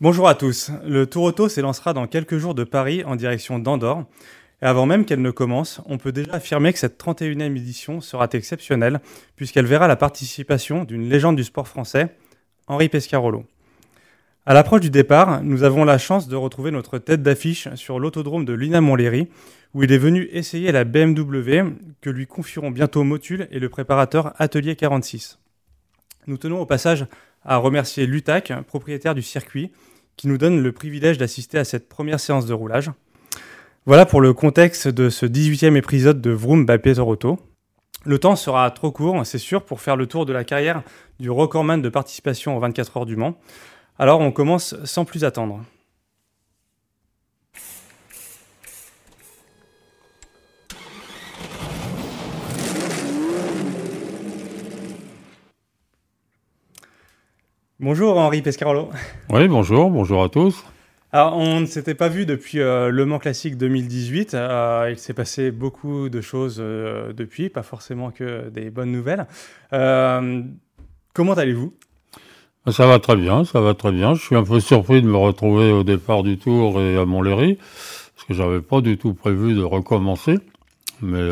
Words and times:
Bonjour 0.00 0.28
à 0.28 0.36
tous. 0.36 0.70
Le 0.86 1.06
Tour 1.06 1.24
Auto 1.24 1.48
s'élancera 1.48 1.92
dans 1.92 2.06
quelques 2.06 2.38
jours 2.38 2.54
de 2.54 2.62
Paris 2.62 3.02
en 3.02 3.16
direction 3.16 3.58
d'Andorre. 3.58 4.04
Et 4.62 4.64
avant 4.64 4.86
même 4.86 5.04
qu'elle 5.04 5.20
ne 5.20 5.32
commence, 5.32 5.80
on 5.86 5.98
peut 5.98 6.12
déjà 6.12 6.34
affirmer 6.34 6.72
que 6.72 6.78
cette 6.78 7.02
31e 7.02 7.56
édition 7.56 8.00
sera 8.00 8.28
exceptionnelle, 8.32 9.00
puisqu'elle 9.34 9.66
verra 9.66 9.88
la 9.88 9.96
participation 9.96 10.84
d'une 10.84 11.08
légende 11.08 11.34
du 11.34 11.42
sport 11.42 11.66
français, 11.66 12.14
Henri 12.68 12.88
Pescarolo. 12.88 13.44
À 14.46 14.54
l'approche 14.54 14.82
du 14.82 14.90
départ, 14.90 15.42
nous 15.42 15.64
avons 15.64 15.84
la 15.84 15.98
chance 15.98 16.28
de 16.28 16.36
retrouver 16.36 16.70
notre 16.70 16.98
tête 16.98 17.24
d'affiche 17.24 17.68
sur 17.74 17.98
l'autodrome 17.98 18.44
de 18.44 18.52
Lina 18.52 18.80
Montlhéry, 18.80 19.26
où 19.74 19.82
il 19.82 19.90
est 19.90 19.98
venu 19.98 20.28
essayer 20.30 20.70
la 20.70 20.84
BMW 20.84 21.74
que 22.00 22.10
lui 22.10 22.28
confieront 22.28 22.70
bientôt 22.70 23.02
Motul 23.02 23.48
et 23.50 23.58
le 23.58 23.68
préparateur 23.68 24.32
Atelier 24.40 24.76
46. 24.76 25.40
Nous 26.28 26.36
tenons 26.36 26.60
au 26.60 26.66
passage 26.66 27.04
à 27.44 27.56
remercier 27.56 28.06
Lutac, 28.06 28.52
propriétaire 28.68 29.16
du 29.16 29.22
circuit, 29.22 29.72
qui 30.18 30.28
nous 30.28 30.36
donne 30.36 30.60
le 30.60 30.72
privilège 30.72 31.16
d'assister 31.16 31.58
à 31.58 31.64
cette 31.64 31.88
première 31.88 32.20
séance 32.20 32.44
de 32.44 32.52
roulage. 32.52 32.90
Voilà 33.86 34.04
pour 34.04 34.20
le 34.20 34.34
contexte 34.34 34.88
de 34.88 35.08
ce 35.08 35.24
18e 35.24 35.76
épisode 35.76 36.20
de 36.20 36.30
Vroom 36.30 36.66
by 36.66 36.76
Peter 36.76 37.00
Auto. 37.00 37.38
Le 38.04 38.18
temps 38.18 38.36
sera 38.36 38.70
trop 38.72 38.90
court, 38.90 39.24
c'est 39.24 39.38
sûr, 39.38 39.64
pour 39.64 39.80
faire 39.80 39.96
le 39.96 40.06
tour 40.06 40.26
de 40.26 40.32
la 40.32 40.44
carrière 40.44 40.82
du 41.20 41.30
recordman 41.30 41.80
de 41.80 41.88
participation 41.88 42.56
aux 42.56 42.60
24 42.60 42.96
heures 42.98 43.06
du 43.06 43.16
Mans. 43.16 43.38
Alors 43.98 44.20
on 44.20 44.32
commence 44.32 44.74
sans 44.84 45.04
plus 45.04 45.24
attendre. 45.24 45.60
Bonjour 57.80 58.18
Henri 58.18 58.42
Pescarolo. 58.42 58.90
Oui, 59.30 59.46
bonjour, 59.46 59.88
bonjour 59.88 60.24
à 60.24 60.28
tous. 60.28 60.64
Alors, 61.12 61.36
on 61.36 61.60
ne 61.60 61.66
s'était 61.66 61.94
pas 61.94 62.08
vu 62.08 62.26
depuis 62.26 62.58
euh, 62.58 62.88
Le 62.88 63.06
Mans 63.06 63.20
Classique 63.20 63.56
2018. 63.56 64.34
Euh, 64.34 64.88
il 64.90 64.98
s'est 64.98 65.14
passé 65.14 65.52
beaucoup 65.52 66.08
de 66.08 66.20
choses 66.20 66.56
euh, 66.58 67.12
depuis, 67.12 67.50
pas 67.50 67.62
forcément 67.62 68.10
que 68.10 68.48
des 68.48 68.70
bonnes 68.70 68.90
nouvelles. 68.90 69.28
comment 69.70 71.34
allez-vous? 71.34 71.72
Ça 72.66 72.88
va 72.88 72.98
très 72.98 73.14
bien, 73.14 73.44
ça 73.44 73.60
va 73.60 73.74
très 73.74 73.92
bien. 73.92 74.14
Je 74.14 74.22
suis 74.22 74.34
un 74.34 74.42
peu 74.42 74.58
surpris 74.58 75.00
de 75.00 75.06
me 75.06 75.16
retrouver 75.16 75.70
au 75.70 75.84
départ 75.84 76.24
du 76.24 76.36
tour 76.36 76.80
et 76.80 76.96
à 76.96 77.04
Montlhéry, 77.04 77.58
parce 78.16 78.26
que 78.26 78.34
j'avais 78.34 78.60
pas 78.60 78.80
du 78.80 78.98
tout 78.98 79.14
prévu 79.14 79.54
de 79.54 79.62
recommencer. 79.62 80.40
Mais 81.00 81.30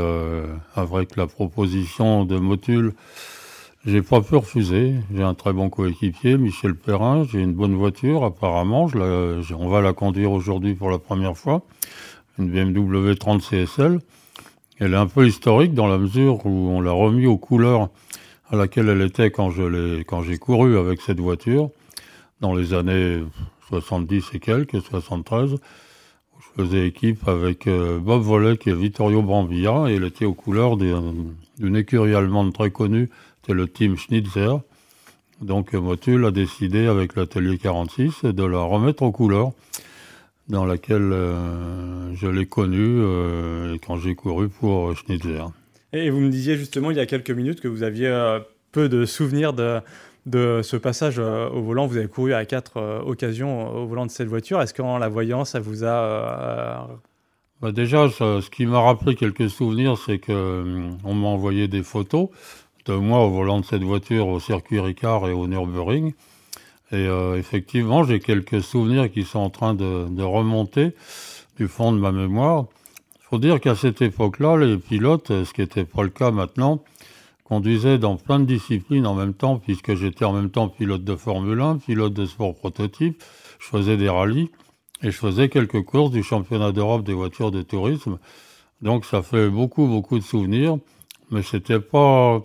avec 0.76 1.16
la 1.16 1.26
proposition 1.26 2.24
de 2.24 2.36
Motul 2.36 2.92
j'ai 3.86 4.02
pas 4.02 4.20
pu 4.20 4.34
refuser. 4.34 4.94
J'ai 5.14 5.22
un 5.22 5.34
très 5.34 5.52
bon 5.52 5.70
coéquipier, 5.70 6.36
Michel 6.36 6.74
Perrin. 6.74 7.24
J'ai 7.24 7.40
une 7.40 7.54
bonne 7.54 7.76
voiture, 7.76 8.24
apparemment. 8.24 8.88
On 8.92 9.68
va 9.68 9.80
la 9.80 9.92
conduire 9.92 10.32
aujourd'hui 10.32 10.74
pour 10.74 10.90
la 10.90 10.98
première 10.98 11.36
fois. 11.36 11.62
Une 12.38 12.50
BMW 12.50 13.14
30 13.14 13.40
CSL. 13.40 14.00
Elle 14.78 14.92
est 14.92 14.96
un 14.96 15.06
peu 15.06 15.26
historique 15.26 15.72
dans 15.72 15.86
la 15.86 15.98
mesure 15.98 16.44
où 16.44 16.68
on 16.68 16.80
l'a 16.80 16.90
remis 16.90 17.26
aux 17.26 17.38
couleurs 17.38 17.88
à 18.50 18.56
laquelle 18.56 18.88
elle 18.88 19.02
était 19.02 19.30
quand 19.30 19.50
je 19.50 20.02
quand 20.02 20.22
j'ai 20.22 20.36
couru 20.36 20.76
avec 20.76 21.00
cette 21.00 21.20
voiture 21.20 21.70
dans 22.40 22.54
les 22.54 22.74
années 22.74 23.22
70 23.68 24.30
et 24.34 24.40
quelques, 24.40 24.82
73. 24.82 25.54
Où 25.54 25.58
je 26.40 26.62
faisais 26.62 26.86
équipe 26.86 27.26
avec 27.28 27.66
euh, 27.66 27.98
Bob 27.98 28.20
Volek 28.22 28.66
et 28.66 28.74
Vittorio 28.74 29.22
Brambilla 29.22 29.84
elle 29.88 30.04
était 30.04 30.26
aux 30.26 30.34
couleurs 30.34 30.76
d'une 30.76 31.76
écurie 31.76 32.14
allemande 32.14 32.52
très 32.52 32.70
connue 32.70 33.08
c'est 33.46 33.54
le 33.54 33.68
team 33.68 33.96
Schnitzer. 33.96 34.60
Donc 35.40 35.74
Motul 35.74 36.24
a 36.24 36.30
décidé 36.30 36.86
avec 36.86 37.14
l'atelier 37.14 37.58
46 37.58 38.24
de 38.24 38.44
la 38.44 38.60
remettre 38.60 39.02
aux 39.02 39.12
couleurs 39.12 39.52
dans 40.48 40.64
laquelle 40.64 41.12
euh, 41.12 42.14
je 42.14 42.26
l'ai 42.26 42.46
connue 42.46 43.00
euh, 43.00 43.76
quand 43.86 43.96
j'ai 43.96 44.14
couru 44.14 44.48
pour 44.48 44.96
Schnitzer. 44.96 45.50
Et 45.92 46.10
vous 46.10 46.20
me 46.20 46.30
disiez 46.30 46.56
justement 46.56 46.90
il 46.90 46.96
y 46.96 47.00
a 47.00 47.06
quelques 47.06 47.30
minutes 47.30 47.60
que 47.60 47.68
vous 47.68 47.82
aviez 47.82 48.06
euh, 48.06 48.40
peu 48.72 48.88
de 48.88 49.04
souvenirs 49.04 49.52
de, 49.52 49.80
de 50.24 50.60
ce 50.62 50.76
passage 50.76 51.18
au 51.18 51.62
volant. 51.62 51.86
Vous 51.86 51.96
avez 51.96 52.08
couru 52.08 52.32
à 52.32 52.44
quatre 52.44 53.02
occasions 53.06 53.74
au 53.74 53.86
volant 53.86 54.06
de 54.06 54.10
cette 54.10 54.28
voiture. 54.28 54.60
Est-ce 54.62 54.74
qu'en 54.74 54.98
la 54.98 55.08
voyant, 55.08 55.44
ça 55.44 55.60
vous 55.60 55.84
a... 55.84 56.88
Bah 57.62 57.72
déjà, 57.72 58.10
ce 58.10 58.50
qui 58.50 58.66
m'a 58.66 58.80
rappelé 58.80 59.14
quelques 59.14 59.48
souvenirs, 59.48 59.96
c'est 59.96 60.18
qu'on 60.18 61.14
m'a 61.14 61.26
envoyé 61.26 61.68
des 61.68 61.82
photos 61.82 62.28
moi 62.92 63.24
au 63.24 63.30
volant 63.30 63.60
de 63.60 63.64
cette 63.64 63.82
voiture 63.82 64.28
au 64.28 64.40
circuit 64.40 64.80
Ricard 64.80 65.28
et 65.28 65.32
au 65.32 65.46
Nürburgring. 65.46 66.12
Et 66.92 66.94
euh, 66.94 67.36
effectivement, 67.36 68.04
j'ai 68.04 68.20
quelques 68.20 68.62
souvenirs 68.62 69.10
qui 69.10 69.24
sont 69.24 69.40
en 69.40 69.50
train 69.50 69.74
de, 69.74 70.22
remonter 70.22 70.92
du 71.56 71.68
fond 71.68 71.92
de 71.92 71.98
ma 71.98 72.12
mémoire. 72.12 72.66
Il 73.16 73.28
faut 73.28 73.38
dire 73.38 73.60
qu'à 73.60 73.74
cette 73.74 74.02
époque-là, 74.02 74.56
les 74.56 74.76
pilotes, 74.76 75.28
ce 75.28 75.52
qui 75.52 75.62
n'était 75.62 75.84
pas 75.84 76.04
le 76.04 76.10
cas 76.10 76.30
maintenant, 76.30 76.84
conduisaient 77.42 77.98
dans 77.98 78.16
plein 78.16 78.38
de 78.38 78.44
disciplines 78.44 79.06
en 79.06 79.14
même 79.14 79.34
temps, 79.34 79.58
puisque 79.58 79.94
j'étais 79.94 80.24
en 80.24 80.32
même 80.32 80.50
temps 80.50 80.68
pilote 80.68 81.04
de 81.04 81.16
Formule 81.16 81.60
1, 81.60 81.78
pilote 81.78 82.12
de 82.12 82.24
sport 82.24 82.54
prototype, 82.54 83.22
je 83.58 83.66
faisais 83.66 83.96
des 83.96 84.08
rallyes 84.08 84.50
et 85.02 85.10
je 85.10 85.16
faisais 85.16 85.48
quelques 85.48 85.82
courses 85.82 86.10
du 86.10 86.22
championnat 86.22 86.72
d'Europe 86.72 87.04
des 87.04 87.14
voitures 87.14 87.50
de 87.50 87.62
tourisme. 87.62 88.18
Donc 88.82 89.04
ça 89.04 89.22
fait 89.22 89.48
beaucoup, 89.48 89.86
beaucoup 89.86 90.18
de 90.18 90.24
souvenirs, 90.24 90.78
mais 91.30 91.42
c'était 91.42 91.80
pas 91.80 92.44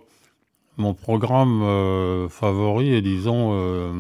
mon 0.78 0.94
programme 0.94 1.62
euh, 1.64 2.30
favori 2.30 2.94
et 2.94 3.02
disons 3.02 3.52
euh, 3.54 3.92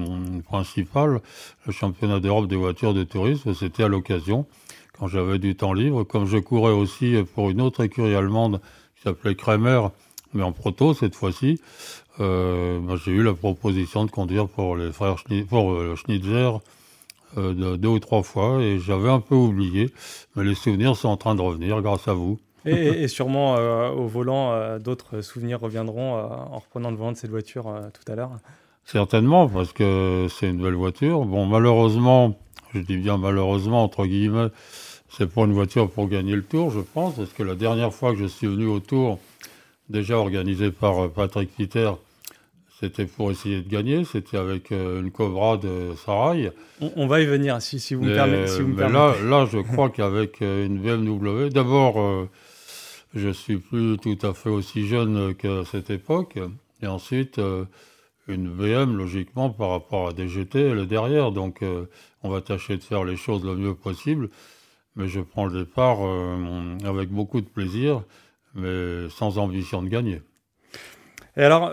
principal, 0.45 1.21
le 1.65 1.71
championnat 1.71 2.19
d'Europe 2.19 2.47
des 2.47 2.55
voitures 2.55 2.93
de 2.93 3.03
tourisme, 3.03 3.53
c'était 3.53 3.83
à 3.83 3.87
l'occasion, 3.87 4.45
quand 4.97 5.07
j'avais 5.07 5.39
du 5.39 5.55
temps 5.55 5.73
libre. 5.73 6.03
Comme 6.03 6.25
je 6.25 6.37
courais 6.37 6.71
aussi 6.71 7.15
pour 7.35 7.49
une 7.49 7.61
autre 7.61 7.83
écurie 7.83 8.15
allemande 8.15 8.61
qui 8.95 9.03
s'appelait 9.03 9.35
Kremer, 9.35 9.89
mais 10.33 10.43
en 10.43 10.51
proto 10.51 10.93
cette 10.93 11.15
fois-ci, 11.15 11.59
euh, 12.19 12.79
bah, 12.79 12.95
j'ai 13.03 13.11
eu 13.11 13.23
la 13.23 13.33
proposition 13.33 14.05
de 14.05 14.11
conduire 14.11 14.47
pour 14.47 14.75
les 14.75 14.91
frères 14.91 15.17
pour 15.49 15.97
Schnitzer 15.97 16.59
deux 17.37 17.87
ou 17.87 17.99
trois 17.99 18.23
fois 18.23 18.61
et 18.61 18.79
j'avais 18.79 19.09
un 19.09 19.21
peu 19.21 19.35
oublié, 19.35 19.89
mais 20.35 20.43
les 20.43 20.55
souvenirs 20.55 20.97
sont 20.97 21.07
en 21.07 21.17
train 21.17 21.33
de 21.35 21.41
revenir 21.41 21.81
grâce 21.81 22.07
à 22.09 22.13
vous. 22.13 22.39
Et, 22.65 23.07
sûrement 23.07 23.57
euh, 23.57 23.89
au 23.89 24.07
volant, 24.07 24.51
euh, 24.51 24.77
d'autres 24.77 25.21
souvenirs 25.21 25.59
reviendront 25.59 26.17
euh, 26.17 26.21
en 26.23 26.59
reprenant 26.59 26.91
le 26.91 26.97
volant 26.97 27.11
de 27.11 27.17
cette 27.17 27.31
voiture 27.31 27.73
tout 27.93 28.11
à 28.11 28.15
l'heure. 28.15 28.31
Certainement, 28.85 29.47
parce 29.47 29.73
que 29.73 30.27
c'est 30.29 30.49
une 30.49 30.61
belle 30.61 30.75
voiture. 30.75 31.25
Bon, 31.25 31.45
malheureusement, 31.45 32.37
je 32.73 32.79
dis 32.79 32.97
bien 32.97 33.17
malheureusement, 33.17 33.83
entre 33.83 34.05
guillemets, 34.05 34.49
c'est 35.09 35.31
pas 35.31 35.41
une 35.41 35.53
voiture 35.53 35.89
pour 35.89 36.07
gagner 36.07 36.35
le 36.35 36.43
tour, 36.43 36.71
je 36.71 36.79
pense, 36.79 37.15
parce 37.15 37.31
que 37.33 37.43
la 37.43 37.55
dernière 37.55 37.93
fois 37.93 38.11
que 38.11 38.19
je 38.19 38.25
suis 38.25 38.47
venu 38.47 38.65
au 38.65 38.79
tour, 38.79 39.19
déjà 39.89 40.17
organisé 40.17 40.71
par 40.71 41.09
Patrick 41.09 41.55
Peter, 41.55 41.91
c'était 42.79 43.05
pour 43.05 43.29
essayer 43.29 43.61
de 43.61 43.69
gagner, 43.69 44.03
c'était 44.05 44.37
avec 44.37 44.71
une 44.71 45.11
Cobra 45.11 45.57
de 45.57 45.93
Sarai. 46.03 46.51
On, 46.95 47.05
va 47.05 47.21
y 47.21 47.25
venir, 47.25 47.61
si, 47.61 47.79
si 47.79 47.93
vous 47.93 48.03
me 48.03 48.15
permettez. 48.15 48.91
là, 48.91 49.13
là, 49.23 49.47
je 49.51 49.59
crois 49.59 49.89
qu'avec 49.89 50.41
une 50.41 50.79
BMW, 50.79 51.49
d'abord, 51.49 52.27
je 53.13 53.29
suis 53.29 53.57
plus 53.57 53.97
tout 53.97 54.17
à 54.21 54.33
fait 54.33 54.49
aussi 54.49 54.87
jeune 54.87 55.35
qu'à 55.35 55.65
cette 55.65 55.89
époque. 55.89 56.39
Et 56.81 56.87
ensuite, 56.87 57.39
euh, 57.39 57.65
une 58.27 58.49
VM, 58.49 58.97
logiquement, 58.97 59.49
par 59.49 59.69
rapport 59.69 60.07
à 60.07 60.13
DGT, 60.13 60.61
elle 60.61 60.79
est 60.79 60.85
derrière. 60.85 61.31
Donc, 61.31 61.61
euh, 61.61 61.85
on 62.23 62.29
va 62.29 62.41
tâcher 62.41 62.77
de 62.77 62.83
faire 62.83 63.03
les 63.03 63.17
choses 63.17 63.43
le 63.43 63.55
mieux 63.55 63.75
possible. 63.75 64.29
Mais 64.95 65.07
je 65.07 65.19
prends 65.19 65.45
le 65.45 65.59
départ 65.59 65.99
euh, 66.01 66.77
avec 66.85 67.09
beaucoup 67.09 67.41
de 67.41 67.45
plaisir, 67.45 68.03
mais 68.55 69.09
sans 69.09 69.37
ambition 69.37 69.83
de 69.83 69.89
gagner. 69.89 70.21
Et 71.37 71.43
alors, 71.43 71.71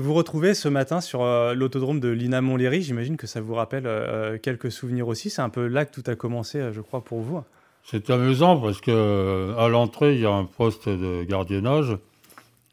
vous 0.00 0.12
retrouvez 0.12 0.52
ce 0.52 0.68
matin 0.68 1.00
sur 1.00 1.24
l'autodrome 1.54 1.98
de 1.98 2.08
Lina 2.08 2.42
Montlhéry. 2.42 2.82
J'imagine 2.82 3.16
que 3.16 3.26
ça 3.26 3.40
vous 3.40 3.54
rappelle 3.54 4.38
quelques 4.42 4.70
souvenirs 4.70 5.08
aussi. 5.08 5.30
C'est 5.30 5.40
un 5.40 5.48
peu 5.48 5.66
là 5.66 5.86
que 5.86 5.98
tout 5.98 6.10
a 6.10 6.14
commencé, 6.14 6.60
je 6.74 6.82
crois, 6.82 7.02
pour 7.02 7.22
vous. 7.22 7.40
C'est 7.90 8.10
amusant 8.10 8.58
parce 8.58 8.82
que 8.82 9.54
à 9.56 9.68
l'entrée, 9.68 10.14
il 10.14 10.20
y 10.20 10.26
a 10.26 10.30
un 10.30 10.44
poste 10.44 10.90
de 10.90 11.24
gardiennage. 11.24 11.96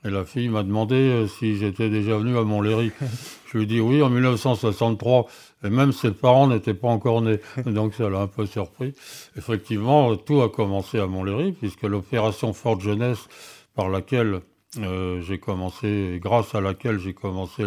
Et 0.04 0.10
la 0.10 0.26
fille 0.26 0.50
m'a 0.50 0.62
demandé 0.62 0.96
euh, 0.96 1.26
si 1.26 1.56
j'étais 1.56 1.90
déjà 1.90 2.18
venu 2.18 2.38
à 2.38 2.44
Montlhéry. 2.44 2.92
Je 3.48 3.58
lui 3.58 3.64
ai 3.64 3.66
dit 3.66 3.80
oui, 3.80 4.02
en 4.02 4.10
1963. 4.10 5.26
Et 5.64 5.70
même 5.70 5.94
ses 5.94 6.12
parents 6.12 6.48
n'étaient 6.48 6.74
pas 6.74 6.90
encore 6.90 7.22
nés. 7.22 7.40
Donc 7.66 7.94
ça 7.94 8.10
l'a 8.10 8.20
un 8.20 8.28
peu 8.28 8.46
surpris. 8.46 8.94
Effectivement, 9.38 10.18
tout 10.18 10.42
a 10.42 10.50
commencé 10.50 11.00
à 11.00 11.08
Montlhéry, 11.08 11.54
puisque 11.54 11.84
l'opération 11.84 12.52
Forte 12.52 12.82
Jeunesse, 12.82 13.30
par 13.74 13.88
laquelle 13.88 14.42
euh, 14.80 15.22
j'ai 15.22 15.38
commencé, 15.38 16.20
grâce 16.22 16.54
à 16.56 16.60
laquelle 16.60 17.00
j'ai 17.00 17.14
commencé 17.14 17.64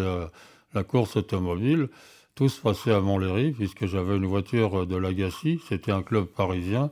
la, 0.74 0.82
course 0.82 1.16
automobile, 1.16 1.88
tout 2.34 2.50
se 2.50 2.60
passait 2.60 2.92
à 2.92 3.00
Montlhéry, 3.00 3.52
puisque 3.52 3.86
j'avais 3.86 4.18
une 4.18 4.26
voiture 4.26 4.86
de 4.86 4.96
Lagacy, 4.96 5.60
c'était 5.66 5.92
un 5.92 6.02
club 6.02 6.26
parisien, 6.26 6.90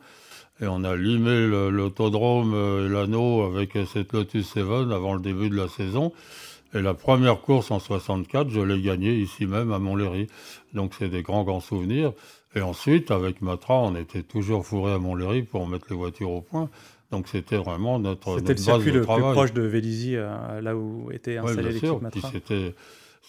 et 0.60 0.66
on 0.66 0.84
a 0.84 0.96
limé 0.96 1.46
l'autodrome 1.46 2.54
euh, 2.54 2.86
et 2.86 2.88
l'anneau 2.88 3.42
avec 3.42 3.76
cette 3.92 4.12
Lotus 4.12 4.48
Seven 4.48 4.90
avant 4.90 5.14
le 5.14 5.20
début 5.20 5.50
de 5.50 5.56
la 5.56 5.68
saison. 5.68 6.12
Et 6.74 6.82
la 6.82 6.94
première 6.94 7.40
course 7.40 7.70
en 7.70 7.78
64, 7.78 8.50
je 8.50 8.60
l'ai 8.60 8.80
gagnée 8.80 9.14
ici 9.14 9.46
même 9.46 9.72
à 9.72 9.78
Montlhéry. 9.78 10.26
Donc 10.74 10.92
c'est 10.98 11.08
des 11.08 11.22
grands, 11.22 11.44
grands 11.44 11.60
souvenirs. 11.60 12.12
Et 12.54 12.60
ensuite, 12.60 13.10
avec 13.10 13.42
Matra, 13.42 13.80
on 13.82 13.94
était 13.96 14.22
toujours 14.22 14.64
fourré 14.64 14.92
à 14.92 14.98
Montlhéry 14.98 15.42
pour 15.42 15.66
mettre 15.68 15.86
les 15.90 15.96
voitures 15.96 16.30
au 16.30 16.40
point. 16.40 16.68
Donc 17.10 17.28
c'était 17.28 17.56
vraiment 17.56 17.98
notre, 17.98 18.38
C'était 18.38 18.54
le 18.54 18.58
circuit 18.58 18.90
le 18.90 19.02
plus 19.02 19.20
proche 19.20 19.52
de 19.52 19.62
Vélizy, 19.62 20.16
euh, 20.16 20.60
là 20.60 20.74
où 20.74 21.10
était 21.12 21.36
installé 21.36 21.72
l'équipe 21.72 22.02
Matra. 22.02 22.30
C'était, 22.32 22.74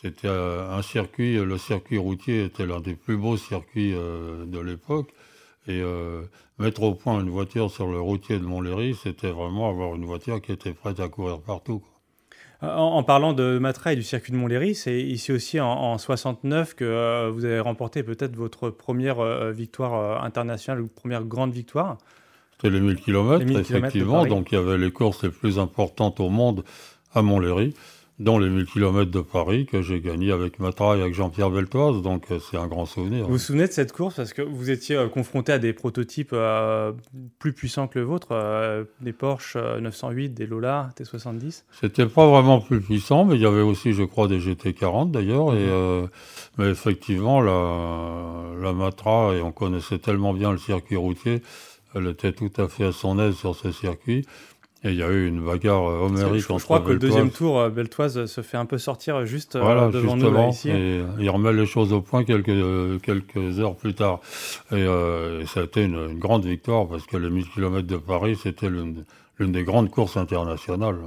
c'était 0.02 0.28
euh, 0.28 0.72
un 0.72 0.82
circuit, 0.82 1.36
le 1.36 1.58
circuit 1.58 1.98
routier 1.98 2.46
était 2.46 2.66
l'un 2.66 2.80
des 2.80 2.96
plus 2.96 3.18
beaux 3.18 3.38
circuits 3.38 3.94
euh, 3.94 4.46
de 4.46 4.60
l'époque. 4.60 5.10
Et 5.68 5.84
mettre 6.60 6.84
au 6.84 6.94
point 6.94 7.20
une 7.20 7.30
voiture 7.30 7.70
sur 7.70 7.88
le 7.88 8.00
routier 8.00 8.40
de 8.40 8.46
Montlhéry, 8.46 8.96
c'était 8.96 9.32
vraiment 9.32 9.70
avoir 9.70 9.96
une 9.96 10.06
voiture 10.06 10.42
qui 10.42 10.52
était 10.52 10.74
prête 10.74 11.00
à 11.00 11.10
courir 11.10 11.40
partout. 11.40 11.84
En, 12.62 13.04
parlant 13.04 13.34
de 13.34 13.60
Matra 13.60 13.94
et 13.94 13.96
du 13.96 14.02
circuit 14.02 14.32
de 14.32 14.38
Montlhéry, 14.38 14.74
c'est 14.74 15.00
ici 15.00 15.32
aussi 15.32 15.60
en, 15.60 15.98
69 15.98 16.74
que 16.74 17.30
vous 17.30 17.46
avez 17.46 17.60
remporté 17.60 18.02
peut-être 18.02 18.36
votre 18.36 18.70
première 18.70 19.52
victoire 19.52 20.24
internationale 20.24 20.82
ou 20.82 20.88
première 20.88 21.24
grande 21.24 21.52
victoire. 21.52 21.98
C'était 22.54 22.72
les 22.72 22.80
1000 22.80 22.96
km, 22.96 23.46
effectivement. 23.60 24.26
donc 24.26 24.52
il 24.52 24.56
y 24.56 24.58
avait 24.58 24.80
les 24.80 24.92
courses 24.92 25.24
les 25.24 25.30
plus 25.30 25.60
importantes 25.60 26.20
au 26.20 26.30
monde 26.30 26.64
à 27.14 27.22
Montlhéry, 27.22 27.74
dont 28.20 28.40
les 28.40 28.50
1000 28.50 28.66
km 28.66 29.12
de 29.12 29.22
Paris 29.22 29.68
que 29.68 29.84
j'ai 29.84 30.02
gagné 30.02 30.32
avec 30.32 30.60
Matra 30.60 30.98
et 30.98 31.02
avec 31.02 31.14
Jean-Pierre 31.14 31.52
Beltoise. 31.52 32.02
Donc 32.02 32.32
euh, 32.32 32.40
c'est 32.40 32.58
un 32.58 32.66
grand 32.66 32.86
souvenir. 32.86 33.26
Vous 33.26 33.34
vous 33.34 33.38
souvenez 33.38 33.68
de 33.68 33.72
cette 33.72 33.92
course? 33.92 34.16
Parce 34.16 34.34
que 34.34 34.42
vous 34.42 34.72
étiez 34.72 34.96
euh, 34.96 35.08
confronté 35.08 35.52
à 35.52 35.60
des 35.60 35.72
prototypes 35.72 36.32
euh, 36.34 36.94
plus 37.38 37.54
puissants 37.54 37.88
que 37.88 38.00
le 38.00 38.06
vôtre, 38.06 38.88
des 39.02 39.14
Porsche 39.14 39.56
908, 39.56 40.30
des 40.30 40.48
Lola 40.48 40.90
T70 40.98 41.64
C'était 41.80 42.08
pas 42.08 42.28
vraiment 42.28 42.60
plus 42.60 42.82
puissant, 42.82 43.26
mais 43.26 43.36
il 43.36 43.42
y 43.42 43.46
avait 43.46 43.62
aussi, 43.62 43.94
je 43.94 44.04
crois, 44.04 44.28
des 44.28 44.40
GT40 44.40 45.12
d'ailleurs. 45.12 45.54
Et 45.54 45.68
mais 46.58 46.70
effectivement, 46.70 47.40
la, 47.42 48.62
la 48.62 48.74
Matra, 48.74 49.34
et 49.36 49.42
on 49.42 49.52
connaissait 49.52 50.00
tellement 50.00 50.34
bien 50.34 50.52
le 50.52 50.58
circuit 50.58 50.96
routier 50.96 51.42
elle 51.96 52.08
était 52.08 52.34
tout 52.34 52.52
à 52.58 52.68
fait 52.68 52.86
à 52.86 52.92
son 52.92 53.20
aise 53.20 53.36
sur 53.36 53.56
ce 53.56 53.72
circuit. 53.72 54.26
Et 54.88 54.92
il 54.92 54.96
y 54.96 55.04
a 55.04 55.10
eu 55.10 55.28
une 55.28 55.44
bagarre 55.44 55.90
euh, 55.90 56.06
homérique 56.06 56.46
je, 56.48 56.58
je 56.58 56.64
crois 56.64 56.80
que 56.80 56.92
le 56.92 56.98
deuxième 56.98 57.30
tour, 57.30 57.60
euh, 57.60 57.70
Beltoise 57.70 58.26
se 58.26 58.42
fait 58.42 58.56
un 58.56 58.66
peu 58.66 58.78
sortir 58.78 59.26
juste 59.26 59.58
euh, 59.58 59.92
devant 59.92 60.16
nous 60.16 60.32
là, 60.32 60.48
ici. 60.48 60.70
Et 60.70 61.02
il 61.20 61.30
remet 61.30 61.52
les 61.52 61.66
choses 61.66 61.92
au 61.92 62.00
point 62.00 62.24
quelques, 62.24 63.02
quelques 63.02 63.60
heures 63.60 63.76
plus 63.76 63.94
tard. 63.94 64.22
Et, 64.72 64.86
ça 65.46 65.60
a 65.60 65.64
été 65.64 65.84
une, 65.84 66.18
grande 66.18 66.46
victoire 66.46 66.88
parce 66.88 67.06
que 67.06 67.18
les 67.18 67.30
1000 67.30 67.50
km 67.50 67.86
de 67.86 67.98
Paris, 67.98 68.38
c'était 68.42 68.70
l'une 68.70 69.04
des 69.52 69.64
grandes 69.64 69.90
courses 69.90 70.16
internationales. 70.16 70.98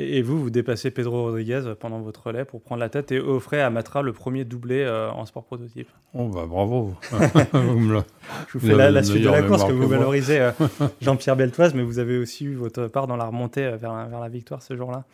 Et, 0.00 0.22
vous, 0.22 0.40
vous 0.40 0.50
dépassez 0.50 0.90
Pedro 0.90 1.24
Rodriguez 1.24 1.74
pendant 1.78 2.00
votre 2.00 2.26
relais 2.26 2.44
pour 2.44 2.62
prendre 2.62 2.80
la 2.80 2.88
tête 2.88 3.12
et 3.12 3.20
offrez 3.20 3.60
à 3.60 3.68
Matra 3.70 4.02
le 4.02 4.12
premier 4.12 4.44
doublé 4.44 4.80
euh, 4.80 5.10
en 5.10 5.26
sport 5.26 5.44
prototype. 5.44 5.88
Oh 6.14 6.28
bah 6.28 6.46
bravo 6.48 6.94
Je 7.12 8.58
vous 8.58 8.66
fais 8.66 8.90
la, 8.90 9.02
suite 9.02 9.22
de 9.22 9.28
la 9.28 9.42
course 9.42 9.64
que 9.64 9.72
vous 9.72 9.88
valorisez 9.88 10.40
euh, 10.40 10.50
Jean-Pierre 11.02 11.36
Beltoise, 11.36 11.74
mais 11.74 11.82
vous 11.82 11.98
avez 11.98 12.18
aussi 12.18 12.46
eu 12.46 12.54
votre 12.54 12.86
part 12.86 13.06
dans 13.06 13.16
la 13.16 13.26
remontée 13.26 13.64
euh, 13.64 13.76
vers, 13.76 14.08
vers 14.08 14.20
la 14.20 14.28
victoire 14.28 14.62
ce 14.62 14.76
jour-là. 14.76 15.04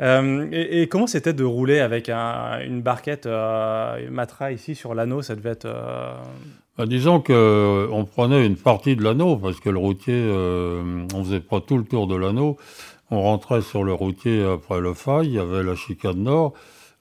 et, 0.00 0.88
comment 0.88 1.06
c'était 1.06 1.32
de 1.32 1.44
rouler 1.44 1.78
avec 1.78 2.08
une 2.08 2.82
barquette 2.82 3.28
Matra 4.10 4.52
ici 4.52 4.74
sur 4.74 4.94
l'anneau? 4.94 5.22
Ça 5.22 5.36
devait 5.36 5.50
être... 5.50 5.68
Bah, 6.78 6.86
disons 6.86 7.20
qu'on 7.20 8.06
prenait 8.10 8.46
une 8.46 8.56
partie 8.56 8.96
de 8.96 9.04
l'anneau 9.04 9.36
parce 9.36 9.60
que 9.60 9.70
le 9.70 9.78
routier, 9.78 10.28
on 11.14 11.24
faisait 11.24 11.40
pas 11.40 11.60
tout 11.60 11.78
le 11.78 11.84
tour 11.84 12.08
de 12.08 12.16
l'anneau. 12.16 12.56
On 13.12 13.20
rentrait 13.20 13.60
sur 13.60 13.84
le 13.84 13.92
routier 13.92 14.42
après 14.42 14.80
le 14.80 14.94
faille, 14.94 15.26
il 15.26 15.34
y 15.34 15.38
avait 15.38 15.62
la 15.62 15.74
chicane 15.76 16.22
nord, 16.22 16.54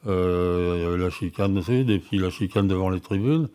il 0.05 0.11
y 0.11 0.85
avait 0.85 0.97
la 0.97 1.09
chicane 1.09 1.61
sud 1.63 1.89
et 1.89 1.99
puis 1.99 2.17
la 2.17 2.29
chicane 2.29 2.67
devant 2.67 2.89
les 2.89 2.99
tribunes. 2.99 3.47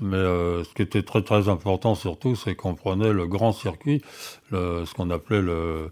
Mais 0.00 0.16
euh, 0.16 0.64
ce 0.64 0.72
qui 0.72 0.80
était 0.80 1.02
très 1.02 1.20
très 1.20 1.50
important 1.50 1.94
surtout, 1.94 2.36
c'est 2.36 2.54
qu'on 2.54 2.74
prenait 2.74 3.12
le 3.12 3.26
grand 3.26 3.52
circuit, 3.52 4.00
ce 4.50 4.94
qu'on 4.94 5.10
appelait 5.10 5.42
le, 5.42 5.90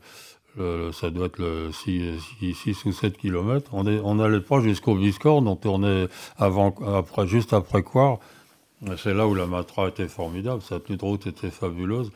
ça 0.92 1.10
doit 1.10 1.26
être 1.26 1.40
le 1.40 1.72
6, 1.72 2.84
ou 2.86 2.92
7 2.92 3.18
km. 3.18 3.74
On 3.74 4.14
n'allait 4.14 4.40
pas 4.40 4.62
jusqu'au 4.62 4.94
Biscorne, 4.94 5.46
on 5.46 5.56
tournait 5.56 6.06
après, 6.38 7.26
juste 7.26 7.52
après 7.52 7.82
Coire. 7.82 8.18
C'est 8.96 9.12
là 9.12 9.28
où 9.28 9.34
la 9.34 9.44
Matra 9.44 9.88
était 9.88 10.08
formidable, 10.08 10.62
sa 10.62 10.80
tenue 10.80 10.96
de 10.96 11.04
route 11.04 11.26
était 11.26 11.50
fabuleuse. 11.50 12.10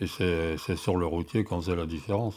Et 0.00 0.06
c'est 0.06 0.76
sur 0.76 0.96
le 0.96 1.04
routier 1.04 1.44
qu'on 1.44 1.60
faisait 1.60 1.76
la 1.76 1.84
différence. 1.84 2.36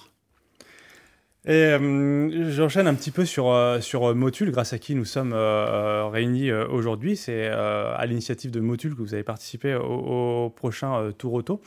Et 1.48 1.64
euh, 1.64 2.52
j'enchaîne 2.52 2.88
un 2.88 2.94
petit 2.94 3.12
peu 3.12 3.24
sur, 3.24 3.50
euh, 3.50 3.80
sur 3.80 4.14
Motul, 4.14 4.52
grâce 4.52 4.74
à 4.74 4.80
qui 4.80 4.96
nous 4.96 5.06
sommes 5.06 5.32
euh, 5.34 6.06
réunis 6.08 6.52
aujourd'hui. 6.52 7.16
C'est 7.16 7.48
à 7.48 8.06
l'initiative 8.06 8.52
de 8.52 8.60
Motul 8.60 8.96
que 8.96 9.02
vous 9.02 9.14
avez 9.14 9.24
participé 9.24 9.74
au, 9.74 10.50
prochain 10.54 11.12
Tour 11.18 11.34
Auto. 11.34 11.62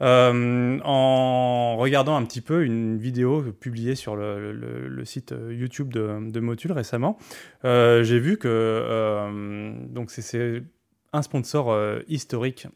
en 0.00 1.76
regardant 1.78 2.14
un 2.14 2.24
petit 2.24 2.42
peu 2.42 2.62
une 2.62 2.98
vidéo 2.98 3.40
publiée 3.58 3.94
sur 3.94 4.16
le, 4.16 5.02
site 5.04 5.34
YouTube 5.50 5.92
de, 5.94 6.30
de, 6.30 6.40
Motul 6.40 6.72
récemment, 6.72 7.16
j'ai 7.64 8.18
vu 8.18 8.36
que 8.36 9.72
c'est 10.08 10.62
un 11.14 11.22
sponsor 11.22 11.76
historique 12.08 12.66
euh, 12.66 12.70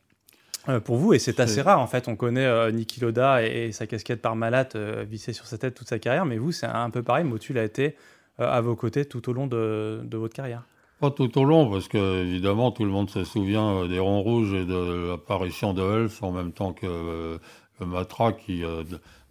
pour 0.85 0.97
vous, 0.97 1.15
et 1.15 1.19
c'est 1.19 1.41
assez 1.41 1.63
rare 1.63 1.81
en 1.81 1.87
fait. 1.87 2.09
On 2.09 2.17
connaît 2.17 2.45
euh, 2.45 2.71
Niki 2.71 3.01
Loda 3.01 3.43
et, 3.43 3.73
sa 3.73 3.87
casquette 3.87 4.21
par 4.21 4.37
malade 4.37 4.73
euh, 4.75 5.05
vissée 5.09 5.33
sur 5.33 5.47
sa 5.47 5.59
tête 5.59 5.75
toute 5.75 5.89
sa 5.89 5.99
carrière, 5.99 6.27
mais 6.27 6.39
vous, 6.39 6.53
c'est 6.53 6.67
un 6.67 6.91
peu 6.91 7.03
pareil. 7.03 7.25
Motul 7.25 7.59
a 7.59 7.65
été 7.65 7.97
à 8.39 8.61
vos 8.63 8.75
côtés 8.75 9.05
tout 9.05 9.29
au 9.29 9.35
long 9.35 9.47
de, 9.47 10.01
votre 10.13 10.35
carrière. 10.35 10.63
Pas 10.99 11.11
tout 11.11 11.39
au 11.39 11.45
long, 11.45 11.71
parce 11.71 11.89
que 11.89 12.23
évidemment 12.23 12.71
tout 12.71 12.85
le 12.85 12.91
monde 12.91 13.11
se 13.11 13.25
souvient 13.25 13.87
des 13.87 13.99
ronds 13.99 14.23
rouges 14.23 14.55
et 14.55 14.65
de 14.65 15.11
l'apparition 15.11 15.75
de 15.75 15.83
Elf 15.83 16.23
en 16.23 16.33
même 16.33 16.53
temps 16.53 16.73
que, 16.73 17.39
Matra 17.81 18.33
qui 18.33 18.63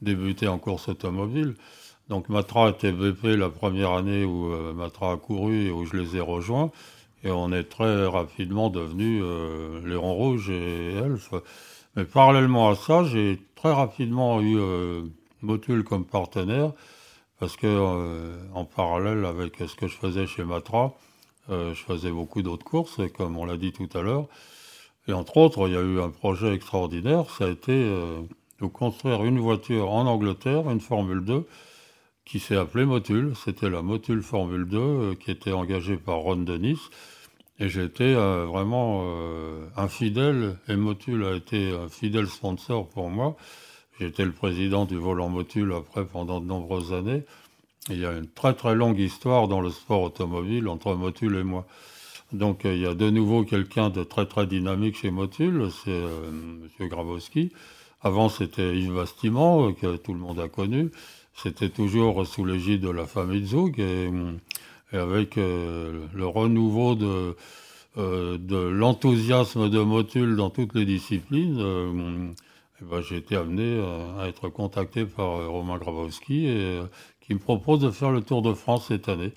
débutait 0.01 0.47
en 0.47 0.59
course 0.59 0.89
automobile. 0.89 1.55
Donc 2.07 2.29
Matra 2.29 2.69
était 2.69 2.91
BP 2.91 3.35
la 3.37 3.49
première 3.49 3.91
année 3.91 4.25
où 4.25 4.47
Matra 4.73 5.13
a 5.13 5.17
couru 5.17 5.67
et 5.67 5.71
où 5.71 5.85
je 5.85 5.95
les 5.95 6.17
ai 6.17 6.21
rejoints. 6.21 6.71
Et 7.23 7.31
on 7.31 7.51
est 7.51 7.65
très 7.65 8.05
rapidement 8.05 8.69
devenus 8.69 9.21
euh, 9.23 9.81
les 9.85 9.95
ronds 9.95 10.13
rouges 10.13 10.49
et 10.49 10.93
elfes. 10.93 11.33
Mais 11.95 12.05
parallèlement 12.05 12.69
à 12.69 12.75
ça, 12.75 13.03
j'ai 13.03 13.39
très 13.55 13.73
rapidement 13.73 14.39
eu 14.41 14.57
euh, 14.57 15.01
Motul 15.41 15.83
comme 15.83 16.05
partenaire, 16.05 16.71
parce 17.39 17.57
que 17.57 17.67
euh, 17.67 18.37
en 18.53 18.63
parallèle 18.63 19.25
avec 19.25 19.57
ce 19.57 19.75
que 19.75 19.87
je 19.87 19.97
faisais 19.97 20.27
chez 20.27 20.43
Matra, 20.43 20.93
je 21.49 21.73
faisais 21.73 22.11
beaucoup 22.11 22.43
d'autres 22.43 22.63
courses, 22.63 23.01
comme 23.17 23.35
on 23.35 23.43
l'a 23.43 23.57
dit 23.57 23.71
tout 23.71 23.89
à 23.95 24.03
l'heure. 24.03 24.27
Et 25.07 25.13
entre 25.13 25.37
autres, 25.37 25.67
il 25.67 25.73
y 25.73 25.77
a 25.77 25.81
eu 25.81 25.99
un 25.99 26.11
projet 26.11 26.53
extraordinaire, 26.53 27.27
ça 27.31 27.45
a 27.45 27.49
été 27.49 27.73
de 28.61 28.67
construire 28.67 29.23
une 29.23 29.39
voiture 29.39 29.91
en 29.91 30.05
Angleterre, 30.05 30.69
une 30.69 30.79
Formule 30.79 31.25
2, 31.25 31.47
qui 32.29 32.39
s'est 32.39 32.55
appelée 32.55 32.85
Motul. 32.85 33.33
C'était 33.35 33.69
la 33.69 33.81
Motul 33.81 34.21
Formule 34.21 34.65
2 34.65 34.77
euh, 34.77 35.15
qui 35.15 35.31
était 35.31 35.51
engagée 35.51 35.97
par 35.97 36.17
Ron 36.17 36.37
Dennis. 36.37 36.79
Et 37.59 37.65
été 37.65 38.15
euh, 38.15 38.45
vraiment 38.45 39.01
euh, 39.03 39.65
infidèle, 39.75 40.55
et 40.69 40.77
Motul 40.77 41.25
a 41.25 41.35
été 41.35 41.71
un 41.73 41.89
fidèle 41.89 42.27
sponsor 42.27 42.87
pour 42.87 43.09
moi. 43.09 43.35
J'étais 43.99 44.23
le 44.23 44.31
président 44.31 44.85
du 44.85 44.95
volant 44.95 45.27
Motul 45.27 45.73
après 45.73 46.05
pendant 46.05 46.39
de 46.39 46.45
nombreuses 46.45 46.93
années. 46.93 47.23
Il 47.89 47.99
y 47.99 48.05
a 48.05 48.11
une 48.13 48.29
très 48.29 48.53
très 48.53 48.75
longue 48.75 48.99
histoire 48.99 49.49
dans 49.49 49.59
le 49.59 49.71
sport 49.71 50.03
automobile 50.03 50.69
entre 50.69 50.93
Motul 50.93 51.35
et 51.35 51.43
moi. 51.43 51.65
Donc 52.31 52.61
il 52.63 52.77
y 52.77 52.85
a 52.85 52.93
de 52.93 53.09
nouveau 53.09 53.43
quelqu'un 53.43 53.89
de 53.89 54.03
très 54.03 54.25
très 54.25 54.45
dynamique 54.45 54.99
chez 54.99 55.11
Motul, 55.11 55.69
c'est 55.83 55.91
M. 55.91 56.69
Grabowski. 56.79 57.51
Avant 58.01 58.29
c'était 58.29 58.77
Yves 58.77 58.93
Bastiment, 58.93 59.73
que 59.73 59.97
tout 59.97 60.13
le 60.13 60.19
monde 60.19 60.39
a 60.39 60.47
connu. 60.47 60.91
C'était 61.41 61.69
toujours 61.69 62.27
sous 62.27 62.43
l'égide 62.43 62.81
de 62.81 62.89
la 62.89 63.05
famille 63.05 63.45
Zug 63.45 63.79
et, 63.79 64.11
avec 64.91 65.37
euh, 65.37 66.05
le 66.13 66.27
renouveau 66.27 66.95
de, 66.95 67.37
euh, 67.97 68.37
de 68.37 68.57
l'enthousiasme 68.57 69.69
de 69.69 69.79
Motul 69.79 70.35
dans 70.35 70.49
toutes 70.49 70.75
les 70.75 70.83
disciplines, 70.83 71.57
euh, 71.61 72.27
ben, 72.81 73.01
j'ai 73.01 73.17
été 73.17 73.37
amené 73.37 73.81
à 74.19 74.27
être 74.27 74.49
contacté 74.49 75.05
par 75.05 75.47
Romain 75.47 75.77
Grabowski 75.77 76.49
qui 77.21 77.33
me 77.33 77.39
propose 77.39 77.79
de 77.79 77.91
faire 77.91 78.11
le 78.11 78.21
Tour 78.21 78.41
de 78.41 78.53
France 78.53 78.87
cette 78.87 79.07
année. 79.07 79.31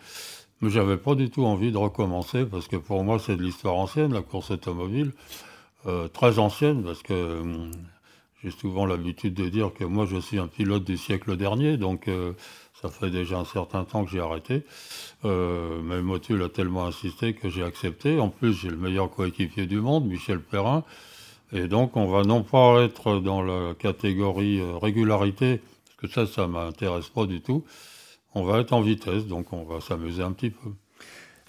Mais 0.60 0.70
j'avais 0.70 0.96
pas 0.96 1.14
du 1.14 1.30
tout 1.30 1.44
envie 1.44 1.70
de 1.70 1.78
recommencer 1.78 2.44
parce 2.44 2.66
que 2.66 2.76
pour 2.76 3.04
moi 3.04 3.20
c'est 3.20 3.36
de 3.36 3.42
l'histoire 3.42 3.76
ancienne, 3.76 4.12
la 4.12 4.22
course 4.22 4.50
automobile, 4.50 5.12
très 6.12 6.38
ancienne 6.38 6.82
parce 6.82 7.02
que 7.02 7.42
j'ai 8.42 8.50
souvent 8.50 8.86
l'habitude 8.86 9.34
de 9.34 9.48
dire 9.48 9.72
que 9.72 9.84
moi 9.84 10.06
je 10.06 10.16
suis 10.16 10.38
un 10.38 10.48
pilote 10.48 10.84
du 10.84 10.96
siècle 10.96 11.36
dernier, 11.36 11.76
donc 11.76 12.08
euh, 12.08 12.32
ça 12.80 12.88
fait 12.88 13.10
déjà 13.10 13.38
un 13.38 13.44
certain 13.44 13.84
temps 13.84 14.04
que 14.04 14.10
j'ai 14.10 14.20
arrêté. 14.20 14.64
Euh, 15.24 15.80
mais 15.82 16.02
Motul 16.02 16.42
a 16.42 16.48
tellement 16.48 16.86
insisté 16.86 17.34
que 17.34 17.48
j'ai 17.48 17.62
accepté. 17.62 18.18
En 18.18 18.28
plus, 18.28 18.54
j'ai 18.54 18.68
le 18.68 18.76
meilleur 18.76 19.10
coéquipier 19.10 19.66
du 19.66 19.80
monde, 19.80 20.06
Michel 20.06 20.40
Perrin. 20.40 20.82
Et 21.52 21.68
donc, 21.68 21.96
on 21.96 22.06
va 22.06 22.22
non 22.22 22.42
pas 22.42 22.82
être 22.82 23.20
dans 23.20 23.42
la 23.42 23.74
catégorie 23.74 24.60
euh, 24.60 24.76
régularité, 24.78 25.60
parce 25.84 25.96
que 25.96 26.08
ça, 26.08 26.26
ça 26.26 26.48
m'intéresse 26.48 27.08
pas 27.08 27.26
du 27.26 27.40
tout. 27.40 27.64
on 28.34 28.42
va 28.44 28.58
être 28.60 28.72
en 28.72 28.80
vitesse, 28.80 29.26
donc 29.26 29.52
on 29.52 29.64
va 29.64 29.80
s'amuser 29.80 30.22
un 30.22 30.32
petit 30.32 30.50
peu. 30.50 30.70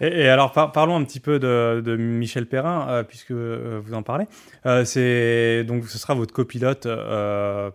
Et, 0.02 0.28
alors, 0.28 0.52
parlons 0.52 0.96
un 0.96 1.04
petit 1.04 1.20
peu 1.20 1.40
de, 1.40 1.96
Michel 1.98 2.46
Perrin, 2.46 2.88
euh, 2.90 3.04
puisque 3.04 3.32
euh, 3.32 3.80
vous 3.84 3.94
en 3.94 4.04
parlez. 4.04 4.26
Euh, 4.66 4.86
c'est 4.86 5.64
donc 5.64 5.86
ce 5.86 5.98
sera 5.98 6.14
votre 6.14 6.34
copilote 6.34 6.88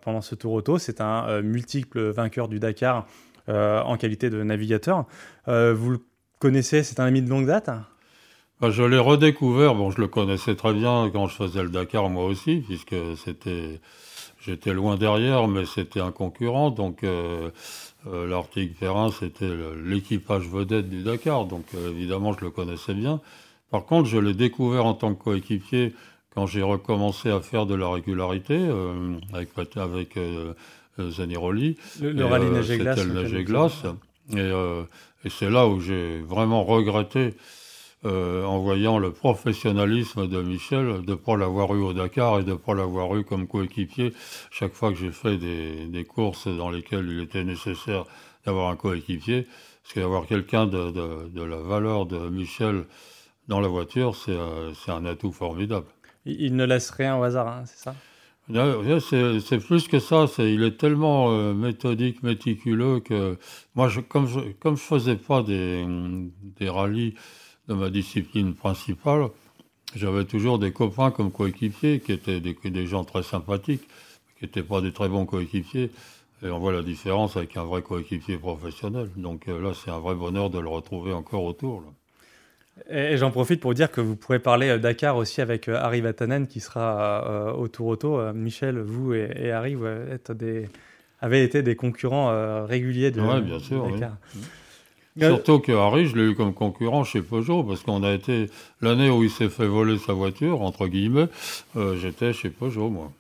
pendant 0.03 0.21
ce 0.21 0.35
Tour 0.35 0.53
Auto. 0.53 0.79
C'est 0.79 1.01
un 1.01 1.43
multiple 1.43 2.11
vainqueur 2.11 2.49
du 2.49 2.59
Dakar 2.59 3.07
en 3.49 3.97
qualité 3.97 4.31
de 4.31 4.43
navigateur. 4.43 5.07
vous 5.47 5.91
le 5.91 5.99
connaissez 6.39 6.83
C'est 6.83 7.01
un 7.01 7.05
ami 7.05 7.23
de 7.23 7.31
longue 7.31 7.47
date? 7.47 7.71
Bah, 8.61 8.71
Je 8.71 8.83
l'ai 8.83 8.99
redécouvert. 8.99 9.75
Bon, 9.75 9.91
je 9.91 10.01
le 10.01 10.09
connaissais 10.09 10.55
très 10.55 10.73
bien 10.73 11.11
quand 11.13 11.29
je 11.29 11.37
faisais 11.37 11.63
le 11.63 11.71
Dakar 11.71 12.09
moi 12.11 12.25
aussi, 12.25 12.63
puisque 12.67 12.97
c'était 13.25 13.81
j'étais 14.41 14.73
loin 14.73 14.97
derrière, 14.97 15.49
mais 15.49 15.65
c'était 15.67 16.01
un 16.01 16.13
concurrent, 16.13 16.71
donc 16.71 17.05
L'Arctique 18.07 18.79
Perrin, 18.79 19.11
c'était 19.11 19.51
l'équipage 19.85 20.49
vedette 20.49 20.89
du 20.89 21.03
Dakar, 21.03 21.45
donc 21.45 21.65
euh, 21.75 21.91
évidemment, 21.91 22.33
je 22.33 22.45
le 22.45 22.51
connaissais 22.51 22.95
bien. 22.95 23.21
Par 23.71 23.85
contre, 23.85 24.09
je 24.09 24.19
l'ai 24.19 24.35
découvert 24.35 24.87
en 24.87 24.95
tant 24.95 25.15
que 25.15 25.23
coéquipier 25.23 25.95
quand 26.35 26.47
j'ai 26.47 26.63
recommencé 26.63 27.29
à 27.29 27.41
faire 27.41 27.67
de 27.67 27.75
la 27.75 27.89
régularité 27.91 28.57
euh, 28.57 29.19
avec, 29.35 29.51
avec 29.77 30.19
Zaniroli. 30.99 31.77
Le, 32.01 32.25
rallye 32.25 32.51
neige-glace. 32.51 32.99
C'était 32.99 33.13
le 33.13 33.23
neige-glace. 33.23 33.83
Et, 34.35 34.51
et 35.25 35.31
c'est 35.31 35.51
là 35.51 35.67
où 35.67 35.81
j'ai 35.81 36.21
vraiment 36.21 36.65
regretté 36.65 37.35
euh, 38.05 38.45
en 38.45 38.59
voyant 38.61 38.99
le 38.99 39.13
professionnalisme 39.13 40.29
de 40.29 40.41
Michel, 40.41 41.03
de 41.05 41.11
ne 41.11 41.15
pas 41.17 41.37
l'avoir 41.37 41.75
eu 41.75 41.81
au 41.81 41.93
Dakar 41.93 42.39
et 42.39 42.45
de 42.45 42.53
ne 42.53 42.57
pas 42.57 42.73
l'avoir 42.73 43.17
eu 43.17 43.25
comme 43.25 43.49
coéquipier 43.49 44.13
chaque 44.53 44.73
fois 44.73 44.93
que 44.93 44.99
j'ai 44.99 45.11
fait 45.11 45.37
des, 45.37 46.05
courses 46.05 46.47
dans 46.47 46.71
lesquelles 46.71 47.09
il 47.11 47.21
était 47.21 47.43
nécessaire 47.43 48.05
d'avoir 48.47 48.71
un 48.71 48.77
coéquipier. 48.77 49.49
Parce 49.83 49.95
qu'avoir 49.95 50.27
quelqu'un 50.27 50.67
de, 50.67 51.45
la 51.45 51.57
valeur 51.57 52.07
de 52.07 52.29
Michel 52.29 52.85
dans 53.49 53.59
la 53.59 53.67
voiture, 53.67 54.15
c'est 54.15 54.31
euh, 54.31 54.73
un 54.87 55.05
atout 55.05 55.33
formidable. 55.33 55.87
Il 56.25 56.55
ne 56.55 56.65
laisse 56.65 56.91
rien 56.91 57.17
au 57.17 57.25
hasard, 57.25 57.49
hein, 57.49 57.63
c'est 57.67 57.79
ça? 57.79 57.97
C'est 58.51 59.59
plus 59.59 59.89
que 59.89 59.99
ça. 59.99 60.27
il 60.39 60.63
est 60.63 60.79
tellement 60.79 61.33
euh, 61.33 61.53
méthodique, 61.53 62.23
méticuleux 62.23 63.01
que 63.01 63.37
moi, 63.75 63.91
comme 64.09 64.27
je 64.27 64.41
comme 64.61 64.77
je 64.77 64.83
faisais 64.83 65.17
pas 65.17 65.43
des, 65.43 65.85
des 66.59 66.69
rallyes 66.69 67.15
de 67.69 67.75
ma 67.75 67.91
discipline 67.91 68.55
principale, 68.55 69.29
j'avais 69.95 70.25
toujours 70.25 70.59
des 70.59 70.73
copains 70.73 71.11
comme 71.11 71.31
coéquipiers 71.31 72.01
qui 72.01 72.13
étaient 72.13 72.41
des, 72.41 72.55
des 72.55 72.87
gens 72.87 73.05
très 73.05 73.23
sympathiques, 73.23 73.87
qui 74.39 74.45
n'étaient 74.45 74.63
pas 74.63 74.81
des 74.81 74.93
très 74.93 75.09
bons 75.09 75.27
coéquipiers. 75.27 75.91
Et 76.43 76.51
on 76.51 76.59
voit 76.59 76.73
la 76.73 76.83
différence 76.83 77.37
avec 77.37 77.57
un 77.57 77.65
vrai 77.65 77.83
coéquipier 77.83 78.39
professionnel. 78.39 79.09
Donc 79.17 79.49
euh, 79.49 79.61
là, 79.61 79.73
c'est 79.75 79.91
un 79.91 79.99
vrai 79.99 80.15
bonheur 80.15 80.51
de 80.51 80.59
le 80.59 80.69
retrouver 80.69 81.13
encore 81.13 81.45
autour. 81.45 81.83
Et, 82.89 83.17
j'en 83.17 83.33
profite 83.33 83.61
pour 83.61 83.75
dire 83.75 83.91
que 83.91 84.01
vous 84.01 84.15
pourrez 84.15 84.39
parler 84.39 84.69
euh, 84.69 84.79
Dakar 84.79 85.17
aussi 85.17 85.41
avec 85.41 85.69
euh, 85.69 85.77
Harry 85.77 86.01
Vatanen 86.01 86.47
qui 86.47 86.61
sera 86.61 87.55
au 87.57 87.67
Tour 87.67 87.89
Auto. 87.89 88.33
Michel, 88.33 88.79
vous 88.79 89.15
et, 89.15 89.51
Harry 89.51 89.75
vous 89.75 89.87
des, 90.35 90.69
avez 91.21 91.43
été 91.43 91.63
des 91.63 91.75
concurrents 91.75 92.65
réguliers 92.67 93.11
de, 93.11 93.21
ouais, 93.21 93.41
bien 93.41 93.59
sûr, 93.59 93.91
Dakar. 93.91 94.17
Oui. 94.37 94.43
Surtout 95.19 95.59
que 95.59 95.73
Harry, 95.73 96.07
je 96.07 96.17
l'ai 96.17 96.31
eu 96.31 96.35
comme 96.35 96.55
concurrent 96.55 97.05
chez 97.05 97.23
Peugeot, 97.23 97.63
parce 97.65 97.83
qu'on 97.83 98.03
a 98.03 98.13
été 98.13 98.51
l'année 98.81 99.11
où 99.11 99.23
il 99.23 99.31
s'est 99.31 99.49
fait 99.49 99.67
voler 99.67 99.99
sa 99.99 100.13
voiture, 100.13 100.63
entre 100.63 100.87
guillemets, 100.87 101.29
euh, 101.77 101.97
j'étais 101.97 102.33
chez 102.33 102.51
Peugeot, 102.51 102.89
moi. 102.89 103.13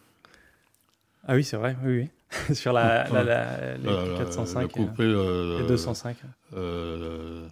Ah 1.26 1.34
oui, 1.34 1.44
c'est 1.44 1.56
vrai, 1.56 1.76
oui, 1.84 2.00
oui. 2.00 2.08
Sur 2.54 2.72
la, 2.72 3.08
la, 3.08 3.24
la, 3.24 3.76
les 3.76 4.18
405 4.18 4.60
le 4.62 4.68
coupé, 4.68 5.02
euh, 5.02 5.66
205. 5.66 6.16
Euh, 6.54 7.46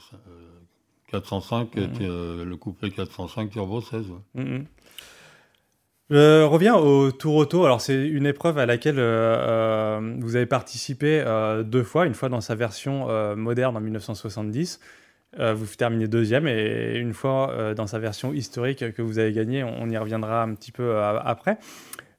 405, 1.10 1.68
euh, 1.76 2.44
le 2.44 2.56
coupé 2.56 2.90
405 2.90 3.50
Turbo 3.50 3.80
16. 3.80 4.04
Ouais. 4.34 4.62
Je 6.08 6.44
reviens 6.44 6.76
au 6.76 7.10
Tour 7.10 7.34
Auto. 7.34 7.64
Alors, 7.64 7.80
c'est 7.80 8.06
une 8.06 8.26
épreuve 8.26 8.58
à 8.58 8.66
laquelle 8.66 9.00
euh, 9.00 9.98
euh, 9.98 10.14
vous 10.20 10.36
avez 10.36 10.46
participé 10.46 11.20
euh, 11.26 11.64
deux 11.64 11.82
fois, 11.82 12.06
une 12.06 12.14
fois 12.14 12.28
dans 12.28 12.40
sa 12.40 12.54
version 12.54 13.08
moderne 13.36 13.76
en 13.76 13.80
1970. 13.80 14.78
vous 15.38 15.66
terminez 15.76 16.06
deuxième 16.06 16.46
et 16.46 16.96
une 16.96 17.12
fois 17.12 17.74
dans 17.74 17.88
sa 17.88 17.98
version 17.98 18.32
historique 18.32 18.92
que 18.92 19.02
vous 19.02 19.18
avez 19.18 19.32
gagné. 19.32 19.64
On 19.64 19.90
y 19.90 19.98
reviendra 19.98 20.42
un 20.42 20.54
petit 20.54 20.70
peu 20.70 20.96
après. 21.00 21.58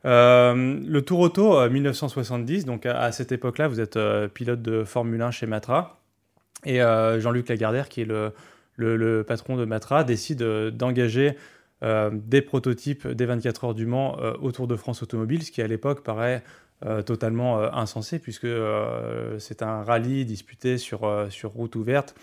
le 0.03 1.00
Tour 1.00 1.20
Auto 1.22 1.70
1970, 1.70 2.65
donc 2.65 2.86
à, 2.86 3.12
cette 3.13 3.32
époque-là, 3.32 3.70
vous 3.70 3.79
êtes 3.79 3.98
pilote 4.34 4.62
de 4.62 4.84
Formule 4.84 5.22
1 5.22 5.32
chez 5.32 5.48
Matra. 5.48 6.01
Et 6.65 6.79
Jean-Luc 6.79 7.48
Lagardère, 7.48 7.88
qui 7.88 8.01
est 8.01 8.08
le, 8.75 9.24
patron 9.24 9.56
de 9.56 9.63
Matra, 9.63 10.03
décide 10.03 10.44
d'engager 10.44 11.38
euh, 11.84 12.10
des 12.12 12.42
prototypes 12.42 13.08
des 13.08 13.26
24 13.26 13.66
heures 13.66 13.74
du 13.76 13.86
Mans 13.86 14.18
euh, 14.20 14.34
au 14.42 14.52
Tour 14.52 14.68
de 14.68 14.76
France 14.76 15.04
automobile, 15.04 15.44
ce 15.44 15.52
qui 15.52 15.62
à 15.62 15.68
l'époque 15.68 16.04
paraît 16.04 16.44
euh, 16.86 17.04
totalement 17.04 17.60
insensé 17.74 18.18
puisque 18.18 18.48
c'est 19.40 19.62
un 19.62 19.84
rallye 19.84 20.26
disputé 20.26 20.78
sur, 20.78 21.28
sur 21.30 21.52
route 21.52 21.76
ouverte 21.76 22.16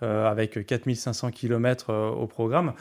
avec 0.00 0.66
4500 0.66 1.30
km 1.30 1.94
au 1.94 2.26
programme. 2.26 2.72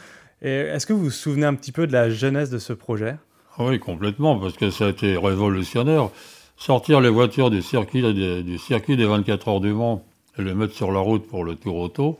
Est-ce 0.41 0.87
que 0.87 0.93
vous 0.93 1.03
vous 1.03 1.11
souvenez 1.11 1.45
un 1.45 1.53
petit 1.53 1.71
peu 1.71 1.85
de 1.85 1.93
la 1.93 2.09
jeunesse 2.09 2.49
de 2.49 2.57
ce 2.57 2.73
projet? 2.73 3.15
Oui, 3.59 3.79
complètement, 3.79 4.39
parce 4.39 4.53
que 4.53 4.71
ça 4.71 4.85
a 4.85 4.89
été 4.89 5.17
révolutionnaire. 5.17 6.09
Sortir 6.57 6.99
les 6.99 7.09
voitures 7.09 7.51
du 7.51 7.61
circuit, 7.61 8.01
du 8.43 8.57
circuit 8.57 8.97
des 8.97 9.05
24 9.05 9.47
heures 9.49 9.59
du 9.59 9.71
Mans 9.71 10.03
et 10.39 10.41
les 10.41 10.55
mettre 10.55 10.73
sur 10.73 10.91
la 10.91 10.99
route 10.99 11.27
pour 11.27 11.43
le 11.43 11.55
Tour 11.55 11.77
Auto, 11.77 12.19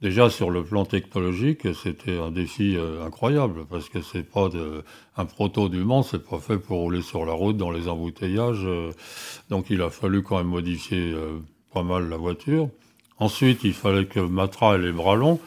Déjà 0.00 0.30
sur 0.30 0.50
le 0.50 0.62
plan 0.62 0.84
technologique, 0.84 1.74
c'était 1.74 2.18
un 2.18 2.30
défi 2.30 2.76
euh, 2.76 3.04
incroyable 3.04 3.66
parce 3.68 3.88
que 3.88 4.00
c'est 4.00 4.22
pas 4.22 4.48
de, 4.48 4.84
un 5.16 5.24
proto 5.24 5.68
du 5.68 5.82
Mans, 5.82 6.04
c'est 6.04 6.24
pas 6.24 6.38
fait 6.38 6.56
pour 6.56 6.78
rouler 6.78 7.02
sur 7.02 7.26
la 7.26 7.32
route 7.32 7.56
dans 7.56 7.72
les 7.72 7.88
embouteillages. 7.88 8.64
Euh. 8.64 8.92
donc 9.50 9.70
il 9.70 9.82
a 9.82 9.90
fallu 9.90 10.22
quand 10.22 10.36
même 10.36 10.46
modifier 10.46 11.12
euh, 11.12 11.40
pas 11.74 11.82
mal 11.82 12.08
la 12.08 12.16
voiture. 12.16 12.68
Ensuite, 13.18 13.64
il 13.64 13.72
fallait 13.72 14.06
que 14.06 14.20
Matra 14.20 14.76
ait 14.76 14.78
les 14.78 14.92
bras 14.92 15.16
longs 15.16 15.40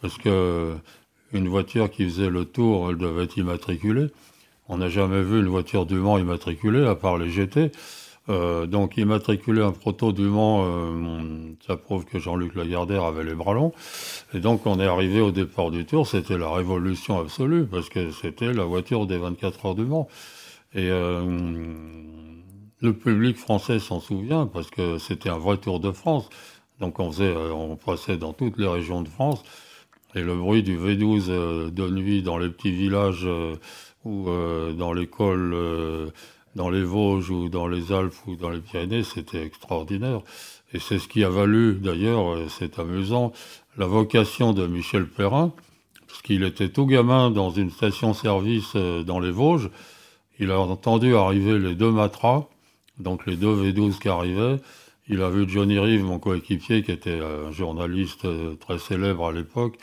parce 0.00 0.16
que 0.16 0.74
une 1.34 1.48
voiture 1.48 1.90
qui 1.90 2.04
faisait 2.04 2.30
le 2.30 2.46
tour, 2.46 2.88
elle 2.88 2.96
devait 2.96 3.24
être 3.24 3.36
immatriculée. 3.36 4.06
On 4.68 4.78
n'a 4.78 4.88
jamais 4.88 5.20
vu 5.20 5.40
une 5.40 5.48
voiture 5.48 5.84
du 5.84 5.96
Mans 5.96 6.16
immatriculée 6.16 6.86
à 6.86 6.94
part 6.94 7.18
les 7.18 7.28
GT. 7.28 7.72
Euh, 8.30 8.66
donc 8.66 8.98
immatriculer 8.98 9.62
un 9.62 9.72
proto 9.72 10.12
du 10.12 10.22
Mans, 10.22 10.62
euh, 10.62 11.54
ça 11.66 11.76
prouve 11.76 12.04
que 12.04 12.18
Jean-Luc 12.18 12.54
Lagardère 12.54 13.04
avait 13.04 13.24
les 13.24 13.34
bras 13.34 13.54
longs. 13.54 13.72
Et 14.34 14.40
donc 14.40 14.66
on 14.66 14.78
est 14.80 14.86
arrivé 14.86 15.20
au 15.20 15.30
départ 15.30 15.70
du 15.70 15.86
tour, 15.86 16.06
c'était 16.06 16.36
la 16.36 16.50
révolution 16.50 17.18
absolue, 17.18 17.66
parce 17.66 17.88
que 17.88 18.10
c'était 18.10 18.52
la 18.52 18.64
voiture 18.64 19.06
des 19.06 19.16
24 19.16 19.66
heures 19.66 19.74
du 19.74 19.84
Mans. 19.84 20.08
Et 20.74 20.90
euh, 20.90 21.24
le 22.80 22.92
public 22.92 23.38
français 23.38 23.78
s'en 23.78 24.00
souvient, 24.00 24.46
parce 24.46 24.70
que 24.70 24.98
c'était 24.98 25.30
un 25.30 25.38
vrai 25.38 25.56
Tour 25.56 25.80
de 25.80 25.90
France. 25.90 26.28
Donc 26.80 27.00
on, 27.00 27.10
faisait, 27.10 27.34
on 27.34 27.76
passait 27.76 28.18
dans 28.18 28.34
toutes 28.34 28.58
les 28.58 28.68
régions 28.68 29.00
de 29.00 29.08
France. 29.08 29.42
Et 30.14 30.20
le 30.20 30.36
bruit 30.36 30.62
du 30.62 30.76
V12 30.78 31.70
de 31.70 31.90
nuit 31.90 32.22
dans 32.22 32.38
les 32.38 32.50
petits 32.50 32.70
villages 32.70 33.28
ou 34.04 34.26
dans 34.74 34.92
l'école 34.92 35.54
dans 36.58 36.70
les 36.70 36.82
Vosges 36.82 37.30
ou 37.30 37.48
dans 37.48 37.68
les 37.68 37.92
Alpes 37.92 38.16
ou 38.26 38.34
dans 38.34 38.50
les 38.50 38.60
Pyrénées, 38.60 39.04
c'était 39.04 39.42
extraordinaire. 39.44 40.22
Et 40.74 40.80
c'est 40.80 40.98
ce 40.98 41.06
qui 41.06 41.22
a 41.22 41.30
valu, 41.30 41.78
d'ailleurs, 41.80 42.34
euh, 42.34 42.46
c'est 42.48 42.80
amusant, 42.80 43.32
la 43.76 43.86
vocation 43.86 44.52
de 44.52 44.66
Michel 44.66 45.06
Perrin, 45.06 45.52
parce 46.08 46.20
qu'il 46.20 46.42
était 46.42 46.68
tout 46.68 46.84
gamin 46.84 47.30
dans 47.30 47.50
une 47.50 47.70
station-service 47.70 48.72
euh, 48.74 49.04
dans 49.04 49.20
les 49.20 49.30
Vosges. 49.30 49.70
Il 50.40 50.50
a 50.50 50.58
entendu 50.58 51.14
arriver 51.14 51.60
les 51.60 51.76
deux 51.76 51.92
matras, 51.92 52.48
donc 52.98 53.24
les 53.26 53.36
deux 53.36 53.54
V12 53.54 54.00
qui 54.00 54.08
arrivaient. 54.08 54.56
Il 55.08 55.22
a 55.22 55.30
vu 55.30 55.48
Johnny 55.48 55.78
Rive, 55.78 56.04
mon 56.04 56.18
coéquipier, 56.18 56.82
qui 56.82 56.90
était 56.90 57.20
un 57.20 57.52
journaliste 57.52 58.24
euh, 58.24 58.56
très 58.56 58.78
célèbre 58.78 59.28
à 59.28 59.32
l'époque. 59.32 59.78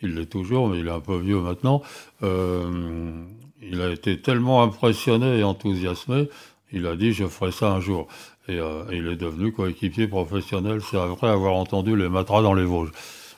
Il 0.00 0.14
l'est 0.14 0.26
toujours, 0.26 0.68
mais 0.68 0.78
il 0.78 0.86
est 0.86 0.92
un 0.92 1.00
peu 1.00 1.18
vieux 1.18 1.40
maintenant. 1.40 1.82
Euh, 2.22 3.24
il 3.62 3.80
a 3.80 3.90
été 3.90 4.20
tellement 4.20 4.62
impressionné 4.62 5.38
et 5.38 5.44
enthousiasmé, 5.44 6.28
il 6.72 6.86
a 6.86 6.96
dit 6.96 7.12
je 7.12 7.26
ferai 7.26 7.52
ça 7.52 7.70
un 7.70 7.80
jour. 7.80 8.08
Et, 8.48 8.58
euh, 8.58 8.84
il 8.90 9.06
est 9.06 9.16
devenu 9.16 9.52
coéquipier 9.52 10.08
professionnel, 10.08 10.80
c'est 10.82 10.98
après 10.98 11.28
avoir 11.28 11.54
entendu 11.54 11.96
les 11.96 12.08
matras 12.08 12.42
dans 12.42 12.54
les 12.54 12.64
Vosges. 12.64 12.92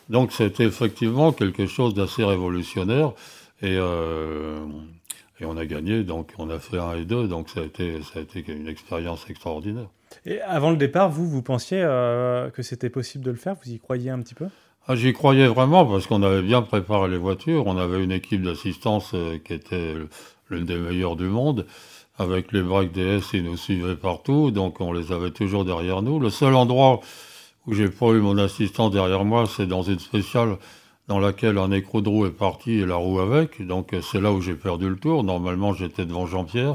Donc 0.09 0.33
c'était 0.33 0.65
effectivement 0.65 1.33
quelque 1.33 1.67
chose 1.67 1.95
d'assez 1.95 2.25
révolutionnaire 2.25 3.13
et, 3.61 3.77
euh, 3.79 4.65
et, 5.41 5.45
on 5.45 5.57
a 5.57 5.67
gagné, 5.67 6.03
donc 6.03 6.33
on 6.39 6.51
a 6.51 6.59
fait 6.59 6.79
un 6.79 6.95
et 6.95 7.05
deux, 7.05 7.29
donc 7.29 7.49
ça 7.51 7.61
a 7.61 7.65
été, 7.65 8.03
ça 8.03 8.19
a 8.19 8.23
été 8.23 8.45
une 8.49 8.69
expérience 8.69 9.29
extraordinaire. 9.29 9.89
Et 10.27 10.41
avant 10.43 10.71
le 10.71 10.77
départ, 10.77 11.11
vous, 11.11 11.27
vous 11.27 11.43
pensiez 11.43 11.81
euh, 11.83 12.51
que 12.51 12.63
c'était 12.63 12.91
possible 12.91 13.25
de 13.25 13.31
le 13.31 13.37
faire? 13.37 13.55
Vous 13.65 13.71
y 13.71 13.79
croyiez 13.79 14.11
un 14.11 14.21
petit 14.21 14.35
peu? 14.35 14.47
Ah, 14.89 14.97
J'y 14.97 15.13
croyais 15.13 15.47
vraiment 15.47 15.87
parce 15.87 16.07
qu'on 16.07 16.23
avait 16.23 16.43
bien 16.43 16.63
préparé 16.63 17.09
les 17.09 17.17
voitures. 17.17 17.67
On 17.67 17.77
avait 17.77 18.03
une 18.03 18.13
équipe 18.13 18.43
d'assistance 18.43 19.13
euh, 19.15 19.39
qui 19.39 19.55
était 19.55 19.95
l'une 20.51 20.65
des 20.65 20.77
meilleures 20.77 21.17
du 21.17 21.27
monde. 21.27 21.67
Avec 22.19 22.53
les 22.53 22.63
breaks 22.63 22.93
DS, 22.93 23.33
ils 23.33 23.45
nous 23.45 23.57
suivaient 23.57 23.97
partout, 23.97 24.51
donc 24.51 24.81
on 24.81 24.93
les 24.93 25.13
avait 25.13 25.31
toujours 25.31 25.65
derrière 25.65 26.03
nous. 26.03 26.19
Le 26.21 26.31
seul 26.31 26.55
endroit 26.55 27.01
où 27.67 27.75
j'ai 27.75 27.89
pas 27.89 28.09
eu 28.09 28.21
mon 28.21 28.37
assistant 28.39 28.91
derrière 28.91 29.25
moi, 29.25 29.47
c'est 29.47 29.67
dans 29.67 29.83
une 29.83 29.99
spéciale 29.99 30.59
dans 31.09 31.19
laquelle 31.19 31.59
un 31.59 31.71
écrou 31.71 32.01
de 32.01 32.09
roue 32.09 32.27
est 32.27 32.31
parti 32.31 32.73
et 32.73 32.87
la 32.87 32.97
roue 32.97 33.21
avec. 33.21 33.65
Donc 33.67 33.95
c'est 34.03 34.21
là 34.21 34.33
où 34.33 34.41
j'ai 34.41 34.55
perdu 34.55 34.89
le 34.89 34.97
tour. 34.97 35.25
Normalement, 35.25 35.75
j'étais 35.75 36.07
devant 36.07 36.27
Jean-Pierre. 36.27 36.75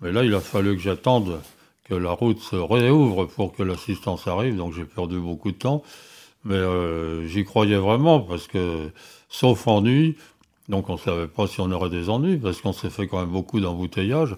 Mais 0.00 0.12
là, 0.12 0.24
il 0.24 0.34
a 0.34 0.40
fallu 0.40 0.76
que 0.76 0.82
j'attende 0.82 1.40
que 1.84 1.94
la 1.94 2.12
route 2.12 2.40
se 2.40 2.56
réouvre 2.56 3.26
pour 3.26 3.52
que 3.52 3.62
l'assistance 3.62 4.26
arrive. 4.26 4.56
Donc 4.56 4.72
j'ai 4.72 4.84
perdu 4.84 5.18
beaucoup 5.18 5.52
de 5.52 5.56
temps. 5.56 5.82
Mais 6.44 6.56
euh, 6.56 7.26
j'y 7.26 7.44
croyais 7.44 7.76
vraiment 7.76 8.20
parce 8.20 8.46
que, 8.46 8.90
sauf 9.28 9.66
ennui, 9.66 10.16
donc 10.68 10.88
on 10.90 10.94
ne 10.94 10.98
savait 10.98 11.26
pas 11.26 11.46
si 11.46 11.60
on 11.60 11.70
aurait 11.70 11.90
des 11.90 12.10
ennuis 12.10 12.36
parce 12.36 12.60
qu'on 12.60 12.72
s'est 12.72 12.90
fait 12.90 13.06
quand 13.06 13.20
même 13.20 13.30
beaucoup 13.30 13.60
d'embouteillages. 13.60 14.36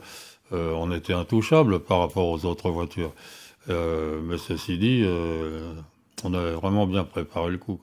Euh, 0.53 0.73
on 0.77 0.93
était 0.93 1.13
intouchable 1.13 1.81
par 1.81 2.01
rapport 2.01 2.29
aux 2.29 2.45
autres 2.45 2.71
voitures. 2.71 3.13
Euh, 3.69 4.21
mais 4.23 4.39
ceci 4.39 4.79
dit, 4.79 5.05
on 6.23 6.35
avait 6.35 6.53
vraiment 6.53 6.87
bien 6.87 7.05
préparé 7.05 7.51
le 7.51 7.59
coup. 7.59 7.81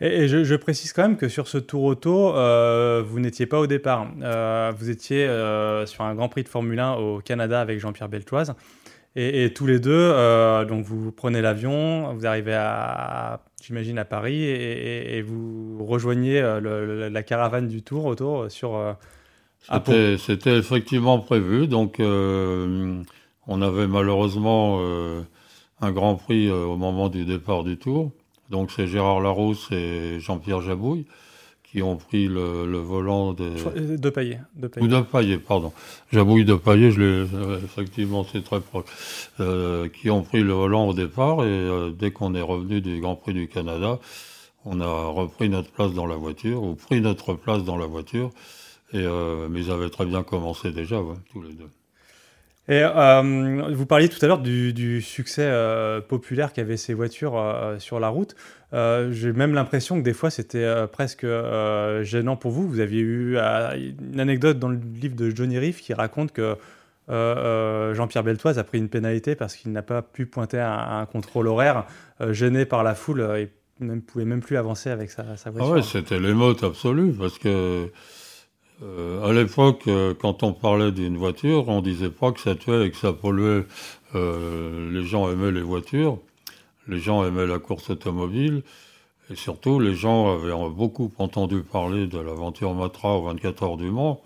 Et, 0.00 0.28
je, 0.28 0.56
précise 0.56 0.92
quand 0.92 1.02
même 1.02 1.16
que 1.16 1.28
sur 1.28 1.48
ce 1.48 1.56
Tour 1.56 1.84
Auto, 1.84 2.32
vous 3.04 3.20
n'étiez 3.20 3.46
pas 3.46 3.60
au 3.60 3.68
départ. 3.68 4.08
vous 4.76 4.90
étiez 4.90 5.26
sur 5.86 6.02
un 6.02 6.14
Grand 6.16 6.28
Prix 6.28 6.42
de 6.42 6.48
Formule 6.48 6.80
1 6.80 6.94
au 6.94 7.20
Canada 7.20 7.60
avec 7.60 7.78
Jean-Pierre 7.78 8.08
Beltoise. 8.08 8.54
Et, 9.18 9.50
tous 9.54 9.66
les 9.66 9.78
deux, 9.78 9.92
euh, 9.92 10.66
donc 10.66 10.84
vous 10.84 11.10
prenez 11.10 11.40
l'avion, 11.40 12.12
vous 12.12 12.26
arrivez 12.26 12.52
à, 12.52 13.40
j'imagine, 13.62 13.96
à 13.96 14.04
Paris 14.04 14.42
et, 14.42 15.22
vous 15.22 15.82
rejoignez 15.86 16.38
euh, 16.38 17.08
la 17.08 17.22
caravane 17.22 17.66
du 17.66 17.82
Tour 17.82 18.04
autour 18.04 18.42
euh, 18.42 18.48
sur. 18.50 18.78
C'était 19.62 20.58
effectivement 20.58 21.18
prévu. 21.18 21.66
Donc, 21.66 21.96
on 21.98 23.62
avait 23.62 23.86
malheureusement 23.86 24.80
un 25.80 25.92
Grand 25.92 26.16
Prix 26.16 26.50
au 26.50 26.76
moment 26.76 27.08
du 27.08 27.24
départ 27.24 27.64
du 27.64 27.78
Tour. 27.78 28.12
Donc, 28.50 28.70
c'est 28.70 28.86
Gérard 28.86 29.20
Larousse 29.20 29.72
et 29.72 30.20
Jean-Pierre 30.20 30.60
Jabouille 30.60 31.06
qui 31.76 31.82
ont 31.82 31.96
pris 31.96 32.26
le, 32.26 32.78
volant 32.78 33.34
de... 33.34 33.50
Euh, 33.76 33.98
de 33.98 34.08
Paillet. 34.08 34.40
De 34.54 34.70
Ou 34.80 34.88
de 34.88 34.98
Paillet, 35.02 35.36
pardon. 35.36 35.74
Jabouille 36.10 36.46
de 36.46 36.54
Paillet, 36.54 36.90
je 36.90 37.00
l'ai, 37.00 37.28
euh, 37.34 37.60
effectivement, 37.62 38.24
c'est 38.24 38.42
très 38.42 38.60
proche. 38.60 38.86
Euh, 39.40 39.86
qui 39.90 40.08
ont 40.08 40.22
pris 40.22 40.42
le 40.42 40.54
volant 40.54 40.88
au 40.88 40.94
départ 40.94 41.44
et 41.44 41.92
dès 41.98 42.12
qu'on 42.12 42.34
est 42.34 42.40
revenu 42.40 42.80
du 42.80 42.98
Grand 43.02 43.14
Prix 43.14 43.34
du 43.34 43.46
Canada, 43.46 43.98
on 44.64 44.80
a 44.80 45.04
repris 45.08 45.50
notre 45.50 45.70
place 45.70 45.92
dans 45.92 46.06
la 46.06 46.16
voiture, 46.16 46.62
ou 46.62 46.76
pris 46.76 47.02
notre 47.02 47.34
place 47.34 47.62
dans 47.62 47.76
la 47.76 47.86
voiture. 47.86 48.30
Et, 48.94 49.04
mais 49.50 49.60
ils 49.60 49.70
avaient 49.70 49.90
très 49.90 50.06
bien 50.06 50.22
commencé 50.22 50.72
déjà, 50.72 51.02
tous 51.30 51.42
les 51.42 51.52
deux. 51.52 51.68
Et 52.68 52.82
euh, 52.82 53.72
vous 53.72 53.86
parliez 53.86 54.08
tout 54.08 54.18
à 54.22 54.26
l'heure 54.26 54.40
du, 54.40 55.00
succès 55.00 55.44
euh, 55.44 56.00
populaire 56.00 56.52
qu'avaient 56.52 56.76
ces 56.76 56.94
voitures 56.94 57.38
euh, 57.38 57.78
sur 57.78 58.00
la 58.00 58.08
route. 58.08 58.34
J'ai 58.72 59.32
même 59.32 59.54
l'impression 59.54 59.96
que 59.96 60.02
des 60.02 60.12
fois 60.12 60.30
c'était 60.30 60.86
presque 60.92 61.26
gênant 62.02 62.36
pour 62.36 62.50
vous. 62.50 62.68
Vous 62.68 62.80
aviez 62.80 63.00
eu 63.00 63.36
une 63.36 64.20
anecdote 64.20 64.58
dans 64.58 64.68
le 64.68 64.78
livre 65.00 65.16
de 65.16 65.30
Johnny 65.30 65.58
Reef 65.58 65.80
qui 65.80 65.94
raconte 65.94 66.32
que 66.32 66.56
Jean-Pierre 67.08 68.24
Beltoise 68.24 68.58
a 68.58 68.64
pris 68.64 68.78
une 68.78 68.88
pénalité 68.88 69.34
parce 69.34 69.56
qu'il 69.56 69.72
n'a 69.72 69.82
pas 69.82 70.02
pu 70.02 70.26
pointer 70.26 70.58
un, 70.58 71.06
contrôle 71.06 71.48
horaire, 71.48 71.86
gêné 72.32 72.66
par 72.66 72.82
la 72.82 72.94
foule 72.94 73.22
et 73.38 73.48
ne 73.80 73.98
pouvait 74.00 74.26
même 74.26 74.40
plus 74.40 74.58
avancer 74.58 74.90
avec 74.90 75.10
sa, 75.10 75.22
voiture. 75.22 75.60
Ah 75.60 75.70
ouais, 75.70 75.82
c'était 75.82 76.18
l'émote 76.18 76.62
absolue 76.62 77.12
parce 77.12 77.38
que 77.38 77.90
euh, 78.82 79.26
à 79.26 79.32
l'époque, 79.32 79.84
euh, 79.88 80.12
quand 80.14 80.42
on 80.42 80.52
parlait 80.52 80.92
d'une 80.92 81.16
voiture, 81.16 81.68
on 81.68 81.80
disait 81.80 82.10
pas 82.10 82.32
que 82.32 82.40
ça 82.40 82.54
tuait 82.54 82.86
et 82.86 82.90
que 82.90 82.96
ça 82.96 83.12
polluait. 83.12 83.64
Euh, 84.14 84.90
les 84.90 85.04
gens 85.04 85.30
aimaient 85.30 85.50
les 85.52 85.62
voitures, 85.62 86.18
les 86.86 86.98
gens 86.98 87.24
aimaient 87.24 87.46
la 87.46 87.58
course 87.58 87.90
automobile, 87.90 88.62
et 89.30 89.34
surtout, 89.34 89.80
les 89.80 89.94
gens 89.94 90.34
avaient 90.34 90.52
beaucoup 90.70 91.10
entendu 91.18 91.62
parler 91.62 92.06
de 92.06 92.18
l'aventure 92.18 92.74
Matra 92.74 93.16
au 93.16 93.22
24 93.22 93.62
heures 93.62 93.76
du 93.76 93.90
Mans, 93.90 94.20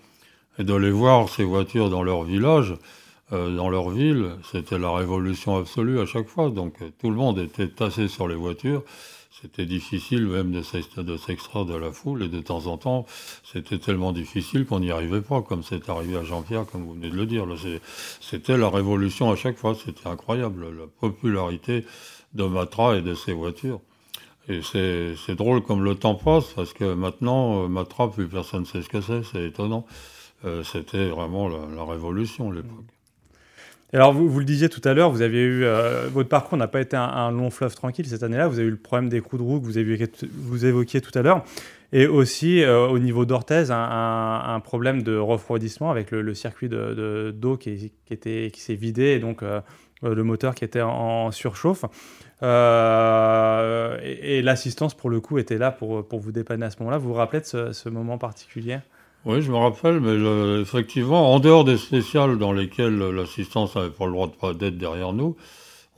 et 0.59 0.65
de 0.65 0.75
les 0.75 0.91
voir 0.91 1.29
ces 1.29 1.45
voitures 1.45 1.89
dans 1.89 2.03
leur 2.03 2.25
village, 2.25 2.75
dans 3.31 3.71
leur 3.71 3.91
ville, 3.91 4.33
c'était 4.51 4.77
la 4.77 4.91
révolution 4.91 5.57
absolue 5.57 6.01
à 6.01 6.05
chaque 6.05 6.27
fois. 6.27 6.51
Donc 6.51 6.75
tout 6.99 7.11
le 7.11 7.17
monde 7.17 7.39
était 7.39 7.69
tassé 7.69 8.09
sur 8.09 8.27
les 8.27 8.35
voitures. 8.35 8.83
C'était 9.41 9.65
difficile 9.65 10.27
même 10.27 10.53
de 10.53 10.61
s'extraire 10.63 11.65
de 11.65 11.75
la 11.75 11.93
foule 11.93 12.25
et 12.25 12.29
de 12.29 12.41
temps 12.41 12.67
en 12.67 12.77
temps, 12.77 13.07
c'était 13.43 13.79
tellement 13.79 14.13
difficile 14.13 14.67
qu'on 14.67 14.81
n'y 14.81 14.91
arrivait 14.91 15.23
pas, 15.23 15.41
comme 15.41 15.63
c'est 15.63 15.89
arrivé 15.89 16.19
à 16.19 16.25
Jean-Pierre, 16.25 16.67
comme 16.67 16.85
vous 16.85 16.93
venez 16.93 17.09
de 17.09 17.17
le 17.17 17.25
dire. 17.25 17.47
C'était 18.21 18.59
la 18.59 18.69
révolution 18.69 19.31
à 19.31 19.37
chaque 19.37 19.57
fois, 19.57 19.75
c'était 19.75 20.09
incroyable, 20.09 20.67
la 20.79 20.87
popularité 20.87 21.87
de 22.35 22.45
Matra 22.45 22.97
et 22.97 23.03
de 23.03 23.15
ses 23.15 23.33
voitures. 23.33 23.81
Et 24.49 24.61
c'est 24.63 25.37
drôle 25.37 25.63
comme 25.63 25.85
le 25.85 25.95
temps 25.95 26.17
passe, 26.17 26.53
parce 26.55 26.75
que 26.75 26.93
maintenant, 26.93 27.65
euh, 27.65 27.69
Matra, 27.69 28.11
plus 28.11 28.27
personne 28.29 28.63
ne 28.63 28.67
sait 28.67 28.83
ce 28.83 28.89
que 28.89 29.01
c'est, 29.01 29.23
c'est 29.23 29.45
étonnant. 29.45 29.87
Euh, 30.45 30.65
c'était 30.65 31.09
vraiment 31.09 31.49
la, 31.49 31.67
la 31.67 31.85
révolution 31.85 32.51
à 32.51 32.55
l'époque 32.55 32.87
alors, 33.93 34.13
vous, 34.13 34.29
vous, 34.29 34.39
le 34.39 34.45
disiez 34.45 34.69
tout 34.69 34.81
à 34.85 34.95
l'heure, 34.95 35.11
vous 35.11 35.23
aviez 35.23 35.43
eu 35.43 35.65
euh, 35.65 36.07
votre 36.13 36.29
parcours 36.29 36.57
n'a 36.57 36.69
pas 36.69 36.81
été 36.81 36.97
un, 36.97 37.33
long 37.33 37.51
fleuve 37.51 37.75
tranquille 37.75 38.07
cette 38.07 38.23
année-là. 38.23 38.47
Vous 38.47 38.61
avez 38.61 38.69
eu 38.69 38.71
le 38.71 38.77
problème 38.77 39.09
des 39.09 39.21
coups 39.21 39.43
de 39.43 39.47
roue 39.47 39.61
que 39.61 39.65
vous, 39.67 39.79
avez, 39.79 40.09
vous 40.35 40.65
évoquiez 40.65 41.01
tout 41.01 41.17
à 41.19 41.23
l'heure, 41.23 41.43
et 41.93 42.07
aussi 42.07 42.63
euh, 42.63 42.87
au 42.87 43.01
niveau 43.01 43.25
d'Orthez, 43.25 43.65
un, 43.71 44.61
problème 44.63 45.03
de 45.03 45.17
refroidissement 45.17 45.91
avec 45.91 46.13
le, 46.13 46.35
circuit 46.35 46.69
de 46.69 47.35
d'eau 47.37 47.57
qui, 47.57 47.93
qui, 48.07 48.61
s'est 48.61 48.75
vidé 48.75 49.07
et 49.07 49.19
donc 49.19 49.43
euh, 49.43 49.61
le 50.03 50.23
moteur 50.23 50.55
qui 50.55 50.65
était 50.65 50.83
en, 50.83 51.33
surchauffe. 51.33 51.85
et, 52.43 52.47
l'assistance 54.43 54.95
pour 54.95 55.11
le 55.11 55.21
coup 55.21 55.39
était 55.39 55.59
là 55.59 55.73
pour, 55.73 56.07
pour 56.07 56.21
vous 56.21 56.31
dépanner 56.31 56.67
à 56.67 56.71
ce 56.71 56.79
moment-là. 56.79 56.99
Vous 56.99 57.09
vous 57.09 57.15
rappelez 57.15 57.41
de 57.41 57.73
ce 57.73 57.89
moment 57.89 58.19
particulier? 58.19 58.79
Oui, 59.27 59.43
je 59.43 59.51
me 59.51 59.57
rappelle, 59.57 60.01
mais 60.01 60.61
effectivement, 60.61 61.35
en 61.35 61.41
dehors 61.41 61.65
des 61.65 61.77
spéciales 61.77 62.39
dans 62.39 62.53
lesquelles 62.53 62.99
l'assistance 62.99 63.75
n'avait 63.77 63.91
pas 63.91 64.07
le 64.07 64.13
droit 64.13 64.55
d'être 64.55 64.79
derrière 64.79 65.13
nous, 65.13 65.37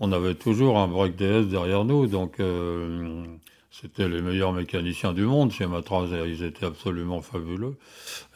on 0.00 0.10
avait 0.10 0.34
toujours 0.34 0.78
un 0.78 0.88
break 0.88 1.14
DS 1.14 1.44
derrière 1.44 1.84
nous, 1.84 2.08
donc 2.08 2.40
euh, 2.40 3.24
c'était 3.70 4.08
les 4.08 4.20
meilleurs 4.20 4.52
mécaniciens 4.52 5.12
du 5.12 5.22
monde. 5.22 5.52
Chez 5.52 5.68
Matraz, 5.68 6.08
ils 6.26 6.42
étaient 6.42 6.66
absolument 6.66 7.20
fabuleux, 7.20 7.76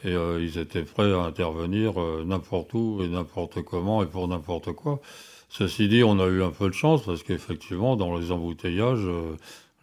et 0.05 0.13
euh, 0.13 0.41
ils 0.41 0.57
étaient 0.57 0.83
prêts 0.83 1.11
à 1.11 1.19
intervenir 1.19 2.01
euh, 2.01 2.23
n'importe 2.25 2.73
où 2.73 3.01
et 3.03 3.09
n'importe 3.09 3.61
comment 3.63 4.01
et 4.01 4.05
pour 4.05 4.29
n'importe 4.29 4.71
quoi. 4.71 5.01
Ceci 5.49 5.89
dit, 5.89 6.05
on 6.05 6.21
a 6.21 6.27
eu 6.27 6.41
un 6.41 6.51
peu 6.51 6.69
de 6.69 6.73
chance, 6.73 7.03
parce 7.03 7.23
qu'effectivement, 7.23 7.97
dans 7.97 8.17
les 8.17 8.31
embouteillages, 8.31 9.05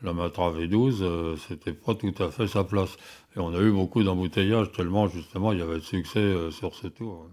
la 0.04 0.12
Matra 0.12 0.50
V12, 0.50 1.36
c'était 1.48 1.72
pas 1.72 1.94
tout 1.94 2.14
à 2.22 2.30
fait 2.30 2.46
sa 2.46 2.64
place. 2.64 2.96
Et 3.36 3.40
on 3.40 3.52
a 3.52 3.60
eu 3.60 3.72
beaucoup 3.72 4.02
d'embouteillages 4.02 4.70
tellement 4.72 5.08
justement 5.08 5.52
il 5.52 5.58
y 5.58 5.62
avait 5.62 5.76
de 5.76 5.80
succès 5.80 6.20
euh, 6.20 6.50
sur 6.50 6.74
ce 6.74 6.86
tour. 6.86 7.28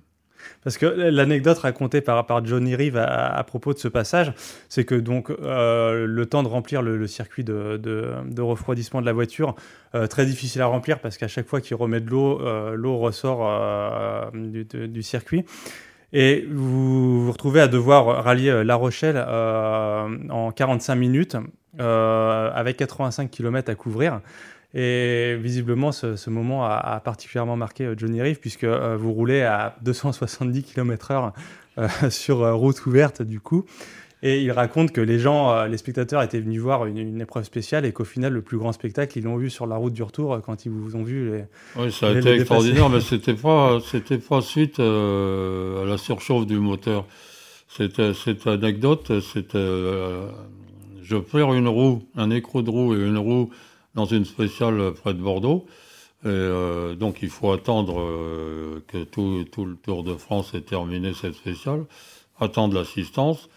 Parce 0.64 0.80
que 0.80 0.88
l'anecdote 0.88 1.60
racontée 1.60 2.02
par, 2.02 2.26
par 2.26 2.44
Johnny 2.44 2.76
Reeve 2.76 2.98
à, 2.98 3.44
propos 3.44 3.74
de 3.74 3.78
ce 3.78 3.88
passage, 3.88 4.34
c'est 4.70 4.86
que 4.86 4.96
donc 4.96 5.30
euh, 5.30 6.08
le 6.08 6.26
temps 6.26 6.42
de 6.42 6.48
remplir 6.48 6.82
le, 6.82 7.06
circuit 7.06 7.44
de, 7.44 7.78
de, 7.78 8.42
refroidissement 8.42 9.02
de 9.02 9.06
la 9.06 9.14
voiture, 9.14 9.54
euh, 9.94 10.08
très 10.08 10.26
difficile 10.26 10.64
à 10.64 10.66
remplir 10.66 11.00
parce 11.00 11.20
qu'à 11.20 11.28
chaque 11.28 11.48
fois 11.48 11.62
qu'il 11.62 11.76
remet 11.76 12.02
de 12.02 12.10
l'eau, 12.10 12.40
l'eau 12.74 12.98
ressort 12.98 14.32
du, 14.34 15.04
circuit. 15.04 15.46
Et 16.14 16.46
vous 16.52 17.26
vous 17.26 17.32
retrouvez 17.32 17.62
à 17.62 17.68
devoir 17.68 18.24
rallier 18.24 18.64
La 18.64 18.76
Rochelle 18.76 19.18
en 19.18 20.52
45 20.52 20.96
minutes 20.96 21.38
avec 21.80 22.78
85 22.78 23.32
km 23.32 23.72
à 23.72 23.76
couvrir. 23.76 24.22
Et 24.74 25.36
visiblement, 25.42 25.92
ce, 25.92 26.30
moment 26.30 26.66
a, 26.66 27.00
particulièrement 27.04 27.58
marqué 27.58 27.86
euh, 27.86 27.96
Johnny 27.98 28.22
Reeve, 28.22 28.40
puisque 28.40 28.64
euh, 28.64 28.96
vous 28.98 29.12
roulez 29.12 29.42
à 29.42 29.76
270 29.82 30.64
km/h 30.64 31.34
euh, 31.78 31.88
sur 32.10 32.38
route 32.58 32.86
ouverte, 32.86 33.22
du 33.22 33.42
coup. 33.42 33.66
Et 34.24 34.44
il 34.44 34.52
raconte 34.52 34.92
que 34.92 35.02
les 35.02 35.18
gens, 35.18 35.66
les 35.66 35.78
spectateurs 35.78 36.22
étaient 36.22 36.40
venus 36.40 36.62
voir 36.62 36.86
une, 36.86 37.20
épreuve 37.20 37.44
spéciale 37.44 37.86
et 37.86 37.92
qu'au 37.92 38.04
final, 38.04 38.32
le 38.34 38.44
plus 38.44 38.58
grand 38.58 38.72
spectacle, 38.72 39.18
ils 39.18 39.24
l'ont 39.24 39.38
vu 39.38 39.50
sur 39.50 39.66
la 39.66 39.78
route 39.78 39.94
du 39.94 40.04
retour 40.04 40.40
quand 40.46 40.64
ils 40.66 40.72
vous 40.72 40.96
ont 40.96 41.04
vu. 41.04 41.32
Les, 41.32 41.44
oui, 41.76 41.92
ça 41.92 42.10
a 42.10 42.12
été 42.12 42.30
extraordinaire, 42.34 42.90
mais 42.90 43.02
c'était 43.02 43.34
pas, 43.34 43.80
c'était 43.80 44.20
pas 44.20 44.42
suite 44.42 44.80
à 44.80 45.84
la 45.86 45.98
surchauffe 45.98 46.46
du 46.46 46.60
moteur. 46.60 47.06
C'était, 47.68 48.14
cette 48.14 48.46
anecdote, 48.46 49.20
c'était, 49.22 49.58
je 51.02 51.18
perds 51.18 51.54
une 51.54 51.68
roue, 51.68 52.04
un 52.16 52.30
écrou 52.30 52.62
de 52.62 52.70
roue 52.70 52.94
et 52.94 53.00
une 53.00 53.18
roue 53.18 53.50
dans 53.96 54.06
une 54.06 54.26
spéciale 54.26 54.94
près 54.94 55.14
de 55.14 55.20
Bordeaux. 55.20 55.66
Et, 56.24 56.28
euh, 56.28 56.96
donc 56.96 57.20
il 57.22 57.30
faut 57.30 57.52
attendre 57.52 58.00
euh, 58.00 58.84
que 58.88 59.04
tout, 59.04 59.44
tout, 59.52 59.66
le 59.66 59.76
Tour 59.76 60.04
de 60.04 60.14
France 60.14 60.54
ait 60.54 60.62
terminé 60.62 61.14
cette 61.14 61.34
spéciale, 61.34 61.86
attendre 62.40 62.76
l'assistance. 62.76 63.50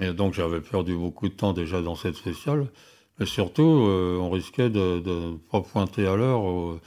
Et 0.00 0.12
donc 0.12 0.34
j'avais 0.34 0.60
perdu 0.60 0.94
beaucoup 0.94 1.28
de 1.28 1.34
temps 1.34 1.52
déjà 1.52 1.82
dans 1.82 1.94
cette 1.94 2.16
spéciale. 2.16 2.66
Mais 3.18 3.26
surtout, 3.26 3.84
euh, 3.86 4.18
on 4.18 4.30
risquait 4.30 4.70
de 4.70 5.02
ne 5.04 5.36
pas 5.36 5.60
pointer 5.60 6.06
à 6.06 6.16
l'heure 6.16 6.42
au, 6.42 6.80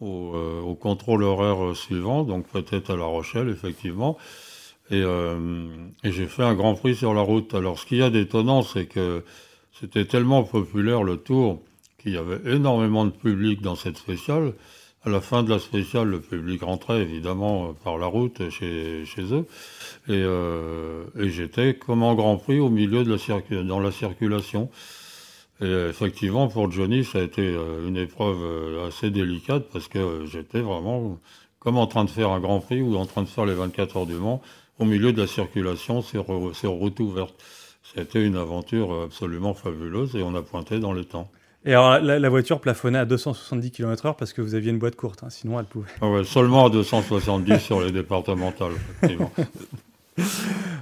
au, 0.00 0.74
contrôle 0.74 1.22
horaire 1.22 1.74
suivant, 1.76 2.24
donc 2.24 2.48
peut-être 2.48 2.90
à 2.90 2.96
La 2.96 3.04
Rochelle, 3.04 3.48
effectivement. 3.48 4.16
Et, 4.90 5.02
et 5.02 6.12
j'ai 6.12 6.26
fait 6.26 6.42
un 6.42 6.54
grand 6.54 6.74
prix 6.74 6.94
sur 6.94 7.14
la 7.14 7.20
route. 7.20 7.54
Alors 7.54 7.78
ce 7.78 7.86
qu'il 7.86 7.98
y 7.98 8.02
a 8.02 8.10
d'étonnant, 8.10 8.62
c'est 8.62 8.86
que 8.86 9.22
c'était 9.78 10.06
tellement 10.06 10.42
populaire 10.42 11.02
le 11.02 11.16
tour 11.16 11.62
qu'il 11.98 12.12
y 12.12 12.16
avait 12.16 12.40
énormément 12.52 13.04
de 13.04 13.10
public 13.10 13.60
dans 13.60 13.76
cette 13.76 13.98
spéciale. 13.98 14.54
À 15.08 15.10
la 15.10 15.20
fin 15.22 15.42
de 15.42 15.48
la 15.48 15.58
spéciale, 15.58 16.08
le 16.08 16.20
public 16.20 16.60
rentrait 16.60 17.00
évidemment 17.00 17.72
par 17.82 17.96
la 17.96 18.04
route 18.04 18.50
chez, 18.50 19.06
chez 19.06 19.22
eux. 19.32 19.46
Et, 20.06 20.10
euh, 20.10 21.04
et 21.18 21.30
j'étais 21.30 21.76
comme 21.76 22.02
en 22.02 22.14
Grand 22.14 22.36
Prix 22.36 22.60
au 22.60 22.68
milieu 22.68 23.04
de 23.04 23.16
la 23.16 23.62
dans 23.64 23.80
la 23.80 23.90
circulation. 23.90 24.68
Et 25.62 25.64
effectivement, 25.88 26.48
pour 26.48 26.70
Johnny, 26.70 27.04
ça 27.04 27.20
a 27.20 27.22
été 27.22 27.40
euh, 27.40 27.88
une 27.88 27.96
épreuve 27.96 28.36
euh, 28.42 28.88
assez 28.88 29.08
délicate 29.10 29.70
parce 29.72 29.88
que 29.88 30.26
j'étais 30.26 30.60
vraiment 30.60 31.18
comme 31.58 31.78
en 31.78 31.86
train 31.86 32.04
de 32.04 32.10
faire 32.10 32.28
un 32.28 32.40
Grand 32.40 32.60
Prix 32.60 32.82
ou 32.82 32.94
en 32.96 33.06
train 33.06 33.22
de 33.22 33.28
faire 33.28 33.46
les 33.46 33.54
24 33.54 33.96
heures 33.96 34.06
du 34.06 34.12
Mans 34.12 34.42
au 34.78 34.84
milieu 34.84 35.14
de 35.14 35.22
la 35.22 35.26
circulation 35.26 36.02
sur, 36.02 36.26
sur 36.54 36.72
route 36.72 37.00
ouverte. 37.00 37.34
C'était 37.82 38.22
une 38.22 38.36
aventure 38.36 39.04
absolument 39.04 39.54
fabuleuse 39.54 40.16
et 40.16 40.22
on 40.22 40.34
a 40.34 40.42
pointé 40.42 40.78
dans 40.78 40.92
le 40.92 41.06
temps. 41.06 41.30
Et 41.68 41.72
alors, 41.72 42.00
la, 42.00 42.28
voiture 42.30 42.62
plafonnait 42.62 42.98
à 42.98 43.04
270 43.04 43.72
km/h 43.72 44.16
parce 44.16 44.32
que 44.32 44.40
vous 44.40 44.54
aviez 44.54 44.70
une 44.70 44.78
boîte 44.78 44.96
courte, 44.96 45.22
hein, 45.22 45.28
sinon 45.28 45.60
elle 45.60 45.66
pouvait. 45.66 45.90
Ah 46.00 46.08
ouais, 46.08 46.24
seulement 46.24 46.64
à 46.64 46.70
270 46.70 47.58
sur 47.60 47.82
les 47.82 47.92
départementales, 47.92 48.72
effectivement. 48.72 49.30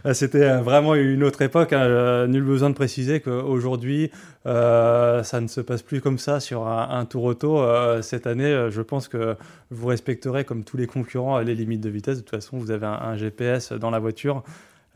Ah, 0.04 0.14
c'était 0.14 0.44
euh, 0.44 0.60
vraiment 0.60 0.94
une 0.94 1.24
autre 1.24 1.42
époque. 1.42 1.72
Hein. 1.72 1.80
Euh, 1.80 2.26
nul 2.28 2.44
besoin 2.44 2.70
de 2.70 2.76
préciser 2.76 3.18
qu'aujourd'hui, 3.18 4.12
euh, 4.46 5.24
ça 5.24 5.40
ne 5.40 5.48
se 5.48 5.60
passe 5.60 5.82
plus 5.82 6.00
comme 6.00 6.18
ça 6.18 6.38
sur 6.38 6.68
un, 6.68 7.04
tour 7.04 7.24
auto. 7.24 7.60
cette 8.02 8.28
année, 8.28 8.68
je 8.70 8.80
pense 8.80 9.08
que 9.08 9.34
vous 9.72 9.88
respecterez, 9.88 10.44
comme 10.44 10.62
tous 10.62 10.76
les 10.76 10.86
concurrents, 10.86 11.40
les 11.40 11.56
limites 11.56 11.80
de 11.80 11.90
vitesse. 11.90 12.18
De 12.18 12.20
toute 12.20 12.30
façon, 12.30 12.58
vous 12.58 12.70
avez 12.70 12.86
un 12.86 13.16
GPS 13.16 13.72
dans 13.72 13.90
la 13.90 13.98
voiture. 13.98 14.44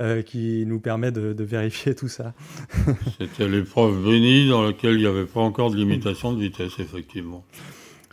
Euh, 0.01 0.23
qui 0.23 0.65
nous 0.67 0.81
permet 0.81 1.13
de, 1.13 1.45
vérifier 1.45 1.95
tout 1.95 2.09
ça. 2.09 2.33
C'était 3.19 3.47
l'épreuve 3.47 4.03
bénie 4.03 4.49
dans 4.49 4.63
laquelle 4.63 4.95
il 4.95 5.01
n'y 5.01 5.07
avait 5.07 5.27
pas 5.27 5.41
encore 5.41 5.71
de 5.71 5.77
limitation 5.77 6.33
de 6.33 6.41
vitesse, 6.41 6.73
effectivement. 6.79 7.45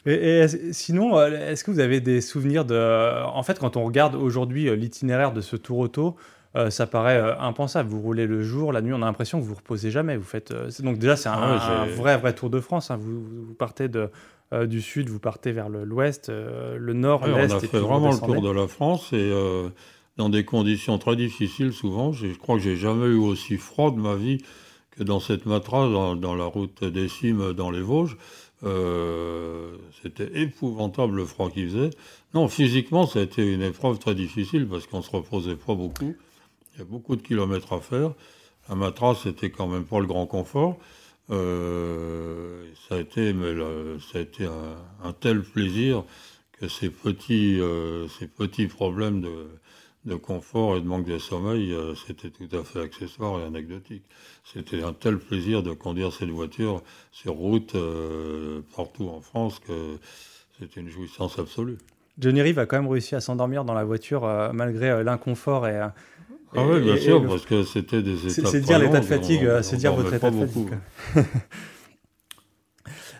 Et, 0.05 0.47
sinon, 0.73 1.17
euh, 1.17 1.29
est-ce 1.49 1.63
que 1.63 1.71
vous 1.71 1.79
avez 1.79 2.01
des 2.01 2.19
souvenirs 2.19 2.65
de... 2.65 3.23
En 3.27 3.41
fait, 3.41 3.57
quand 3.57 3.77
on 3.77 3.85
regarde 3.85 4.15
aujourd'hui 4.15 4.67
euh, 4.67 4.75
l'itinéraire 4.75 5.31
de 5.31 5.39
ce 5.39 5.55
tour 5.55 5.77
auto, 5.79 6.17
ça 6.69 6.87
paraît 6.87 7.21
impensable. 7.39 7.87
Vous 7.87 8.01
roulez 8.01 8.25
le 8.25 8.41
jour, 8.41 8.73
la 8.73 8.81
nuit, 8.81 8.91
on 8.91 9.03
a 9.03 9.05
l'impression 9.05 9.39
que 9.39 9.45
vous 9.45 9.53
reposez 9.53 9.91
jamais. 9.91 10.17
Vous 10.17 10.23
faites 10.23 10.51
donc 10.81 10.97
déjà 10.97 11.15
c'est 11.15 11.29
un, 11.29 11.35
ah 11.37 11.85
vrai 11.95 12.17
vrai 12.17 12.33
Tour 12.33 12.49
de 12.49 12.59
France. 12.59 12.89
Hein. 12.89 12.97
Vous, 12.99 13.53
partez 13.53 13.89
de, 13.89 14.09
du 14.65 14.81
sud, 14.81 15.07
vous 15.07 15.19
partez 15.19 15.51
vers 15.51 15.69
l'ouest, 15.69 16.29
le, 16.29 16.93
nord, 16.93 17.27
l'est. 17.27 17.53
On 17.53 17.57
a 17.57 17.59
fait 17.59 17.77
vraiment 17.77 18.11
le 18.11 18.17
tour 18.17 18.41
de 18.41 18.49
la 18.49 18.65
France 18.65 19.13
et 19.13 19.31
dans 20.17 20.29
des 20.29 20.43
conditions 20.43 20.97
très 20.97 21.15
difficiles 21.15 21.71
souvent. 21.71 22.11
Je 22.11 22.27
crois 22.33 22.57
que 22.57 22.63
j'ai 22.63 22.75
jamais 22.75 23.05
eu 23.05 23.17
aussi 23.17 23.57
froid 23.57 23.91
de 23.91 23.99
ma 23.99 24.15
vie 24.15 24.39
que 24.91 25.03
dans 25.03 25.19
cette 25.19 25.45
matra, 25.45 25.87
dans, 26.15 26.35
la 26.35 26.45
route 26.45 26.83
des 26.83 27.07
cimes 27.07 27.53
dans 27.53 27.69
les 27.69 27.81
Vosges. 27.81 28.17
Euh, 28.63 29.77
c'était 30.01 30.41
épouvantable 30.41 31.17
le 31.17 31.25
froid 31.25 31.51
qu'il 31.51 31.69
faisait. 31.69 31.91
Non, 32.33 32.47
physiquement, 32.47 33.05
ça 33.05 33.19
a 33.19 33.21
été 33.21 33.53
une 33.53 33.61
épreuve 33.61 33.99
très 33.99 34.15
difficile 34.15 34.67
parce 34.67 34.87
qu'on 34.87 35.03
se 35.03 35.11
reposait 35.11 35.55
pas 35.55 35.75
beaucoup. 35.75 36.15
Il 36.73 36.79
y 36.79 36.81
a 36.81 36.85
beaucoup 36.85 37.15
de 37.15 37.21
kilomètres 37.21 37.73
à 37.73 37.79
faire. 37.79 38.13
La 38.67 38.75
matra, 38.75 39.13
c'était 39.15 39.51
quand 39.51 39.67
même 39.67 39.85
pas 39.85 39.99
le 39.99 40.07
grand 40.07 40.25
confort. 40.25 40.77
Euh, 41.29 42.65
ça 42.87 42.95
a 42.95 42.99
été, 42.99 43.33
mais 43.33 43.53
ça 44.11 44.17
a 44.17 44.21
été 44.21 44.45
un, 44.45 45.13
tel 45.13 45.43
plaisir 45.43 46.03
que 46.53 46.67
ces 46.67 46.89
petits, 46.89 47.59
euh, 47.59 48.07
ces 48.07 48.27
petits 48.27 48.67
problèmes 48.67 49.21
de, 49.21 49.47
de 50.07 50.15
confort 50.15 50.77
et 50.77 50.81
de 50.81 50.87
manque 50.87 51.05
de 51.05 51.17
sommeil, 51.17 51.73
euh, 51.73 51.93
c'était 52.07 52.29
tout 52.29 52.47
à 52.57 52.63
fait 52.63 52.81
accessoire 52.81 53.39
et 53.39 53.43
anecdotique. 53.43 54.03
C'était 54.43 54.81
un 54.81 54.93
tel 54.93 55.19
plaisir 55.19 55.61
de 55.61 55.73
conduire 55.73 56.11
cette 56.13 56.29
voiture 56.29 56.81
sur 57.11 57.33
route 57.33 57.75
euh, 57.75 58.61
partout 58.75 59.09
en 59.09 59.21
France 59.21 59.59
que 59.59 59.97
c'était 60.57 60.81
une 60.81 60.89
jouissance 60.89 61.37
absolue. 61.37 61.77
Johnny 62.17 62.41
Reeve 62.41 62.59
a 62.59 62.65
quand 62.65 62.81
même 62.81 62.89
réussi 62.89 63.13
à 63.13 63.21
s'endormir 63.21 63.63
dans 63.63 63.75
la 63.75 63.83
voiture 63.83 64.25
euh, 64.25 64.51
malgré 64.53 65.03
l'inconfort 65.03 65.67
et, 65.67 65.79
ah 66.55 66.65
oui, 66.65 66.79
bien 66.79 66.95
sûr, 66.95 67.27
parce 67.27 67.45
que 67.45 67.63
c'était 67.63 68.01
des 68.01 68.25
étapes. 68.25 68.49
C'est 68.49 68.61
dire 68.61 68.79
l'état 68.79 69.01
de 69.01 69.05
fatigue, 69.05 69.47
c'est 69.61 69.75
dire 69.75 69.93
votre 69.93 70.13
état 70.13 70.31
de 70.31 70.45
fatigue. 70.45 70.69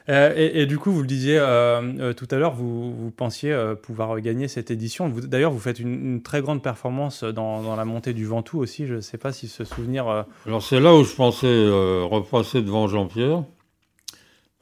Euh, 0.09 0.33
et, 0.35 0.65
du 0.65 0.77
coup, 0.77 0.91
vous 0.91 1.01
le 1.01 1.07
disiez 1.07 1.37
euh, 1.37 1.81
euh, 1.99 2.13
tout 2.13 2.27
à 2.31 2.37
l'heure, 2.37 2.53
vous, 2.53 2.95
vous 2.95 3.11
pensiez 3.11 3.55
pouvoir 3.83 4.19
gagner 4.21 4.47
cette 4.47 4.71
édition. 4.71 5.09
D'ailleurs, 5.09 5.51
vous 5.51 5.59
faites 5.59 5.79
une, 5.79 6.21
très 6.21 6.41
grande 6.41 6.63
performance 6.63 7.23
dans, 7.23 7.75
la 7.75 7.85
montée 7.85 8.13
du 8.13 8.25
Ventoux 8.25 8.59
aussi. 8.59 8.87
Je 8.87 8.95
ne 8.95 9.01
sais 9.01 9.17
pas 9.17 9.33
si 9.33 9.47
ce 9.47 9.65
souvenir. 9.65 10.25
Alors, 10.45 10.63
c'est 10.63 10.79
là 10.79 10.95
où 10.95 11.03
je 11.03 11.13
pensais 11.13 11.67
repasser 12.05 12.61
devant 12.61 12.87
Jean-Pierre. 12.87 13.43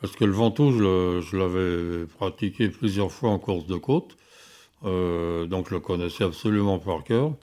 Parce 0.02 0.16
que 0.16 0.26
le 0.26 0.34
Ventoux, 0.34 0.72
je 0.72 1.38
l'avais 1.38 2.06
pratiqué 2.06 2.70
plusieurs 2.70 3.12
fois 3.12 3.30
en 3.30 3.40
course 3.40 3.66
de 3.68 3.76
côte. 3.76 4.18
donc, 4.84 5.70
je 5.70 5.76
le 5.76 5.80
connaissais 5.80 6.24
absolument 6.24 6.80
par 6.80 7.04
cœur. 7.04 7.34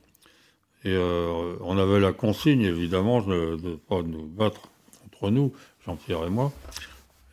Et 0.85 0.97
on 0.97 1.79
avait 1.79 2.01
la 2.01 2.13
consigne, 2.13 2.63
évidemment, 2.63 3.23
de 3.23 3.57
ne 3.63 3.77
pas 3.77 4.03
nous 4.03 4.27
battre 4.27 4.63
entre 5.07 5.31
nous, 5.31 5.53
Jean-Pierre 5.87 6.25
et 6.27 6.31
moi. 6.31 6.53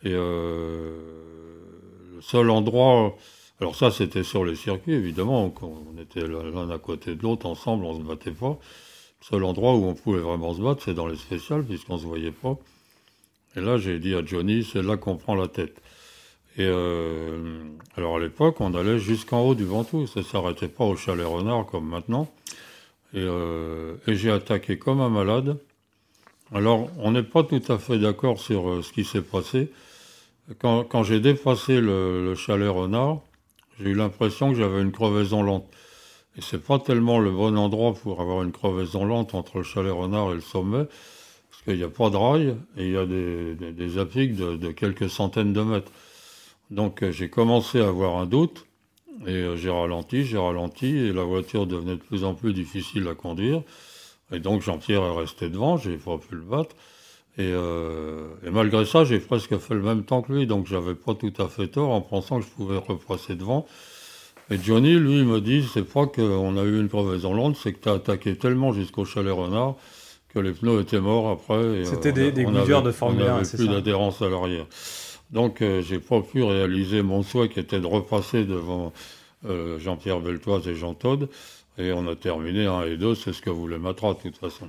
Et 0.02 0.12
euh, 0.12 0.96
le 2.16 2.22
seul 2.22 2.50
endroit, 2.50 3.16
alors 3.60 3.76
ça 3.76 3.90
c'était 3.90 4.22
sur 4.22 4.44
les 4.44 4.56
circuits 4.56 4.94
évidemment, 4.94 5.52
on 5.62 6.00
était 6.00 6.26
l'un 6.26 6.70
à 6.70 6.78
côté 6.78 7.14
de 7.14 7.22
l'autre 7.22 7.46
ensemble, 7.46 7.84
on 7.84 7.98
se 7.98 8.02
battait 8.02 8.30
pas. 8.30 8.58
Le 9.20 9.26
seul 9.26 9.44
endroit 9.44 9.74
où 9.74 9.84
on 9.84 9.94
pouvait 9.94 10.20
vraiment 10.20 10.54
se 10.54 10.62
battre, 10.62 10.82
c'est 10.82 10.94
dans 10.94 11.06
les 11.06 11.16
spéciales, 11.16 11.64
puisqu'on 11.64 11.98
se 11.98 12.06
voyait 12.06 12.30
pas. 12.30 12.56
Et 13.56 13.60
là, 13.60 13.76
j'ai 13.76 13.98
dit 13.98 14.14
à 14.14 14.24
Johnny, 14.24 14.64
c'est 14.64 14.82
là 14.82 14.96
qu'on 14.96 15.16
prend 15.16 15.34
la 15.34 15.48
tête. 15.48 15.76
Et 16.56 16.64
euh, 16.64 17.62
alors 17.96 18.16
à 18.16 18.20
l'époque, 18.20 18.60
on 18.60 18.74
allait 18.74 18.98
jusqu'en 18.98 19.42
haut 19.42 19.54
du 19.54 19.64
Ventoux, 19.64 20.06
ça 20.06 20.22
s'arrêtait 20.22 20.68
pas 20.68 20.84
au 20.84 20.96
chalet 20.96 21.26
renard 21.26 21.66
comme 21.66 21.86
maintenant. 21.86 22.32
Euh, 23.14 23.96
et 24.06 24.14
j'ai 24.14 24.30
attaqué 24.30 24.78
comme 24.78 25.00
un 25.00 25.10
malade. 25.10 25.58
Alors, 26.52 26.88
on 26.98 27.12
n'est 27.12 27.22
pas 27.22 27.44
tout 27.44 27.62
à 27.68 27.78
fait 27.78 27.98
d'accord 27.98 28.40
sur 28.40 28.84
ce 28.84 28.92
qui 28.92 29.04
s'est 29.04 29.22
passé. 29.22 29.70
Quand, 30.58 31.04
j'ai 31.04 31.20
dépassé 31.20 31.80
le, 31.80 32.34
chalet 32.34 32.68
renard, 32.68 33.20
j'ai 33.78 33.90
eu 33.90 33.94
l'impression 33.94 34.50
que 34.50 34.58
j'avais 34.58 34.82
une 34.82 34.90
crevaison 34.90 35.42
lente. 35.42 35.70
Et 36.36 36.40
c'est 36.40 36.62
pas 36.62 36.78
tellement 36.78 37.18
le 37.18 37.30
bon 37.30 37.56
endroit 37.56 37.94
pour 37.94 38.20
avoir 38.20 38.42
une 38.42 38.50
crevaison 38.50 39.04
lente 39.04 39.34
entre 39.34 39.58
le 39.58 39.62
chalet 39.64 39.92
renard 39.92 40.32
et 40.32 40.34
le 40.34 40.40
sommet, 40.40 40.86
parce 41.50 41.62
qu'il 41.64 41.76
n'y 41.76 41.84
a 41.84 41.88
pas 41.88 42.10
de 42.10 42.16
rail 42.16 42.56
et 42.76 42.86
il 42.86 42.92
y 42.92 42.96
a 42.96 43.06
des, 43.06 43.54
des, 43.54 43.72
de, 43.72 44.72
quelques 44.72 45.08
centaines 45.08 45.52
de 45.52 45.62
mètres. 45.62 45.92
Donc 46.70 47.02
euh, 47.02 47.12
j'ai 47.12 47.28
commencé 47.28 47.80
à 47.80 47.88
avoir 47.88 48.16
un 48.16 48.26
doute 48.26 48.66
et 49.26 49.30
euh, 49.30 49.56
j'ai 49.56 49.70
ralenti, 49.70 50.24
j'ai 50.24 50.38
ralenti 50.38 50.86
et 50.86 51.12
la 51.12 51.24
voiture 51.24 51.66
devenait 51.66 51.96
de 51.96 52.02
plus 52.02 52.24
en 52.24 52.34
plus 52.34 52.52
difficile 52.52 53.06
à 53.08 53.14
conduire. 53.14 53.62
Et 54.32 54.38
donc 54.38 54.62
Jean-Pierre 54.62 55.02
est 55.02 55.16
resté 55.16 55.48
devant, 55.48 55.76
j'ai 55.76 55.96
pas 55.96 56.18
pu 56.18 56.34
le 56.36 56.42
battre. 56.42 56.76
Euh, 57.38 58.28
et, 58.44 58.50
malgré 58.50 58.84
ça, 58.84 59.04
j'ai 59.04 59.18
presque 59.18 59.56
fait 59.58 59.74
le 59.74 59.82
même 59.82 60.04
temps 60.04 60.22
que 60.22 60.32
lui, 60.32 60.46
donc 60.46 60.66
j'avais 60.66 60.94
pas 60.94 61.14
tout 61.14 61.32
à 61.38 61.48
fait 61.48 61.68
tort 61.68 61.90
en 61.90 62.00
pensant 62.00 62.40
que 62.40 62.44
je 62.44 62.50
pouvais 62.50 62.76
repasser 62.76 63.34
devant. 63.34 63.66
Et 64.50 64.58
Johnny, 64.58 64.94
lui, 64.94 65.22
me 65.22 65.40
dit, 65.40 65.64
c'est 65.72 65.84
pas 65.84 66.06
qu'on 66.06 66.56
a 66.56 66.62
eu 66.64 66.80
une 66.80 66.88
crevaison 66.88 67.34
lente, 67.34 67.56
c'est 67.56 67.72
que 67.72 67.78
tu 67.78 67.88
as 67.88 67.94
attaqué 67.94 68.36
tellement 68.36 68.72
jusqu'au 68.72 69.04
chalet 69.04 69.32
renard 69.32 69.76
que 70.34 70.38
les 70.38 70.52
pneus 70.52 70.80
étaient 70.80 71.00
morts 71.00 71.30
après. 71.30 71.54
Euh, 71.54 71.84
C'était 71.84 72.12
des, 72.12 72.32
des 72.32 72.44
de 72.44 72.90
Formule 72.90 73.22
1, 73.22 73.24
On 73.24 73.36
n'avait 73.38 73.56
plus 73.56 73.68
d'adhérence 73.68 74.22
à 74.22 74.28
l'arrière. 74.28 74.66
Donc 75.30 75.62
euh, 75.62 75.80
j'ai 75.82 76.00
pas 76.00 76.20
pu 76.20 76.42
réaliser 76.42 77.02
mon 77.02 77.22
souhait 77.22 77.48
qui 77.48 77.60
était 77.60 77.80
de 77.80 77.86
repasser 77.86 78.44
devant 78.44 78.92
Jean-Pierre 79.78 80.20
Beltoise 80.20 80.68
et 80.68 80.74
Jean 80.74 80.94
Todd. 80.94 81.28
Et 81.78 81.92
on 81.92 82.06
a 82.08 82.14
terminé 82.14 82.66
1 82.66 82.82
et 82.82 82.96
2, 82.96 83.14
c'est 83.14 83.32
ce 83.32 83.40
que 83.40 83.50
voulait 83.50 83.78
Matra 83.78 84.14
de 84.14 84.18
toute 84.18 84.36
façon. 84.36 84.68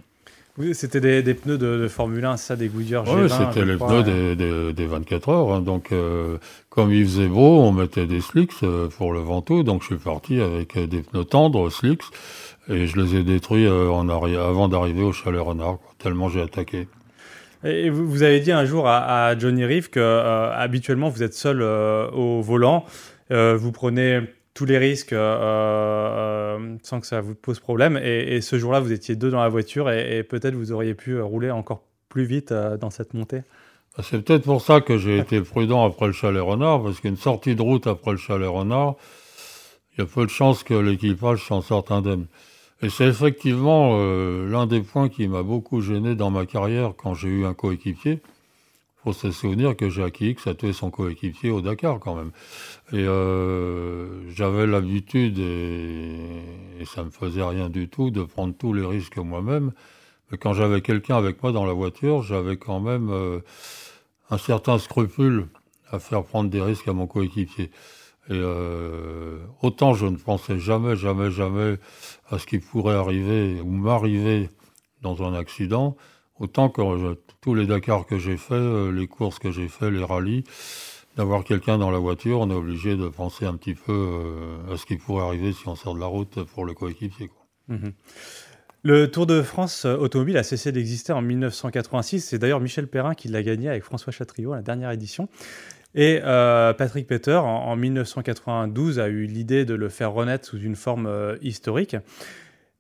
Oui, 0.62 0.76
c'était 0.76 1.22
des, 1.24 1.34
pneus 1.34 1.58
de, 1.58 1.88
Formule 1.88 2.24
1, 2.24 2.38
ça, 2.38 2.56
des 2.56 2.68
Goodyear 2.68 3.04
Oui, 3.08 3.28
c'était 3.28 3.66
les 3.66 3.78
pneus 3.78 4.74
des, 4.74 4.86
24 4.86 5.30
heures. 5.30 5.54
Hein. 5.54 5.62
Donc, 5.62 5.92
euh, 5.92 6.38
comme 6.70 6.94
il 6.94 7.04
faisait 7.04 7.26
beau, 7.26 7.62
on 7.62 7.72
mettait 7.72 8.06
des 8.06 8.22
slicks 8.22 8.52
euh, 8.62 8.88
pour 8.88 9.12
le 9.12 9.22
Ventoux. 9.22 9.64
Donc, 9.64 9.82
je 9.82 9.88
suis 9.88 9.96
parti 9.96 10.40
avec 10.40 10.78
euh, 10.78 10.86
des 10.86 11.02
pneus 11.02 11.26
tendres, 11.26 11.72
slicks, 11.72 12.04
et 12.70 12.86
je 12.86 13.02
les 13.02 13.16
ai 13.16 13.24
détruits 13.24 13.68
en 13.68 14.08
avant 14.08 14.68
d'arriver 14.68 15.02
au 15.02 15.12
chalet 15.12 15.42
renard, 15.42 15.80
tellement 15.98 16.30
j'ai 16.30 16.42
attaqué. 16.42 16.88
Et 17.64 17.90
vous, 17.90 18.22
avez 18.22 18.40
dit 18.40 18.52
un 18.52 18.66
jour 18.66 18.88
à, 18.88 19.36
Johnny 19.40 19.66
Reeve 19.66 19.90
que 19.90 20.00
habituellement 20.54 21.10
vous 21.10 21.24
êtes 21.24 21.34
seul 21.34 21.64
au 21.64 22.42
volant, 22.42 22.86
vous 23.30 23.72
prenez 23.72 24.22
tous 24.62 24.68
les 24.68 24.78
risques 24.78 25.14
euh, 25.14 25.40
euh, 26.60 26.76
sans 26.84 27.00
que 27.00 27.08
ça 27.08 27.20
vous 27.20 27.34
pose 27.34 27.60
problème. 27.60 27.98
Et, 27.98 28.42
ce 28.42 28.60
jour-là, 28.60 28.80
vous 28.80 28.92
étiez 28.92 29.16
deux 29.16 29.32
dans 29.32 29.42
la 29.42 29.50
voiture 29.50 29.90
et, 29.90 30.22
peut-être 30.22 30.54
vous 30.54 30.72
auriez 30.72 30.94
pu 30.94 31.20
rouler 31.20 31.50
encore 31.50 31.82
plus 32.10 32.26
vite 32.26 32.52
euh, 32.52 32.78
dans 32.78 32.92
cette 32.92 33.16
montée. 33.16 33.42
Bah, 33.98 34.04
c'est 34.08 34.24
peut-être 34.24 34.44
pour 34.44 34.62
ça 34.62 34.80
que 34.80 35.00
j'ai 35.00 35.18
été 35.18 35.42
prudent 35.42 35.84
après 35.84 36.06
le 36.06 36.12
chalet 36.12 36.44
renard, 36.44 36.84
parce 36.84 37.00
qu'une 37.00 37.18
sortie 37.18 37.56
de 37.56 37.62
route 37.64 37.88
après 37.88 38.12
le 38.12 38.18
chalet 38.18 38.48
renard, 38.48 38.98
il 39.94 40.02
y 40.02 40.04
a 40.04 40.06
peu 40.06 40.26
de 40.26 40.30
chances 40.30 40.62
que 40.62 40.76
l'équipage 40.76 41.44
s'en 41.44 41.62
sorte 41.62 41.90
indemne. 41.90 42.28
Et 42.84 42.90
c'est 42.90 43.08
effectivement 43.08 43.98
l'un 43.98 44.68
des 44.68 44.82
points 44.82 45.10
qui 45.10 45.28
m'a 45.28 45.42
beaucoup 45.42 45.82
gêné 45.82 46.14
dans 46.14 46.30
ma 46.30 46.46
carrière 46.46 46.94
quand 46.96 47.16
j'ai 47.16 47.30
eu 47.30 47.46
un 47.46 47.56
coéquipier. 47.56 48.20
Faut 49.04 49.14
se 49.14 49.32
souvenir 49.32 49.76
que 49.76 49.90
Jackie 49.90 50.30
X 50.30 50.48
a 50.48 50.54
tué 50.54 50.74
son 50.74 50.92
coéquipier 50.92 51.50
au 51.50 51.62
Dakar 51.62 52.00
quand 52.00 52.16
même. 52.16 52.32
Et 52.92 52.98
euh, 52.98 54.30
j'avais 54.30 54.68
l'habitude, 54.68 55.40
et, 55.40 56.20
et, 56.80 56.86
ça 56.86 57.04
me 57.04 57.10
faisait 57.10 57.44
rien 57.44 57.70
du 57.70 57.90
tout, 57.90 58.12
de 58.12 58.24
prendre 58.24 58.54
tous 58.56 58.74
les 58.74 58.86
risques 58.86 59.18
moi-même. 59.18 59.72
Mais 60.32 60.38
quand 60.38 60.54
j'avais 60.54 60.82
quelqu'un 60.82 61.18
avec 61.18 61.42
moi 61.42 61.52
dans 61.52 61.66
la 61.66 61.74
voiture, 61.74 62.22
j'avais 62.22 62.58
quand 62.58 62.80
même 62.80 63.10
euh, 63.10 63.40
un 64.30 64.38
certain 64.38 64.78
scrupule 64.78 65.48
à 65.90 66.00
faire 66.00 66.24
prendre 66.24 66.50
des 66.50 66.62
risques 66.62 66.88
à 66.88 66.94
mon 66.94 67.08
coéquipier. 67.08 67.72
Et 68.30 68.34
euh, 68.34 69.40
autant 69.62 69.94
je 69.94 70.06
ne 70.06 70.16
pensais 70.16 70.60
jamais, 70.60 70.96
jamais, 70.96 71.32
jamais 71.32 71.78
à 72.30 72.38
ce 72.38 72.46
qui 72.46 72.60
pourrait 72.60 72.96
arriver 72.96 73.60
ou 73.62 73.72
m'arriver 73.72 74.50
dans 75.02 75.24
un 75.24 75.34
accident, 75.34 75.98
autant 76.40 76.70
que 76.70 76.82
tous 77.42 77.56
les 77.56 77.66
Dakar 77.66 78.06
que 78.06 78.20
j'ai 78.20 78.38
fait, 78.38 78.54
euh, 78.54 78.92
les 78.92 79.08
courses 79.08 79.40
que 79.40 79.52
j'ai 79.52 79.68
fait, 79.68 79.90
les 79.90 80.04
rallyes, 80.04 80.44
d'avoir 81.18 81.44
quelqu'un 81.44 81.80
dans 81.80 81.90
la 81.90 81.98
voiture, 81.98 82.40
on 82.40 82.52
est 82.52 82.56
obligé 82.56 82.96
de 82.96 83.10
penser 83.10 83.46
un 83.46 83.56
petit 83.56 83.74
peu 83.74 83.92
euh, 83.92 84.74
à 84.74 84.78
ce 84.78 84.86
qui 84.86 84.96
pourrait 84.96 85.26
arriver 85.26 85.52
si 85.52 85.68
on 85.68 85.76
sort 85.76 85.96
de 85.96 86.00
la 86.00 86.06
route 86.06 86.44
pour 86.44 86.66
le 86.66 86.74
coéquipier. 86.76 87.32
Mhm. 87.68 87.94
Le 88.84 89.10
Tour 89.10 89.26
de 89.26 89.42
France 89.42 89.86
euh, 89.86 89.96
automobile 89.98 90.38
a 90.38 90.44
cessé 90.44 90.72
d'exister 90.72 91.14
en 91.14 91.24
1986. 91.24 92.22
C'est 92.22 92.38
d'ailleurs 92.38 92.60
Michel 92.60 92.88
Perrin 92.88 93.16
qui 93.16 93.28
l'a 93.28 93.42
gagné 93.42 93.70
avec 93.70 93.84
François 93.84 94.14
Chatriot 94.14 94.54
la 94.54 94.62
dernière 94.62 94.92
édition. 94.92 95.28
Et 95.94 96.22
Patrick 96.22 97.06
Peter, 97.06 97.36
en, 97.36 97.76
1992, 97.76 99.00
a 99.00 99.10
eu 99.10 99.26
l'idée 99.26 99.66
de 99.66 99.74
le 99.74 99.90
faire 99.90 100.14
renaître 100.14 100.48
sous 100.48 100.58
une 100.58 100.78
forme 100.78 101.36
historique. 101.42 101.98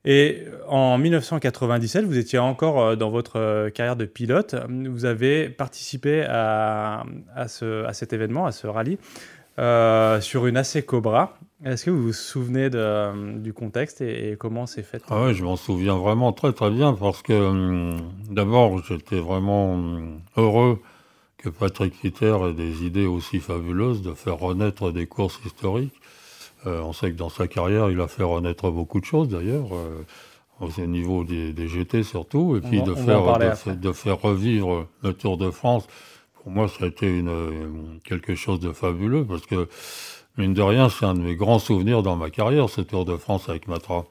Et 0.03 0.45
en 0.67 0.97
1997, 0.97 2.05
vous 2.05 2.17
étiez 2.17 2.39
encore 2.39 2.81
euh, 2.81 2.95
dans 2.95 3.11
votre 3.11 3.39
euh, 3.39 3.69
carrière 3.69 3.95
de 3.95 4.05
pilote. 4.05 4.55
Vous 4.67 5.05
avez 5.05 5.49
participé 5.49 6.23
à, 6.27 7.03
ce, 7.47 7.85
cet 7.93 8.13
événement, 8.13 8.45
à 8.45 8.51
ce 8.51 8.65
rallye, 8.65 8.97
euh, 9.59 10.19
sur 10.19 10.47
une 10.47 10.57
AC 10.57 10.83
Cobra. 10.85 11.37
Est-ce 11.63 11.85
que 11.85 11.91
vous 11.91 12.01
vous 12.01 12.13
souvenez 12.13 12.71
du 12.71 13.53
contexte 13.53 14.01
et, 14.01 14.35
comment 14.39 14.65
c'est 14.65 14.81
fait? 14.81 15.03
Ah 15.09 15.25
Oui, 15.25 15.35
je 15.35 15.43
m'en 15.43 15.55
souviens 15.55 15.95
vraiment 15.95 16.33
très 16.33 16.53
très 16.53 16.71
bien 16.71 16.93
parce 16.93 17.21
que 17.21 17.33
hum, 17.33 17.97
d'abord, 18.31 18.83
j'étais 18.83 19.19
vraiment 19.19 19.75
hum, 19.75 20.21
heureux 20.37 20.81
que 21.37 21.49
Patrick 21.49 21.93
Fitter 21.93 22.35
ait 22.49 22.53
des 22.53 22.83
idées 22.83 23.05
aussi 23.05 23.39
fabuleuses 23.39 24.01
de 24.01 24.13
faire 24.13 24.39
renaître 24.39 24.91
des 24.91 25.05
courses 25.05 25.39
historiques. 25.45 26.00
Euh, 26.67 26.81
on 26.81 26.93
sait 26.93 27.11
que 27.11 27.17
dans 27.17 27.29
sa 27.29 27.47
carrière, 27.47 27.89
il 27.89 27.99
a 28.01 28.07
fait 28.07 28.23
renaître 28.23 28.69
beaucoup 28.69 28.99
de 28.99 29.05
choses 29.05 29.29
d'ailleurs, 29.29 29.69
euh, 29.73 30.03
au 30.59 30.85
niveau 30.85 31.23
des, 31.23 31.67
GT 31.67 32.03
surtout, 32.03 32.55
et 32.55 32.61
puis 32.61 32.83
de, 32.83 32.93
faire, 32.93 33.39
de, 33.65 33.91
faire 33.91 34.21
revivre 34.21 34.87
le 35.01 35.13
Tour 35.13 35.37
de 35.37 35.49
France. 35.49 35.87
Pour 36.35 36.51
moi, 36.51 36.67
ça 36.67 36.85
a 36.85 36.87
été 36.87 37.07
une, 37.07 37.99
quelque 38.03 38.35
chose 38.35 38.59
de 38.59 38.71
fabuleux 38.71 39.25
parce 39.25 39.45
que, 39.47 39.67
mine 40.37 40.53
de 40.53 40.61
rien, 40.61 40.89
c'est 40.89 41.05
un 41.05 41.15
de 41.15 41.21
mes 41.21 41.35
grands 41.35 41.59
souvenirs 41.59 42.03
dans 42.03 42.15
ma 42.15 42.29
carrière, 42.29 42.69
ce 42.69 42.81
Tour 42.81 43.05
de 43.05 43.17
France 43.17 43.49
avec 43.49 43.67
Matra. 43.67 44.05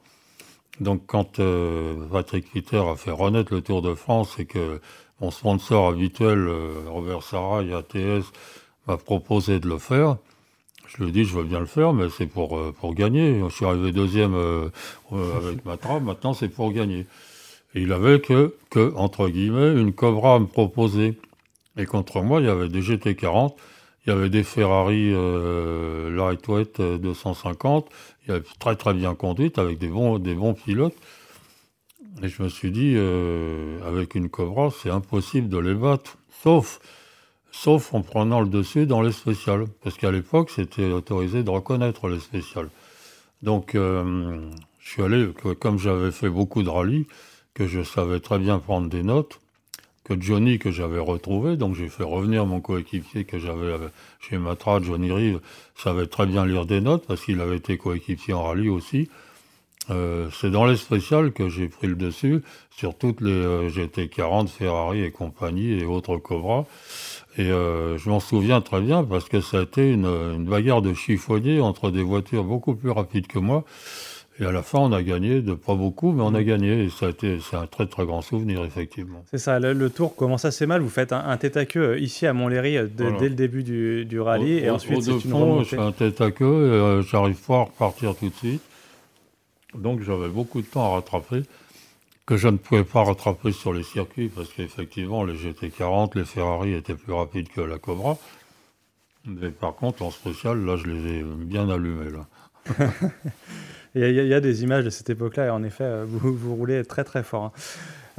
Donc, 0.81 1.03
quand 1.07 1.39
euh, 1.39 1.95
Patrick 2.11 2.47
Fitter 2.51 2.77
a 2.85 2.95
fait 2.95 3.11
renaître 3.11 3.53
le 3.53 3.61
Tour 3.61 3.81
de 3.81 3.95
France 3.95 4.37
et 4.37 4.45
que 4.45 4.81
mon 5.21 5.31
sponsor 5.31 5.87
habituel, 5.87 6.49
Robert 6.87 7.23
Sarrail, 7.23 7.73
ATS, 7.73 8.25
m'a 8.87 8.97
proposé 8.97 9.59
de 9.59 9.69
le 9.69 9.77
faire, 9.77 10.17
je 10.91 11.03
lui 11.03 11.09
ai 11.09 11.11
dit, 11.11 11.23
je 11.23 11.35
veux 11.35 11.43
bien 11.43 11.59
le 11.59 11.65
faire, 11.65 11.93
mais 11.93 12.09
c'est 12.09 12.25
pour, 12.25 12.57
euh, 12.57 12.73
pour 12.77 12.93
gagner. 12.93 13.41
Je 13.49 13.55
suis 13.55 13.65
arrivé 13.65 13.91
deuxième 13.91 14.35
euh, 14.35 14.69
euh, 15.13 15.37
avec 15.37 15.65
Matra, 15.65 15.99
maintenant 15.99 16.33
c'est 16.33 16.49
pour 16.49 16.71
gagner. 16.71 17.05
Et 17.73 17.81
il 17.81 17.93
avait 17.93 18.19
que, 18.19 18.55
que, 18.69 18.93
entre 18.95 19.29
guillemets, 19.29 19.71
une 19.79 19.93
Cobra 19.93 20.35
à 20.35 20.39
me 20.39 20.47
proposer. 20.47 21.17
Et 21.77 21.85
contre 21.85 22.21
moi, 22.21 22.41
il 22.41 22.47
y 22.47 22.49
avait 22.49 22.67
des 22.67 22.81
GT40, 22.81 23.55
il 24.05 24.09
y 24.09 24.11
avait 24.11 24.29
des 24.29 24.43
Ferrari 24.43 25.13
Lightweight 25.13 26.81
250, 26.81 27.87
il 28.23 28.29
y 28.29 28.31
avait 28.33 28.43
très 28.59 28.75
très 28.75 28.93
bien 28.93 29.15
conduite 29.15 29.57
avec 29.57 29.77
des 29.77 29.87
bons, 29.87 30.19
des 30.19 30.35
bons 30.35 30.53
pilotes. 30.53 30.95
Et 32.21 32.27
je 32.27 32.43
me 32.43 32.49
suis 32.49 32.71
dit, 32.71 32.97
avec 33.87 34.15
une 34.15 34.27
Cobra, 34.27 34.69
c'est 34.69 34.89
impossible 34.89 35.47
de 35.47 35.57
les 35.59 35.75
battre. 35.75 36.17
Sauf 36.43 36.81
sauf 37.51 37.93
en 37.93 38.01
prenant 38.01 38.41
le 38.41 38.47
dessus 38.47 38.85
dans 38.85 39.01
les 39.01 39.11
spéciales, 39.11 39.65
parce 39.83 39.97
qu'à 39.97 40.11
l'époque, 40.11 40.49
c'était 40.49 40.91
autorisé 40.91 41.43
de 41.43 41.49
reconnaître 41.49 42.07
les 42.07 42.19
spéciales. 42.19 42.69
Donc, 43.41 43.75
euh, 43.75 44.39
je 44.79 44.89
suis 44.89 45.03
allé, 45.03 45.27
comme 45.59 45.77
j'avais 45.77 46.11
fait 46.11 46.29
beaucoup 46.29 46.63
de 46.63 46.69
rallyes, 46.69 47.07
que 47.53 47.67
je 47.67 47.83
savais 47.83 48.19
très 48.19 48.39
bien 48.39 48.59
prendre 48.59 48.87
des 48.87 49.03
notes, 49.03 49.39
que 50.03 50.19
Johnny, 50.19 50.57
que 50.57 50.71
j'avais 50.71 50.99
retrouvé, 50.99 51.57
donc 51.57 51.75
j'ai 51.75 51.89
fait 51.89 52.03
revenir 52.03 52.45
mon 52.45 52.59
coéquipier 52.59 53.25
que 53.25 53.37
j'avais 53.37 53.75
chez 54.19 54.37
Matra, 54.37 54.81
Johnny 54.81 55.11
Rive, 55.11 55.39
savait 55.75 56.07
très 56.07 56.25
bien 56.25 56.45
lire 56.45 56.65
des 56.65 56.81
notes, 56.81 57.05
parce 57.05 57.21
qu'il 57.23 57.39
avait 57.41 57.57
été 57.57 57.77
coéquipier 57.77 58.33
en 58.33 58.43
rallye 58.43 58.69
aussi. 58.69 59.09
Euh, 59.89 60.29
c'est 60.39 60.51
dans 60.51 60.65
les 60.65 60.77
spéciales 60.77 61.31
que 61.31 61.49
j'ai 61.49 61.67
pris 61.67 61.87
le 61.87 61.95
dessus, 61.95 62.41
sur 62.69 62.97
toutes 62.97 63.21
les 63.21 63.31
euh, 63.31 63.69
GT40, 63.69 64.47
Ferrari 64.47 65.03
et 65.03 65.11
compagnie 65.11 65.79
et 65.79 65.85
autres 65.85 66.17
Cobra. 66.17 66.65
Et 67.37 67.49
euh, 67.49 67.97
je 67.97 68.09
m'en 68.09 68.19
souviens 68.19 68.61
très 68.61 68.81
bien 68.81 69.03
parce 69.03 69.29
que 69.29 69.39
ça 69.39 69.59
a 69.59 69.61
été 69.61 69.91
une, 69.91 70.05
une, 70.05 70.45
bagarre 70.45 70.81
de 70.81 70.93
chiffonnier 70.93 71.61
entre 71.61 71.89
des 71.89 72.03
voitures 72.03 72.43
beaucoup 72.43 72.75
plus 72.75 72.91
rapides 72.91 73.27
que 73.27 73.39
moi. 73.39 73.63
Et 74.39 74.45
à 74.45 74.51
la 74.51 74.63
fin, 74.63 74.79
on 74.79 74.91
a 74.91 75.03
gagné, 75.03 75.41
de 75.41 75.53
pas 75.53 75.75
beaucoup, 75.75 76.13
mais 76.13 76.23
on 76.23 76.33
a 76.33 76.43
gagné. 76.43 76.85
Et 76.85 76.89
ça 76.89 77.05
a 77.05 77.09
été, 77.09 77.37
c'est 77.39 77.55
un 77.55 77.67
très 77.67 77.85
très 77.85 78.05
grand 78.05 78.21
souvenir, 78.21 78.63
effectivement. 78.65 79.23
C'est 79.29 79.37
ça, 79.37 79.59
le, 79.59 79.89
tour 79.89 80.15
commence 80.15 80.45
assez 80.45 80.65
mal? 80.65 80.81
Vous 80.81 80.89
faites 80.89 81.13
un, 81.13 81.37
tête 81.37 81.57
à 81.57 81.65
queue 81.65 81.99
ici 81.99 82.25
à 82.25 82.33
Montlhéry 82.33 82.77
euh, 82.77 82.87
dès 82.87 83.29
le 83.29 83.35
début 83.35 83.63
du, 83.63 84.05
du 84.05 84.19
rallye. 84.19 84.57
et 84.57 84.69
ensuite, 84.69 85.03
c'est 85.03 85.11
une 85.11 85.19
fond, 85.21 85.63
je 85.63 85.69
fais 85.69 85.77
un 85.77 85.91
tête 85.91 86.19
à 86.21 86.31
queue 86.31 86.45
et 86.45 86.47
euh, 86.47 87.01
j'arrive 87.01 87.37
pas 87.45 87.59
à 87.59 87.63
repartir 87.63 88.15
tout 88.15 88.29
de 88.29 88.35
suite. 88.35 88.61
Donc 89.75 90.01
j'avais 90.01 90.27
beaucoup 90.27 90.61
de 90.61 90.65
temps 90.65 90.85
à 90.85 90.95
rattraper 90.95 91.43
que 92.25 92.37
je 92.37 92.47
ne 92.47 92.57
pouvais 92.57 92.83
pas 92.83 93.03
rattraper 93.03 93.51
sur 93.51 93.73
les 93.73 93.83
circuits 93.83 94.29
parce 94.29 94.49
qu'effectivement 94.53 95.23
les 95.23 95.35
GT40, 95.35 96.17
les 96.17 96.25
Ferrari 96.25 96.73
étaient 96.73 96.95
plus 96.95 97.13
rapides 97.13 97.49
que 97.49 97.61
la 97.61 97.77
Cobra. 97.77 98.17
Mais 99.25 99.51
par 99.51 99.75
contre, 99.75 100.01
en 100.01 100.11
spécial, 100.11 100.65
là, 100.65 100.77
je 100.77 100.87
les 100.87 101.19
ai 101.19 101.23
bien 101.23 101.69
allumés. 101.69 102.09
Là. 102.09 102.27
il, 103.95 104.11
y 104.11 104.33
a, 104.33 104.39
des 104.39 104.63
images 104.63 104.83
de 104.83 104.89
cette 104.89 105.09
époque-là 105.09 105.47
et 105.47 105.49
en 105.49 105.63
effet, 105.63 105.83
euh, 105.83 106.05
vous, 106.07 106.55
roulez 106.55 106.83
très 106.85 107.03
très 107.03 107.23
fort. 107.23 107.45
Hein. 107.45 107.51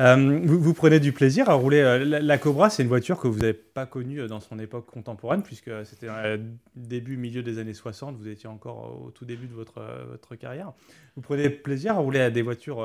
Euh, 0.01 0.41
vous, 0.45 0.75
prenez 0.75 1.01
du 1.01 1.13
plaisir 1.13 1.51
à 1.51 1.55
rouler. 1.55 1.81
Euh, 1.81 2.05
la, 2.05 2.39
Cobra, 2.39 2.71
c'est 2.71 2.83
une 2.83 2.89
voiture 2.89 3.19
que 3.19 3.29
vous 3.29 3.41
n'avez 3.41 3.53
pas 3.53 3.85
connue 3.85 4.27
dans 4.27 4.41
son 4.41 4.59
époque 4.59 4.87
contemporaine, 4.87 5.43
puisque 5.43 5.71
c'était 5.85 6.09
début, 6.75 7.17
milieu 7.17 7.43
des 7.43 7.59
années 7.59 7.75
60, 7.75 8.17
vous 8.17 8.29
étiez 8.29 8.49
encore 8.49 9.03
au 9.05 9.11
tout 9.11 9.25
début 9.25 9.49
de 9.49 9.55
votre, 9.55 9.83
votre 10.09 10.35
carrière. 10.37 10.73
Vous 11.17 11.23
prenez 11.23 11.51
plaisir 11.51 11.93
à 11.93 11.99
rouler 11.99 12.21
à 12.21 12.31
des 12.31 12.43
voitures 12.43 12.83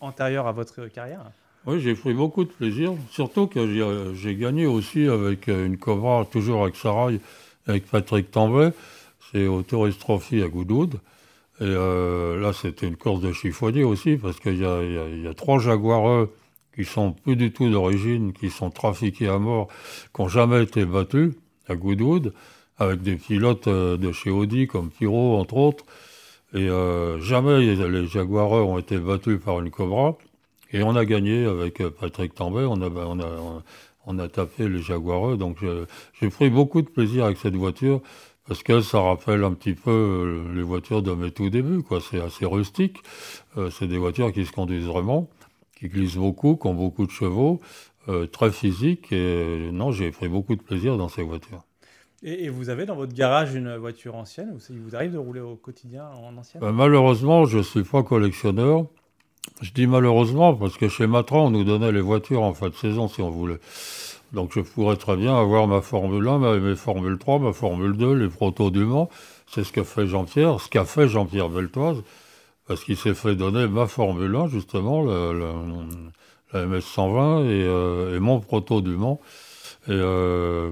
antérieure 0.00 0.46
à 0.46 0.52
votre 0.52 0.86
carrière? 0.86 1.24
Oui, 1.66 1.80
j'ai 1.80 1.94
pris 1.94 2.14
beaucoup 2.14 2.44
de 2.44 2.50
plaisir, 2.50 2.92
surtout 3.10 3.48
que 3.48 4.14
j'ai 4.14 4.36
gagné 4.36 4.66
aussi 4.66 5.08
avec 5.08 5.48
euh, 5.48 5.66
une 5.66 5.78
Cobra, 5.78 6.24
toujours 6.24 6.62
avec 6.62 6.76
Sarai, 6.76 7.20
avec 7.66 7.86
Patrick 7.86 8.30
Tambay. 8.30 8.72
C'est 9.32 9.46
au 9.46 9.62
Tourist 9.62 9.98
Trophy 9.98 10.42
à 10.42 10.48
Goodwood. 10.48 10.94
Et 11.58 11.64
euh, 11.64 12.40
là, 12.40 12.52
c'était 12.52 12.86
une 12.86 12.96
course 12.96 13.20
de 13.20 13.32
chiffonnier 13.32 13.82
aussi, 13.82 14.16
parce 14.16 14.38
qu'il 14.38 14.58
y, 14.58 14.64
a 14.64 15.34
trois 15.34 15.58
Jaguareux 15.58 16.32
qui 16.74 16.84
sont 16.84 17.12
plus 17.12 17.34
du 17.34 17.50
tout 17.50 17.68
d'origine, 17.68 18.32
qui 18.32 18.50
sont 18.50 18.70
trafiqués 18.70 19.28
à 19.28 19.38
mort, 19.38 19.68
qui 20.14 20.22
n'ont 20.22 20.28
jamais 20.28 20.62
été 20.62 20.84
battus 20.84 21.32
à 21.68 21.74
Goodwood, 21.74 22.32
avec 22.78 23.02
des 23.02 23.16
pilotes 23.16 23.66
euh, 23.66 23.96
de 23.96 24.12
chez 24.12 24.30
Audi 24.30 24.66
comme 24.66 24.90
Pyro, 24.90 25.36
entre 25.38 25.56
autres. 25.56 25.84
Et 26.56 26.70
euh, 26.70 27.20
jamais 27.20 27.60
les 27.60 28.06
Jaguareux 28.06 28.62
ont 28.62 28.78
été 28.78 28.96
battus 28.96 29.38
par 29.38 29.60
une 29.60 29.70
Cobra. 29.70 30.16
Et 30.72 30.82
on 30.82 30.96
a 30.96 31.04
gagné 31.04 31.44
avec 31.44 31.82
euh, 31.82 31.90
Patrick 31.90 32.34
Tambay, 32.34 32.64
on 32.64 34.18
a, 34.18 34.28
tapé 34.28 34.66
les 34.66 34.80
Jaguareux. 34.80 35.36
Donc 35.36 35.58
j'ai 36.18 36.30
pris 36.30 36.48
beaucoup 36.48 36.80
de 36.80 36.88
plaisir 36.88 37.26
avec 37.26 37.36
cette 37.36 37.56
voiture 37.56 38.00
parce 38.48 38.62
que 38.62 38.80
ça 38.80 39.00
rappelle 39.00 39.44
un 39.44 39.52
petit 39.52 39.74
peu 39.74 39.90
euh, 39.90 40.54
les 40.54 40.62
voitures 40.62 41.02
de 41.02 41.12
mes 41.12 41.30
tout 41.30 41.50
débuts. 41.50 41.82
C'est 42.10 42.22
assez 42.22 42.46
rustique. 42.46 43.02
c'est 43.70 43.86
des 43.86 43.98
voitures 43.98 44.32
qui 44.32 44.46
se 44.46 44.52
conduisent 44.52 44.86
vraiment, 44.86 45.28
qui 45.78 45.88
glissent 45.88 46.16
beaucoup, 46.16 46.56
qui 46.56 46.66
ont 46.68 46.74
beaucoup 46.74 47.04
de 47.04 47.10
chevaux, 47.10 47.60
très 48.32 48.50
physiques. 48.50 49.12
Et 49.12 49.68
non, 49.72 49.92
j'ai 49.92 50.10
pris 50.10 50.28
beaucoup 50.28 50.56
de 50.56 50.62
plaisir 50.62 50.96
dans 50.96 51.10
ces 51.10 51.22
voitures. 51.22 51.65
Et, 52.28 52.48
vous 52.48 52.70
avez 52.70 52.86
dans 52.86 52.96
votre 52.96 53.14
garage 53.14 53.54
une 53.54 53.76
voiture 53.76 54.16
ancienne 54.16 54.50
ou 54.50 54.58
Il 54.70 54.80
vous 54.80 54.96
arrive 54.96 55.12
de 55.12 55.18
rouler 55.18 55.40
au 55.40 55.54
quotidien 55.54 56.06
en 56.24 56.36
ancienne? 56.36 56.62
Euh, 56.64 56.72
Malheureusement, 56.72 57.44
je 57.44 57.58
ne 57.58 57.62
suis 57.62 57.84
pas 57.84 58.02
collectionneur. 58.02 58.86
Je 59.62 59.70
dis 59.70 59.86
malheureusement 59.86 60.54
parce 60.54 60.76
que 60.76 60.88
chez 60.88 61.06
Matra, 61.06 61.38
on 61.38 61.50
nous 61.50 61.62
donnait 61.62 61.92
les 61.92 62.00
voitures 62.00 62.42
en 62.42 62.52
fin 62.52 62.68
de 62.68 62.74
saison 62.74 63.06
si 63.06 63.22
on 63.22 63.30
voulait. 63.30 63.60
Donc 64.32 64.50
je 64.52 64.60
pourrais 64.60 64.96
très 64.96 65.16
bien 65.16 65.38
avoir 65.38 65.68
ma 65.68 65.80
Formule 65.80 66.26
1, 66.26 66.58
mes 66.58 66.74
Formule 66.74 67.16
3, 67.16 67.38
ma 67.38 67.52
Formule 67.52 67.96
2, 67.96 68.14
les 68.14 68.28
protos 68.28 68.70
du 68.70 68.84
Mans. 68.84 69.08
C'est 69.46 69.62
ce 69.62 69.70
que 69.70 69.84
fait 69.84 70.08
Jean-Pierre, 70.08 70.60
ce 70.60 70.68
qu'a 70.68 70.84
fait 70.84 71.06
Jean-Pierre 71.06 71.48
Beltoise, 71.48 72.02
parce 72.66 72.82
qu'il 72.82 72.96
s'est 72.96 73.14
fait 73.14 73.36
donner 73.36 73.68
ma 73.68 73.86
Formule 73.86 74.34
1, 74.34 74.48
justement, 74.48 75.04
la 75.04 76.66
MS 76.66 76.80
120 76.80 77.44
et, 77.44 77.62
euh, 77.62 78.16
et, 78.16 78.18
mon 78.18 78.40
proto 78.40 78.80
du 78.80 78.96
Mans. 78.96 79.20
Et 79.88 80.00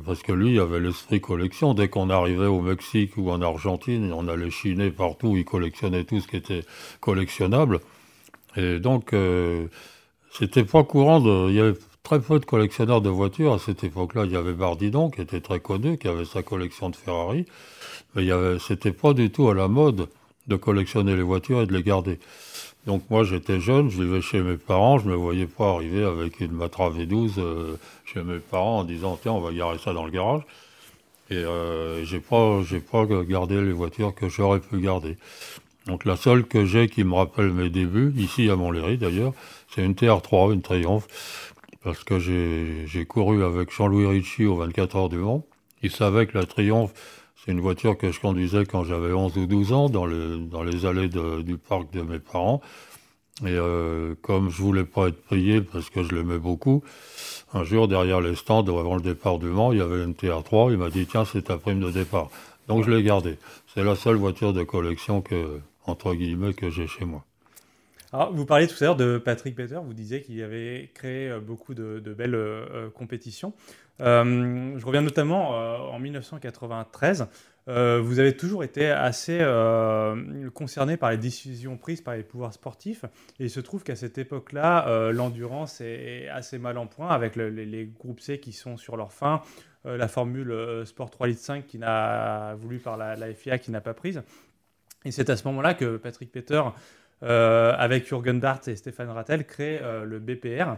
parce 0.04 0.22
que 0.22 0.32
lui, 0.32 0.54
il 0.54 0.60
avait 0.60 0.80
l'esprit 0.80 1.20
collection. 1.20 1.74
Dès 1.74 1.88
qu'on 1.88 2.10
arrivait 2.10 2.46
au 2.46 2.60
Mexique 2.60 3.16
ou 3.16 3.30
en 3.30 3.40
Argentine, 3.42 4.12
on 4.12 4.26
allait 4.28 4.50
chiner 4.50 4.90
partout, 4.90 5.36
il 5.36 5.44
collectionnait 5.44 6.04
tout 6.04 6.20
ce 6.20 6.26
qui 6.26 6.36
était 6.36 6.64
collectionnable. 7.00 7.80
Et 8.56 8.80
donc, 8.80 9.14
c'était 10.32 10.64
pas 10.64 10.82
courant. 10.82 11.48
Il 11.48 11.54
y 11.54 11.60
avait 11.60 11.78
très 12.02 12.20
peu 12.20 12.40
de 12.40 12.44
collectionneurs 12.44 13.00
de 13.00 13.08
voitures 13.08 13.54
à 13.54 13.58
cette 13.58 13.84
époque-là. 13.84 14.24
Il 14.24 14.32
y 14.32 14.36
avait 14.36 14.52
Bardidon, 14.52 15.10
qui 15.10 15.20
était 15.20 15.40
très 15.40 15.60
connu, 15.60 15.96
qui 15.96 16.08
avait 16.08 16.24
sa 16.24 16.42
collection 16.42 16.90
de 16.90 16.96
Ferrari. 16.96 17.46
Mais 18.14 18.24
il 18.24 18.28
y 18.28 18.60
c'était 18.60 18.92
pas 18.92 19.14
du 19.14 19.30
tout 19.30 19.48
à 19.48 19.54
la 19.54 19.68
mode 19.68 20.08
de 20.46 20.56
collectionner 20.56 21.16
les 21.16 21.22
voitures 21.22 21.62
et 21.62 21.66
de 21.66 21.72
les 21.72 21.82
garder. 21.82 22.18
Donc 22.86 23.02
moi 23.08 23.24
j'étais 23.24 23.60
jeune, 23.60 23.88
je 23.88 24.02
vivais 24.02 24.20
chez 24.20 24.42
mes 24.42 24.56
parents, 24.56 24.98
je 24.98 25.08
me 25.08 25.14
voyais 25.14 25.46
pas 25.46 25.70
arriver 25.70 26.04
avec 26.04 26.40
une 26.40 26.52
Matra 26.52 26.90
V12 26.90 27.34
euh, 27.38 27.76
chez 28.04 28.22
mes 28.22 28.38
parents 28.38 28.80
en 28.80 28.84
disant 28.84 29.18
tiens 29.20 29.32
on 29.32 29.40
va 29.40 29.52
garer 29.52 29.78
ça 29.78 29.92
dans 29.92 30.04
le 30.04 30.10
garage. 30.10 30.42
Et 31.30 31.36
euh, 31.36 32.04
j'ai 32.04 32.20
pas 32.20 32.62
j'ai 32.62 32.80
pas 32.80 33.06
gardé 33.06 33.60
les 33.60 33.72
voitures 33.72 34.14
que 34.14 34.28
j'aurais 34.28 34.60
pu 34.60 34.80
garder. 34.80 35.16
Donc 35.86 36.04
la 36.04 36.16
seule 36.16 36.44
que 36.44 36.64
j'ai 36.64 36.88
qui 36.88 37.04
me 37.04 37.14
rappelle 37.14 37.52
mes 37.52 37.70
débuts, 37.70 38.12
ici 38.16 38.48
à 38.50 38.56
Montlhéry 38.56 38.98
d'ailleurs, 38.98 39.32
c'est 39.74 39.84
une 39.84 39.94
TR3, 39.94 40.52
une 40.52 40.62
Triumph, 40.62 41.06
parce 41.82 42.04
que 42.04 42.18
j'ai 42.18 43.04
couru 43.06 43.44
avec 43.44 43.70
Jean-Louis 43.70 44.06
Ricci 44.06 44.46
au 44.46 44.56
24 44.56 44.96
heures 44.96 45.08
du 45.08 45.18
Mans. 45.18 45.44
Il 45.82 45.90
savait 45.90 46.26
que 46.26 46.38
la 46.38 46.46
Triumph, 46.46 46.92
c'est 47.44 47.52
une 47.52 47.60
voiture 47.60 47.98
que 47.98 48.10
je 48.10 48.20
conduisais 48.20 48.64
quand 48.64 48.84
j'avais 48.84 49.12
11 49.12 49.36
ou 49.36 49.46
12 49.46 49.72
ans 49.72 49.88
dans, 49.90 50.06
le, 50.06 50.48
les 50.64 50.86
allées 50.86 51.08
du 51.08 51.58
parc 51.58 51.92
de 51.92 52.00
mes 52.02 52.18
parents. 52.18 52.62
Et 53.42 53.48
euh, 53.48 54.14
comme 54.22 54.48
je 54.48 54.62
voulais 54.62 54.84
pas 54.84 55.08
être 55.08 55.20
prié 55.22 55.60
parce 55.60 55.90
que 55.90 56.04
je 56.04 56.14
l'aimais 56.14 56.38
beaucoup, 56.38 56.84
un 57.52 57.64
jour 57.64 57.88
derrière 57.88 58.20
les 58.20 58.36
stands 58.36 58.64
avant 58.66 58.94
le 58.94 59.02
départ 59.02 59.38
du 59.38 59.46
Mans, 59.46 59.72
il 59.72 59.78
y 59.78 59.82
avait 59.82 60.04
une 60.04 60.14
TR3. 60.14 60.70
Il 60.70 60.78
m'a 60.78 60.88
dit 60.88 61.06
tiens 61.06 61.24
c'est 61.24 61.42
ta 61.42 61.58
prime 61.58 61.80
de 61.80 61.90
départ. 61.90 62.30
Donc 62.68 62.84
je 62.84 62.90
l'ai 62.90 63.02
gardée. 63.02 63.36
C'est 63.74 63.82
la 63.82 63.96
seule 63.96 64.16
voiture 64.16 64.52
de 64.52 64.62
collection 64.62 65.20
que 65.20 65.60
entre 65.86 66.14
guillemets, 66.14 66.54
que 66.54 66.70
j'ai 66.70 66.86
chez 66.86 67.04
moi. 67.04 67.24
Vous 68.32 68.46
parliez 68.46 68.68
tout 68.68 68.76
à 68.80 68.84
l'heure 68.84 68.96
de 68.96 69.18
Patrick 69.18 69.56
Peter, 69.56 69.80
vous 69.84 69.92
disiez 69.92 70.22
qu'il 70.22 70.40
avait 70.42 70.88
créé 70.94 71.28
euh, 71.28 71.40
beaucoup 71.40 71.74
de, 71.74 71.98
belles 72.16 72.36
euh, 72.36 72.88
euh, 74.00 74.78
je 74.78 74.86
reviens 74.86 75.02
notamment 75.02 75.50
en 75.92 75.98
1993. 75.98 77.26
vous 77.66 78.18
avez 78.18 78.36
toujours 78.36 78.64
été 78.64 78.90
assez 78.90 79.38
concerné 80.52 80.96
par 80.96 81.10
les 81.10 81.16
décisions 81.16 81.76
prises 81.76 82.00
par 82.00 82.14
les 82.14 82.22
pouvoirs 82.22 82.52
sportifs. 82.52 83.04
Et 83.38 83.44
il 83.44 83.50
se 83.50 83.60
trouve 83.60 83.82
qu'à 83.82 83.96
cette 83.96 84.18
époque-là, 84.18 85.10
l'endurance 85.12 85.80
est, 85.80 86.28
assez 86.28 86.58
mal 86.58 86.78
en 86.78 86.86
point 86.86 87.08
avec 87.08 87.36
les, 87.36 87.90
groupes 87.98 88.20
C 88.20 88.38
qui 88.38 88.52
sont 88.52 88.76
sur 88.76 88.96
leur 88.96 89.12
fin, 89.12 89.42
la 89.84 90.08
formule 90.08 90.82
Sport 90.84 91.10
3 91.10 91.26
litres 91.28 91.42
5 91.42 91.66
qui 91.66 91.78
n'a 91.78 92.54
voulu 92.56 92.78
par 92.78 92.96
la, 92.96 93.16
la 93.16 93.32
FIA 93.32 93.58
qui 93.58 93.70
n'a 93.70 93.80
pas 93.80 93.94
prise. 93.94 94.22
Et 95.04 95.10
c'est 95.10 95.30
à 95.30 95.36
ce 95.36 95.46
moment-là 95.48 95.74
que 95.74 95.96
Patrick 95.96 96.32
Peter, 96.32 96.62
euh, 97.22 97.72
avec 97.76 98.08
Jürgen 98.08 98.40
Dart 98.40 98.60
et 98.66 98.76
Stéphane 98.76 99.10
Rattel, 99.10 99.46
crée 99.46 99.78
euh, 99.82 100.04
le 100.04 100.18
BPR, 100.18 100.68
euh, 100.68 100.74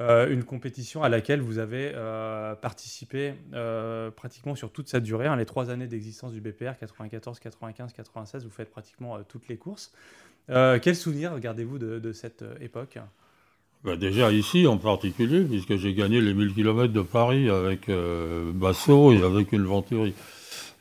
une 0.00 0.44
compétition 0.44 1.02
à 1.02 1.08
laquelle 1.08 1.40
vous 1.40 1.58
avez 1.58 1.92
participé 2.62 3.34
pratiquement 4.16 4.54
sur 4.54 4.72
toute 4.72 4.88
sa 4.88 5.00
durée. 5.00 5.26
Hein, 5.26 5.36
les 5.36 5.44
trois 5.44 5.70
années 5.70 5.86
d'existence 5.86 6.32
du 6.32 6.40
BPR, 6.40 6.78
94, 6.78 7.38
95, 7.38 7.92
96, 7.92 8.44
vous 8.44 8.50
faites 8.50 8.70
pratiquement 8.70 9.18
toutes 9.28 9.48
les 9.48 9.56
courses. 9.56 9.92
quel 10.48 10.96
souvenir 10.96 11.38
gardez-vous 11.38 11.78
de, 11.78 12.12
cette 12.12 12.44
époque? 12.60 12.98
Bah 13.84 13.96
déjà 13.96 14.30
ici 14.30 14.66
en 14.66 14.76
particulier, 14.76 15.42
puisque 15.42 15.76
j'ai 15.76 15.94
gagné 15.94 16.20
les 16.20 16.34
1000 16.34 16.54
km 16.54 16.92
de 16.92 17.02
Paris 17.02 17.50
avec 17.50 17.90
Basso 18.54 19.12
et 19.12 19.22
avec 19.22 19.52
une 19.52 19.64
Venturi. 19.64 20.14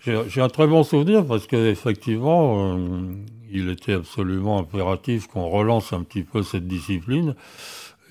J'ai 0.02 0.42
un 0.42 0.48
très 0.48 0.66
bon 0.66 0.84
souvenir 0.84 1.26
parce 1.26 1.46
qu'effectivement, 1.46 2.78
euh, 2.78 3.12
il 3.52 3.70
était 3.70 3.94
absolument 3.94 4.58
impératif 4.58 5.28
qu'on 5.28 5.50
relance 5.50 5.92
un 5.92 6.04
petit 6.04 6.24
peu 6.24 6.42
cette 6.42 6.68
discipline 6.68 7.36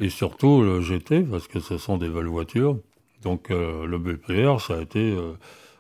et 0.00 0.10
surtout 0.10 0.62
le 0.62 0.80
GT 0.80 1.22
parce 1.22 1.48
que 1.48 1.60
ce 1.60 1.78
sont 1.78 1.96
des 1.96 2.08
belles 2.08 2.26
voitures. 2.26 2.78
Donc 3.22 3.50
euh, 3.50 3.86
le 3.86 3.98
BPR, 3.98 4.60
ça 4.60 4.76
a 4.76 4.80
été 4.80 5.12
euh, 5.12 5.32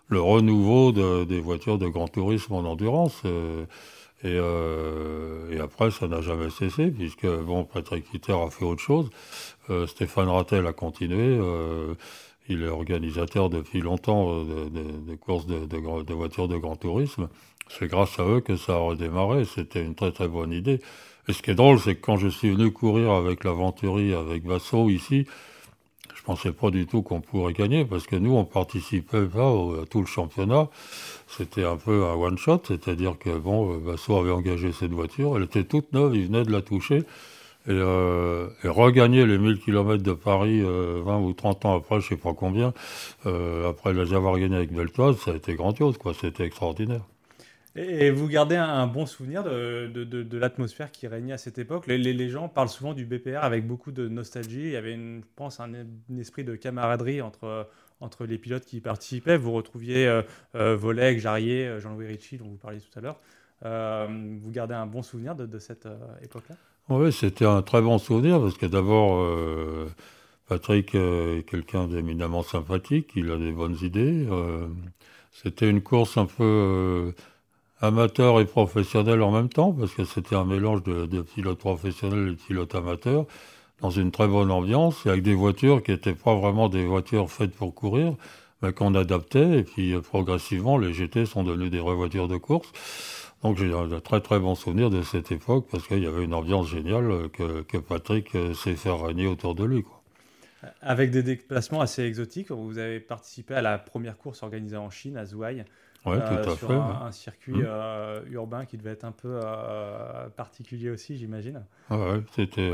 le 0.08 0.20
renouveau 0.20 0.92
des 0.92 1.40
voitures 1.40 1.78
de 1.78 1.86
grand 1.88 2.08
tourisme 2.08 2.54
en 2.54 2.64
endurance. 2.64 3.22
Et, 4.24 4.34
et, 4.34 5.60
après, 5.60 5.90
ça 5.92 6.08
n'a 6.08 6.20
jamais 6.22 6.50
cessé, 6.50 6.90
puisque 6.90 7.26
bon, 7.26 7.64
Patrick 7.64 8.06
Hitter 8.12 8.32
a 8.32 8.50
fait 8.50 8.64
autre 8.64 8.80
chose. 8.80 9.10
Stéphane 9.86 10.28
Rattel 10.28 10.66
a 10.66 10.72
continué. 10.72 11.38
Il 12.48 12.62
est 12.62 12.68
organisateur 12.68 13.50
depuis 13.50 13.80
longtemps 13.80 14.30
euh, 14.30 14.68
de, 14.70 15.14
courses 15.14 15.46
de, 15.46 16.14
voitures 16.14 16.48
de 16.48 16.56
grand 16.56 16.76
tourisme. 16.76 17.28
C'est 17.68 17.88
grâce 17.88 18.18
à 18.18 18.24
eux 18.24 18.40
que 18.40 18.56
ça 18.56 18.74
a 18.74 18.78
redémarré. 18.78 19.44
C'était 19.44 19.84
une 19.84 19.94
très 19.94 20.12
très 20.12 20.28
bonne 20.28 20.52
idée. 20.52 20.80
Et 21.28 21.32
ce 21.32 21.42
qui 21.42 21.50
est 21.50 21.54
drôle, 21.54 21.78
c'est 21.78 21.94
que 21.94 22.00
quand 22.00 22.16
je 22.16 22.28
suis 22.28 22.50
venu 22.50 22.70
courir 22.70 23.10
avec 23.12 23.44
l'aventurie, 23.44 24.14
avec 24.14 24.46
Vasso 24.46 24.88
ici, 24.88 25.26
je 26.14 26.22
pensais 26.22 26.52
pas 26.52 26.70
du 26.70 26.86
tout 26.86 27.02
qu'on 27.02 27.20
pourrait 27.20 27.52
gagner 27.52 27.84
parce 27.84 28.06
que 28.06 28.16
nous, 28.16 28.34
on 28.34 28.44
participait 28.44 29.26
pas 29.26 29.50
à 29.50 29.86
tout 29.90 30.00
le 30.00 30.06
championnat. 30.06 30.68
C'était 31.26 31.64
un 31.64 31.76
peu 31.76 32.06
un 32.06 32.14
one 32.14 32.38
shot, 32.38 32.62
c'est-à-dire 32.66 33.18
que 33.18 33.30
bon, 33.36 33.78
Vasso 33.78 34.16
avait 34.16 34.30
engagé 34.30 34.72
cette 34.72 34.92
voiture, 34.92 35.36
elle 35.36 35.44
était 35.44 35.64
toute 35.64 35.92
neuve, 35.92 36.16
il 36.16 36.26
venait 36.26 36.44
de 36.44 36.52
la 36.52 36.62
toucher. 36.62 37.02
Euh, 37.68 38.48
et, 38.64 38.68
regagner 38.68 39.26
les 39.26 39.38
1000 39.38 39.58
km 39.60 40.02
de 40.02 40.12
Paris 40.12 40.60
20 40.62 40.68
euh, 40.68 41.18
ou 41.18 41.32
30 41.32 41.64
ans 41.66 41.76
après, 41.76 42.00
je 42.00 42.08
sais 42.08 42.16
pas 42.16 42.32
combien, 42.32 42.72
euh, 43.26 43.68
après 43.68 43.92
les 43.92 44.14
avoir 44.14 44.38
gagnés 44.38 44.56
avec 44.56 44.72
Beltoise, 44.72 45.16
ça 45.18 45.32
a 45.32 45.34
été 45.34 45.54
grandiose, 45.54 45.98
quoi. 45.98 46.14
C'était 46.14 46.44
extraordinaire. 46.44 47.02
Et 47.76 48.10
vous 48.10 48.26
gardez 48.26 48.56
un, 48.56 48.86
bon 48.88 49.06
souvenir 49.06 49.44
de, 49.44 49.86
de, 49.86 50.38
l'atmosphère 50.38 50.90
qui 50.90 51.06
régnait 51.06 51.34
à 51.34 51.38
cette 51.38 51.58
époque? 51.58 51.86
Les, 51.86 52.28
gens 52.28 52.48
parlent 52.48 52.70
souvent 52.70 52.92
du 52.92 53.04
BPR 53.04 53.38
avec 53.42 53.66
beaucoup 53.66 53.92
de 53.92 54.08
nostalgie. 54.08 54.62
Il 54.62 54.70
y 54.70 54.76
avait, 54.76 54.94
une, 54.94 55.20
je 55.20 55.26
pense, 55.36 55.60
un, 55.60 55.70
esprit 56.18 56.42
de 56.42 56.56
camaraderie 56.56 57.22
entre, 57.22 57.68
entre 58.00 58.26
les 58.26 58.36
pilotes 58.36 58.64
qui 58.64 58.78
y 58.78 58.80
participaient. 58.80 59.36
Vous 59.36 59.52
retrouviez 59.52 60.08
euh, 60.08 60.74
Voleg, 60.74 61.20
Jarrier, 61.20 61.78
Jean-Louis 61.78 62.08
Ricci, 62.08 62.38
dont 62.38 62.48
vous 62.48 62.56
parliez 62.56 62.80
tout 62.80 62.98
à 62.98 63.00
l'heure. 63.00 63.20
vous 63.62 64.50
gardez 64.50 64.74
un 64.74 64.86
bon 64.86 65.02
souvenir 65.02 65.36
de, 65.36 65.58
cette 65.60 65.86
époque-là? 66.22 66.56
Oui, 66.90 67.12
c'était 67.12 67.44
un 67.44 67.62
très 67.62 67.82
bon 67.82 67.98
souvenir 67.98 68.40
parce 68.40 68.56
que 68.56 68.66
d'abord, 68.66 69.18
euh, 69.20 69.88
Patrick 70.48 70.94
est 70.94 71.46
quelqu'un 71.48 71.86
d'éminemment 71.86 72.42
sympathique, 72.42 73.10
il 73.14 73.30
a 73.30 73.36
des 73.36 73.52
bonnes 73.52 73.76
idées. 73.82 74.26
Euh, 74.30 74.66
c'était 75.32 75.68
une 75.68 75.82
course 75.82 76.16
un 76.16 76.24
peu 76.26 76.44
euh, 76.44 77.12
amateur 77.80 78.40
et 78.40 78.46
professionnelle 78.46 79.22
en 79.22 79.30
même 79.30 79.50
temps 79.50 79.72
parce 79.72 79.92
que 79.92 80.04
c'était 80.04 80.34
un 80.36 80.44
mélange 80.44 80.82
de, 80.82 81.04
de 81.06 81.20
pilotes 81.20 81.58
professionnels 81.58 82.28
et 82.28 82.30
de 82.30 82.36
pilotes 82.36 82.74
amateurs 82.74 83.26
dans 83.82 83.90
une 83.90 84.10
très 84.10 84.26
bonne 84.26 84.50
ambiance 84.50 85.04
et 85.06 85.10
avec 85.10 85.22
des 85.22 85.34
voitures 85.34 85.82
qui 85.82 85.90
n'étaient 85.92 86.14
pas 86.14 86.34
vraiment 86.34 86.68
des 86.70 86.86
voitures 86.86 87.30
faites 87.30 87.54
pour 87.54 87.74
courir, 87.74 88.14
mais 88.62 88.72
qu'on 88.72 88.94
adaptait 88.94 89.60
et 89.60 89.62
puis 89.62 89.94
progressivement 90.00 90.78
les 90.78 90.94
GT 90.94 91.26
sont 91.26 91.44
devenues 91.44 91.70
des 91.70 91.80
vraies 91.80 91.94
voitures 91.94 92.28
de 92.28 92.38
course. 92.38 92.72
Donc 93.42 93.56
j'ai 93.56 93.72
un 93.72 94.00
très 94.00 94.20
très 94.20 94.40
bon 94.40 94.54
souvenir 94.54 94.90
de 94.90 95.02
cette 95.02 95.30
époque 95.30 95.66
parce 95.70 95.86
qu'il 95.86 96.02
y 96.02 96.06
avait 96.06 96.24
une 96.24 96.34
ambiance 96.34 96.68
géniale 96.68 97.10
euh, 97.10 97.28
que, 97.28 97.62
que 97.62 97.78
Patrick 97.78 98.34
euh, 98.34 98.52
s'est 98.52 98.74
fait 98.74 98.90
régner 98.90 99.26
autour 99.28 99.54
de 99.54 99.64
lui. 99.64 99.84
Quoi. 99.84 100.02
Avec 100.82 101.12
des 101.12 101.22
déplacements 101.22 101.80
assez 101.80 102.02
exotiques, 102.02 102.50
vous 102.50 102.78
avez 102.78 102.98
participé 102.98 103.54
à 103.54 103.62
la 103.62 103.78
première 103.78 104.18
course 104.18 104.42
organisée 104.42 104.76
en 104.76 104.90
Chine, 104.90 105.16
à 105.16 105.24
Zhuhai. 105.24 105.64
Ouais, 106.04 106.16
euh, 106.16 106.42
tout 106.44 106.50
à 106.50 106.56
sur 106.56 106.68
fait, 106.68 106.74
un, 106.74 107.12
circuit 107.12 107.54
mmh. 107.54 108.32
urbain 108.32 108.64
qui 108.64 108.76
devait 108.76 108.90
être 108.90 109.04
un 109.04 109.12
peu 109.12 109.40
particulier 110.36 110.90
aussi, 110.90 111.16
j'imagine. 111.16 111.64
Ouais, 111.90 112.22
c'était 112.34 112.72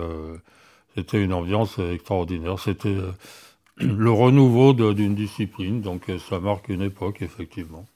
c'était 0.94 1.22
une 1.22 1.32
ambiance 1.32 1.78
extraordinaire. 1.78 2.58
C'était 2.58 2.96
le 3.78 4.10
renouveau 4.10 4.72
d'une 4.72 5.14
discipline, 5.14 5.80
donc 5.80 6.10
ça 6.28 6.38
marque 6.38 6.68
une 6.68 6.82
époque, 6.82 7.22
effectivement. 7.22 7.86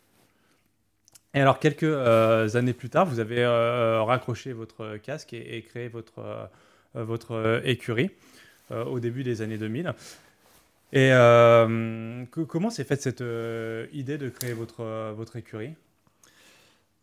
Et 1.39 1.41
alors, 1.41 1.61
quelques 1.61 1.85
euh, 1.85 2.57
années 2.57 2.73
plus 2.73 2.91
tard, 2.91 3.07
vous 3.07 3.21
avez 3.21 3.45
euh, 3.45 4.03
raccroché 4.03 4.53
votre 4.53 4.97
casque 4.97 5.35
et, 5.35 5.63
créé 5.63 5.87
votre, 5.87 6.49
euh, 6.97 7.61
écurie 7.63 8.11
au 8.71 8.99
début 8.99 9.23
des 9.23 9.41
années 9.41 9.57
2000. 9.57 9.95
Et 10.95 11.11
comment 12.49 12.71
s'est 12.71 12.83
faite 12.83 13.03
cette 13.03 13.23
idée 13.93 14.19
de 14.19 14.29
créer 14.31 14.53
votre, 14.53 15.37
écurie? 15.37 15.75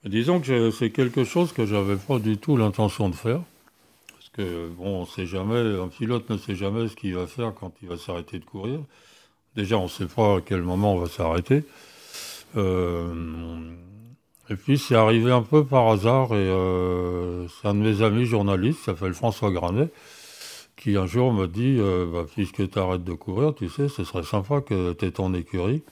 Disons 0.03 0.41
que 0.41 0.69
c'est 0.69 0.89
quelque 0.89 1.23
chose 1.23 1.53
que 1.53 1.65
j'avais 1.65 1.95
pas 1.95 2.19
du 2.19 2.37
tout 2.37 2.57
l'intention 2.57 3.07
de 3.07 3.15
faire. 3.15 3.39
Parce 4.09 4.29
que, 4.33 4.67
bon, 4.67 5.03
on 5.03 5.05
sait 5.05 5.27
jamais, 5.27 5.79
un 5.79 5.87
pilote 5.87 6.29
ne 6.29 6.35
sait 6.35 6.55
jamais 6.55 6.89
ce 6.89 6.97
qu'il 6.97 7.15
va 7.15 7.25
faire 7.25 7.53
quand 7.57 7.71
il 7.81 7.87
va 7.87 7.95
s'arrêter 7.95 8.39
de 8.39 8.43
courir. 8.43 8.81
Déjà, 9.55 9.77
on 9.77 9.83
ne 9.83 9.87
sait 9.87 10.07
pas 10.07 10.39
à 10.39 10.41
quel 10.45 10.61
moment 10.61 10.95
on 10.95 10.99
va 10.99 11.07
s'arrêter. 11.07 11.63
Euh, 12.57 13.73
et 14.49 14.55
puis 14.55 14.77
c'est 14.77 14.95
arrivé 14.95 15.31
un 15.31 15.41
peu 15.41 15.65
par 15.65 15.87
hasard, 15.87 16.31
et 16.31 16.35
euh, 16.35 17.47
c'est 17.47 17.67
un 17.67 17.73
de 17.73 17.79
mes 17.79 18.01
amis 18.01 18.25
journalistes, 18.25 18.79
qui 18.79 18.85
s'appelle 18.85 19.13
François 19.13 19.51
Granet, 19.51 19.91
qui 20.77 20.97
un 20.97 21.05
jour 21.05 21.33
me 21.33 21.47
dit 21.47 21.79
bah, 22.11 22.25
Puisque 22.31 22.69
tu 22.69 22.79
arrêtes 22.79 23.03
de 23.03 23.13
courir, 23.13 23.55
tu 23.55 23.69
sais, 23.69 23.87
ce 23.87 24.03
serait 24.03 24.23
sympa 24.23 24.61
que 24.61 24.93
tu 24.93 25.05
aies 25.05 25.11
ton 25.11 25.33
écurie. 25.33 25.83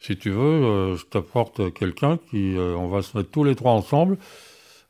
Si 0.00 0.16
tu 0.16 0.30
veux, 0.30 0.96
je 0.96 1.04
t'apporte 1.04 1.72
quelqu'un 1.72 2.18
qui. 2.30 2.56
on 2.58 2.88
va 2.88 3.02
se 3.02 3.16
mettre 3.16 3.30
tous 3.30 3.44
les 3.44 3.54
trois 3.54 3.72
ensemble. 3.72 4.18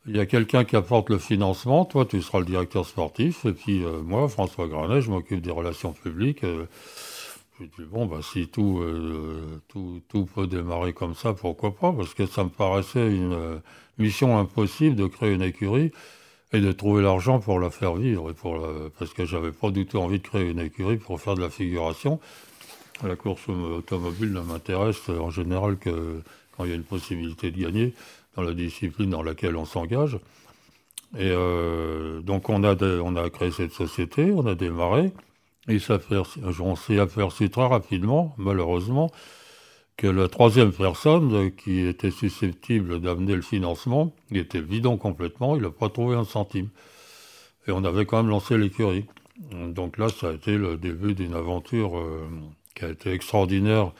Il 0.07 0.17
y 0.17 0.21
a 0.21 0.27
quelqu'un 0.27 0.65
qui 0.65 0.75
apporte 0.75 1.11
le 1.11 1.19
financement, 1.19 1.85
toi 1.85 2.07
tu 2.07 2.21
seras 2.23 2.41
le 2.41 2.47
directeur 2.47 2.87
sportif, 2.87 3.45
et 3.45 3.53
puis 3.53 3.83
moi, 4.03 4.29
François 4.29 4.67
Granet, 4.67 5.03
je 5.03 5.11
m'occupe 5.11 5.43
des 5.43 5.51
relations 5.51 5.93
publiques. 5.93 6.43
Je 7.63 7.83
dis, 7.83 7.89
bon, 7.89 8.07
bah, 8.07 8.21
si 8.23 8.49
tout, 8.49 8.81
euh, 8.81 9.61
tout, 9.69 10.01
tout, 10.09 10.27
peut 10.27 10.47
démarrer 10.47 10.93
comme 10.93 11.15
ça, 11.15 11.33
pourquoi 11.33 11.75
pas? 11.75 11.93
Parce 11.93 12.15
que 12.15 12.27
ça 12.27 12.43
me 12.45 12.49
paraissait 12.49 13.15
une 13.15 13.33
euh, 13.33 13.59
mission 13.99 14.39
impossible 14.39 14.97
de 14.97 15.07
créer 15.07 15.33
une 15.33 15.43
écurie 15.43 15.93
et 16.53 16.61
de 16.61 16.73
trouver 16.73 17.03
l'argent 17.03 17.39
pour 17.39 17.61
la 17.61 17.71
faire 17.71 17.95
vivre. 17.95 18.31
Et 18.31 18.35
pour 18.35 18.67
parce 18.99 19.15
que 19.15 19.25
j'avais 19.25 19.53
pas 19.53 19.71
du 19.71 19.87
tout 19.87 19.99
envie 19.99 20.19
de 20.19 20.27
créer 20.27 20.51
une 20.51 20.59
écurie 20.59 20.97
pour 20.97 21.21
faire 21.21 21.35
de 21.35 21.41
la 21.41 21.51
figuration. 21.51 22.21
La 23.03 23.17
course 23.17 23.49
automobile 23.49 24.33
ne 24.33 24.41
m'intéresse 24.41 25.09
en 25.09 25.31
général 25.31 25.79
que 25.79 26.21
quand 26.57 26.65
il 26.65 26.71
y 26.71 26.73
a 26.73 26.77
une 26.77 26.85
possibilité 26.85 27.51
de 27.51 27.63
gagner 27.63 27.95
dans 28.37 28.43
la 28.43 28.53
discipline 28.53 29.11
dans 29.11 29.23
laquelle 29.23 29.57
on 29.57 29.65
s'engage. 29.65 30.19
Et 31.19 31.31
euh, 31.31 32.21
donc 32.21 32.49
on 32.49 32.65
a, 32.65 32.75
on 33.01 33.17
a 33.17 33.31
créé 33.31 33.51
cette 33.51 33.73
société, 33.73 34.31
on 34.33 34.47
a 34.47 34.55
démarré. 34.55 35.13
Et 35.69 35.79
on 36.61 36.77
s'est 36.77 36.99
aperçu 36.99 37.51
très 37.51 37.67
rapidement, 37.67 38.35
malheureusement, 38.37 39.11
que 39.97 40.09
la 40.09 40.29
troisième 40.29 40.73
personne 40.73 41.53
qui 41.53 41.87
était 41.87 42.11
susceptible 42.11 43.01
d'amener 43.01 43.37
le 43.37 43.43
financement, 43.43 44.13
il 44.31 44.39
était 44.39 44.61
bidon 44.61 44.97
complètement, 44.97 45.55
il 45.55 45.63
n'a 45.63 45.71
pas 45.71 45.89
trouvé 45.89 46.17
un 46.17 46.25
centime. 46.25 46.69
Et 47.69 47.71
on 47.71 47.85
avait 47.85 48.07
quand 48.07 48.17
même 48.17 48.31
lancé 48.31 48.59
l'écurie. 48.59 49.07
Donc 49.53 49.99
là, 49.99 50.09
ça 50.09 50.31
a 50.31 50.33
été 50.33 50.57
le 50.57 50.77
début 50.77 51.15
d'une 51.15 51.35
aventure 51.35 51.97
euh, 51.97 52.29
qui 52.75 52.85
a 52.85 52.89
été 52.89 53.13
extraordinaire 53.13 53.93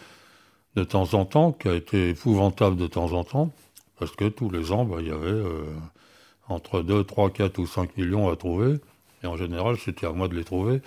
de 0.75 0.85
temps 0.85 1.15
en 1.15 1.25
temps, 1.25 1.53
qui 1.53 1.69
a 1.69 1.75
été 1.75 2.11
épouvantable 2.11 2.77
de 2.77 2.87
temps 2.87 3.13
en 3.13 3.25
temps, 3.25 3.53
parce 3.99 4.13
que 4.17 4.29
tous 4.29 4.51
les 4.51 4.73
ans, 4.73 4.85
bah, 4.85 4.97
il 5.01 5.09
y 5.09 5.11
avait 5.11 5.29
euh, 5.29 5.65
entre 6.49 6.83
2, 6.83 7.05
3, 7.05 7.31
4 7.31 7.59
ou 7.59 7.67
5 7.67 7.97
millions 7.97 8.31
à 8.31 8.37
trouver. 8.37 8.77
Et 9.23 9.27
en 9.27 9.37
général, 9.37 9.77
c'était 9.79 10.07
à 10.07 10.13
moi 10.13 10.29
de 10.29 10.35
les 10.35 10.45
trouver. 10.45 10.81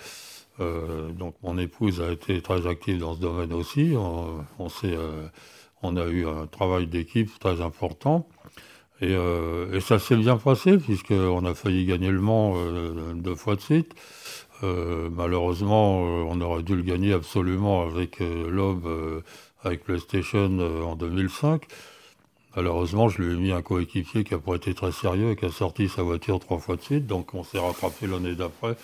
Euh, 0.60 1.10
donc 1.12 1.34
mon 1.42 1.58
épouse 1.58 2.00
a 2.00 2.10
été 2.12 2.40
très 2.40 2.66
active 2.66 2.98
dans 2.98 3.14
ce 3.14 3.20
domaine 3.20 3.52
aussi. 3.52 3.94
On, 3.96 4.44
on, 4.58 4.68
euh, 4.84 5.28
on 5.82 5.96
a 5.96 6.06
eu 6.06 6.26
un 6.26 6.46
travail 6.46 6.86
d'équipe 6.86 7.30
très 7.38 7.60
important. 7.60 8.28
Et, 9.00 9.14
euh, 9.14 9.78
ça 9.80 9.98
s'est 9.98 10.16
bien 10.16 10.38
passé, 10.38 10.78
puisqu'on 10.78 11.44
a 11.44 11.54
failli 11.54 11.84
gagner 11.84 12.10
le 12.10 12.20
Mans 12.20 12.54
deux 13.14 13.34
fois 13.34 13.56
de 13.56 13.60
suite. 13.60 13.94
malheureusement, 14.62 15.98
on 16.00 16.40
aurait 16.40 16.62
dû 16.62 16.76
le 16.76 16.82
gagner 16.82 17.12
absolument 17.12 17.82
avec 17.82 18.20
l'Aube, 18.20 19.22
avec 19.62 19.84
PlayStation 19.84 20.58
en 20.90 20.96
2005. 20.96 21.66
Malheureusement, 22.56 23.10
je 23.10 23.20
lui 23.20 23.34
ai 23.34 23.36
mis 23.36 23.52
un 23.52 23.60
coéquipier 23.60 24.24
qui 24.24 24.32
n'a 24.32 24.40
pas 24.40 24.54
été 24.54 24.72
très 24.72 24.92
sérieux 24.92 25.32
et 25.32 25.36
qui 25.36 25.44
a 25.44 25.50
sorti 25.50 25.90
sa 25.90 26.02
voiture 26.02 26.40
trois 26.40 26.58
fois 26.58 26.76
de 26.76 26.80
suite. 26.80 27.06
Donc 27.06 27.34
on 27.34 27.44
s'est 27.44 27.58
rattrapé 27.58 28.06
l'année 28.06 28.34
d'après 28.34 28.76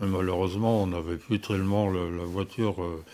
malheureusement, 0.00 0.82
on 0.82 0.86
n'avait 0.86 1.16
plus 1.16 1.40
tellement 1.40 1.90
la 1.90 2.24
voiture 2.24 2.82
euh, 2.82 3.04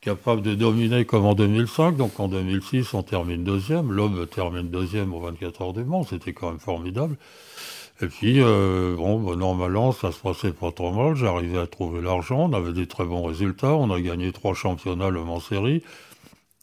capable 0.00 0.42
de 0.42 0.54
dominer 0.54 1.04
comme 1.04 1.26
en 1.26 1.34
2005. 1.34 1.96
Donc 1.96 2.18
en 2.20 2.28
2006, 2.28 2.94
on 2.94 3.02
termine 3.02 3.44
deuxième. 3.44 3.92
L'homme 3.92 4.26
termine 4.26 4.68
deuxième 4.70 5.12
au 5.14 5.20
24 5.20 5.62
heures 5.62 5.72
du 5.72 5.84
Mans. 5.84 6.04
C'était 6.04 6.32
quand 6.32 6.50
même 6.50 6.60
formidable. 6.60 7.16
Et 8.02 8.06
puis, 8.06 8.40
euh, 8.40 8.96
bon, 8.96 9.18
bon, 9.18 9.76
an, 9.76 9.92
ça 9.92 10.10
se 10.10 10.20
passait 10.20 10.52
pas 10.52 10.72
trop 10.72 10.90
mal. 10.92 11.16
J'arrivais 11.16 11.58
à 11.58 11.66
trouver 11.66 12.00
l'argent. 12.00 12.48
On 12.50 12.52
avait 12.54 12.72
des 12.72 12.86
très 12.86 13.04
bons 13.04 13.24
résultats. 13.24 13.74
On 13.74 13.90
a 13.90 14.00
gagné 14.00 14.32
trois 14.32 14.54
championnats 14.54 15.10
le 15.10 15.22
Mans 15.22 15.40
Série. 15.40 15.82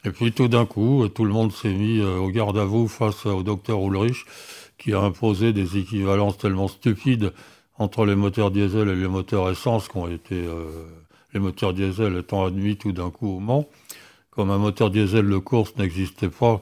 Et 0.05 0.11
puis 0.11 0.31
tout 0.31 0.47
d'un 0.47 0.65
coup, 0.65 1.07
tout 1.09 1.25
le 1.25 1.31
monde 1.31 1.51
s'est 1.51 1.73
mis 1.73 1.99
euh, 1.99 2.17
au 2.17 2.29
garde 2.29 2.57
à 2.57 2.65
vous 2.65 2.87
face 2.87 3.25
au 3.25 3.43
docteur 3.43 3.79
Ulrich, 3.81 4.25
qui 4.77 4.93
a 4.93 5.01
imposé 5.01 5.53
des 5.53 5.77
équivalences 5.77 6.37
tellement 6.37 6.67
stupides 6.67 7.33
entre 7.79 8.05
les 8.05 8.15
moteurs 8.15 8.51
diesel 8.51 8.89
et 8.89 8.95
les 8.95 9.07
moteurs 9.07 9.49
essence 9.49 9.87
qui 9.87 9.97
ont 9.97 10.07
été, 10.07 10.35
euh, 10.35 10.65
les 11.33 11.39
moteurs 11.39 11.73
diesel 11.73 12.17
étant 12.17 12.45
admis 12.45 12.77
tout 12.77 12.91
d'un 12.91 13.11
coup 13.11 13.37
au 13.37 13.39
Mans. 13.39 13.67
Comme 14.31 14.51
un 14.51 14.57
moteur 14.57 14.89
diesel 14.89 15.27
de 15.27 15.37
course 15.37 15.75
n'existait 15.77 16.29
pas, 16.29 16.61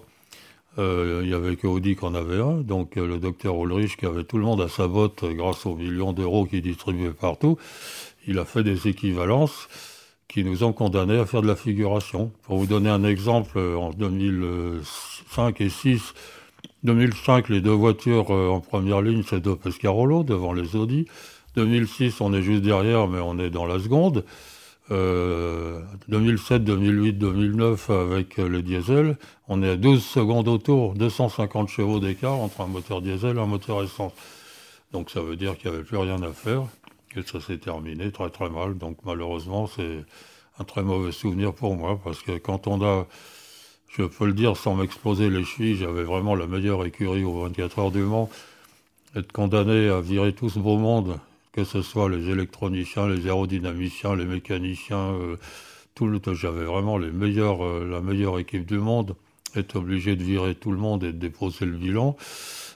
euh, 0.78 1.22
il 1.24 1.30
n'y 1.30 1.34
avait 1.34 1.56
que 1.56 1.68
Audi 1.68 1.96
qui 1.96 2.06
en 2.06 2.16
avait 2.16 2.40
un. 2.40 2.62
Donc 2.62 2.98
euh, 2.98 3.08
le 3.08 3.18
docteur 3.18 3.56
Ulrich, 3.64 3.98
qui 3.98 4.06
avait 4.06 4.24
tout 4.24 4.38
le 4.38 4.44
monde 4.44 4.62
à 4.62 4.68
sa 4.68 4.88
botte 4.88 5.24
grâce 5.26 5.66
aux 5.66 5.76
millions 5.76 6.14
d'euros 6.14 6.46
qu'il 6.46 6.62
distribuait 6.62 7.12
partout, 7.12 7.58
il 8.28 8.40
a 8.40 8.46
fait 8.46 8.64
des 8.64 8.88
équivalences 8.88 9.70
qui 10.28 10.44
nous 10.44 10.64
ont 10.64 10.74
condamnés 10.74 11.18
à 11.18 11.26
faire 11.26 11.42
de 11.42 11.48
la 11.48 11.56
figuration. 11.56 12.32
Pour 12.44 12.58
vous 12.58 12.66
donner 12.66 12.90
un 12.90 13.04
exemple, 13.06 13.60
en 13.60 13.92
2005 13.92 15.62
et 15.62 15.66
2006, 15.66 16.14
2005, 16.86 17.50
les 17.50 17.62
deux 17.62 17.72
voitures 17.72 18.34
euh, 18.34 18.50
en 18.50 18.62
première 18.62 19.02
ligne, 19.02 19.24
c'est 19.28 19.42
deux 19.42 19.56
Pescarolo 19.56 20.24
devant 20.24 20.54
les 20.54 20.76
Audi. 20.76 21.08
2006, 21.56 22.22
on 22.22 22.34
est 22.34 22.42
juste 22.42 22.62
derrière, 22.62 23.08
mais 23.08 23.20
on 23.20 23.40
est 23.40 23.50
dans 23.50 23.66
la 23.66 23.80
seconde. 23.80 24.24
2007, 24.90 26.64
2008, 26.64 27.14
2009, 27.14 27.90
avec 27.90 28.38
le 28.38 28.62
diesel, 28.62 29.18
on 29.48 29.64
est 29.64 29.72
à 29.72 29.76
12 29.78 30.04
secondes 30.06 30.48
autour, 30.48 30.94
250 30.94 31.70
chevaux 31.70 32.00
d'écart 32.00 32.34
entre 32.34 32.62
un 32.62 32.68
moteur 32.68 33.02
diesel 33.02 33.38
et 33.38 33.40
un 33.40 33.48
moteur 33.48 33.84
essence. 33.84 34.14
Donc 34.92 35.10
ça 35.10 35.22
veut 35.22 35.36
dire 35.36 35.58
qu'il 35.58 35.72
n'y 35.72 35.78
avait 35.78 35.86
plus 35.86 35.98
rien 35.98 36.22
à 36.22 36.32
faire. 36.34 36.64
Et 37.16 37.24
ça 37.24 37.42
s'est 37.42 37.58
terminé 37.58 38.12
très 38.12 38.30
très 38.30 38.50
mal. 38.50 38.78
Donc 38.78 38.98
malheureusement, 39.06 39.66
c'est 39.68 40.06
un 40.60 40.64
très 40.64 40.84
mauvais 40.84 41.12
souvenir 41.12 41.54
pour 41.54 41.76
moi, 41.76 42.00
parce 42.04 42.22
que 42.22 42.38
quand 42.38 42.68
on 42.68 42.84
a 42.84 43.08
je 43.98 44.04
peux 44.04 44.26
le 44.26 44.34
dire 44.34 44.58
sans 44.58 44.76
m'exploser 44.76 45.30
les 45.30 45.46
chevilles, 45.46 45.78
j'avais 45.78 46.04
vraiment 46.04 46.36
la 46.36 46.48
meilleure 46.48 46.86
écurie 46.86 47.24
aux 47.24 47.44
24 47.44 47.80
heures 47.80 47.92
du 47.92 48.02
Mans. 48.02 48.30
Être 49.16 49.32
condamné 49.32 49.88
à 49.88 50.02
virer 50.02 50.34
tout 50.34 50.50
ce 50.50 50.60
beau 50.60 50.78
monde, 50.78 51.18
que 51.54 51.64
ce 51.64 51.82
soit 51.82 52.10
les 52.10 52.30
électroniciens, 52.30 53.08
les 53.08 53.26
aérodynamiciens, 53.28 54.16
les 54.16 54.26
mécaniciens, 54.26 55.14
euh, 55.14 55.38
tout 55.94 56.08
le 56.08 56.20
j'avais 56.34 56.66
vraiment 56.66 57.00
euh, 57.00 57.90
la 57.90 58.02
meilleure 58.02 58.38
équipe 58.40 58.66
du 58.66 58.80
monde. 58.80 59.16
Être 59.56 59.78
obligé 59.78 60.18
de 60.18 60.24
virer 60.24 60.56
tout 60.56 60.72
le 60.72 60.78
monde 60.78 61.06
et 61.06 61.14
de 61.14 61.18
déposer 61.18 61.66
le 61.66 61.78
bilan, 61.78 62.18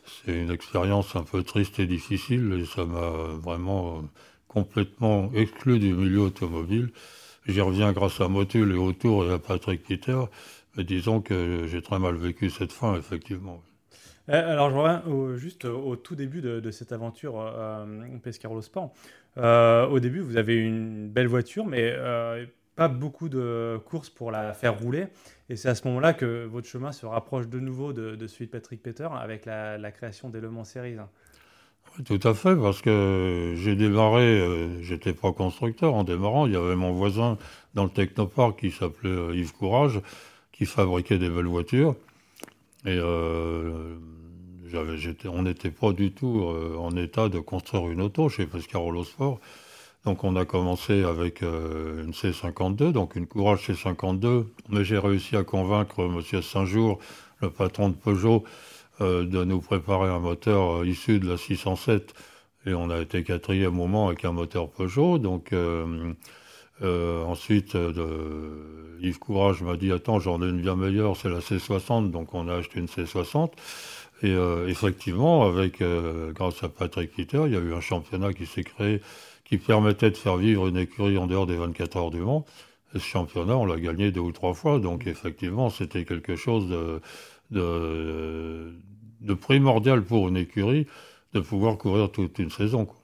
c'est 0.05 0.31
une 0.31 0.51
expérience 0.51 1.17
un 1.17 1.23
peu 1.23 1.43
triste 1.43 1.79
et 1.79 1.85
difficile 1.85 2.61
et 2.61 2.65
ça 2.65 2.85
m'a 2.85 3.09
vraiment 3.41 3.97
euh, 3.97 4.01
complètement 4.47 5.29
exclu 5.35 5.79
du 5.79 5.93
milieu 5.93 6.21
automobile. 6.21 6.91
J'y 7.45 7.59
reviens 7.59 7.91
grâce 7.91 8.21
à 8.21 8.29
Motul 8.29 8.71
et 8.71 8.77
autour 8.77 9.25
et 9.25 9.33
à 9.33 9.39
Patrick 9.39 9.83
Peter 9.83 10.19
disons 10.83 11.21
que 11.21 11.67
j'ai 11.67 11.81
très 11.81 11.99
mal 11.99 12.15
vécu 12.15 12.49
cette 12.49 12.71
fin, 12.71 12.95
effectivement. 12.95 13.61
Euh, 14.29 14.51
alors, 14.51 14.69
je 14.69 14.75
reviens 14.75 15.37
juste 15.37 15.65
au 15.65 15.95
tout 15.95 16.15
début 16.15 16.41
de, 16.41 16.71
cette 16.71 16.91
aventure 16.91 17.39
euh, 17.39 17.85
Pescarolo 18.21 18.61
Sport. 18.61 18.93
Euh, 19.37 19.87
au 19.87 19.99
début, 19.99 20.19
vous 20.19 20.37
avez 20.37 20.55
une 20.55 21.09
belle 21.09 21.27
voiture, 21.27 21.65
mais 21.65 21.93
euh, 21.95 22.45
pas 22.75 22.87
beaucoup 22.87 23.29
de 23.29 23.79
courses 23.85 24.09
pour 24.09 24.31
la 24.31 24.53
faire 24.53 24.79
rouler. 24.79 25.07
Et 25.49 25.55
c'est 25.55 25.69
à 25.69 25.75
ce 25.75 25.87
moment-là 25.87 26.13
que 26.13 26.45
votre 26.45 26.67
chemin 26.67 26.91
se 26.91 27.05
rapproche 27.05 27.47
de 27.47 27.59
nouveau 27.59 27.91
de, 27.93 28.27
celui 28.27 28.45
de 28.45 28.51
Patrick 28.51 28.83
Peter 28.83 29.07
avec 29.11 29.45
la, 29.45 29.91
création 29.91 30.29
des 30.29 30.39
Le 30.39 30.49
Mans 30.49 30.63
Series. 30.63 30.97
Oui, 31.97 32.03
tout 32.03 32.27
à 32.27 32.35
fait, 32.35 32.55
parce 32.55 32.83
que 32.83 33.55
j'ai 33.57 33.75
démarré, 33.75 34.79
j'étais 34.81 35.13
pas 35.13 35.31
constructeur 35.31 35.95
en 35.95 36.03
démarrant. 36.03 36.45
Il 36.45 36.53
y 36.53 36.55
avait 36.55 36.75
mon 36.75 36.91
voisin 36.91 37.37
dans 37.73 37.83
le 37.83 37.89
Technopark 37.89 38.59
qui 38.59 38.69
s'appelait 38.69 39.35
Yves 39.35 39.53
Courage 39.53 40.01
qui 40.59 40.65
fabriquait 40.65 41.17
des 41.17 41.29
belles 41.29 41.45
voitures. 41.45 41.95
Et 42.85 42.99
euh, 42.99 43.95
on 45.25 45.41
n'était 45.43 45.71
pas 45.71 45.93
du 45.93 46.11
tout 46.11 46.41
euh, 46.41 46.75
en 46.77 46.95
état 46.97 47.29
de 47.29 47.39
construire 47.39 47.87
une 47.87 48.01
auto 48.01 48.27
chez 48.27 48.45
Pescarolo 48.45 49.05
Sport. 49.05 49.39
Donc 50.03 50.25
on 50.25 50.35
a 50.35 50.43
commencé 50.43 51.03
avec 51.03 51.43
euh, 51.43 52.03
une 52.03 52.11
C52, 52.11 52.91
donc 52.91 53.15
une 53.15 53.25
Courage 53.25 53.69
C52, 53.69 54.47
mais 54.67 54.83
j'ai 54.83 54.97
réussi 54.97 55.37
à 55.37 55.45
convaincre 55.45 56.01
M. 56.01 56.41
Saint-Jour, 56.41 56.99
le 57.41 57.49
patron 57.49 57.89
de 57.89 57.95
Peugeot, 57.95 58.43
de 58.99 59.45
nous 59.45 59.61
préparer 59.61 60.09
un 60.09 60.19
moteur 60.19 60.85
issu 60.85 61.19
de 61.19 61.29
la 61.29 61.37
607. 61.37 62.13
Et 62.65 62.73
on 62.73 62.89
a 62.89 62.99
été 62.99 63.23
quatrième 63.23 63.73
moment 63.73 64.09
avec 64.09 64.25
un 64.25 64.33
moteur 64.33 64.69
Peugeot. 64.69 65.19
Donc 65.19 65.53
euh, 66.81 67.23
ensuite, 67.23 67.75
euh, 67.75 68.97
Yves 69.01 69.19
Courage 69.19 69.61
m'a 69.61 69.75
dit 69.77 69.91
Attends, 69.91 70.19
j'en 70.19 70.41
ai 70.41 70.49
une 70.49 70.61
bien 70.61 70.75
meilleure, 70.75 71.17
c'est 71.17 71.29
la 71.29 71.39
C60, 71.39 72.11
donc 72.11 72.33
on 72.33 72.47
a 72.47 72.55
acheté 72.55 72.79
une 72.79 72.85
C60. 72.85 73.51
Et 74.21 74.31
euh, 74.31 74.67
effectivement, 74.67 75.45
avec, 75.45 75.81
grâce 76.33 76.63
à 76.63 76.69
Patrick 76.69 77.11
Peter, 77.15 77.41
il 77.45 77.53
y 77.53 77.55
a 77.55 77.59
eu 77.59 77.73
un 77.73 77.81
championnat 77.81 78.33
qui 78.33 78.45
s'est 78.45 78.63
créé 78.63 79.01
qui 79.45 79.57
permettait 79.57 80.11
de 80.11 80.17
faire 80.17 80.37
vivre 80.37 80.67
une 80.67 80.77
écurie 80.77 81.17
en 81.17 81.25
dehors 81.25 81.47
des 81.47 81.55
24 81.55 81.97
heures 81.97 82.11
du 82.11 82.19
Mans. 82.19 82.45
Et 82.93 82.99
ce 82.99 83.05
championnat, 83.05 83.57
on 83.57 83.65
l'a 83.65 83.79
gagné 83.79 84.11
deux 84.11 84.19
ou 84.19 84.31
trois 84.31 84.53
fois, 84.53 84.79
donc 84.79 85.07
effectivement, 85.07 85.69
c'était 85.69 86.05
quelque 86.05 86.35
chose 86.35 86.69
de, 86.69 87.01
de, 87.51 88.75
de, 89.21 89.33
primordial 89.33 90.03
pour 90.03 90.27
une 90.27 90.37
écurie 90.37 90.85
de 91.33 91.39
pouvoir 91.39 91.77
courir 91.77 92.11
toute 92.11 92.37
une 92.39 92.51
saison. 92.51 92.85
Quoi. 92.85 92.98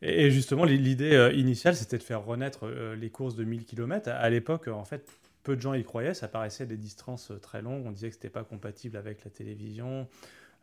Et 0.00 0.30
justement, 0.30 0.64
l'idée 0.64 1.32
initiale, 1.34 1.74
c'était 1.74 1.98
de 1.98 2.02
faire 2.02 2.24
renaître 2.24 2.68
les 2.68 3.10
courses 3.10 3.34
de 3.34 3.42
1000 3.42 3.64
km. 3.64 4.08
À 4.08 4.30
l'époque, 4.30 4.68
en 4.68 4.84
fait, 4.84 5.08
peu 5.42 5.56
de 5.56 5.60
gens 5.60 5.74
y 5.74 5.82
croyaient. 5.82 6.14
Ça 6.14 6.28
paraissait 6.28 6.66
des 6.66 6.76
distances 6.76 7.32
très 7.42 7.62
longues. 7.62 7.84
On 7.84 7.90
disait 7.90 8.08
que 8.08 8.14
c'était 8.14 8.28
pas 8.28 8.44
compatible 8.44 8.96
avec 8.96 9.24
la 9.24 9.30
télévision. 9.30 10.06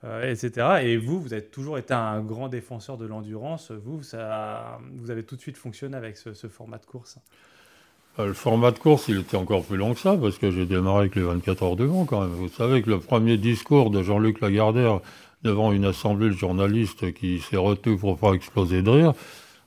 Euh, 0.03 0.29
etc. 0.29 0.67
Et 0.83 0.97
vous, 0.97 1.19
vous 1.19 1.33
avez 1.33 1.43
toujours 1.43 1.77
été 1.79 1.93
un 1.93 2.21
grand 2.21 2.47
défenseur 2.47 2.97
de 2.97 3.05
l'endurance. 3.05 3.71
Vous, 3.71 4.03
ça, 4.03 4.79
vous 4.97 5.09
avez 5.09 5.23
tout 5.23 5.36
de 5.36 5.41
suite 5.41 5.57
fonctionné 5.57 5.95
avec 5.97 6.17
ce, 6.17 6.47
format 6.47 6.77
de 6.77 6.86
course. 6.86 7.17
Euh, 8.19 8.27
le 8.27 8.33
format 8.33 8.71
de 8.71 8.77
course, 8.77 9.07
il 9.07 9.19
était 9.19 9.38
encore 9.38 9.63
plus 9.63 9.77
long 9.77 9.93
que 9.93 9.99
ça, 9.99 10.15
parce 10.15 10.38
que 10.38 10.51
j'ai 10.51 10.65
démarré 10.65 10.99
avec 10.99 11.15
les 11.15 11.23
24 11.23 11.63
heures 11.63 11.75
de 11.75 11.86
Mans 11.86 12.05
quand 12.05 12.21
même. 12.21 12.29
Vous 12.29 12.49
savez 12.49 12.83
que 12.83 12.89
le 12.89 12.99
premier 12.99 13.38
discours 13.38 13.89
de 13.89 14.03
Jean-Luc 14.03 14.41
Lagardère 14.41 14.99
devant 15.46 15.72
une 15.72 15.86
assemblée 15.86 16.30
de 16.30 16.34
journalistes 16.34 17.14
qui 17.14 17.39
s'est 17.39 17.56
retenu 17.56 17.98
pour 17.98 18.18
pas 18.18 18.34
exploser 18.34 18.82
de 18.82 18.89
rire, 18.89 19.14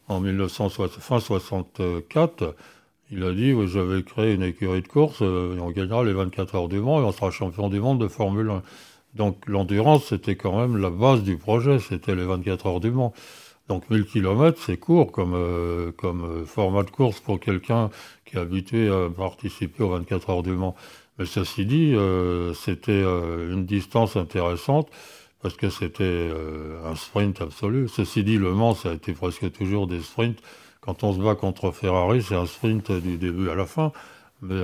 en 0.08 0.20
1964, 0.20 2.56
il 3.12 3.22
a 3.22 3.32
dit 3.32 3.52
oui, 3.52 3.68
j'avais 3.68 4.02
créé 4.02 4.34
une 4.34 4.42
écurie 4.42 4.82
de 4.82 4.88
course, 4.88 5.18
euh, 5.22 5.56
et 5.56 5.60
on 5.60 5.70
gagnera 5.70 6.02
les 6.02 6.12
24 6.12 6.56
heures 6.56 6.68
du 6.68 6.80
Mans 6.80 7.00
et 7.00 7.04
on 7.04 7.12
sera 7.12 7.30
champion 7.30 7.68
du 7.68 7.78
monde 7.78 8.00
de 8.00 8.08
Formule 8.08 8.50
1. 8.50 8.62
Donc 9.14 9.36
l'endurance, 9.46 10.06
c'était 10.06 10.34
quand 10.34 10.58
même 10.58 10.78
la 10.78 10.90
base 10.90 11.22
du 11.22 11.36
projet, 11.36 11.78
c'était 11.78 12.16
les 12.16 12.24
24 12.24 12.66
heures 12.66 12.80
du 12.80 12.90
Mans. 12.90 13.14
Donc 13.68 13.88
1000 13.88 14.06
km, 14.06 14.60
c'est 14.60 14.78
court 14.78 15.12
comme, 15.12 15.34
euh, 15.34 15.92
euh, 16.02 16.44
format 16.44 16.82
de 16.82 16.90
course 16.90 17.20
pour 17.20 17.38
quelqu'un 17.38 17.90
qui 18.24 18.36
est 18.36 18.40
habitué 18.40 18.88
à 18.88 19.08
participer 19.14 19.84
aux 19.84 19.90
24 19.90 20.30
heures 20.30 20.42
du 20.42 20.52
Mans. 20.52 20.74
Mais 21.18 21.26
ceci 21.26 21.66
dit, 21.66 21.94
c'était 22.54 23.02
une 23.02 23.66
distance 23.66 24.16
intéressante 24.16 24.88
parce 25.42 25.54
que 25.54 25.70
c'était 25.70 26.30
un 26.84 26.94
sprint 26.94 27.40
absolu. 27.40 27.88
Ceci 27.88 28.24
dit, 28.24 28.38
le 28.38 28.52
Mans, 28.52 28.74
ça 28.74 28.90
a 28.90 28.94
été 28.94 29.12
presque 29.12 29.52
toujours 29.52 29.86
des 29.86 30.00
sprints. 30.00 30.40
Quand 30.80 31.04
on 31.04 31.12
se 31.12 31.18
bat 31.18 31.34
contre 31.34 31.70
Ferrari, 31.70 32.22
c'est 32.22 32.34
un 32.34 32.46
sprint 32.46 32.90
du 32.90 33.18
début 33.18 33.48
à 33.48 33.54
la 33.54 33.66
fin. 33.66 33.92
Mais 34.42 34.60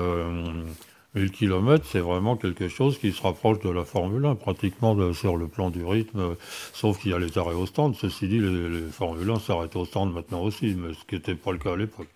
1000 1.15 1.31
km, 1.31 1.85
c'est 1.89 2.01
vraiment 2.01 2.37
quelque 2.37 2.69
chose 2.69 2.99
qui 2.99 3.13
se 3.13 3.23
rapproche 3.23 3.61
de 3.61 3.71
la 3.71 3.85
Formule 3.85 4.25
1, 4.25 4.35
pratiquement 4.35 5.13
sur 5.13 5.37
le 5.37 5.47
plan 5.47 5.71
du 5.71 5.85
rythme, 5.85 6.35
sauf 6.73 6.99
qu'il 7.01 7.13
y 7.13 7.15
a 7.15 7.19
les 7.19 7.39
arrêts 7.39 7.55
au 7.55 7.67
stand. 7.67 7.95
Ceci 7.95 8.27
dit, 8.27 8.41
les, 8.41 8.69
les 8.69 8.91
Formule 8.91 9.31
1 9.31 9.39
s'arrêtent 9.39 9.77
au 9.77 9.85
stand 9.85 10.13
maintenant 10.13 10.43
aussi, 10.43 10.75
mais 10.75 10.93
ce 10.95 11.05
qui 11.05 11.15
n'était 11.15 11.37
pas 11.37 11.53
le 11.53 11.59
cas 11.59 11.75
à 11.75 11.77
l'époque. 11.77 12.09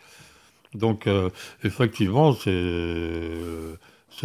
Donc, 0.75 1.07
euh, 1.07 1.31
effectivement, 1.65 2.33
ce 2.33 3.77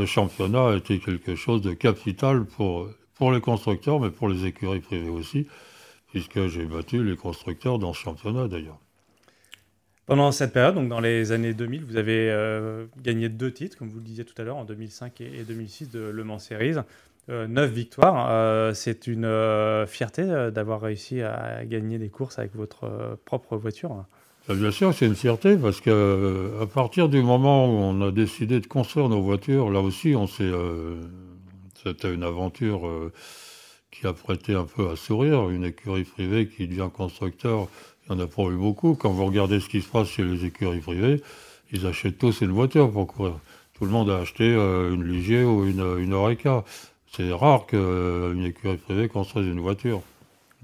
championnat 0.06 0.70
a 0.70 0.76
été 0.76 1.00
quelque 1.00 1.36
chose 1.36 1.62
de 1.62 1.74
capital 1.74 2.46
pour, 2.46 2.90
pour 3.24 3.32
les 3.32 3.40
constructeurs, 3.40 4.02
mais 4.02 4.10
pour 4.10 4.28
les 4.28 4.46
écuries 4.46 4.82
privées 4.82 5.08
aussi, 5.08 5.48
puisque 6.10 6.48
j'ai 6.48 6.66
battu 6.66 7.02
les 7.06 7.16
constructeurs 7.16 7.80
dans 7.80 7.94
ce 7.94 8.02
championnat 8.02 8.50
d'ailleurs. 8.50 8.78
Pendant 10.08 10.34
cette 10.34 10.52
période, 10.52 10.76
donc 10.76 10.90
dans 10.90 11.00
les 11.00 11.32
années 11.32 11.54
2000, 11.54 11.86
vous 11.86 11.96
avez 11.96 12.30
euh, 12.30 12.86
gagné 13.02 13.30
deux 13.30 13.54
titres, 13.54 13.78
comme 13.78 13.88
vous 13.88 14.00
le 14.00 14.04
disiez 14.04 14.26
tout 14.26 14.34
à 14.42 14.44
l'heure, 14.44 14.58
en 14.58 14.66
2005 14.66 15.22
et, 15.22 15.46
2006 15.48 15.90
de 15.90 16.02
Le 16.02 16.24
Mans 16.26 16.38
Series. 16.38 16.76
Euh, 17.30 17.48
neuf 17.48 17.72
victoires. 17.72 18.28
Euh, 18.30 18.74
c'est 18.74 19.08
une 19.08 19.86
fierté 19.88 20.26
d'avoir 20.52 20.82
réussi 20.82 21.22
à 21.22 21.64
gagner 21.64 22.00
des 22.00 22.10
courses 22.10 22.40
avec 22.40 22.54
votre 22.54 23.18
propre 23.24 23.56
voiture. 23.56 24.04
Bien 24.50 24.72
sûr, 24.72 24.94
c'est 24.94 25.06
une 25.06 25.16
fierté 25.16 25.56
parce 25.56 25.80
que 25.80 26.60
à 26.62 26.66
partir 26.66 27.08
du 27.08 27.22
moment 27.22 27.68
où 27.68 27.78
on 27.78 28.02
a 28.06 28.12
décidé 28.12 28.60
de 28.60 28.68
construire 28.68 29.08
nos 29.08 29.22
voitures, 29.22 29.70
là 29.70 29.80
aussi, 29.80 30.14
on 30.14 30.28
s'est, 30.28 30.52
c'était 31.84 32.14
une 32.14 32.24
aventure 32.24 32.82
qui 33.92 34.08
a 34.08 34.14
prêté 34.14 34.54
un 34.56 34.66
peu 34.66 34.90
à 34.90 34.96
sourire. 34.96 35.50
Une 35.50 35.66
écurie 35.66 36.04
privée 36.04 36.48
qui 36.48 36.68
devient 36.68 36.90
constructeur 36.94 37.68
il 38.10 38.16
n'y 38.16 38.22
en 38.22 38.26
a 38.26 38.28
pas 38.28 38.44
eu 38.44 38.58
beaucoup. 38.58 38.96
Quand 38.96 39.12
vous 39.12 39.26
regardez 39.26 39.60
ce 39.60 39.70
qui 39.70 39.82
se 39.82 39.88
passe 39.88 40.10
chez 40.10 40.24
les 40.24 40.46
écuries 40.46 40.82
privées, 40.82 41.22
ils 41.72 41.86
achètent 41.86 42.18
tous 42.18 42.42
une 42.42 42.52
voiture 42.52 42.92
pour 42.92 43.08
courir. 43.08 43.40
Tout 43.76 43.86
le 43.86 43.92
monde 43.92 44.10
a 44.10 44.18
acheté 44.18 44.44
euh, 44.44 44.94
une 44.94 45.04
Ligier 45.04 45.44
ou 45.44 45.66
une, 45.66 46.00
une 46.00 46.14
Oreca. 46.14 46.64
C'est 47.12 47.32
rare 47.32 47.66
qu'une 47.66 47.80
euh, 47.80 48.46
écurie 48.46 48.78
privée 48.78 49.08
construise 49.08 49.48
une 49.48 49.60
voiture. 49.60 50.02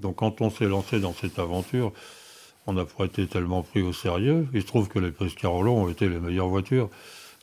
Donc 0.00 0.16
quand 0.16 0.40
on 0.40 0.50
s'est 0.50 0.66
lancé 0.66 1.00
dans 1.00 1.14
cette 1.14 1.38
aventure, 1.38 1.92
on 2.66 2.74
n'a 2.74 2.84
pas 2.84 3.04
été 3.04 3.26
tellement 3.26 3.62
pris 3.62 3.82
au 3.82 3.92
sérieux. 3.92 4.46
Il 4.52 4.60
se 4.60 4.66
trouve 4.66 4.88
que 4.88 4.98
les 4.98 5.10
Pescarolo 5.10 5.72
ont 5.72 5.88
été 5.88 6.08
les 6.08 6.20
meilleures 6.20 6.48
voitures. 6.48 6.90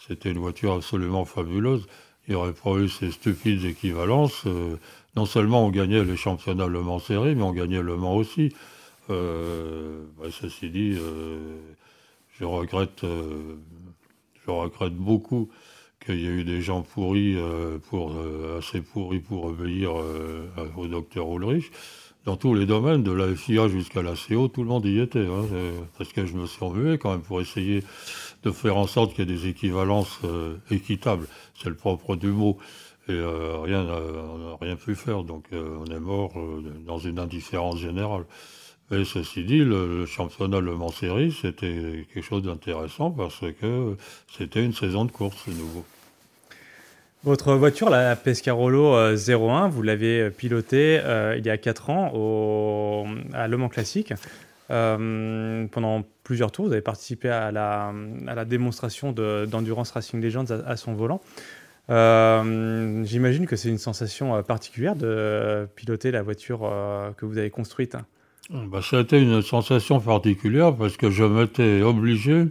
C'était 0.08 0.32
une 0.32 0.40
voiture 0.40 0.74
absolument 0.74 1.26
fabuleuse. 1.26 1.88
Il 2.28 2.32
n'y 2.32 2.36
aurait 2.36 2.54
pas 2.54 2.72
eu 2.76 2.90
ces 2.90 3.12
stupides 3.12 3.64
équivalences. 3.64 4.44
Euh, 4.46 4.76
non 5.16 5.26
seulement 5.26 5.66
on 5.66 5.70
gagnait 5.70 6.04
les 6.04 6.18
championnats 6.18 6.68
Le 6.68 6.82
Mans 6.82 7.00
série, 7.00 7.36
mais 7.36 7.44
on 7.44 7.54
gagnait 7.54 7.82
Le 7.82 7.96
Mans 7.96 8.18
aussi. 8.18 8.54
Euh, 9.10 10.04
ceci 10.30 10.70
dit, 10.70 10.98
euh, 11.00 11.56
je 12.38 12.44
regrette, 12.44 13.04
je 13.04 14.52
regrette 14.52 14.94
beaucoup 14.94 15.50
qu'il 16.06 16.20
y 16.20 16.26
ait 16.26 16.32
eu 16.32 16.44
des 16.44 16.62
gens 16.62 16.82
pourris, 16.82 17.38
pour, 17.90 18.14
assez 18.58 18.82
pourris 18.82 19.20
pour 19.20 19.46
obéir 19.46 19.94
au 20.76 20.88
docteur 20.88 21.32
Ulrich. 21.34 21.72
Dans 22.26 22.36
tous 22.36 22.54
les 22.54 22.66
domaines, 22.66 23.04
de 23.04 23.12
la 23.12 23.34
FIA 23.34 23.70
jusqu'à 23.70 24.02
la 24.02 24.14
CO, 24.16 24.50
tout 24.50 24.62
le 24.62 24.68
monde 24.68 24.86
y 24.86 25.00
était. 25.00 25.26
Hein, 25.26 25.46
parce 25.98 26.12
que 26.12 26.26
je 26.26 26.34
me 26.34 26.46
suis 26.46 26.64
remué 26.64 26.98
quand 26.98 27.12
même 27.12 27.22
pour 27.22 27.42
essayer 27.42 27.84
de 28.48 28.52
faire 28.52 28.78
en 28.78 28.88
sorte 28.88 29.14
qu'il 29.14 29.30
y 29.30 29.34
ait 29.34 29.38
des 29.38 29.48
équivalences 29.48 30.20
équitables. 30.72 31.28
C'est 31.62 31.70
le 31.70 31.76
propre 31.76 32.16
du 32.16 32.28
mot. 32.28 32.58
Et 33.10 33.14
rien 33.14 33.84
n'a 33.84 34.00
rien 34.60 34.76
pu 34.76 34.96
faire. 34.96 35.24
Donc 35.24 35.46
on 35.52 35.86
est 35.86 36.00
mort 36.00 36.34
dans 36.86 37.00
une 37.00 37.20
indifférence 37.20 37.80
générale. 37.80 38.26
Et 38.90 39.04
ceci 39.04 39.44
dit, 39.44 39.60
le, 39.60 40.06
championnat 40.06 40.62
Le 40.62 40.74
Mans 40.76 40.92
Série, 40.92 41.36
c'était 41.42 42.06
quelque 42.14 42.24
chose 42.24 42.44
d'intéressant 42.44 43.12
parce 43.12 43.42
que 43.60 43.98
c'était 44.38 44.64
une 44.64 44.74
saison 44.74 45.04
de 45.04 45.12
course 45.12 45.48
nouveau. 45.48 45.84
Votre 47.24 47.56
voiture, 47.56 47.90
la 47.90 48.16
Pescarolo 48.16 48.94
01, 48.94 48.96
euh, 48.96 49.68
vous 49.68 49.82
l'avez 49.82 50.22
euh, 50.22 50.30
pilotée 50.30 51.02
euh, 51.04 51.36
il 51.38 51.46
y 51.46 51.50
a 51.50 51.58
4 51.58 51.90
ans 51.90 52.12
au, 52.14 53.06
à 53.34 53.50
Le 53.50 53.58
Mans 53.58 53.68
Classique. 53.68 54.14
pendant 54.70 56.04
plusieurs 56.28 56.52
tours, 56.52 56.66
vous 56.66 56.74
avez 56.74 56.82
participé 56.82 57.30
à 57.30 57.54
la, 57.54 57.94
à 58.28 58.36
la 58.36 58.44
démonstration 58.44 59.14
d'Endurance 59.14 59.92
Racing 59.92 60.22
Legends 60.22 60.44
à, 60.50 60.56
à 60.72 60.76
son 60.76 60.94
volant. 60.94 61.22
J'imagine 61.88 63.48
que 63.48 63.56
c'est 63.56 63.70
une 63.70 63.78
sensation 63.78 64.44
particulière 64.44 64.98
de 64.98 65.70
piloter 65.78 66.12
la 66.12 66.22
voiture 66.22 66.70
que 67.16 67.26
vous 67.26 67.38
avez 67.38 67.50
construite. 67.50 67.96
Bah, 68.50 68.82
ça 68.82 69.04
une 69.14 69.42
sensation 69.42 70.02
particulière 70.02 70.76
parce 70.76 70.98
que 70.98 71.10
je 71.10 71.24
m'étais 71.24 71.82
obligé 71.82 72.48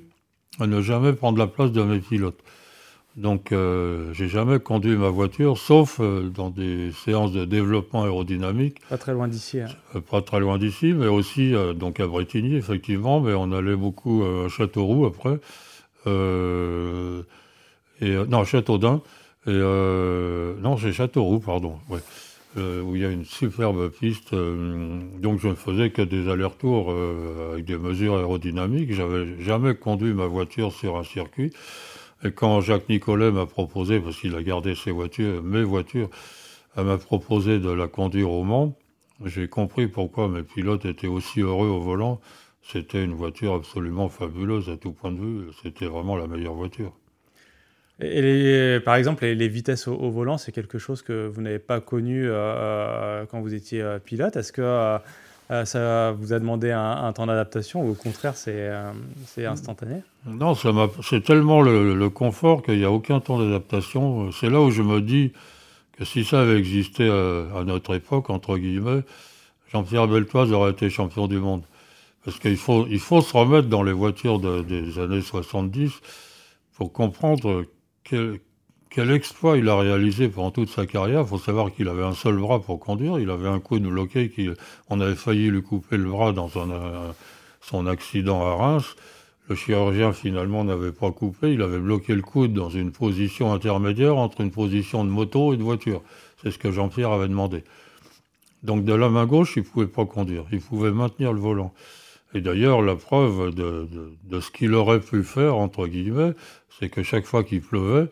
à 0.59 0.67
ne 0.67 0.81
jamais 0.81 1.13
prendre 1.13 1.39
la 1.39 1.47
place 1.47 1.71
de 1.71 1.83
mes 1.83 2.01
pilotes. 2.01 2.41
Donc, 3.17 3.51
euh, 3.51 4.13
j'ai 4.13 4.29
jamais 4.29 4.59
conduit 4.59 4.95
ma 4.95 5.09
voiture, 5.09 5.57
sauf 5.57 6.01
euh, 6.01 6.29
dans 6.29 6.51
des 6.51 6.93
séances 6.93 7.33
de 7.33 7.47
développement 7.47 8.03
aérodynamique. 8.03 8.77
Pas 8.91 8.99
très 8.99 9.15
loin 9.15 9.27
d'ici. 9.27 9.61
Hein. 9.61 9.69
Euh, 9.95 10.03
pas 10.03 10.21
très 10.21 10.39
loin 10.39 10.59
d'ici, 10.59 10.93
mais 10.93 11.07
aussi 11.07 11.55
donc 11.77 11.99
à 11.99 12.07
Bretigny, 12.07 12.57
effectivement. 12.57 13.21
Mais 13.21 13.33
on 13.33 13.53
allait 13.53 13.77
beaucoup 13.77 14.23
à 14.23 14.51
Châteauroux 14.51 15.07
après. 15.07 15.39
et, 16.07 16.11
non, 18.29 18.41
à 18.41 18.45
Châteaudun. 18.45 19.01
Et, 19.47 19.53
non, 19.53 20.77
c'est 20.77 20.93
Châteauroux, 20.93 21.41
pardon. 21.41 21.79
Ouais. 21.89 22.01
Où 22.57 22.97
il 22.97 23.03
y 23.03 23.05
a 23.05 23.11
une 23.11 23.25
superbe 23.25 23.91
piste. 23.91 24.35
Donc 24.35 25.41
je 25.41 25.49
ne 25.49 25.55
faisais 25.55 25.91
que 25.91 26.03
des 26.03 26.31
allers-retours 26.31 26.95
avec 27.53 27.65
des 27.65 27.79
mesures 27.79 28.17
aérodynamiques. 28.17 28.93
J'avais 28.93 29.43
jamais 29.43 29.75
conduit 29.75 30.13
ma 30.13 30.27
voiture 30.27 30.73
sur 30.73 30.99
un 30.99 31.05
circuit. 31.05 31.53
Et 32.25 32.33
quand 32.33 32.61
Jacques 32.61 32.89
Nicolet 32.89 33.31
m'a 33.31 33.47
proposé, 33.47 34.01
parce 34.01 34.19
qu'il 34.19 34.35
a 34.35 34.43
gardé 34.43 34.75
ses 34.75 34.91
voitures, 34.91 35.43
mes 35.43 35.63
voitures, 35.63 36.11
m'a 36.77 36.99
proposé 36.99 37.59
de 37.59 37.71
la 37.71 37.89
conduire 37.89 38.31
au 38.31 38.45
Mans, 38.45 38.77
j'ai 39.25 39.49
compris 39.49 39.87
pourquoi 39.87 40.29
mes 40.29 40.43
pilotes 40.43 40.85
étaient 40.85 41.07
aussi 41.07 41.41
heureux 41.41 41.69
au 41.69 41.81
volant. 41.81 42.21
C'était 42.63 43.03
une 43.03 43.15
voiture 43.15 43.55
absolument 43.55 44.09
fabuleuse 44.09 44.69
à 44.69 44.77
tout 44.77 44.93
point 44.93 45.13
de 45.13 45.21
vue. 45.21 45.47
C'était 45.63 45.87
vraiment 45.87 46.17
la 46.17 46.27
meilleure 46.27 46.55
voiture. 46.55 46.93
Et 48.01 48.79
par 48.85 48.97
exemple, 48.97 49.25
les, 49.25 49.49
vitesses 49.49 49.89
au, 49.89 50.11
volant, 50.11 50.37
c'est 50.37 50.53
quelque 50.53 50.79
chose 50.79 51.01
que 51.01 51.27
vous 51.27 51.41
n'avez 51.41 51.59
pas 51.59 51.81
connu 51.81 52.29
euh, 52.29 52.35
euh, 52.35 53.27
quand 53.27 53.41
vous 53.41 53.55
étiez 53.55 53.81
euh, 53.81 53.99
pilote. 53.99 54.37
Est-ce 54.37 54.53
que 54.53 54.99
ça 55.49 56.13
vous 56.13 56.33
a 56.33 56.39
demandé 56.39 56.71
un, 56.71 57.13
temps 57.13 57.27
d'adaptation 57.27 57.83
ou 57.83 57.91
au 57.91 57.95
contraire, 57.95 58.37
c'est 58.37 59.47
instantané? 59.47 60.03
Non, 60.27 60.55
c'est 61.03 61.23
tellement 61.23 61.63
le, 61.63 62.09
confort 62.11 62.63
qu'il 62.63 62.79
n'y 62.79 62.85
a 62.85 62.91
aucun 62.91 63.21
temps 63.21 63.39
d'adaptation. 63.39 64.31
C'est 64.33 64.51
là 64.51 64.61
où 64.61 64.71
je 64.71 64.83
me 64.83 65.01
dis 65.01 65.33
que 65.97 66.05
si 66.05 66.25
ça 66.25 66.41
avait 66.41 66.59
existé 66.59 67.09
à, 67.09 67.65
notre 67.65 67.95
époque, 67.95 68.31
entre 68.31 68.59
guillemets, 68.59 69.03
Jean-Pierre 69.73 70.09
Beltoise 70.09 70.53
aurait 70.53 70.73
été 70.73 70.91
champion 70.91 71.27
du 71.27 71.39
monde. 71.39 71.63
Parce 72.25 72.39
qu'il 72.41 72.57
faut, 72.57 72.87
il 72.89 72.99
faut 72.99 73.21
se 73.21 73.37
remettre 73.37 73.69
dans 73.69 73.85
les 73.85 73.93
voitures 73.93 74.41
des 74.41 74.99
années 74.99 75.23
70 75.23 75.93
pour 76.75 76.93
comprendre 76.93 77.65
exploit 78.99 79.59
il 79.59 79.69
a 79.69 79.77
réalisé 79.77 80.29
pendant 80.29 80.51
toute 80.51 80.71
sa 80.71 80.87
carrière. 80.87 81.23
Il 81.23 81.27
faut 81.27 81.39
savoir 81.39 81.73
qu'il 81.73 81.89
avait 81.89 82.05
un 82.05 82.15
seul 82.15 82.37
bras 82.37 82.61
pour 82.61 82.81
conduire. 82.81 83.19
Il 83.19 83.31
avait 83.31 83.49
un 83.49 83.61
coup 83.61 83.79
de 83.79 83.89
loquet 83.89 84.31
qui, 84.31 84.49
on 84.89 85.01
avait 85.01 85.15
failli 85.15 85.51
lui 85.51 85.63
couper 85.63 85.97
le 85.97 86.11
bras 86.11 86.33
dans 86.33 86.51
un, 86.59 87.15
son 87.67 87.87
accident 87.87 88.47
à 88.47 88.55
Reims, 88.55 88.95
le 89.49 89.57
chirurgien 89.57 90.13
finalement 90.13 90.65
n'avait 90.65 90.93
pas 90.93 91.11
coupé, 91.11 91.53
il 91.53 91.63
avait 91.63 91.79
bloqué 91.79 92.15
le 92.15 92.23
coude 92.23 92.53
dans 92.53 92.71
une 92.71 92.93
position 92.93 93.53
intermédiaire 93.53 94.17
entre 94.17 94.41
une 94.41 94.51
position 94.51 95.05
de 95.05 95.11
moto 95.11 95.53
et 95.53 95.57
de 95.57 95.63
voiture. 95.63 96.03
C'est 96.43 96.51
ce 96.51 96.59
que 96.59 96.71
Jean-Pierre 96.71 97.11
avait 97.11 97.29
demandé. 97.29 97.65
Donc 98.63 98.85
de 98.85 98.95
la 98.95 99.09
main 99.09 99.27
gauche, 99.27 99.55
il 99.57 99.63
ne 99.63 99.69
pouvait 99.69 99.87
pas 99.87 100.07
conduire, 100.07 100.45
il 100.53 100.61
pouvait 100.61 100.91
maintenir 100.91 101.33
le 101.33 101.41
volant. 101.41 101.73
Et 102.35 102.41
d'ailleurs, 102.41 102.83
la 102.83 102.97
preuve 102.97 103.55
de, 103.55 104.41
ce 104.41 104.51
qu'il 104.51 104.75
aurait 104.75 105.01
pu 105.01 105.23
faire, 105.23 105.57
entre 105.57 105.87
guillemets, 105.87 106.33
c'est 106.79 106.89
que 106.89 107.03
chaque 107.03 107.25
fois 107.25 107.45
qu'il 107.45 107.63
pleuvait, 107.63 108.09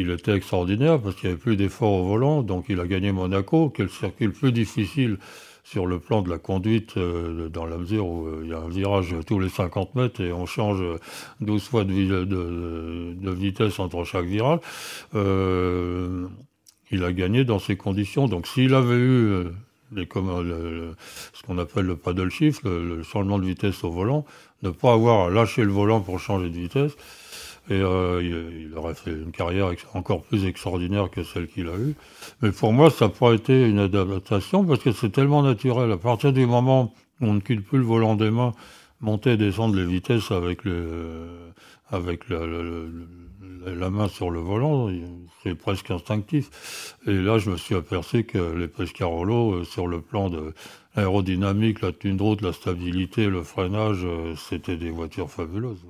il 0.00 0.10
était 0.10 0.34
extraordinaire 0.34 1.00
parce 1.00 1.14
qu'il 1.14 1.28
n'y 1.28 1.34
avait 1.34 1.40
plus 1.40 1.56
d'effort 1.56 1.92
au 1.92 2.04
volant, 2.04 2.42
donc 2.42 2.66
il 2.68 2.80
a 2.80 2.86
gagné 2.86 3.12
Monaco, 3.12 3.70
qui 3.70 3.82
est 3.82 3.84
le 3.84 3.90
circuit 3.90 4.26
le 4.26 4.32
plus 4.32 4.52
difficile 4.52 5.18
sur 5.62 5.86
le 5.86 6.00
plan 6.00 6.22
de 6.22 6.30
la 6.30 6.38
conduite, 6.38 6.96
euh, 6.96 7.48
dans 7.48 7.66
la 7.66 7.76
mesure 7.76 8.06
où 8.06 8.26
euh, 8.26 8.40
il 8.42 8.50
y 8.50 8.54
a 8.54 8.58
un 8.58 8.68
virage 8.68 9.14
tous 9.26 9.38
les 9.38 9.48
50 9.48 9.94
mètres 9.94 10.20
et 10.20 10.32
on 10.32 10.46
change 10.46 10.82
12 11.40 11.62
fois 11.62 11.84
de, 11.84 13.30
vitesse 13.32 13.78
entre 13.78 14.04
chaque 14.04 14.24
virage. 14.24 14.60
Euh, 15.14 16.26
il 16.90 17.04
a 17.04 17.12
gagné 17.12 17.44
dans 17.44 17.58
ces 17.58 17.76
conditions. 17.76 18.26
Donc 18.26 18.48
s'il 18.48 18.74
avait 18.74 18.96
eu 18.96 19.44
ce 19.96 21.42
qu'on 21.46 21.58
appelle 21.58 21.84
le 21.84 21.96
paddle 21.96 22.30
shift, 22.30 22.64
le, 22.64 23.02
changement 23.04 23.38
de 23.38 23.44
vitesse 23.44 23.84
au 23.84 23.90
volant, 23.90 24.24
ne 24.62 24.70
pas 24.70 24.92
avoir 24.92 25.30
lâché 25.30 25.62
le 25.62 25.70
volant 25.70 26.00
pour 26.00 26.18
changer 26.18 26.48
de 26.48 26.56
vitesse, 26.56 26.96
et 27.70 27.80
euh, 27.80 28.20
il, 28.22 28.76
aurait 28.76 28.94
fait 28.94 29.12
une 29.12 29.30
carrière 29.30 29.70
encore 29.94 30.22
plus 30.22 30.44
extraordinaire 30.44 31.08
que 31.08 31.22
celle 31.22 31.46
qu'il 31.46 31.68
a 31.68 31.76
eue. 31.76 31.94
Mais 32.42 32.50
pour 32.50 32.72
moi, 32.72 32.90
ça 32.90 33.06
n'a 33.06 33.12
pas 33.12 33.32
été 33.32 33.68
une 33.68 33.78
adaptation 33.78 34.64
parce 34.64 34.80
que 34.80 34.90
c'est 34.90 35.10
tellement 35.10 35.42
naturel. 35.42 35.90
À 35.92 35.96
partir 35.96 36.32
du 36.32 36.46
moment 36.46 36.92
où 37.20 37.26
on 37.26 37.34
ne 37.34 37.40
quitte 37.40 37.64
plus 37.64 37.78
le 37.78 37.84
volant 37.84 38.16
des 38.16 38.30
mains, 38.30 38.52
monter 39.00 39.32
et 39.32 39.36
descendre 39.36 39.76
les 39.76 39.86
vitesses 39.86 40.32
avec, 40.32 40.62
avec 41.90 42.28
la 42.28 43.90
main 43.90 44.08
sur 44.08 44.30
le 44.30 44.40
volant, 44.40 44.90
c'est 45.42 45.54
presque 45.54 45.90
instinctif. 45.92 46.96
Et 47.06 47.14
là, 47.14 47.38
je 47.38 47.50
me 47.50 47.56
suis 47.56 47.76
aperçu 47.76 48.24
que 48.24 48.38
les 48.38 48.68
Pescarolo, 48.68 49.54
euh, 49.54 49.64
sur 49.64 49.86
le 49.86 50.00
plan 50.00 50.28
de 50.28 50.54
l'aérodynamique, 50.96 51.82
la 51.82 51.92
tenue 51.92 52.14
de 52.14 52.22
route, 52.22 52.42
la 52.42 52.52
stabilité, 52.52 53.26
le 53.26 53.42
freinage, 53.42 54.04
euh, 54.04 54.34
c'était 54.36 54.76
des 54.76 54.90
voitures 54.90 55.30
fabuleuses 55.30 55.84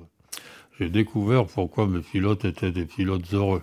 j'ai 0.81 0.89
découvert 0.89 1.45
pourquoi 1.45 1.85
mes 1.85 1.99
pilotes 1.99 2.43
étaient 2.43 2.71
des 2.71 2.85
pilotes 2.85 3.31
heureux. 3.33 3.61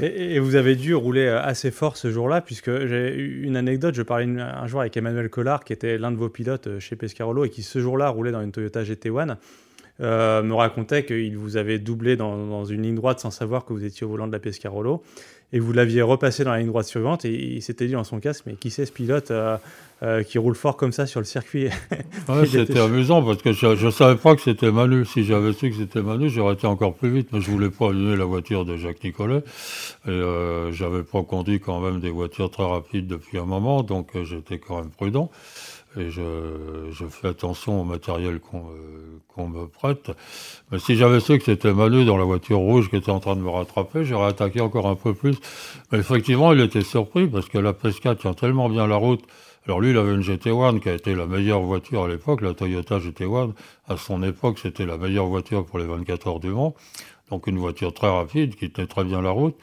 et, 0.00 0.40
vous 0.40 0.56
avez 0.56 0.74
dû 0.74 0.96
rouler 0.96 1.26
euh, 1.26 1.40
assez 1.40 1.70
fort 1.70 1.96
ce 1.96 2.10
jour-là, 2.10 2.40
puisque 2.40 2.86
j'ai 2.86 3.14
une 3.14 3.56
anecdote. 3.56 3.94
Je 3.94 4.02
parlais 4.02 4.26
un 4.26 4.66
jour 4.66 4.80
avec 4.80 4.96
Emmanuel 4.96 5.30
Collard, 5.30 5.62
qui 5.62 5.72
était 5.72 5.96
l'un 5.96 6.10
de 6.10 6.16
vos 6.16 6.28
pilotes 6.28 6.66
euh, 6.66 6.80
chez 6.80 6.96
Pescarolo 6.96 7.44
et 7.44 7.50
qui 7.50 7.62
ce 7.62 7.78
jour-là 7.78 8.08
roulait 8.08 8.32
dans 8.32 8.42
une 8.42 8.50
Toyota 8.50 8.82
GT1. 8.82 9.36
Euh, 10.00 10.42
me 10.42 10.54
racontait 10.54 11.04
qu'il 11.04 11.36
vous 11.36 11.58
avait 11.58 11.78
doublé 11.78 12.16
dans, 12.16 12.46
dans, 12.46 12.64
une 12.64 12.82
ligne 12.82 12.94
droite 12.94 13.20
sans 13.20 13.30
savoir 13.30 13.66
que 13.66 13.74
vous 13.74 13.84
étiez 13.84 14.06
au 14.06 14.10
volant 14.10 14.26
de 14.26 14.32
la 14.32 14.38
Pescarolo 14.38 15.02
et 15.52 15.58
vous 15.58 15.74
l'aviez 15.74 16.00
repassé 16.00 16.42
dans 16.42 16.52
la 16.52 16.58
ligne 16.58 16.68
droite 16.68 16.86
suivante 16.86 17.26
et 17.26 17.34
il 17.34 17.60
s'était 17.60 17.86
dit 17.86 17.92
dans 17.92 18.04
son 18.04 18.18
casque 18.18 18.44
mais 18.46 18.54
qui 18.54 18.70
c'est 18.70 18.86
ce 18.86 18.92
pilote 18.92 19.30
euh, 19.30 19.58
euh, 20.02 20.22
qui 20.22 20.38
roule 20.38 20.54
fort 20.54 20.78
comme 20.78 20.92
ça 20.92 21.04
sur 21.04 21.20
le 21.20 21.26
circuit 21.26 21.68
C'était 22.50 22.80
amusant 22.80 23.22
parce 23.22 23.42
que 23.42 23.52
je 23.52 23.84
ne 23.84 23.90
savais 23.90 24.16
pas 24.16 24.34
que 24.36 24.40
c'était 24.40 24.70
Manu. 24.70 25.04
Si 25.04 25.24
j'avais 25.24 25.52
su 25.52 25.68
que 25.68 25.76
c'était 25.76 26.00
Manu, 26.00 26.30
j'aurais 26.30 26.54
été 26.54 26.66
encore 26.66 26.94
plus 26.94 27.10
vite, 27.10 27.28
mais 27.32 27.42
je 27.42 27.50
voulais 27.50 27.68
pas 27.68 27.90
allumer 27.90 28.16
la 28.16 28.24
voiture 28.24 28.64
de 28.64 28.78
Jacques 28.78 29.04
Nicolet. 29.04 29.42
Et 30.08 30.22
j'avais 30.70 31.02
pas 31.02 31.22
conduit 31.22 31.60
quand 31.60 31.80
même 31.80 32.00
des 32.00 32.08
voitures 32.08 32.50
très 32.50 32.64
rapides 32.64 33.08
depuis 33.08 33.36
un 33.36 33.44
moment, 33.44 33.82
donc 33.82 34.12
j'étais 34.24 34.58
quand 34.58 34.78
même 34.78 34.90
prudent 34.90 35.30
et 35.96 36.10
je, 36.10 37.04
fais 37.10 37.28
attention 37.28 37.80
au 37.80 37.84
matériel 37.84 38.40
qu'on 38.40 39.48
me 39.48 39.66
prête. 39.66 40.10
Mais 40.70 40.78
si 40.78 40.96
j'avais 40.96 41.20
su 41.20 41.38
que 41.38 41.44
c'était 41.44 41.72
Manu 41.72 42.04
dans 42.04 42.16
la 42.16 42.24
voiture 42.24 42.58
rouge 42.58 42.90
qui 42.90 42.96
était 42.96 43.10
en 43.10 43.20
train 43.20 43.34
de 43.34 43.40
me 43.40 43.50
rattraper, 43.50 44.04
j'aurais 44.04 44.28
attaqué 44.28 44.60
encore 44.60 44.86
un 44.86 44.94
peu 44.94 45.14
plus. 45.14 45.36
Mais 45.90 45.98
effectivement, 45.98 46.52
il 46.52 46.60
était 46.60 46.82
surpris 46.82 47.26
parce 47.26 47.48
que 47.48 47.58
la 47.58 47.72
Pesca 47.72 48.14
tient 48.14 48.34
tellement 48.34 48.68
bien 48.68 48.86
la 48.86 48.96
route. 48.96 49.24
Alors 49.66 49.80
lui, 49.80 49.90
il 49.90 49.98
avait 49.98 50.14
une 50.14 50.22
GT1 50.22 50.80
qui 50.80 50.88
a 50.88 50.94
été 50.94 51.14
la 51.14 51.26
meilleure 51.26 51.60
voiture 51.60 52.04
à 52.04 52.08
l'époque, 52.08 52.40
la 52.40 52.54
Toyota 52.54 52.98
GT1. 52.98 53.52
À 53.88 53.96
son 53.96 54.22
époque, 54.22 54.58
c'était 54.58 54.86
la 54.86 54.96
meilleure 54.96 55.26
voiture 55.26 55.66
pour 55.66 55.78
les 55.78 55.86
24 55.86 56.28
heures 56.28 56.40
du 56.40 56.50
Mans. 56.50 56.74
Donc 57.30 57.46
une 57.46 57.58
voiture 57.58 57.92
très 57.92 58.08
rapide 58.08 58.54
qui 58.56 58.70
tenait 58.70 58.86
très 58.86 59.04
bien 59.04 59.22
la 59.22 59.30
route. 59.30 59.56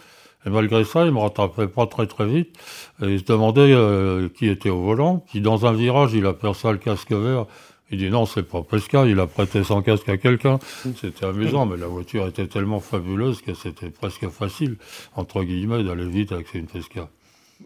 Et 0.45 0.49
malgré 0.49 0.83
ça, 0.83 1.05
il 1.05 1.11
me 1.11 1.19
rattrapait 1.19 1.67
pas 1.67 1.87
très 1.87 2.07
très 2.07 2.25
vite. 2.25 2.55
Et 3.01 3.07
il 3.07 3.19
se 3.19 3.25
demandait 3.25 3.73
euh, 3.73 4.29
qui 4.29 4.47
était 4.47 4.69
au 4.69 4.81
volant. 4.81 5.23
Puis 5.29 5.41
dans 5.41 5.65
un 5.65 5.73
virage, 5.73 6.13
il 6.13 6.25
aperçoit 6.25 6.71
le 6.71 6.77
casque 6.77 7.11
vert. 7.11 7.45
Il 7.89 7.99
dit 7.99 8.09
non, 8.09 8.25
c'est 8.25 8.43
pas 8.43 8.61
Pesca, 8.63 9.05
il 9.05 9.19
a 9.19 9.27
prêté 9.27 9.63
son 9.63 9.81
casque 9.81 10.09
à 10.09 10.17
quelqu'un. 10.17 10.59
C'était 10.99 11.25
amusant, 11.25 11.65
mais 11.65 11.77
la 11.77 11.87
voiture 11.87 12.27
était 12.27 12.47
tellement 12.47 12.81
fabuleuse 12.81 13.41
que 13.41 13.53
c'était 13.53 13.89
presque 13.89 14.27
facile, 14.27 14.75
entre 15.15 15.43
guillemets, 15.43 15.83
d'aller 15.83 16.07
vite 16.07 16.33
avec 16.33 16.53
une 16.53 16.67
Pesca. 16.67 17.09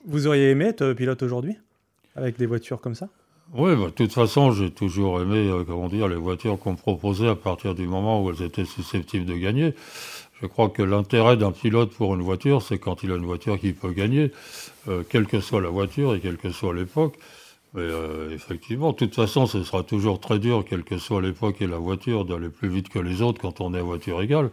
Vous 0.05 0.27
auriez 0.27 0.51
aimé 0.51 0.65
être 0.65 0.93
pilote 0.93 1.23
aujourd'hui? 1.23 1.57
Avec 2.15 2.37
des 2.37 2.45
voitures 2.45 2.81
comme 2.81 2.93
ça? 2.93 3.09
Oui, 3.53 3.75
bah, 3.75 3.85
de 3.85 3.89
toute 3.89 4.13
façon, 4.13 4.51
j'ai 4.51 4.71
toujours 4.71 5.21
aimé, 5.21 5.49
euh, 5.49 5.65
comment 5.65 5.89
dire, 5.89 6.07
les 6.07 6.15
voitures 6.15 6.57
qu'on 6.57 6.75
proposait 6.75 7.27
à 7.27 7.35
partir 7.35 7.75
du 7.75 7.85
moment 7.85 8.23
où 8.23 8.29
elles 8.29 8.43
étaient 8.43 8.63
susceptibles 8.63 9.25
de 9.25 9.35
gagner. 9.35 9.75
Je 10.41 10.47
crois 10.47 10.69
que 10.69 10.81
l'intérêt 10.81 11.37
d'un 11.37 11.51
pilote 11.51 11.91
pour 11.91 12.15
une 12.15 12.23
voiture, 12.23 12.63
c'est 12.63 12.79
quand 12.79 13.03
il 13.03 13.11
a 13.11 13.15
une 13.15 13.25
voiture 13.25 13.59
qui 13.59 13.73
peut 13.73 13.91
gagner, 13.91 14.31
euh, 14.87 15.03
quelle 15.07 15.27
que 15.27 15.39
soit 15.39 15.61
la 15.61 15.69
voiture 15.69 16.15
et 16.15 16.19
quelle 16.19 16.37
que 16.37 16.49
soit 16.51 16.73
l'époque. 16.73 17.15
Mais 17.73 17.83
euh, 17.83 18.33
effectivement, 18.33 18.91
de 18.91 18.97
toute 18.97 19.13
façon, 19.13 19.45
ce 19.45 19.63
sera 19.63 19.83
toujours 19.83 20.19
très 20.19 20.39
dur, 20.39 20.65
quelle 20.67 20.83
que 20.83 20.97
soit 20.97 21.21
l'époque 21.21 21.61
et 21.61 21.67
la 21.67 21.77
voiture, 21.77 22.25
d'aller 22.25 22.49
plus 22.49 22.69
vite 22.69 22.89
que 22.89 22.97
les 22.97 23.21
autres 23.21 23.39
quand 23.39 23.61
on 23.61 23.75
est 23.75 23.79
à 23.79 23.83
voiture 23.83 24.19
égale. 24.21 24.49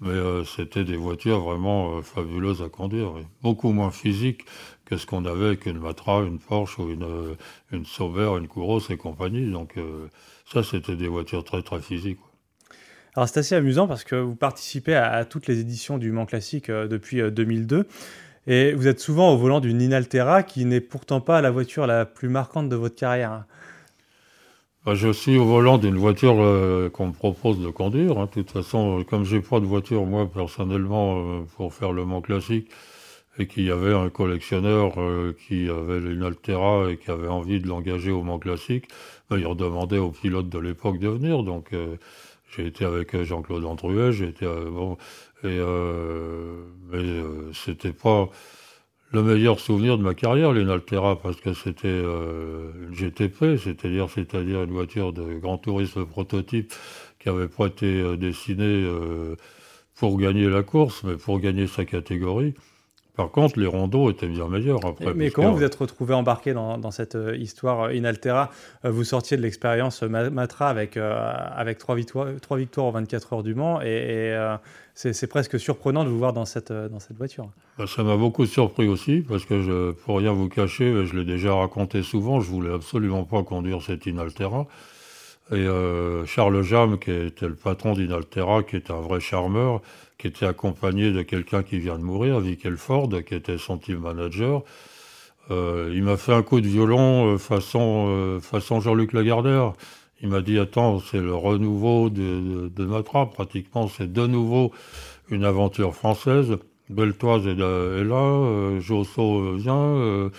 Mais 0.00 0.10
euh, 0.10 0.44
c'était 0.44 0.84
des 0.84 0.96
voitures 0.96 1.40
vraiment 1.40 2.02
fabuleuses 2.02 2.62
à 2.62 2.68
conduire, 2.68 3.12
beaucoup 3.42 3.70
moins 3.70 3.92
physiques 3.92 4.44
que 4.84 4.96
ce 4.96 5.06
qu'on 5.06 5.24
avait 5.26 5.46
avec 5.46 5.66
une 5.66 5.78
Matra, 5.78 6.22
une 6.22 6.40
Porsche 6.40 6.80
ou 6.80 6.90
une, 6.90 7.36
une 7.70 7.86
Sauber, 7.86 8.32
une 8.38 8.48
Kouros 8.48 8.80
et 8.90 8.96
compagnie. 8.96 9.48
Donc 9.48 9.74
ça, 10.52 10.64
c'était 10.64 10.96
des 10.96 11.06
voitures 11.06 11.44
très 11.44 11.62
très 11.62 11.80
physiques. 11.80 12.18
Alors 13.16 13.28
c'est 13.28 13.40
assez 13.40 13.54
amusant 13.54 13.88
parce 13.88 14.04
que 14.04 14.14
vous 14.14 14.36
participez 14.36 14.94
à, 14.94 15.24
toutes 15.24 15.48
les 15.48 15.58
éditions 15.58 15.98
du 15.98 16.12
Mans 16.12 16.26
Classique 16.26 16.70
euh, 16.70 16.86
depuis 16.86 17.20
2002 17.20 17.76
euh, 17.76 17.82
et 18.46 18.72
vous 18.72 18.86
êtes 18.86 19.00
souvent 19.00 19.32
au 19.32 19.36
volant 19.36 19.60
d'une 19.60 19.82
Inaltera 19.82 20.42
qui 20.42 20.64
n'est 20.64 20.80
pourtant 20.80 21.20
pas 21.20 21.40
la 21.40 21.50
voiture 21.50 21.86
la 21.86 22.06
plus 22.06 22.28
marquante 22.28 22.68
de 22.68 22.76
votre 22.76 22.94
carrière. 22.94 23.44
Bah, 24.86 24.94
je 24.94 25.12
suis 25.12 25.36
au 25.36 25.44
volant 25.44 25.76
d'une 25.76 25.96
voiture 25.96 26.36
euh, 26.38 26.88
qu'on 26.88 27.08
me 27.08 27.12
propose 27.12 27.60
de 27.60 27.68
conduire. 27.68 28.16
Hein. 28.16 28.26
De 28.26 28.30
toute 28.42 28.50
façon, 28.52 29.04
comme 29.08 29.24
j'ai 29.24 29.40
pas 29.40 29.58
de 29.58 29.66
voiture 29.66 30.06
moi 30.06 30.30
personnellement 30.32 31.44
pour 31.56 31.74
faire 31.74 31.92
le 31.92 32.04
Mans 32.04 32.22
Classique 32.22 32.70
et 33.38 33.46
qu'il 33.46 33.64
y 33.64 33.70
avait 33.70 33.94
un 33.94 34.08
collectionneur 34.08 34.94
qui 35.46 35.68
avait 35.68 35.98
une 35.98 36.30
et 36.90 36.96
qui 36.96 37.10
avait 37.10 37.28
envie 37.28 37.60
de 37.60 37.66
l'engager 37.66 38.10
au 38.10 38.22
Mans 38.22 38.38
Classique, 38.38 38.86
bah, 39.28 39.36
il 39.38 39.46
redemandait 39.46 39.98
aux 39.98 40.10
pilotes 40.10 40.48
de 40.48 40.58
l'époque 40.58 40.98
de 40.98 41.08
venir. 41.08 41.42
Donc 41.42 41.72
j'ai 42.56 42.66
été 42.66 42.84
avec 42.84 43.14
euh, 43.14 43.24
Jean-Claude 43.24 43.64
Andruet, 43.64 44.12
j'ai 44.12 44.28
été 44.28 44.46
euh, 44.46 44.70
bon, 44.70 44.96
et 45.44 45.46
euh, 45.46 46.64
mais 46.90 46.98
euh, 46.98 47.52
c'était 47.52 47.92
pas 47.92 48.28
le 49.12 49.22
meilleur 49.22 49.58
souvenir 49.58 49.98
de 49.98 50.02
ma 50.02 50.14
carrière, 50.14 50.52
l'Inaltera, 50.52 51.20
parce 51.20 51.40
que 51.40 51.52
c'était 51.52 52.00
une 52.00 52.94
GTP, 52.94 53.56
c'est-à-dire 53.56 54.08
c'est-à-dire 54.08 54.62
une 54.62 54.70
voiture 54.70 55.12
de 55.12 55.34
grand 55.38 55.58
tourisme 55.58 56.06
prototype 56.06 56.72
qui 57.18 57.28
avait 57.28 57.48
pas 57.48 57.66
été 57.66 58.16
dessinée 58.16 58.88
pour 59.96 60.16
gagner 60.16 60.48
la 60.48 60.62
course, 60.62 61.02
mais 61.02 61.16
pour 61.16 61.40
gagner 61.40 61.66
sa 61.66 61.84
catégorie. 61.84 62.54
Par 63.16 63.30
contre, 63.30 63.58
les 63.58 63.66
rondeaux 63.66 64.10
étaient 64.10 64.28
bien 64.28 64.48
meilleurs 64.48 64.84
après. 64.84 65.12
Mais 65.14 65.30
comment 65.30 65.52
vous 65.52 65.62
êtes 65.62 65.74
retrouvé 65.74 66.14
embarqué 66.14 66.54
dans, 66.54 66.90
cette 66.90 67.16
euh, 67.16 67.36
histoire 67.36 67.82
euh, 67.82 67.94
Inaltera 67.94 68.50
euh, 68.84 68.90
Vous 68.90 69.04
sortiez 69.04 69.36
de 69.36 69.42
l'expérience 69.42 70.02
Matra 70.02 70.68
avec, 70.68 70.96
avec 70.96 71.78
trois, 71.78 71.94
victoires, 71.94 72.28
trois 72.40 72.56
victoires 72.56 72.86
en 72.86 72.90
24 72.92 73.32
heures 73.32 73.42
du 73.42 73.54
Mans 73.54 73.80
et, 73.80 74.34
c'est 74.94 75.28
presque 75.28 75.58
surprenant 75.58 76.04
de 76.04 76.10
vous 76.10 76.18
voir 76.18 76.34
dans 76.34 76.44
cette, 76.44 76.72
dans 76.72 77.00
cette 77.00 77.16
voiture. 77.16 77.48
Bah, 77.78 77.86
ça 77.86 78.02
m'a 78.02 78.18
beaucoup 78.18 78.44
surpris 78.44 78.86
aussi 78.86 79.24
parce 79.26 79.46
que, 79.46 79.62
je, 79.62 79.92
pour 79.92 80.18
rien 80.18 80.32
vous 80.32 80.50
cacher, 80.50 81.06
je 81.06 81.16
l'ai 81.16 81.24
déjà 81.24 81.54
raconté 81.54 82.02
souvent, 82.02 82.40
je 82.40 82.50
voulais 82.50 82.74
absolument 82.74 83.24
pas 83.24 83.42
conduire 83.42 83.80
cette 83.82 84.04
Inaltera. 84.04 84.66
Et 85.52 85.66
Charles 86.26 86.62
Jam, 86.62 86.98
qui 86.98 87.10
était 87.10 87.48
le 87.48 87.54
patron 87.54 87.94
d'Inaltera, 87.94 88.62
qui 88.62 88.76
est 88.76 88.90
un 88.90 89.00
vrai 89.00 89.20
charmeur, 89.20 89.80
qui 90.20 90.26
était 90.26 90.46
accompagné 90.46 91.12
de 91.12 91.22
quelqu'un 91.22 91.62
qui 91.62 91.78
vient 91.78 91.98
de 91.98 92.04
mourir, 92.04 92.40
Vic 92.40 92.66
Elford, 92.66 93.08
qui 93.26 93.34
était 93.34 93.56
son 93.56 93.78
team 93.78 94.00
manager. 94.00 94.62
Euh, 95.50 95.90
il 95.94 96.02
m'a 96.02 96.18
fait 96.18 96.34
un 96.34 96.42
coup 96.42 96.60
de 96.60 96.68
violon 96.68 97.32
euh, 97.34 97.38
façon, 97.38 98.06
euh, 98.08 98.40
façon 98.40 98.80
Jean-Luc 98.80 99.14
Lagardère. 99.14 99.72
Il 100.20 100.28
m'a 100.28 100.42
dit 100.42 100.58
Attends, 100.58 101.00
c'est 101.00 101.18
le 101.18 101.34
renouveau 101.34 102.10
de, 102.10 102.68
de, 102.68 102.84
Matra, 102.84 103.30
pratiquement, 103.30 103.88
c'est 103.88 104.12
de 104.12 104.26
nouveau 104.26 104.72
une 105.30 105.44
aventure 105.44 105.94
française. 105.94 106.58
Beltoise 106.90 107.46
est, 107.46 107.54
là, 107.54 108.02
là 108.04 108.80
Josso 108.80 109.54
vient, 109.54 110.30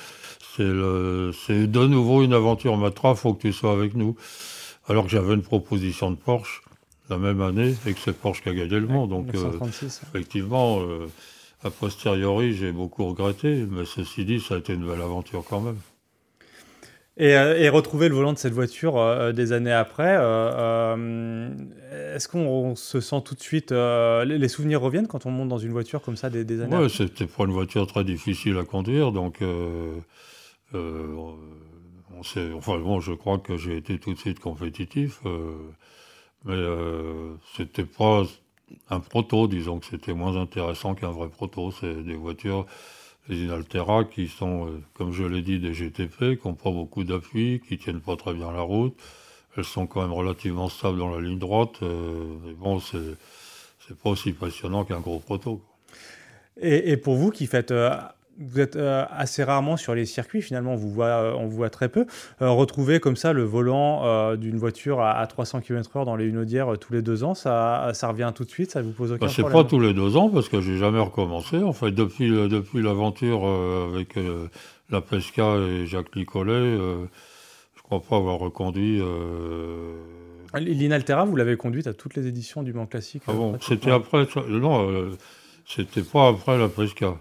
c'est 0.58 0.64
de 0.64 1.88
nouveau 1.88 2.22
une 2.22 2.34
aventure 2.34 2.78
Matra, 2.78 3.16
faut 3.16 3.34
que 3.34 3.42
tu 3.42 3.54
sois 3.54 3.72
avec 3.72 3.96
nous. 3.96 4.16
alors 4.88 5.06
que 5.06 5.10
j'avais 5.10 5.34
une 5.34 5.42
proposition 5.42 6.12
de 6.12 6.18
Porsche 6.18 6.62
la 7.10 7.18
même 7.18 7.42
année 7.42 7.76
et 7.86 7.94
que 7.94 8.00
c'est 8.00 8.18
Porsche 8.18 8.42
qui 8.42 8.50
a 8.50 8.54
gagné 8.54 8.80
le 8.80 8.88
monde. 8.88 9.10
Donc, 9.10 9.28
effectivement, 9.34 10.82
a 11.64 11.70
posteriori, 11.70 12.54
j'ai 12.54 12.72
beaucoup 12.72 13.06
regretté, 13.06 13.66
mais 13.70 13.86
ceci 13.86 14.26
dit, 14.26 14.40
ça 14.40 14.56
a 14.56 14.58
été 14.58 14.74
une 14.74 14.88
belle 14.88 15.02
aventure 15.02 15.44
quand 15.48 15.62
même. 15.62 15.78
Euh, 17.20 17.58
et, 17.58 17.70
retrouver 17.70 18.08
le 18.10 18.16
volant 18.16 18.34
de 18.34 18.38
cette 18.38 18.54
voiture 18.54 18.98
euh, 18.98 19.34
des 19.34 19.52
années 19.52 19.72
après, 19.72 20.16
euh, 20.18 21.50
est-ce 22.16 22.28
qu'on 22.28 22.76
se 22.76 23.02
sent 23.02 23.22
tout 23.26 23.36
de 23.36 23.42
suite. 23.42 23.72
Les, 23.72 24.48
souvenirs 24.48 24.82
reviennent 24.82 25.08
quand 25.08 25.26
on 25.26 25.32
monte 25.32 25.50
dans 25.50 25.58
une 25.58 25.72
voiture 25.72 26.02
comme 26.02 26.16
ça 26.16 26.30
des, 26.30 26.46
des 26.46 26.62
années 26.62 26.78
Oui, 26.78 26.90
c'était 26.90 27.28
pas 27.28 27.44
une 27.44 27.52
voiture 27.52 27.86
très 27.86 28.04
difficile 28.04 28.58
à 28.58 28.64
conduire, 28.64 29.12
donc. 29.12 29.40
on 29.42 30.04
enfin, 32.56 32.78
bon, 32.80 33.00
je 33.00 33.14
crois 33.14 33.40
que 33.40 33.58
j'ai 33.58 33.78
été 33.78 34.00
tout 34.00 34.14
de 34.14 34.20
suite 34.20 34.40
compétitif, 34.40 35.22
mais 36.46 36.58
c'était 37.56 37.86
pas 37.86 38.24
un 38.90 39.00
proto, 39.00 39.48
disons 39.48 39.80
que 39.80 39.86
c'était 39.86 40.14
moins 40.14 40.36
intéressant 40.38 40.96
qu'un 40.96 41.12
vrai 41.12 41.30
proto. 41.30 41.72
C'est 41.72 42.04
des 42.04 42.16
voitures 42.16 42.66
les 43.28 43.44
Inaltera 43.44 44.04
qui 44.04 44.28
sont, 44.28 44.68
euh, 44.68 44.82
comme 44.94 45.14
je 45.14 45.24
l'ai 45.24 45.42
dit, 45.42 45.60
des 45.60 45.74
GTP, 45.74 46.40
qui 46.40 46.48
n'ont 46.48 46.54
pas 46.54 46.72
beaucoup 46.72 47.04
d'appui, 47.04 47.62
qui 47.68 47.78
tiennent 47.78 48.02
pas 48.02 48.16
très 48.16 48.34
bien 48.34 48.52
la 48.52 48.62
route. 48.62 48.98
Elles 49.56 49.66
sont 49.66 49.86
quand 49.88 50.02
même 50.02 50.14
relativement 50.14 50.70
stables 50.70 50.98
dans 50.98 51.14
la 51.14 51.22
ligne 51.22 51.40
droite. 51.40 51.82
Euh, 51.84 52.24
mais 52.46 52.54
bon, 52.54 52.80
c'est 52.80 53.98
pas 54.02 54.10
aussi 54.10 54.32
passionnant 54.32 54.86
qu'un 54.86 55.00
gros 55.00 55.20
proto. 55.20 55.62
Et, 56.60 56.92
et, 56.92 56.98
pour 56.98 57.16
vous 57.16 57.32
qui 57.32 57.48
faites 57.48 57.72
euh, 57.72 57.98
vous 58.40 58.60
êtes 58.60 58.76
euh, 58.76 59.06
assez 59.12 59.44
rarement 59.44 59.78
sur 59.78 59.94
les 59.94 60.06
circuits, 60.06 60.42
finalement, 60.42 60.74
on 60.74 60.78
vous 60.78 60.90
voit, 60.90 61.06
euh, 61.06 61.34
on 61.34 61.48
vous 61.48 61.58
voit 61.58 61.70
très 61.70 61.90
peu. 61.90 62.06
Euh, 62.42 62.50
retrouver 62.50 63.00
comme 63.00 63.16
ça 63.16 63.34
le 63.34 63.44
volant 63.44 64.36
d'une 64.36 64.58
voiture 64.58 65.02
à, 65.02 65.26
300 65.28 65.62
km/h 65.62 66.06
dans 66.06 66.16
les 66.16 66.26
Unaudières 66.26 66.78
tous 66.80 66.94
les 66.94 67.02
deux 67.02 67.24
ans, 67.24 67.34
ça, 67.34 67.92
ça 67.94 68.08
revient 68.08 68.32
tout 68.34 68.44
de 68.44 68.50
suite, 68.50 68.72
ça 68.72 68.82
vous 68.82 68.92
pose 68.92 69.12
aucun 69.12 69.26
bah, 69.26 69.32
problème 69.32 69.52
C'est 69.52 69.64
pas 69.64 69.70
tous 69.70 69.80
les 69.80 69.94
deux 69.94 70.18
ans 70.18 70.30
parce 70.30 70.50
que 70.50 70.62
j'ai 70.62 70.78
jamais 70.78 71.00
recommencé. 71.00 71.62
En 71.62 71.74
fait, 71.74 71.92
depuis, 71.92 72.30
depuis 72.30 72.82
l'aventure 72.82 73.46
avec 73.46 74.18
la 74.90 75.02
Pesca 75.02 75.58
et 75.58 75.86
Jacques 75.86 76.16
Nicolet, 76.16 76.78
je 77.76 77.82
crois 77.84 78.02
pas 78.02 78.18
avoir 78.18 78.40
reconduit. 78.40 79.02
L'Inaltera, 80.56 81.26
vous 81.26 81.36
l'avez 81.36 81.56
conduite 81.58 81.88
à 81.88 81.94
toutes 81.94 82.16
les 82.16 82.28
éditions 82.28 82.64
du 82.64 82.74
Mans 82.74 82.86
Classique 82.86 83.24
Ah 83.28 83.34
bon, 83.34 83.58
c'était 83.62 83.92
après. 83.92 84.28
Non, 84.50 85.12
c'était 85.66 86.04
pas 86.04 86.30
après 86.30 86.58
la 86.58 86.68
Pesca. 86.68 87.18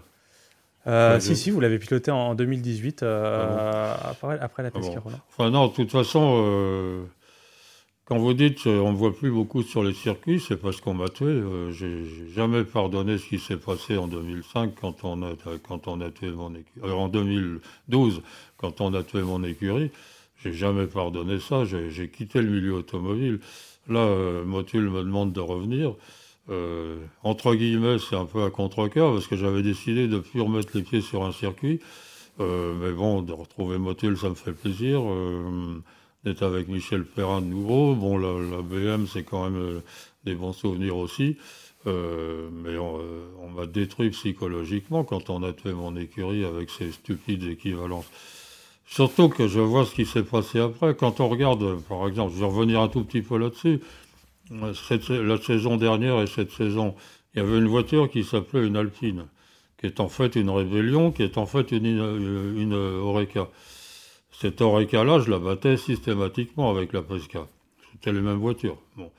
Euh, 0.87 1.19
si, 1.19 1.35
si, 1.35 1.51
vous 1.51 1.59
l'avez 1.59 1.77
piloté 1.77 2.09
en 2.09 2.33
2018, 2.33 3.03
euh, 3.03 3.93
ah 3.95 4.09
après, 4.09 4.63
la 4.63 4.69
ah 4.69 4.71
Pescarolo. 4.71 5.15
Enfin, 5.29 5.51
non, 5.51 5.67
de 5.67 5.73
toute 5.73 5.91
façon, 5.91 6.41
euh, 6.43 7.03
quand 8.05 8.17
vous 8.17 8.33
dites 8.33 8.65
on 8.65 8.91
ne 8.91 8.97
voit 8.97 9.15
plus 9.15 9.31
beaucoup 9.31 9.61
sur 9.61 9.83
les 9.83 9.93
circuits, 9.93 10.39
c'est 10.39 10.57
parce 10.57 10.81
qu'on 10.81 10.95
m'a 10.95 11.09
tué. 11.09 11.41
J'ai 11.71 12.05
jamais 12.33 12.63
pardonné 12.63 13.19
ce 13.19 13.27
qui 13.27 13.37
s'est 13.37 13.57
passé 13.57 13.97
en 13.97 14.07
2005 14.07 14.73
quand 14.79 15.03
on 15.03 15.21
a, 15.21 15.35
quand 15.67 15.87
on 15.87 16.01
a 16.01 16.09
tué 16.09 16.31
mon 16.31 16.55
écurie. 16.55 16.91
en 16.91 17.09
2012, 17.09 18.23
quand 18.57 18.81
on 18.81 18.93
a 18.93 19.03
tué 19.03 19.21
mon 19.21 19.43
écurie. 19.43 19.91
J'ai 20.43 20.53
jamais 20.53 20.87
pardonné 20.87 21.39
ça. 21.39 21.63
J'ai 21.65 22.09
quitté 22.09 22.41
le 22.41 22.49
milieu 22.49 22.73
automobile. 22.73 23.39
Là, 23.87 24.43
Motul 24.43 24.89
me 24.89 25.03
demande 25.03 25.33
de 25.33 25.39
revenir. 25.39 25.93
Euh, 26.49 26.97
entre 27.23 27.55
guillemets, 27.55 27.97
c'est 27.99 28.15
un 28.15 28.25
peu 28.25 28.43
à 28.43 28.49
contre-cœur 28.49 29.13
parce 29.13 29.27
que 29.27 29.35
j'avais 29.35 29.61
décidé 29.61 30.07
de 30.07 30.15
ne 30.15 30.19
plus 30.19 30.41
remettre 30.41 30.75
les 30.75 30.83
pieds 30.83 31.01
sur 31.01 31.23
un 31.23 31.31
circuit. 31.31 31.79
Euh, 32.39 32.73
mais 32.81 32.91
bon, 32.91 33.21
de 33.21 33.33
retrouver 33.33 33.77
Motul, 33.77 34.17
ça 34.17 34.29
me 34.29 34.35
fait 34.35 34.53
plaisir. 34.53 35.01
Euh, 35.03 35.81
d'être 36.23 36.43
avec 36.43 36.67
Michel 36.67 37.03
Perrin 37.03 37.41
de 37.41 37.47
nouveau. 37.47 37.95
Bon, 37.95 38.17
la, 38.17 38.61
BM, 38.61 39.07
c'est 39.07 39.23
quand 39.23 39.49
même 39.49 39.81
des 40.23 40.35
bons 40.35 40.53
souvenirs 40.53 40.97
aussi. 40.97 41.37
mais 41.85 42.77
on, 42.77 43.49
m'a 43.55 43.65
détruit 43.65 44.11
psychologiquement 44.11 45.03
quand 45.03 45.29
on 45.29 45.43
a 45.43 45.51
tué 45.51 45.73
mon 45.73 45.95
écurie 45.97 46.45
avec 46.45 46.69
ces 46.69 46.91
stupides 46.91 47.43
équivalences. 47.43 48.09
Surtout 48.85 49.29
que 49.29 49.47
je 49.47 49.59
vois 49.59 49.85
ce 49.85 49.95
qui 49.95 50.05
s'est 50.05 50.23
passé 50.23 50.59
après. 50.59 50.95
Quand 50.95 51.21
on 51.21 51.29
regarde, 51.29 51.81
par 51.87 52.07
exemple, 52.07 52.33
je 52.35 52.39
vais 52.39 52.45
revenir 52.45 52.81
un 52.81 52.87
tout 52.87 53.03
petit 53.03 53.21
peu 53.21 53.37
là-dessus 53.37 53.79
la 54.51 55.37
saison 55.37 55.77
dernière 55.77 56.21
et 56.21 56.27
cette 56.27 56.51
saison, 56.51 56.95
il 57.33 57.41
y 57.41 57.45
avait 57.45 57.57
une 57.57 57.67
voiture 57.67 58.09
qui 58.09 58.23
s'appelait 58.23 58.65
une 58.65 58.75
Alpine, 58.75 59.27
qui 59.79 59.85
est 59.85 59.99
en 59.99 60.09
fait 60.09 60.35
une 60.35 60.49
Rébellion, 60.49 61.11
qui 61.11 61.23
est 61.23 61.37
en 61.37 61.45
fait 61.45 61.71
une, 61.71 61.85
une, 61.85 62.73
Oreca. 62.73 63.49
Cette 64.31 64.61
Oreca-là, 64.61 65.19
je 65.19 65.29
la 65.29 65.39
battais 65.39 65.77
systématiquement 65.77 66.69
avec 66.69 66.93
la 66.93 67.01
Pesca. 67.01 67.47
C'était 67.91 68.11
les 68.11 68.21
mêmes 68.21 68.39
voitures. 68.39 68.77
Bon. 68.97 69.11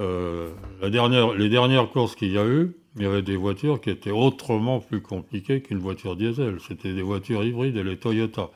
Euh, 0.00 0.50
les 0.82 1.48
dernières 1.48 1.90
courses 1.90 2.16
qu'il 2.16 2.32
y 2.32 2.38
a 2.38 2.46
eu, 2.46 2.74
il 2.96 3.02
y 3.02 3.06
avait 3.06 3.22
des 3.22 3.36
voitures 3.36 3.80
qui 3.80 3.90
étaient 3.90 4.10
autrement 4.10 4.80
plus 4.80 5.00
compliquées 5.00 5.60
qu'une 5.60 5.78
voiture 5.78 6.16
diesel. 6.16 6.58
C'était 6.66 6.92
des 6.92 7.02
voitures 7.02 7.44
hybrides 7.44 7.76
et 7.76 7.84
les 7.84 7.96
Toyota. 7.96 8.50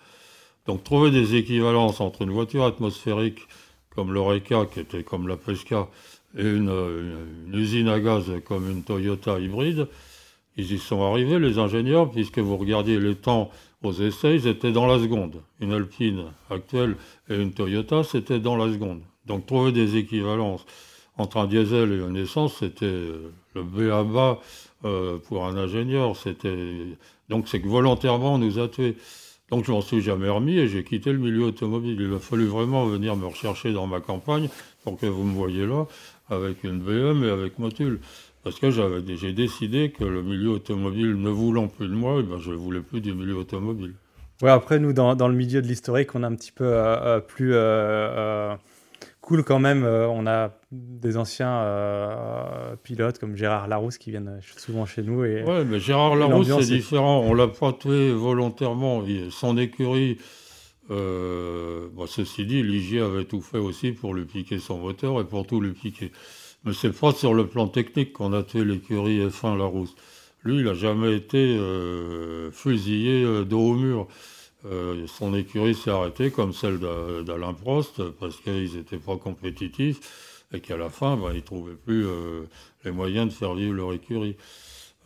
Donc 0.67 0.85
trouver 0.85 1.11
des 1.11 1.35
équivalences 1.35 2.01
entre 2.01 2.23
une 2.23 2.31
voiture 2.31 2.65
atmosphérique 2.65 3.41
comme 3.99 4.13
l'Oreca, 4.13 4.65
qui 4.73 4.79
était 4.79 5.03
comme 5.03 5.27
la 5.27 5.37
Pesca, 5.37 5.89
et 6.39 6.45
une, 6.45 6.71
usine 7.53 7.89
à 7.89 7.99
gaz 7.99 8.31
comme 8.45 8.71
une 8.71 8.85
Toyota 8.85 9.41
hybride, 9.41 9.89
ils 10.57 10.71
y 10.71 10.79
sont 10.79 11.03
arrivés, 11.03 11.41
les 11.41 11.59
ingénieurs, 11.59 12.09
puisque 12.09 12.39
vous 12.39 12.57
regardiez 12.57 13.01
les 13.01 13.17
temps 13.17 13.51
aux 13.83 13.93
essais, 13.93 14.37
ils 14.37 14.47
étaient 14.47 14.71
dans 14.71 14.87
la 14.87 15.01
seconde. 15.01 15.43
Une 15.59 15.73
Alpine 15.73 16.27
actuelle 16.49 16.95
et 17.29 17.35
une 17.35 17.53
Toyota, 17.53 18.05
c'était 18.05 18.39
dans 18.39 18.57
la 18.57 18.73
seconde. 18.73 19.01
Donc 19.27 19.47
trouver 19.47 19.73
des 19.73 19.97
équivalences 19.97 20.65
entre 21.17 21.39
un 21.39 21.49
diesel 21.49 21.91
et 21.91 21.97
une 21.97 22.19
essence, 22.19 22.59
c'était 22.61 22.87
le 23.55 23.63
B 23.65 23.91
euh, 24.85 25.19
pour 25.27 25.45
un 25.45 25.57
ingénieur. 25.57 26.17
C'était 26.17 26.97
donc 27.29 27.49
c'est 27.49 27.61
que 27.61 27.67
volontairement 27.67 28.35
on 28.35 28.39
nous 28.39 28.61
a 28.61 28.69
tués. 28.69 28.97
Donc 29.51 29.65
je 29.65 29.73
m'en 29.73 29.81
suis 29.81 30.01
jamais 30.03 30.29
remis 30.29 30.59
et 30.59 30.69
j'ai 30.69 30.85
quitté 30.85 31.13
le 31.13 31.19
milieu 31.19 31.45
automobile. 31.45 31.99
Il 32.01 32.13
a 32.15 32.19
fallu 32.19 32.47
vraiment 32.47 32.87
venir 32.87 33.17
me 33.17 33.27
rechercher 33.27 33.73
dans 33.73 33.87
ma 33.87 34.01
campagne 34.01 34.49
pour 34.85 34.99
que 34.99 35.07
vous 35.07 35.25
me 35.25 35.35
voyez 35.35 35.67
là 35.67 35.87
avec 36.31 36.65
une 36.65 36.81
BM 36.81 37.25
et 37.25 37.31
avec 37.31 37.59
Motul. 37.59 38.01
Parce 38.45 38.61
que 38.61 38.71
j'ai 38.71 39.33
décidé 39.33 39.91
que 39.91 40.05
le 40.05 40.23
milieu 40.23 40.51
automobile 40.51 41.15
ne 41.21 41.29
voulant 41.29 41.69
plus 41.69 41.89
de 41.89 41.95
moi, 41.95 42.17
eh 42.21 42.23
ben 42.23 42.39
je 42.39 42.51
ne 42.51 42.57
voulais 42.57 42.81
plus 42.81 43.01
du 43.01 43.13
milieu 43.13 43.37
automobile. 43.37 43.95
Ouais, 44.41 44.51
après, 44.51 44.79
nous, 44.79 44.93
dans, 44.93 45.29
le 45.29 45.35
milieu 45.35 45.61
de 45.61 45.67
l'historique, 45.67 46.15
on 46.15 46.23
est 46.23 46.27
un 46.27 46.35
petit 46.37 46.53
peu 46.53 46.65
euh, 46.65 46.97
euh, 47.01 47.21
plus 47.21 47.51
euh, 47.55 48.55
cool 49.29 49.45
quand 49.45 49.59
même. 49.59 49.85
on 49.85 50.27
a 50.27 50.51
des 50.73 51.19
anciens 51.19 51.61
euh, 51.61 52.77
pilotes 52.83 53.19
comme 53.19 53.37
Gérard 53.37 53.69
Larousse 53.69 53.99
qui 53.99 54.11
viennent 54.11 54.41
souvent 54.57 54.87
chez 54.87 55.03
nous. 55.03 55.23
Et, 55.23 55.43
ouais, 55.45 55.67
mais 55.67 55.79
Gérard 55.79 56.17
Larousse, 56.17 56.49
c'est 56.61 56.75
différent. 56.75 57.21
On 57.21 57.35
l'a 57.35 57.47
pas 57.47 57.75
tué 57.75 58.11
volontairement. 58.11 59.05
Son 59.31 59.59
écurie, 59.59 60.17
euh, 60.91 61.89
ceci 62.07 62.47
dit, 62.47 62.63
Ligier 62.63 63.01
avait 63.01 63.27
tout 63.27 63.43
fait 63.43 63.59
aussi 63.59 63.93
pour 63.93 64.15
lui 64.15 64.25
piquer 64.25 64.59
son 64.59 64.79
moteur 64.79 65.21
et 65.21 65.25
pour 65.25 65.47
tout 65.47 65.61
lui 65.61 65.73
piquer. 65.73 66.11
Mais 66.65 66.73
c'est 66.73 66.99
pas 66.99 67.13
sur 67.13 67.35
le 67.35 67.47
plan 67.47 67.69
technique 67.69 68.15
qu'on 68.15 68.33
a 68.33 68.43
tué 68.43 68.65
l'écurie 68.65 69.27
F1 69.27 69.59
Larousse. 69.59 69.95
Lui, 70.43 70.61
il 70.61 70.65
n'a 70.65 70.75
jamais 70.75 71.15
été 71.15 71.39
euh, 71.39 72.51
fusillé 72.51 73.45
dos 73.45 73.61
au 73.61 73.75
mur. 73.75 74.09
Son 75.07 75.35
écurie 75.35 75.75
s'est 75.75 75.91
arrêtée 75.91 76.31
comme 76.31 76.53
celle 76.53 76.79
d'Alain 76.79 77.55
Prost 77.55 78.03
parce 78.19 78.37
qu'ils 78.37 78.75
n'étaient 78.75 78.99
pas 78.99 79.17
compétitifs 79.17 80.01
et 80.53 80.61
qu'à 80.61 80.77
la 80.77 80.89
fin, 80.89 81.17
ben, 81.17 81.31
ils 81.33 81.37
ne 81.37 81.41
trouvaient 81.41 81.75
plus 81.75 82.07
euh, 82.07 82.45
les 82.85 82.91
moyens 82.91 83.29
de 83.29 83.33
faire 83.33 83.55
vivre 83.55 83.75
leur 83.75 83.93
écurie. 83.93 84.37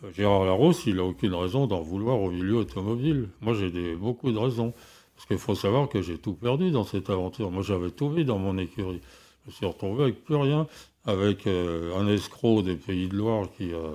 Euh, 0.03 0.11
Gérard 0.15 0.45
Larousse, 0.45 0.85
il 0.85 0.95
n'a 0.95 1.03
aucune 1.03 1.33
raison 1.33 1.67
d'en 1.67 1.81
vouloir 1.81 2.21
au 2.21 2.31
milieu 2.31 2.57
automobile. 2.57 3.29
Moi, 3.41 3.53
j'ai 3.53 3.95
beaucoup 3.95 4.31
de 4.31 4.37
raisons. 4.37 4.73
Parce 5.15 5.27
qu'il 5.27 5.37
faut 5.37 5.55
savoir 5.55 5.89
que 5.89 6.01
j'ai 6.01 6.17
tout 6.17 6.33
perdu 6.33 6.71
dans 6.71 6.83
cette 6.83 7.09
aventure. 7.09 7.51
Moi, 7.51 7.61
j'avais 7.61 7.91
tout 7.91 8.09
vu 8.09 8.25
dans 8.25 8.39
mon 8.39 8.57
écurie. 8.57 8.99
Je 9.45 9.51
me 9.51 9.53
suis 9.53 9.65
retrouvé 9.65 10.03
avec 10.03 10.23
plus 10.23 10.35
rien, 10.35 10.67
avec 11.05 11.45
euh, 11.45 11.95
un 11.97 12.07
escroc 12.07 12.63
des 12.63 12.75
Pays 12.75 13.07
de 13.07 13.15
Loire 13.15 13.47
qui 13.55 13.73
a, 13.73 13.91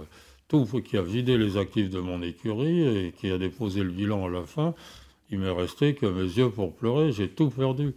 tout, 0.46 0.64
qui 0.82 0.96
a 0.96 1.02
vidé 1.02 1.36
les 1.36 1.56
actifs 1.56 1.90
de 1.90 1.98
mon 1.98 2.22
écurie 2.22 3.06
et 3.06 3.12
qui 3.12 3.30
a 3.30 3.38
déposé 3.38 3.82
le 3.82 3.90
bilan 3.90 4.26
à 4.26 4.30
la 4.30 4.44
fin. 4.44 4.74
Il 5.30 5.40
m'est 5.40 5.50
resté 5.50 5.94
que 5.94 6.06
mes 6.06 6.22
yeux 6.22 6.50
pour 6.50 6.74
pleurer. 6.74 7.12
J'ai 7.12 7.28
tout 7.28 7.50
perdu. 7.50 7.94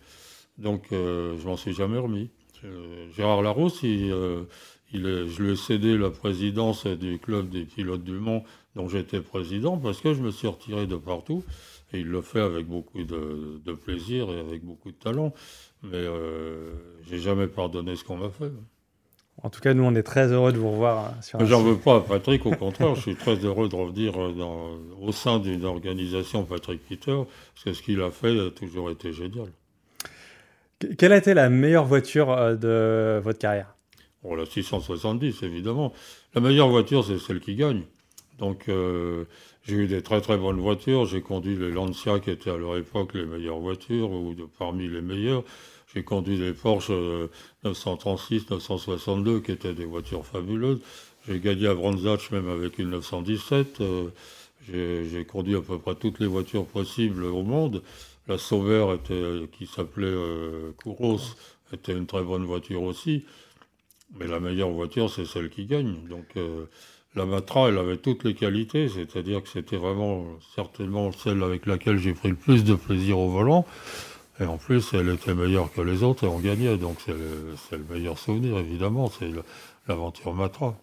Donc, 0.58 0.88
je 0.92 1.46
m'en 1.46 1.58
suis 1.58 1.74
jamais 1.74 1.98
remis. 1.98 2.30
Euh, 2.64 3.08
Gérard 3.16 3.42
Larousse, 3.42 3.82
euh, 3.84 4.46
je 4.94 5.42
lui 5.42 5.52
ai 5.52 5.56
cédé 5.56 5.98
la 5.98 6.10
présidence 6.10 6.86
du 6.86 7.18
club 7.20 7.50
des 7.50 7.66
pilotes 7.66 8.04
du 8.04 8.14
Mans 8.14 8.44
dont 8.76 8.88
j'étais 8.88 9.22
président 9.22 9.78
parce 9.78 10.02
que 10.02 10.14
je 10.14 10.22
me 10.22 10.32
suis 10.32 10.48
retiré 10.48 10.88
de 10.88 10.96
partout. 10.96 11.44
Et 11.94 12.00
il 12.00 12.08
le 12.08 12.22
fait 12.22 12.40
avec 12.40 12.68
beaucoup 12.68 13.04
de, 13.04 13.74
plaisir 13.74 14.30
et 14.32 14.40
avec 14.40 14.64
beaucoup 14.64 14.92
de 14.92 14.98
talent. 14.98 15.34
Mais 15.84 15.96
euh, 15.96 16.72
j'ai 17.10 17.20
jamais 17.20 17.48
pardonné 17.48 17.96
ce 17.96 18.04
qu'on 18.04 18.18
m'a 18.18 18.30
fait. 18.30 18.52
En 19.44 19.50
tout 19.50 19.60
cas, 19.60 19.74
nous, 19.74 19.84
on 19.84 19.96
est 19.96 20.04
très 20.04 20.32
heureux 20.32 20.52
de 20.52 20.58
vous 20.58 20.72
revoir. 20.72 21.06
Hein, 21.06 21.22
sur 21.22 21.44
J'en 21.46 21.64
veux 21.64 21.78
pas 21.78 21.98
à 21.98 22.00
Patrick, 22.02 22.46
au 22.46 22.52
contraire, 22.52 22.96
je 22.96 23.02
suis 23.02 23.16
très 23.16 23.36
heureux 23.36 23.70
de 23.70 23.76
revenir 23.76 24.14
au 24.18 25.12
sein 25.12 25.40
d'une 25.40 25.66
organisation 25.66 26.44
Patrick 26.44 26.82
Peter, 26.88 27.18
parce 27.54 27.64
que 27.66 27.74
ce 27.74 27.82
qu'il 27.82 28.02
a 28.02 28.12
fait 28.12 28.40
a 28.40 28.52
toujours 28.52 28.92
été 28.92 29.14
génial. 29.14 29.48
Quelle 30.98 31.14
a 31.14 31.18
été 31.18 31.34
la 31.34 31.50
meilleure 31.50 31.86
voiture 31.86 32.32
euh, 32.32 32.56
de 32.56 33.20
votre 33.24 33.40
carrière? 33.40 33.76
Oh, 34.24 34.36
La 34.36 34.46
670, 34.46 35.44
évidemment. 35.44 35.94
La 36.36 36.42
meilleure 36.42 36.70
voiture, 36.70 37.04
c'est 37.06 37.18
celle 37.20 37.40
qui 37.40 37.56
gagne. 37.56 37.84
Donc, 38.40 38.70
euh, 38.70 39.26
j'ai 39.64 39.76
eu 39.76 39.88
des 39.88 40.02
très 40.02 40.22
très 40.22 40.38
bonnes 40.38 40.60
voitures. 40.60 41.06
J'ai 41.06 41.22
conduit 41.22 41.56
les 41.56 41.72
Lancia, 41.72 42.20
qui 42.20 42.32
étaient 42.32 42.50
à 42.50 42.58
leur 42.58 42.78
époque 42.78 43.14
les 43.14 43.26
meilleures 43.26 43.60
voitures, 43.60 44.12
ou 44.12 44.34
de, 44.34 44.46
parmi 44.58 44.88
les 44.88 45.02
meilleures. 45.02 45.44
J'ai 45.94 46.04
conduit 46.04 46.38
les 46.38 46.54
Porsche 46.54 46.92
936, 47.64 48.44
euh, 48.44 48.56
962, 48.56 49.40
qui 49.42 49.52
étaient 49.52 49.74
des 49.74 49.86
voitures 49.86 50.26
fabuleuses. 50.26 50.80
J'ai 51.28 51.40
gagné 51.40 51.68
à 51.68 51.74
Brandzach 51.74 52.32
même 52.32 52.50
avec 52.50 52.80
une 52.80 52.92
917. 52.92 53.82
j'ai 54.72 55.26
conduit 55.26 55.56
à 55.56 55.62
peu 55.62 55.78
près 55.78 55.96
toutes 55.96 56.20
les 56.20 56.28
voitures 56.28 56.66
possibles 56.66 57.26
au 57.26 57.44
monde. 57.44 57.84
La 58.28 58.38
Sauveur, 58.38 58.94
était, 58.94 59.50
qui 59.52 59.68
s'appelait 59.68 60.08
euh, 60.08 60.72
Kouros, 60.84 61.36
était 61.74 61.94
une 61.94 62.06
très 62.06 62.24
bonne 62.24 62.46
voiture 62.46 62.84
aussi. 62.84 63.26
Mais 64.18 64.28
la 64.28 64.40
meilleure 64.40 64.70
voiture, 64.70 65.10
c'est 65.10 65.26
celle 65.26 65.50
qui 65.50 65.66
gagne. 65.66 65.96
Donc 66.08 66.26
euh, 66.38 66.66
la 67.16 67.26
Matra, 67.26 67.70
elle 67.70 67.78
avait 67.78 67.98
toutes 67.98 68.24
les 68.24 68.36
qualités, 68.36 68.88
c'est-à-dire 68.90 69.42
que 69.44 69.50
c'était 69.50 69.78
vraiment 69.78 70.26
certainement 70.56 71.12
celle 71.12 71.44
avec 71.44 71.66
laquelle 71.66 71.98
j'ai 71.98 72.14
pris 72.14 72.30
le 72.30 72.36
plus 72.36 72.64
de 72.64 72.76
plaisir 72.76 73.20
au 73.20 73.30
volant. 73.30 73.66
Et 74.42 74.46
en 74.46 74.58
plus, 74.58 74.94
elle 74.94 75.10
était 75.10 75.36
meilleure 75.36 75.72
que 75.72 75.82
les 75.82 76.02
autres 76.02 76.26
et 76.26 76.28
on 76.28 76.40
gagnait. 76.40 76.78
Donc 76.78 76.98
c'est 77.06 77.14
le, 77.14 77.56
le, 77.72 77.94
meilleur 77.94 78.18
souvenir, 78.18 78.58
évidemment, 78.58 79.10
c'est 79.10 79.30
l'aventure 79.88 80.34
Matra. 80.34 80.76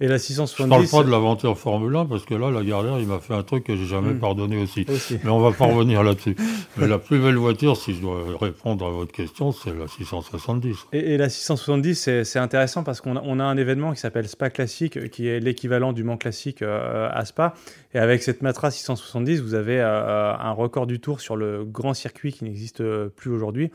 Et 0.00 0.08
la 0.08 0.18
670. 0.18 0.64
Je 0.64 0.68
parle 0.68 0.88
pas 0.88 1.06
de 1.06 1.12
l'aventure 1.12 1.56
Formule 1.56 1.94
1 1.94 2.06
parce 2.06 2.24
que 2.24 2.34
là, 2.34 2.50
la 2.50 2.64
Gardère, 2.64 2.98
il 2.98 3.06
m'a 3.06 3.20
fait 3.20 3.32
un 3.32 3.44
truc 3.44 3.62
que 3.62 3.76
j'ai 3.76 3.86
jamais 3.86 4.14
hmm. 4.14 4.18
pardonné 4.18 4.60
aussi. 4.60 4.84
Mais 5.22 5.30
on 5.30 5.38
va 5.38 5.52
pas 5.52 5.66
revenir 5.72 6.02
là-dessus. 6.02 6.34
Mais 6.76 6.88
la 6.88 6.98
plus 6.98 7.20
belle 7.20 7.36
voiture, 7.36 7.76
si 7.76 7.94
je 7.94 8.00
dois 8.00 8.24
répondre 8.40 8.84
à 8.84 8.90
votre 8.90 9.12
question, 9.12 9.52
c'est 9.52 9.72
la 9.72 9.86
670. 9.86 10.86
Et, 10.92 11.16
la 11.16 11.28
670, 11.28 12.24
c'est 12.24 12.38
intéressant 12.40 12.82
parce 12.82 13.00
qu'on 13.00 13.16
a, 13.16 13.22
on 13.24 13.38
a, 13.38 13.44
un 13.44 13.56
événement 13.56 13.92
qui 13.92 14.00
s'appelle 14.00 14.26
Spa 14.26 14.50
Classique, 14.50 15.10
qui 15.10 15.28
est 15.28 15.38
l'équivalent 15.38 15.92
du 15.92 16.02
Mans 16.02 16.16
Classique 16.16 16.62
euh, 16.62 17.08
à 17.12 17.24
Spa. 17.24 17.54
Et 17.94 17.98
avec 17.98 18.24
cette 18.24 18.42
Matra 18.42 18.72
670, 18.72 19.42
vous 19.42 19.54
avez 19.54 19.80
euh, 19.80 20.34
un 20.36 20.50
record 20.50 20.88
du 20.88 20.98
tour 20.98 21.20
sur 21.20 21.36
le 21.36 21.64
grand 21.64 21.94
circuit 21.94 22.32
qui 22.32 22.42
n'existe 22.42 22.82
plus 23.10 23.30
aujourd'hui, 23.30 23.70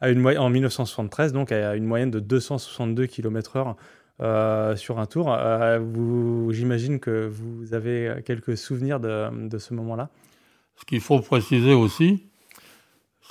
en 0.00 0.50
1973, 0.50 1.32
donc 1.32 1.50
à 1.50 1.74
une 1.74 1.84
moyenne 1.84 2.12
de 2.12 2.20
262 2.20 3.06
km/h 3.06 3.74
euh, 4.20 4.76
sur 4.76 4.98
un 4.98 5.06
tour. 5.06 5.28
Euh, 5.30 6.50
J'imagine 6.50 7.00
que 7.00 7.30
vous 7.30 7.74
avez 7.74 8.22
quelques 8.24 8.56
souvenirs 8.56 9.00
de, 9.00 9.58
ce 9.58 9.74
moment-là. 9.74 10.08
Ce 10.76 10.84
qu'il 10.84 11.00
faut 11.00 11.20
préciser 11.20 11.74
aussi, 11.74 12.24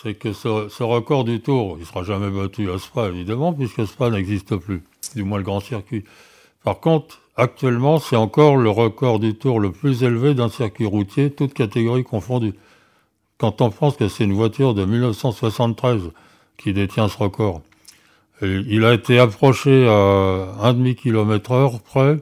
c'est 0.01 0.13
que 0.13 0.33
ce, 0.33 0.67
ce, 0.69 0.83
record 0.83 1.23
du 1.23 1.41
tour, 1.41 1.77
il 1.77 1.81
ne 1.81 1.85
sera 1.85 2.03
jamais 2.03 2.29
battu 2.29 2.69
à 2.71 2.77
Spa, 2.77 3.07
évidemment, 3.07 3.53
puisque 3.53 3.85
Spa 3.87 4.09
n'existe 4.09 4.55
plus, 4.57 4.83
du 5.15 5.23
moins 5.23 5.37
le 5.37 5.43
grand 5.43 5.59
circuit. 5.59 6.03
Par 6.63 6.79
contre, 6.79 7.21
actuellement, 7.37 7.99
c'est 7.99 8.15
encore 8.17 8.57
le 8.57 8.69
record 8.69 9.19
du 9.19 9.35
tour 9.35 9.59
le 9.59 9.71
plus 9.71 10.03
élevé 10.03 10.33
d'un 10.33 10.49
circuit 10.49 10.85
routier, 10.85 11.31
toutes 11.31 11.53
catégories 11.53 12.03
confondues. 12.03 12.53
Quand 13.37 13.61
on 13.61 13.69
pense 13.69 13.95
que 13.95 14.07
c'est 14.07 14.23
une 14.23 14.33
voiture 14.33 14.73
de 14.73 14.83
1973 14.83 16.11
qui 16.57 16.73
détient 16.73 17.07
ce 17.07 17.17
record, 17.17 17.61
il 18.41 18.85
a 18.85 18.93
été 18.93 19.19
approché 19.19 19.87
à 19.87 20.53
un 20.61 20.73
demi-kilomètre 20.73 21.51
heure 21.51 21.81
près 21.81 22.17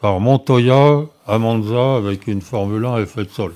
par 0.00 0.20
Montoya 0.20 1.02
à 1.26 1.38
Monza 1.38 1.96
avec 1.96 2.26
une 2.26 2.40
Formule 2.40 2.84
1 2.84 2.98
effet 2.98 3.24
de 3.24 3.30
sol. 3.30 3.54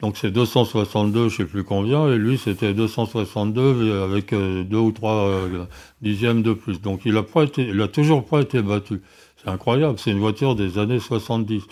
Donc 0.00 0.18
c'est 0.18 0.30
262, 0.30 1.28
je 1.28 1.36
sais 1.36 1.44
plus 1.44 1.64
combien, 1.64 2.08
et 2.12 2.18
lui 2.18 2.36
c'était 2.36 2.74
262 2.74 4.02
avec 4.02 4.32
euh, 4.32 4.62
deux 4.62 4.76
ou 4.76 4.92
trois 4.92 5.26
euh, 5.28 5.64
dixièmes 6.02 6.42
de 6.42 6.52
plus. 6.52 6.80
Donc 6.80 7.02
il 7.06 7.16
a 7.16 7.88
toujours 7.88 8.24
pas 8.26 8.42
été 8.42 8.60
battu. 8.62 9.00
C'est 9.42 9.48
incroyable, 9.48 9.98
c'est 9.98 10.10
une 10.10 10.18
voiture 10.18 10.54
des 10.54 10.78
années 10.78 11.00
70. 11.00 11.62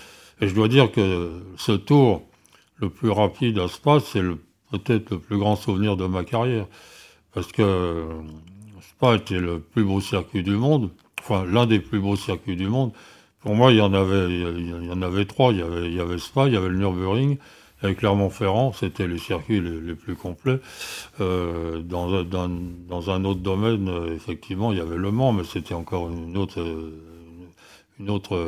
Et 0.41 0.49
je 0.49 0.55
dois 0.55 0.69
dire 0.69 0.91
que 0.91 1.31
ce 1.57 1.73
tour, 1.73 2.23
le 2.79 2.89
plus 2.89 3.11
rapide 3.11 3.59
à 3.59 3.69
Spa, 3.69 3.99
c'est 4.01 4.23
peut-être 4.71 5.11
le 5.11 5.19
plus 5.19 5.39
grand 5.39 5.57
souvenir 5.57 5.97
de 5.97 6.07
ma 6.07 6.25
carrière. 6.25 6.67
Parce 7.33 7.53
que 7.53 8.07
Spa 9.05 9.17
était 9.17 9.39
le 9.39 9.61
plus 9.61 9.85
beau 9.85 10.01
circuit 10.01 10.43
du 10.43 10.57
monde, 10.57 10.91
enfin 11.21 11.45
l'un 11.45 11.67
des 11.67 11.79
plus 11.79 12.01
beaux 12.01 12.17
circuits 12.17 12.57
du 12.57 12.69
monde. 12.69 12.91
Pour 13.41 13.55
moi, 13.55 13.71
il 13.71 13.77
y 13.77 13.81
en 13.83 13.93
avait, 13.93 14.31
il 14.31 14.87
y 14.87 14.91
en 14.91 15.03
avait 15.03 15.27
trois. 15.27 15.53
Il 15.53 15.59
y 15.59 15.63
avait, 15.63 15.91
il 15.91 16.21
Spa, 16.21 16.47
il 16.47 16.55
y 16.55 16.57
avait 16.57 16.71
le 16.71 16.79
Nürburgring, 16.79 17.37
avec 17.83 17.99
Clermont-Ferrand, 17.99 18.73
c'était 18.73 19.07
les 19.07 19.19
circuits 19.19 19.61
les, 19.61 19.95
plus 19.95 20.17
complets. 20.17 20.59
Euh, 21.21 21.81
dans, 21.81 22.23
dans, 22.25 22.49
dans, 22.49 23.11
un 23.11 23.27
autre 23.27 23.41
domaine, 23.41 23.91
effectivement, 24.17 24.73
il 24.73 24.79
y 24.79 24.81
avait 24.81 24.97
Le 24.97 25.11
Mans, 25.11 25.35
mais 25.35 25.45
c'était 25.45 25.75
encore 25.75 26.09
une 26.11 26.39
autre, 26.39 26.65
une 28.01 28.09
autre 28.09 28.39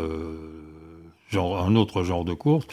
genre, 1.29 1.59
un 1.59 1.77
autre 1.77 2.03
genre 2.03 2.25
de 2.25 2.33
course. 2.33 2.67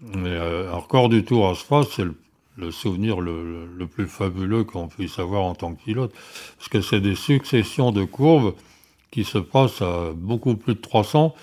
Mais 0.00 0.30
euh, 0.30 0.72
un 0.72 0.76
record 0.76 1.08
du 1.08 1.24
Tour 1.24 1.48
à 1.48 1.56
Spa, 1.56 1.82
c'est 1.90 2.04
le 2.04 2.14
le 2.60 2.70
souvenir 2.70 3.20
le, 3.20 3.66
le, 3.66 3.86
plus 3.86 4.06
fabuleux 4.06 4.64
qu'on 4.64 4.88
puisse 4.88 5.18
avoir 5.18 5.42
en 5.42 5.54
tant 5.54 5.74
que 5.74 5.82
pilote. 5.82 6.12
Parce 6.58 6.68
que 6.68 6.80
c'est 6.80 7.00
des 7.00 7.14
successions 7.14 7.90
de 7.92 8.04
courbes 8.04 8.54
qui 9.10 9.24
se 9.24 9.38
passent 9.38 9.82
à 9.82 10.12
beaucoup 10.14 10.54
plus 10.56 10.74
de 10.74 10.80
300 10.80 11.34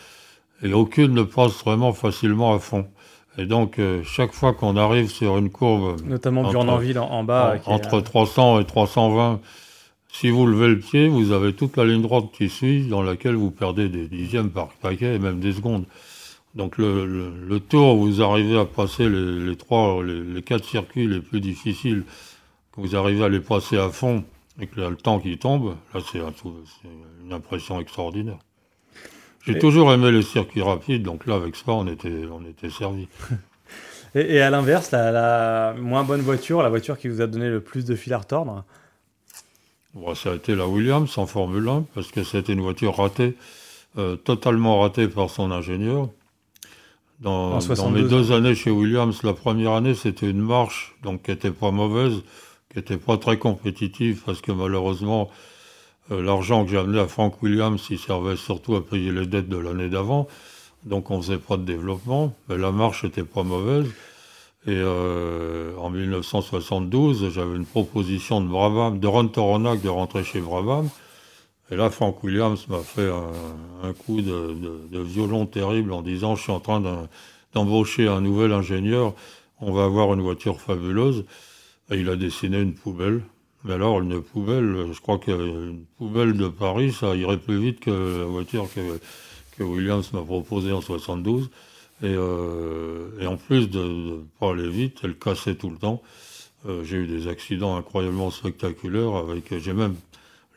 et 0.64 0.74
aucune 0.74 1.14
ne 1.14 1.24
passe 1.24 1.64
vraiment 1.64 1.94
facilement 1.94 2.54
à 2.54 2.60
fond. 2.60 2.88
Et 3.38 3.46
donc, 3.46 3.78
euh, 3.78 4.02
chaque 4.04 4.34
fois 4.34 4.54
qu'on 4.54 4.78
arrive 4.78 5.10
sur 5.10 5.38
une 5.38 5.52
courbe... 5.52 6.02
Notamment 6.06 6.50
Burnanville 6.50 6.98
en, 6.98 7.08
en 7.10 7.24
bas. 7.24 7.56
entre 7.68 8.02
300 8.02 8.62
et 8.62 8.66
320, 8.66 9.40
si 10.12 10.32
vous 10.32 10.48
levez 10.48 10.70
le 10.70 10.80
pied, 10.80 11.08
vous 11.08 11.32
avez 11.32 11.54
toute 11.54 11.78
la 11.78 11.86
ligne 11.86 12.02
droite 12.02 12.26
qui 12.34 12.50
suit, 12.50 12.88
dans 12.88 13.04
laquelle 13.04 13.36
vous 13.36 13.52
perdez 13.52 13.90
des 13.90 14.08
dixièmes 14.08 14.50
par 14.50 14.70
paquet 14.82 15.16
et 15.16 15.20
même 15.20 15.40
des 15.40 15.54
secondes. 15.54 15.86
Donc 16.58 16.80
le, 16.80 17.06
le, 17.06 17.60
tour, 17.60 17.98
vous 17.98 18.24
arrivez 18.24 18.58
à 18.58 18.66
passer 18.66 19.08
les, 19.08 19.56
trois, 19.56 20.04
les, 20.04 20.42
quatre 20.42 20.66
circuits 20.66 21.08
les 21.08 21.22
plus 21.22 21.40
difficiles, 21.40 22.04
que 22.74 22.82
vous 22.82 22.96
arrivez 22.96 23.24
à 23.24 23.30
les 23.30 23.40
passer 23.40 23.78
à 23.78 23.90
fond 23.90 24.24
et 24.60 24.66
que 24.66 24.82
le 24.82 24.96
temps 24.96 25.20
qui 25.20 25.38
tombe, 25.38 25.76
là 25.94 26.02
c'est 26.12 26.18
une 26.18 27.32
impression 27.32 27.80
extraordinaire. 27.80 28.40
J'ai 29.46 29.60
toujours 29.60 29.94
aimé 29.94 30.12
les 30.12 30.24
circuits 30.24 30.64
rapides, 30.64 31.04
donc 31.04 31.28
là 31.28 31.36
avec 31.36 31.56
ça 31.56 31.74
on 31.74 31.86
était, 31.86 32.24
on 32.32 32.44
était 32.44 32.72
servi. 32.72 33.08
et, 34.16 34.42
à 34.42 34.50
l'inverse, 34.50 34.90
la, 34.90 35.76
moins 35.78 36.04
bonne 36.04 36.22
voiture, 36.22 36.64
la 36.64 36.70
voiture 36.70 36.98
qui 36.98 37.08
vous 37.08 37.22
a 37.22 37.28
donné 37.28 37.50
le 37.50 37.62
plus 37.62 37.86
de 37.86 37.94
fil 37.96 38.14
à 38.14 38.18
retordre 38.18 38.64
bon, 39.94 40.16
Ça 40.16 40.32
a 40.32 40.36
été 40.36 40.56
la 40.56 40.68
Williams 40.68 41.16
en 41.20 41.28
Formule 41.28 41.70
1, 41.70 41.86
parce 41.94 42.12
que 42.12 42.24
c'était 42.24 42.54
une 42.54 42.62
voiture 42.62 42.96
ratée, 42.96 43.36
euh, 44.00 44.16
totalement 44.16 44.82
ratée 44.82 45.08
par 45.08 45.30
son 45.30 45.52
ingénieur. 45.52 46.10
Dans, 47.20 47.60
mes 47.90 48.04
deux 48.04 48.32
années 48.32 48.54
chez 48.54 48.70
Williams, 48.70 49.24
la 49.24 49.34
première 49.34 49.72
année, 49.72 49.96
c'était 49.96 50.30
une 50.30 50.42
marche, 50.42 50.96
donc 51.04 51.24
qui 51.24 51.32
était 51.32 51.52
pas 51.52 51.72
mauvaise, 51.72 52.22
qui 52.72 52.78
était 52.78 52.98
pas 52.98 53.18
très 53.18 53.40
compétitive, 53.40 54.22
parce 54.24 54.40
que 54.40 54.52
malheureusement, 54.52 55.32
euh, 56.12 56.22
l'argent 56.22 56.64
que 56.64 56.70
j'ai 56.70 56.78
amené 56.78 57.00
à 57.00 57.08
Frank 57.08 57.42
Williams, 57.42 57.84
il 57.90 57.98
servait 57.98 58.36
surtout 58.36 58.76
à 58.76 58.86
payer 58.86 59.12
les 59.12 59.26
dettes 59.26 59.50
de 59.50 59.58
l'année 59.58 59.90
d'avant, 59.90 60.28
donc 60.86 61.10
on 61.10 61.20
faisait 61.20 61.40
pas 61.40 61.58
de 61.58 61.64
développement, 61.64 62.36
mais 62.50 62.58
la 62.58 62.72
marche 62.72 63.04
était 63.04 63.24
pas 63.24 63.42
mauvaise. 63.42 63.88
Et 64.68 64.72
euh, 64.76 65.76
en 65.78 65.90
1972, 65.90 67.32
j'avais 67.32 67.56
une 67.56 67.66
proposition 67.66 68.42
de 68.42 68.48
Brabham, 68.48 69.00
de 69.00 69.08
Ron 69.08 69.28
Toronac 69.30 69.82
de 69.82 69.90
rentrer 69.90 70.24
chez 70.24 70.40
Brabham. 70.40 70.90
Et 71.70 71.76
là, 71.76 71.90
Frank 71.90 72.24
Williams 72.24 72.68
m'a 72.70 72.80
fait 72.80 73.10
un, 73.84 73.94
coup 73.94 74.22
de, 74.22 75.00
violon 75.02 75.46
terrible 75.46 75.92
en 75.92 76.02
disant 76.02 76.36
je 76.36 76.44
suis 76.44 76.52
en 76.52 76.62
train 76.62 77.08
d'embaucher 77.54 78.08
un 78.08 78.22
nouvel 78.22 78.54
ingénieur, 78.54 79.14
on 79.60 79.74
va 79.74 79.84
avoir 79.84 80.14
une 80.14 80.22
voiture 80.22 80.62
fabuleuse. 80.62 81.26
Et 81.90 81.98
il 81.98 82.10
a 82.10 82.16
dessiné 82.16 82.62
une 82.62 82.74
poubelle. 82.74 83.22
Mais 83.64 83.74
alors, 83.74 84.02
une 84.02 84.22
poubelle, 84.22 84.88
je 84.92 85.00
crois 85.02 85.18
qu'une 85.18 85.86
poubelle 85.98 86.34
de 86.38 86.48
Paris, 86.48 86.92
ça 86.92 87.16
irait 87.16 87.38
plus 87.38 87.60
vite 87.60 87.80
que 87.80 88.20
la 88.20 88.26
voiture 88.26 88.68
que, 88.74 89.64
Williams 89.64 90.14
m'a 90.14 90.22
proposée 90.22 90.72
en 90.72 90.82
72. 90.82 91.50
Euh, 92.04 93.10
et, 93.20 93.26
en 93.26 93.38
plus 93.38 93.70
de 93.70 93.80
ne 93.80 94.18
pas 94.40 94.52
aller 94.52 94.70
vite, 94.70 95.00
elle 95.04 95.18
cassait 95.18 95.56
tout 95.56 95.70
le 95.70 95.78
temps. 95.78 96.02
Euh, 96.68 96.84
j'ai 96.84 96.98
eu 96.98 97.08
des 97.08 97.28
accidents 97.28 97.76
incroyablement 97.76 98.30
spectaculaires 98.30 99.16
avec, 99.16 99.58
j'ai 99.58 99.74
même 99.74 99.96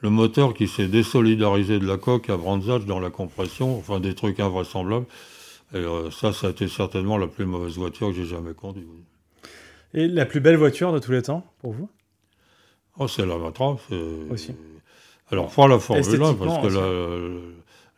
le 0.01 0.11
moteur 0.11 0.55
qui 0.55 0.69
s'est 0.69 0.89
désolidarisé 0.89 1.79
de 1.79 1.87
la 1.87 1.97
coque 1.97 2.31
à 2.31 2.37
Brandzach 2.37 2.85
dans 2.85 3.01
la 3.01 3.11
compression, 3.11 3.77
enfin 3.79 4.01
des 4.01 4.15
trucs 4.15 4.41
invraisemblables. 4.41 5.07
Et 5.73 5.79
euh, 5.79 6.11
ça, 6.11 6.33
ça 6.33 6.49
a 6.49 6.51
été 6.51 6.69
certainement 6.69 7.17
la 7.17 7.27
plus 7.29 7.45
mauvaise 7.45 7.77
voiture 7.77 8.09
que 8.09 8.15
j'ai 8.15 8.25
jamais 8.25 8.55
conduite. 8.55 8.89
Et 9.95 10.07
la 10.09 10.27
plus 10.27 10.41
belle 10.41 10.57
voiture 10.57 10.93
de 10.93 10.99
tous 10.99 11.13
les 11.13 11.23
temps, 11.23 11.45
pour 11.61 11.73
vous? 11.73 11.89
Oh, 12.99 13.09
c'est 13.09 13.27
la 13.27 13.37
Matra. 13.39 13.77
Aussi. 14.31 14.55
Alors, 15.31 15.53
pas 15.53 15.69
la 15.69 15.79
Formule 15.79 16.23
1, 16.23 16.35
parce 16.35 16.63
que 16.63 17.43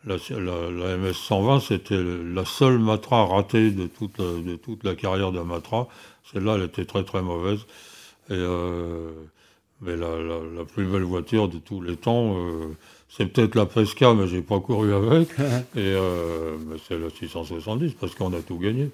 la, 0.05 0.15
la, 0.15 0.97
MS 0.97 1.13
120, 1.13 1.59
c'était 1.61 2.01
la 2.01 2.45
seule 2.45 2.77
Matra 2.77 3.25
ratée 3.25 3.71
de 3.71 3.87
toute, 3.87 4.17
la, 4.19 4.25
de 4.41 4.55
toute 4.55 4.83
la 4.83 4.95
carrière 4.95 5.31
de 5.31 5.39
Matra. 5.39 5.87
Celle-là, 6.31 6.55
elle 6.55 6.63
était 6.63 6.85
très 6.85 7.03
très 7.03 7.21
mauvaise. 7.21 7.59
Et 8.29 8.33
euh, 8.33 9.11
Mais 9.85 9.95
la, 9.97 10.65
plus 10.65 10.85
belle 10.85 11.03
voiture 11.03 11.49
de 11.49 11.57
tous 11.57 11.81
les 11.81 11.97
temps, 11.97 12.35
c'est 13.09 13.25
peut-être 13.25 13.55
la 13.55 13.65
Pesca, 13.65 14.13
mais 14.13 14.27
j'ai 14.27 14.41
pas 14.41 14.59
couru 14.59 14.93
avec. 14.93 15.29
et 15.75 15.95
c'est 16.87 16.97
la 16.97 17.09
670 17.09 17.93
parce 17.99 18.15
qu'on 18.15 18.33
a 18.33 18.41
tout 18.41 18.57
gagné. 18.57 18.89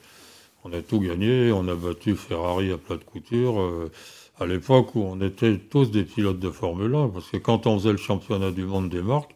On 0.64 0.74
a 0.74 0.82
tout 0.82 1.00
gagné, 1.00 1.52
on 1.52 1.68
a 1.68 1.76
battu 1.76 2.16
Ferrari 2.16 2.72
à 2.72 2.78
plat 2.78 2.98
de 2.98 3.04
couture 3.04 3.90
à 4.40 4.46
l'époque 4.46 4.96
où 4.96 5.02
on 5.02 5.20
était 5.22 5.58
tous 5.58 5.92
des 5.92 6.04
pilotes 6.04 6.40
de 6.40 6.50
Formule 6.50 6.96
1, 6.96 7.10
parce 7.10 7.30
que 7.30 7.38
quand 7.38 7.68
on 7.68 7.78
faisait 7.78 7.92
le 7.92 7.98
championnat 7.98 8.52
du 8.52 8.64
monde 8.64 8.90
des 8.90 9.02
marques, 9.02 9.36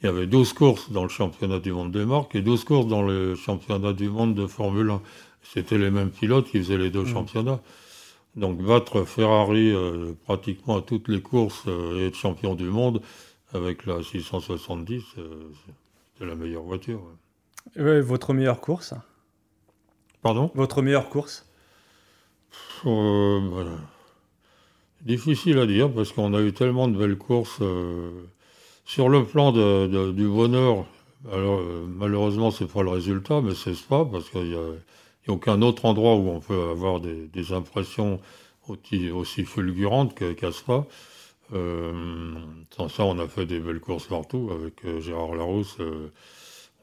il 0.00 0.06
y 0.06 0.08
avait 0.08 0.26
12 0.26 0.52
courses 0.52 0.90
dans 0.90 1.02
le 1.02 1.08
championnat 1.08 1.58
du 1.58 1.72
monde 1.72 1.90
des 1.90 2.04
marques 2.04 2.34
et 2.34 2.42
12 2.42 2.64
courses 2.64 2.86
dans 2.86 3.02
le 3.02 3.34
championnat 3.34 3.92
du 3.92 4.08
monde 4.08 4.34
de 4.34 4.46
Formule 4.46 4.90
1. 4.90 5.00
C'était 5.42 5.78
les 5.78 5.90
mêmes 5.90 6.10
pilotes 6.10 6.48
qui 6.50 6.58
faisaient 6.58 6.78
les 6.78 6.90
deux 6.90 7.02
mmh. 7.02 7.12
championnats. 7.12 7.60
Donc 8.36 8.60
battre 8.60 9.04
Ferrari 9.04 9.72
euh, 9.72 10.12
pratiquement 10.24 10.76
à 10.76 10.82
toutes 10.82 11.08
les 11.08 11.22
courses 11.22 11.64
euh, 11.66 12.00
et 12.00 12.06
être 12.08 12.16
champion 12.16 12.54
du 12.54 12.64
monde 12.68 13.00
avec 13.54 13.86
la 13.86 14.02
670, 14.02 15.04
euh, 15.18 15.50
c'était 16.14 16.26
la 16.26 16.34
meilleure 16.34 16.62
voiture. 16.62 17.00
votre 17.76 18.34
meilleure 18.34 18.60
course 18.60 18.94
Pardon? 20.22 20.50
Votre 20.54 20.82
meilleure 20.82 21.08
course 21.08 21.46
Difficile 25.02 25.58
à 25.58 25.66
dire 25.66 25.90
parce 25.92 26.12
qu'on 26.12 26.34
a 26.34 26.40
eu 26.40 26.52
tellement 26.52 26.88
de 26.88 26.96
belles 26.96 27.18
courses. 27.18 27.58
Euh, 27.60 28.10
sur 28.84 29.08
le 29.08 29.24
plan 29.24 29.50
du 29.50 30.28
bonheur, 30.28 30.86
alors 31.32 31.58
euh, 31.58 31.84
malheureusement 31.88 32.52
c'est 32.52 32.70
pas 32.70 32.82
le 32.82 32.90
résultat, 32.90 33.40
mais 33.40 33.54
c'est 33.54 33.76
pas 33.86 34.04
parce 34.04 34.30
qu'il 34.30 34.56
n'y 35.28 35.32
a, 35.32 35.36
aucun 35.36 35.62
autre 35.62 35.84
endroit 35.84 36.16
où 36.16 36.28
on 36.28 36.40
peut 36.40 36.70
avoir 36.70 37.00
des, 37.00 37.52
impressions 37.52 38.20
aussi, 38.68 39.44
fulgurantes 39.44 40.14
qu'à 40.14 40.52
Spa. 40.52 40.86
Euh, 41.52 42.34
sans 42.76 42.88
ça, 42.88 43.04
on 43.04 43.18
a 43.20 43.28
fait 43.28 43.46
des 43.46 43.60
belles 43.60 43.80
courses 43.80 44.06
partout 44.06 44.50
avec 44.52 45.00
Gérard 45.00 45.34
Larousse 45.34 45.78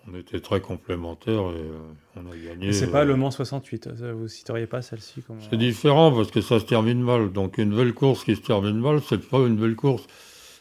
on 0.07 0.17
était 0.17 0.39
très 0.39 0.59
complémentaires 0.59 1.33
et 1.33 1.61
euh, 1.61 2.17
on 2.17 2.31
a 2.31 2.35
gagné. 2.35 2.73
C'est 2.73 2.91
pas 2.91 3.01
euh, 3.01 3.05
le 3.05 3.15
Mans 3.15 3.31
68, 3.31 3.89
vous 4.13 4.27
citeriez 4.27 4.67
pas 4.67 4.81
celle-ci 4.81 5.23
C'est 5.49 5.57
différent 5.57 6.11
parce 6.11 6.31
que 6.31 6.41
ça 6.41 6.59
se 6.59 6.65
termine 6.65 7.01
mal. 7.01 7.31
Donc 7.31 7.57
une 7.57 7.75
belle 7.75 7.93
course 7.93 8.23
qui 8.23 8.35
se 8.35 8.41
termine 8.41 8.79
mal, 8.79 9.01
c'est 9.07 9.25
pas 9.29 9.39
une 9.39 9.55
belle 9.55 9.75
course. 9.75 10.05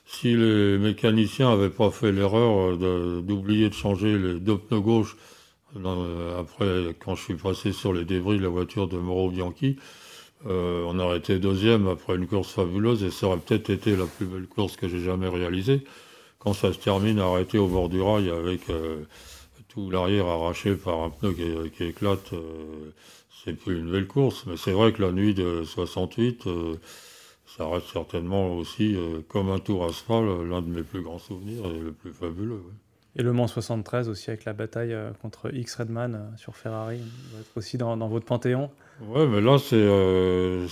Si 0.06 0.36
les 0.36 0.78
mécaniciens 0.78 1.50
n'avaient 1.50 1.70
pas 1.70 1.90
fait 1.90 2.12
l'erreur 2.12 2.76
d'oublier 2.76 3.68
de, 3.68 3.74
changer 3.74 4.18
les 4.18 4.40
deux 4.40 4.58
pneus 4.58 4.80
euh, 5.76 6.40
après, 6.40 6.94
quand 6.98 7.14
je 7.14 7.22
suis 7.22 7.34
passé 7.34 7.72
sur 7.72 7.92
les 7.92 8.04
débris 8.04 8.38
de 8.38 8.42
la 8.42 8.48
voiture 8.48 8.88
de 8.88 8.98
Mauro 8.98 9.30
Bianchi, 9.30 9.76
on 10.44 10.98
aurait 10.98 11.18
été 11.18 11.38
deuxième 11.38 11.86
après 11.86 12.16
une 12.16 12.26
course 12.26 12.50
fabuleuse 12.50 13.04
et 13.04 13.12
ça 13.12 13.28
aurait 13.28 13.38
peut-être 13.38 13.70
été 13.70 13.94
la 13.94 14.06
plus 14.06 14.26
belle 14.26 14.48
course 14.48 14.76
que 14.76 14.88
j'ai 14.88 14.98
jamais 14.98 15.28
réalisée. 15.28 15.84
Quand 16.40 16.52
ça 16.52 16.72
se 16.72 16.78
termine 16.78 17.20
arrêté 17.20 17.58
au 17.58 17.68
bord 17.68 17.88
du 17.88 18.02
rail 18.02 18.28
avec 18.28 18.62
tout 19.72 19.90
l'arrière 19.90 20.26
arraché 20.26 20.74
par 20.74 21.02
un 21.02 21.10
pneu 21.10 21.32
qui, 21.32 21.84
éclate, 21.84 22.34
euh, 22.34 22.90
c'est 23.42 23.54
plus 23.54 23.78
une 23.78 23.90
belle 23.90 24.06
course. 24.06 24.44
Mais 24.46 24.56
c'est 24.56 24.72
vrai 24.72 24.92
que 24.92 25.00
la 25.00 25.12
nuit 25.12 25.34
de 25.34 25.64
68, 25.64 26.46
euh, 26.46 26.76
ça 27.46 27.66
reste 27.66 27.86
certainement 27.86 28.54
aussi, 28.54 28.94
euh, 28.94 29.20
comme 29.28 29.48
un 29.50 29.58
tour 29.58 29.84
à 29.84 30.20
l'un 30.20 30.60
de 30.60 30.68
mes 30.68 30.82
plus 30.82 31.00
grands 31.00 31.18
souvenirs 31.18 31.64
et 31.66 31.78
le 31.78 31.92
plus 31.92 32.12
fabuleux. 32.12 32.62
Et 33.16 33.22
le 33.22 33.32
Mans 33.32 33.46
73 33.46 34.08
aussi 34.08 34.30
avec 34.30 34.44
la 34.44 34.54
bataille 34.54 34.96
contre 35.20 35.54
X 35.54 35.76
Redman 35.76 36.32
sur 36.38 36.56
Ferrari, 36.56 36.98
va 37.32 37.40
être 37.40 37.56
aussi 37.56 37.76
dans, 37.76 37.96
votre 38.08 38.24
panthéon 38.24 38.70
Ouais, 39.02 39.26
mais 39.26 39.40
là, 39.40 39.58
c'est 39.58 40.66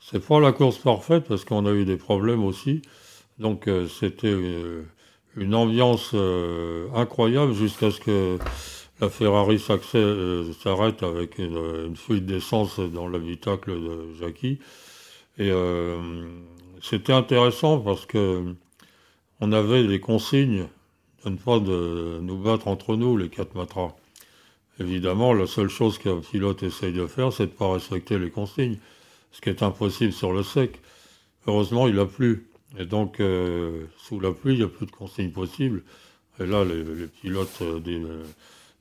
c'est 0.00 0.26
pas 0.26 0.40
la 0.40 0.52
course 0.52 0.78
parfaite 0.78 1.24
parce 1.28 1.44
qu'on 1.44 1.66
a 1.66 1.72
eu 1.72 1.84
des 1.84 1.98
problèmes 1.98 2.44
aussi. 2.44 2.80
Donc, 3.38 3.68
c'était 3.88 4.34
une 5.38 5.54
ambiance 5.54 6.10
euh, 6.14 6.88
incroyable 6.94 7.52
jusqu'à 7.52 7.90
ce 7.90 8.00
que 8.00 8.38
la 9.00 9.08
Ferrari 9.08 9.62
euh, 9.94 10.52
s'arrête 10.52 11.02
avec 11.02 11.38
une, 11.38 11.94
fuite 11.96 12.26
d'essence 12.26 12.80
dans 12.80 13.08
l'habitacle 13.08 13.72
de 13.72 14.14
Jackie. 14.18 14.58
Et 15.38 15.50
euh, 15.50 16.26
c'était 16.82 17.12
intéressant 17.12 17.78
parce 17.78 18.06
que 18.06 18.54
on 19.40 19.52
avait 19.52 19.86
des 19.86 20.00
consignes 20.00 20.66
de 21.24 21.30
ne 21.30 21.36
pas 21.36 21.58
de 21.58 22.18
nous 22.22 22.38
battre 22.38 22.68
entre 22.68 22.96
nous, 22.96 23.16
les 23.16 23.28
quatre 23.28 23.54
matras. 23.54 23.94
Évidemment, 24.80 25.32
la 25.32 25.46
seule 25.46 25.68
chose 25.68 25.98
qu'un 25.98 26.20
pilote 26.20 26.62
essaye 26.62 26.92
de 26.92 27.06
faire, 27.06 27.32
c'est 27.32 27.46
de 27.46 27.52
ne 27.52 27.56
pas 27.56 27.72
respecter 27.72 28.18
les 28.18 28.30
consignes, 28.30 28.78
ce 29.32 29.40
qui 29.40 29.48
est 29.48 29.62
impossible 29.62 30.12
sur 30.12 30.32
le 30.32 30.42
sec. 30.42 30.80
Heureusement, 31.46 31.88
il 31.88 31.98
a 31.98 32.06
plu. 32.06 32.46
Et 32.78 32.84
donc, 32.84 33.20
euh, 33.20 33.86
sous 33.96 34.20
la 34.20 34.32
pluie, 34.32 34.54
il 34.54 34.58
n'y 34.58 34.64
a 34.64 34.68
plus 34.68 34.86
de 34.86 34.90
consignes 34.90 35.32
possibles. 35.32 35.82
Et 36.38 36.46
là, 36.46 36.64
les, 36.64 37.06
pilotes 37.06 37.58
euh, 37.62 37.80
euh, 37.86 38.24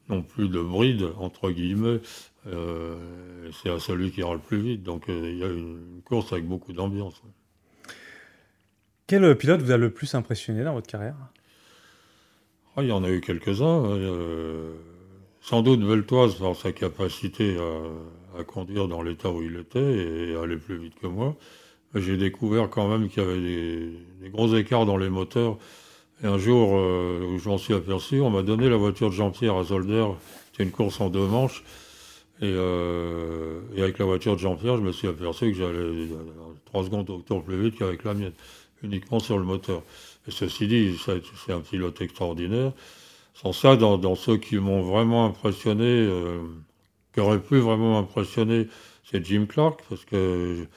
n'ont 0.10 0.22
plus 0.22 0.50
de 0.50 0.62
bride, 0.62 1.08
entre 1.18 1.50
guillemets. 1.50 2.00
c'est 2.46 3.70
à 3.70 3.80
celui 3.80 4.12
qui 4.12 4.20
ira 4.20 4.34
le 4.34 4.40
plus 4.40 4.60
vite. 4.60 4.84
Donc, 4.84 5.06
il 5.08 5.38
y 5.38 5.44
a 5.44 5.48
une, 5.48 6.02
course 6.06 6.32
avec 6.32 6.46
beaucoup 6.46 6.74
d'ambiance. 6.74 7.22
Quel 9.08 9.36
pilote 9.38 9.62
vous 9.62 9.72
a 9.72 9.78
le 9.78 9.90
plus 9.90 10.14
impressionné 10.14 10.64
dans 10.64 10.74
votre 10.74 10.88
carrière? 10.88 11.16
Ah, 12.78 12.84
Il 12.84 12.88
y 12.88 12.92
en 12.92 13.04
a 13.04 13.10
eu 13.10 13.22
quelques-uns. 13.22 14.00
sans 15.42 15.62
doute 15.62 15.82
Beltoise 15.82 16.36
par 16.36 16.56
sa 16.56 16.72
capacité 16.72 17.58
à, 18.38 18.44
conduire 18.44 18.88
dans 18.88 19.02
l'état 19.02 19.32
où 19.32 19.42
il 19.42 19.58
était 19.58 19.80
et 19.80 20.36
aller 20.36 20.58
plus 20.58 20.78
vite 20.78 20.94
que 21.02 21.08
moi 21.08 21.36
j'ai 21.96 22.18
découvert 22.18 22.70
quand 22.70 22.88
même 22.88 23.10
qu'il 23.10 23.24
y 23.24 23.26
avait 23.26 23.40
des, 23.40 24.30
gros 24.30 24.56
écarts 24.56 24.86
dans 24.86 24.98
les 24.98 25.10
moteurs. 25.10 25.58
Et 26.24 26.28
un 26.28 26.38
jour 26.38 26.72
euh, 26.74 27.26
où 27.28 27.38
je 27.38 27.48
m'en 27.48 27.58
suis 27.58 27.74
aperçu, 27.74 28.22
on 28.22 28.30
m'a 28.30 28.42
donné 28.42 28.70
la 28.70 28.78
voiture 28.78 29.10
de 29.10 29.16
Jean-Pierre 29.16 29.56
à 29.56 29.64
Zolder. 29.64 30.08
C'était 30.52 30.64
une 30.64 30.72
course 30.72 31.00
en 31.00 31.10
deux 31.10 31.28
manches. 31.28 31.64
Euh, 32.44 33.62
et, 33.76 33.82
avec 33.82 34.00
la 34.00 34.06
voiture 34.06 34.36
de 34.36 34.40
Jean-Pierre, 34.40 34.78
je 34.78 34.82
me 34.82 34.92
suis 34.92 35.08
aperçu 35.08 35.52
que 35.52 35.58
j'allais 35.58 36.08
trois 36.66 36.84
secondes 36.84 37.10
au 37.10 37.20
tour 37.20 37.44
plus 37.44 37.62
vite 37.62 37.78
qu'avec 37.78 38.04
la 38.04 38.14
mienne, 38.14 38.34
uniquement 38.84 39.20
sur 39.20 39.38
le 39.38 39.44
moteur. 39.44 39.84
Ceci 40.30 40.68
dit, 40.68 40.98
c'est 41.06 41.54
un 41.54 41.62
pilote 41.62 42.02
extraordinaire. 42.02 42.74
Sans 43.34 43.54
ça, 43.54 43.76
dans, 43.76 44.16
ceux 44.16 44.38
qui 44.38 44.58
m'ont 44.58 44.82
vraiment 44.82 45.26
impressionné, 45.26 45.86
euh, 45.86 46.40
qui 47.14 47.20
auraient 47.20 47.42
pu 47.42 47.60
vraiment 47.60 47.94
m'impressionner, 47.94 48.68
c'est 49.04 49.24
Jim 49.26 49.46
Clark, 49.48 49.84
parce 49.90 50.04
que 50.06 50.68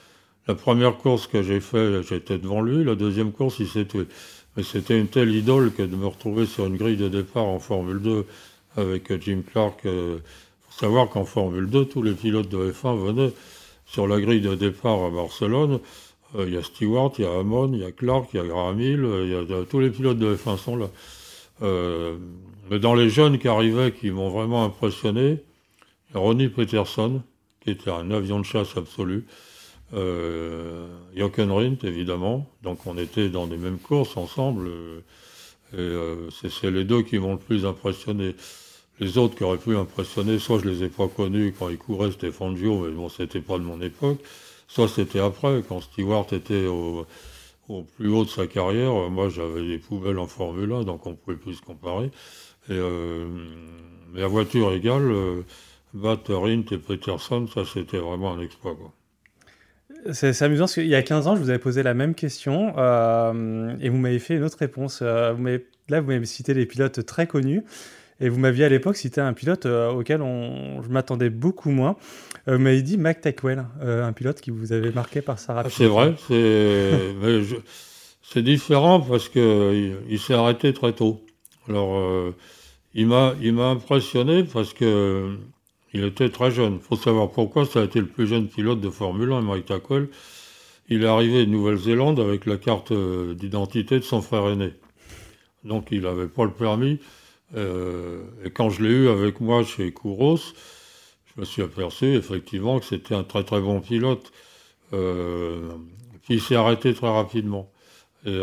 la 0.47 0.55
première 0.55 0.97
course 0.97 1.27
que 1.27 1.41
j'ai 1.41 1.59
faite, 1.59 2.03
j'étais 2.07 2.37
devant 2.37 2.61
lui. 2.61 2.83
La 2.83 2.95
deuxième 2.95 3.31
course, 3.31 3.59
il 3.59 3.67
s'est 3.67 3.85
tué. 3.85 4.05
Mais 4.55 4.63
c'était 4.63 4.99
une 4.99 5.07
telle 5.07 5.33
idole 5.33 5.71
que 5.71 5.81
de 5.81 5.95
me 5.95 6.07
retrouver 6.07 6.45
sur 6.45 6.65
une 6.65 6.77
grille 6.77 6.97
de 6.97 7.09
départ 7.09 7.45
en 7.45 7.59
Formule 7.59 7.99
2 7.99 8.25
avec 8.77 9.21
Jim 9.21 9.41
Clark. 9.49 9.79
Il 9.83 9.89
euh, 9.89 10.17
faut 10.69 10.79
savoir 10.79 11.09
qu'en 11.09 11.25
Formule 11.25 11.67
2, 11.67 11.85
tous 11.85 12.03
les 12.03 12.13
pilotes 12.13 12.49
de 12.49 12.71
F1 12.71 12.97
venaient 12.97 13.33
sur 13.85 14.07
la 14.07 14.19
grille 14.19 14.41
de 14.41 14.55
départ 14.55 15.03
à 15.03 15.09
Barcelone. 15.09 15.79
Euh, 16.35 16.45
il 16.47 16.53
y 16.53 16.57
a 16.57 16.63
Stewart, 16.63 17.11
il 17.17 17.25
y 17.25 17.27
a 17.27 17.39
Hamon, 17.39 17.71
il 17.73 17.79
y 17.79 17.85
a 17.85 17.91
Clark, 17.91 18.29
il 18.33 18.37
y 18.37 18.39
a 18.39 18.45
Graham 18.45 18.79
Hill, 18.79 19.03
euh, 19.03 19.45
il 19.47 19.51
y 19.51 19.53
a, 19.53 19.63
tous 19.63 19.79
les 19.79 19.89
pilotes 19.89 20.17
de 20.17 20.35
F1 20.35 20.57
sont 20.57 20.75
là. 20.75 20.87
mais 22.69 22.79
dans 22.79 22.95
les 22.95 23.09
jeunes 23.09 23.37
qui 23.37 23.47
arrivaient, 23.47 23.91
qui 23.91 24.11
m'ont 24.11 24.29
vraiment 24.29 24.63
impressionné, 24.63 25.43
il 26.09 26.15
y 26.15 26.17
a 26.17 26.19
Ronnie 26.19 26.49
Peterson, 26.49 27.21
qui 27.61 27.71
était 27.71 27.91
un 27.91 28.11
avion 28.11 28.39
de 28.39 28.45
chasse 28.45 28.75
absolu. 28.77 29.25
Euh, 29.93 30.87
Rindt, 31.17 31.85
évidemment. 31.87 32.49
Donc 32.63 32.85
on 32.85 32.97
était 32.97 33.29
dans 33.29 33.45
les 33.45 33.57
mêmes 33.57 33.79
courses 33.79 34.17
ensemble. 34.17 34.67
Euh, 34.67 35.01
euh, 35.73 36.29
c'est 36.31 36.71
les 36.71 36.83
deux 36.83 37.01
qui 37.01 37.17
m'ont 37.17 37.33
le 37.33 37.39
plus 37.39 37.65
impressionné. 37.65 38.35
Les 38.99 39.17
autres 39.17 39.35
qui 39.35 39.43
auraient 39.43 39.57
pu 39.57 39.75
impressionner, 39.75 40.37
soit 40.37 40.59
je 40.59 40.69
les 40.69 40.83
ai 40.83 40.89
pas 40.89 41.07
connus 41.07 41.55
quand 41.57 41.69
ils 41.69 41.77
couraient, 41.77 42.11
c'était 42.11 42.31
Fangio, 42.31 42.85
mais 42.85 42.91
bon, 42.91 43.09
c'était 43.09 43.39
pas 43.39 43.57
de 43.57 43.63
mon 43.63 43.81
époque. 43.81 44.19
Soit 44.71 44.87
c'était 44.87 45.19
après, 45.19 45.61
quand 45.67 45.81
Stewart 45.81 46.27
était 46.31 46.65
au, 46.65 47.05
plus 47.97 48.07
haut 48.07 48.23
de 48.23 48.29
sa 48.29 48.47
carrière. 48.47 48.93
Moi, 49.09 49.27
j'avais 49.27 49.67
des 49.67 49.77
poubelles 49.77 50.17
en 50.17 50.27
Formule 50.27 50.71
1, 50.71 50.83
donc 50.83 51.05
on 51.05 51.13
pouvait 51.13 51.35
plus 51.35 51.55
se 51.55 51.61
comparer. 51.61 52.05
Et, 52.69 52.71
euh, 52.71 53.27
mais 54.13 54.23
à 54.23 54.27
voiture 54.27 54.71
égale, 54.71 55.11
euh, 55.11 55.43
Rindt 55.93 56.73
et 56.73 56.77
Peterson, 56.77 57.47
ça 57.53 57.63
c'était 57.65 57.97
vraiment 57.97 58.33
un 58.33 58.39
exploit. 58.39 58.77
C'est 60.13 60.41
amusant 60.41 60.63
parce 60.63 60.75
qu'il 60.75 60.87
y 60.87 60.95
a 60.95 61.03
15 61.03 61.27
ans, 61.27 61.35
je 61.35 61.41
vous 61.41 61.49
avais 61.49 61.59
posé 61.59 61.83
la 61.83 61.93
même 61.93 62.15
question 62.15 62.73
euh, 62.77 63.75
et 63.81 63.89
vous 63.89 63.97
m'avez 63.97 64.19
fait 64.19 64.35
une 64.35 64.43
autre 64.43 64.57
réponse. 64.57 64.99
Euh, 65.01 65.59
là, 65.89 65.99
vous 65.99 66.07
m'avez 66.07 66.25
cité 66.25 66.53
des 66.53 66.65
pilotes 66.65 67.05
très 67.05 67.27
connus 67.27 67.61
et 68.21 68.29
vous 68.29 68.39
m'aviez 68.39 68.63
à 68.63 68.69
l'époque 68.69 68.95
cité 68.95 69.19
un 69.19 69.33
pilote 69.33 69.65
euh, 69.65 69.91
auquel 69.91 70.21
je 70.21 70.87
m'attendais 70.87 71.29
beaucoup 71.29 71.71
moins. 71.71 71.97
Vous 72.47 72.57
m'avez 72.57 72.81
dit 72.81 72.97
Mac 72.97 73.21
Tackwell, 73.21 73.65
un 73.81 74.13
pilote 74.13 74.41
qui 74.41 74.51
vous 74.51 74.73
avait 74.73 74.91
marqué 74.91 75.21
par 75.21 75.39
sa 75.39 75.53
rapidité. 75.53 75.83
c'est 75.83 75.89
vrai, 75.89 76.15
c'est 78.21 78.41
différent 78.43 78.99
parce 78.99 79.29
qu'il 79.29 79.97
il, 80.09 80.19
s'est 80.19 80.33
arrêté 80.33 80.73
très 80.73 80.93
tôt. 80.93 81.21
Alors, 81.67 82.33
il 82.93 83.07
m'a 83.07 83.69
impressionné 83.69 84.43
parce 84.43 84.73
que 84.73 85.37
il 85.93 86.05
était 86.05 86.29
très 86.29 86.51
jeune. 86.51 86.75
Il 86.75 86.79
faut 86.79 86.95
savoir 86.95 87.31
pourquoi 87.31 87.65
ça 87.65 87.81
a 87.81 87.83
été 87.83 87.99
le 87.99 88.07
plus 88.07 88.27
jeune 88.27 88.47
pilote 88.47 88.79
de 88.79 88.89
Formule 88.89 89.31
1, 89.31 89.41
Mike 89.41 89.65
Tackle. 89.65 90.07
il 90.89 91.03
est 91.03 91.07
arrivé 91.07 91.45
de 91.45 91.51
Nouvelle-Zélande 91.51 92.19
avec 92.19 92.45
la 92.45 92.57
carte 92.57 92.91
euh, 92.91 93.33
d'identité 93.33 93.99
de 93.99 94.03
son 94.03 94.21
frère 94.21 94.47
aîné. 94.47 94.73
Donc 95.63 95.87
il 95.91 96.01
n'avait 96.01 96.27
pas 96.27 96.45
le 96.45 96.51
permis. 96.51 96.99
Euh, 97.57 98.23
et 98.45 98.49
quand 98.51 98.69
je 98.69 98.83
l'ai 98.83 98.89
eu 98.89 99.09
avec 99.09 99.41
moi 99.41 99.63
chez 99.63 99.91
Kouros, 99.91 100.53
je 101.35 101.41
me 101.41 101.45
suis 101.45 101.61
aperçu 101.61 102.15
effectivement 102.15 102.79
que 102.79 102.85
c'était 102.85 103.15
un 103.15 103.23
très 103.23 103.43
très 103.43 103.61
bon 103.61 103.79
pilote 103.81 104.31
euh, 104.93 105.69
qui 106.25 106.39
s'est 106.39 106.55
arrêté 106.55 106.93
très 106.93 107.09
rapidement. 107.09 107.69
Et 108.25 108.39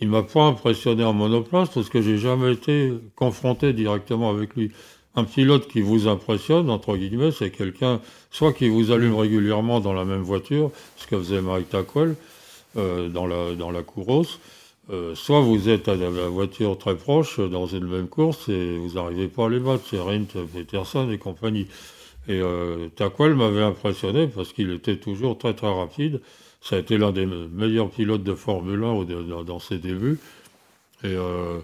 il 0.00 0.08
m'a 0.08 0.22
pas 0.22 0.42
impressionné 0.42 1.04
en 1.04 1.12
monoplace 1.12 1.68
parce 1.68 1.88
que 1.88 2.00
j'ai 2.00 2.18
jamais 2.18 2.54
été 2.54 2.92
confronté 3.14 3.72
directement 3.72 4.30
avec 4.30 4.56
lui 4.56 4.72
un 5.16 5.24
pilote 5.24 5.68
qui 5.68 5.80
vous 5.80 6.08
impressionne, 6.08 6.70
entre 6.70 6.96
guillemets, 6.96 7.32
c'est 7.32 7.50
quelqu'un, 7.50 8.00
soit 8.30 8.52
qui 8.52 8.68
vous 8.68 8.92
allume 8.92 9.16
régulièrement 9.16 9.80
dans 9.80 9.92
la 9.92 10.04
même 10.04 10.22
voiture, 10.22 10.70
ce 10.96 11.06
que 11.06 11.18
faisait 11.18 11.42
Mike 11.42 11.68
Tackwell 11.68 12.14
euh, 12.76 13.08
dans, 13.08 13.26
la, 13.26 13.54
dans 13.54 13.70
la 13.70 13.82
euh, 14.90 15.14
soit 15.14 15.40
vous 15.40 15.68
êtes 15.68 15.88
à 15.88 15.94
la 15.94 16.08
voiture 16.28 16.76
très 16.76 16.96
proche 16.96 17.38
dans 17.40 17.66
une 17.66 17.86
même 17.86 18.08
course 18.08 18.48
et 18.48 18.76
vous 18.76 18.94
n'arrivez 18.94 19.28
pas 19.28 19.46
à 19.46 19.48
les 19.48 19.60
battre, 19.60 19.84
c'est 19.88 20.00
Rint, 20.00 20.26
Peterson 20.52 21.10
et 21.10 21.18
compagnie. 21.18 21.66
Et 22.28 22.40
euh, 22.40 22.88
m'avait 23.34 23.62
impressionné 23.62 24.26
parce 24.26 24.52
qu'il 24.52 24.70
était 24.72 24.96
toujours 24.96 25.38
très 25.38 25.54
très 25.54 25.72
rapide. 25.72 26.20
Ça 26.60 26.76
a 26.76 26.78
été 26.78 26.98
l'un 26.98 27.12
des 27.12 27.26
meilleurs 27.26 27.90
pilotes 27.90 28.22
de 28.22 28.34
Formule 28.34 28.84
1 28.84 29.44
dans 29.44 29.58
ses 29.58 29.78
débuts. 29.78 30.18
Et 31.02 31.08
euh, 31.08 31.60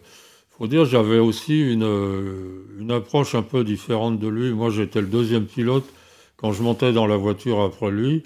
faut 0.59 0.67
dire, 0.67 0.87
j'avais 0.87 1.19
aussi 1.19 1.77
euh, 1.83 2.65
une 2.81 2.91
approche 2.91 3.35
un 3.35 3.43
peu 3.43 3.63
différente 3.63 4.19
de 4.19 4.29
lui. 4.29 4.53
Moi, 4.53 4.71
j'étais 4.71 5.03
le 5.03 5.07
deuxième 5.07 5.45
pilote. 5.45 5.85
Quand 6.39 6.53
je 6.53 6.63
montais 6.63 6.93
dans 6.93 7.07
la 7.07 7.17
voiture 7.17 7.61
après 7.61 7.91
lui, 7.91 8.23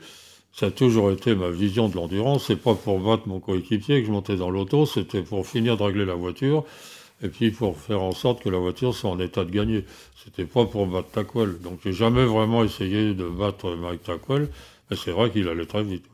ça 0.52 0.66
a 0.66 0.70
toujours 0.70 1.10
été 1.10 1.34
ma 1.34 1.50
vision 1.50 1.88
de 1.88 1.96
l'endurance. 1.96 2.46
C'est 2.46 2.56
pas 2.60 2.74
pour 2.74 2.98
battre 2.98 3.28
mon 3.28 3.40
coéquipier 3.40 4.00
que 4.00 4.06
je 4.06 4.12
montais 4.12 4.36
dans 4.36 4.50
l'auto, 4.50 4.86
c'était 4.86 5.22
pour 5.22 5.46
finir 5.46 5.76
de 5.76 5.82
régler 5.82 6.04
la 6.04 6.14
voiture 6.14 6.64
et 7.22 7.28
puis 7.28 7.50
pour 7.50 7.76
faire 7.78 8.02
en 8.02 8.12
sorte 8.12 8.42
que 8.42 8.48
la 8.48 8.58
voiture 8.58 8.94
soit 8.94 9.10
en 9.10 9.18
état 9.20 9.44
de 9.44 9.50
gagner. 9.50 9.84
C'était 10.24 10.44
pas 10.44 10.64
pour 10.64 10.86
battre 10.86 11.10
Tackwell. 11.10 11.58
Donc 11.60 11.80
j'ai 11.84 11.92
jamais 11.92 12.24
vraiment 12.24 12.64
essayé 12.64 13.14
de 13.14 13.28
battre 13.28 13.74
Mike 13.76 14.02
Tackwell, 14.02 14.48
mais 14.90 14.96
c'est 14.96 15.12
vrai 15.12 15.30
qu'il 15.30 15.48
allait 15.48 15.66
très 15.66 15.82
vite. 15.82 16.04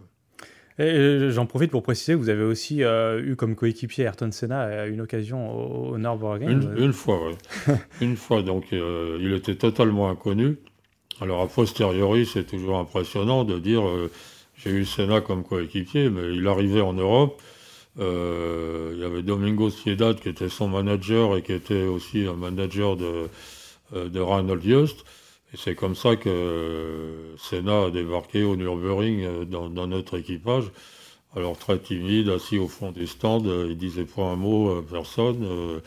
J'en 0.79 1.47
profite 1.47 1.71
pour 1.71 1.83
préciser 1.83 2.13
que 2.13 2.19
vous 2.19 2.29
avez 2.29 2.43
aussi 2.43 2.85
euh, 2.85 3.23
eu 3.25 3.35
comme 3.35 3.55
coéquipier 3.55 4.05
Ayrton 4.05 4.31
Senna 4.31 4.61
à 4.61 4.87
une 4.87 5.01
occasion 5.01 5.51
au, 5.51 5.95
au 5.95 5.99
Nürburgring. 5.99 6.69
Une, 6.77 6.93
fois, 6.93 7.19
oui. 7.29 7.75
une 8.03 8.17
fois, 8.17 8.43
donc 8.43 8.73
euh, 8.75 9.17
il 9.21 9.33
était 9.33 9.55
totalement 9.55 10.11
inconnu. 10.11 10.59
Alors 11.21 11.43
a 11.43 11.47
posteriori, 11.47 12.27
c'est 12.27 12.45
toujours 12.45 12.79
impressionnant 12.79 13.45
de 13.45 13.59
dire 13.59 13.83
j'ai 14.57 14.71
eu 14.71 14.85
Senna 14.85 15.21
comme 15.21 15.45
coéquipier, 15.45 16.11
mais 16.11 16.35
il 16.35 16.47
arrivait 16.47 16.83
en 16.83 16.93
Europe. 16.93 17.41
il 17.99 18.99
y 18.99 19.05
avait 19.05 19.23
Domingo 19.23 19.71
Ciedad 19.71 20.21
qui 20.21 20.29
était 20.29 20.49
son 20.49 20.69
manager 20.69 21.37
et 21.37 21.43
qui 21.43 21.53
était 21.53 21.85
aussi 21.85 22.27
un 22.27 22.35
manager 22.35 22.97
de, 22.97 23.29
de 23.95 24.21
Reinhold 24.21 24.63
Just. 24.63 25.05
Et 25.53 25.57
c'est 25.57 25.75
comme 25.75 25.95
ça 25.95 26.17
que 26.17 27.35
Senna 27.39 27.85
a 27.85 27.91
débarqué 27.91 28.43
au 28.43 28.57
Nürburgring 28.57 29.23
euh, 29.25 29.45
dans, 29.45 29.87
notre 29.87 30.19
équipage. 30.19 30.65
Alors 31.35 31.57
très 31.59 31.79
timide, 31.79 32.29
assis 32.31 32.59
au 32.59 32.69
fond 32.69 32.93
des 32.93 33.07
stands, 33.07 33.45
euh, 33.47 33.69
il 33.71 33.77
disait 33.77 34.07
pas 34.07 34.23
un 34.23 34.37
mot 34.37 34.79
à 34.79 34.83
personne. 34.83 35.45
Euh, 35.45 35.81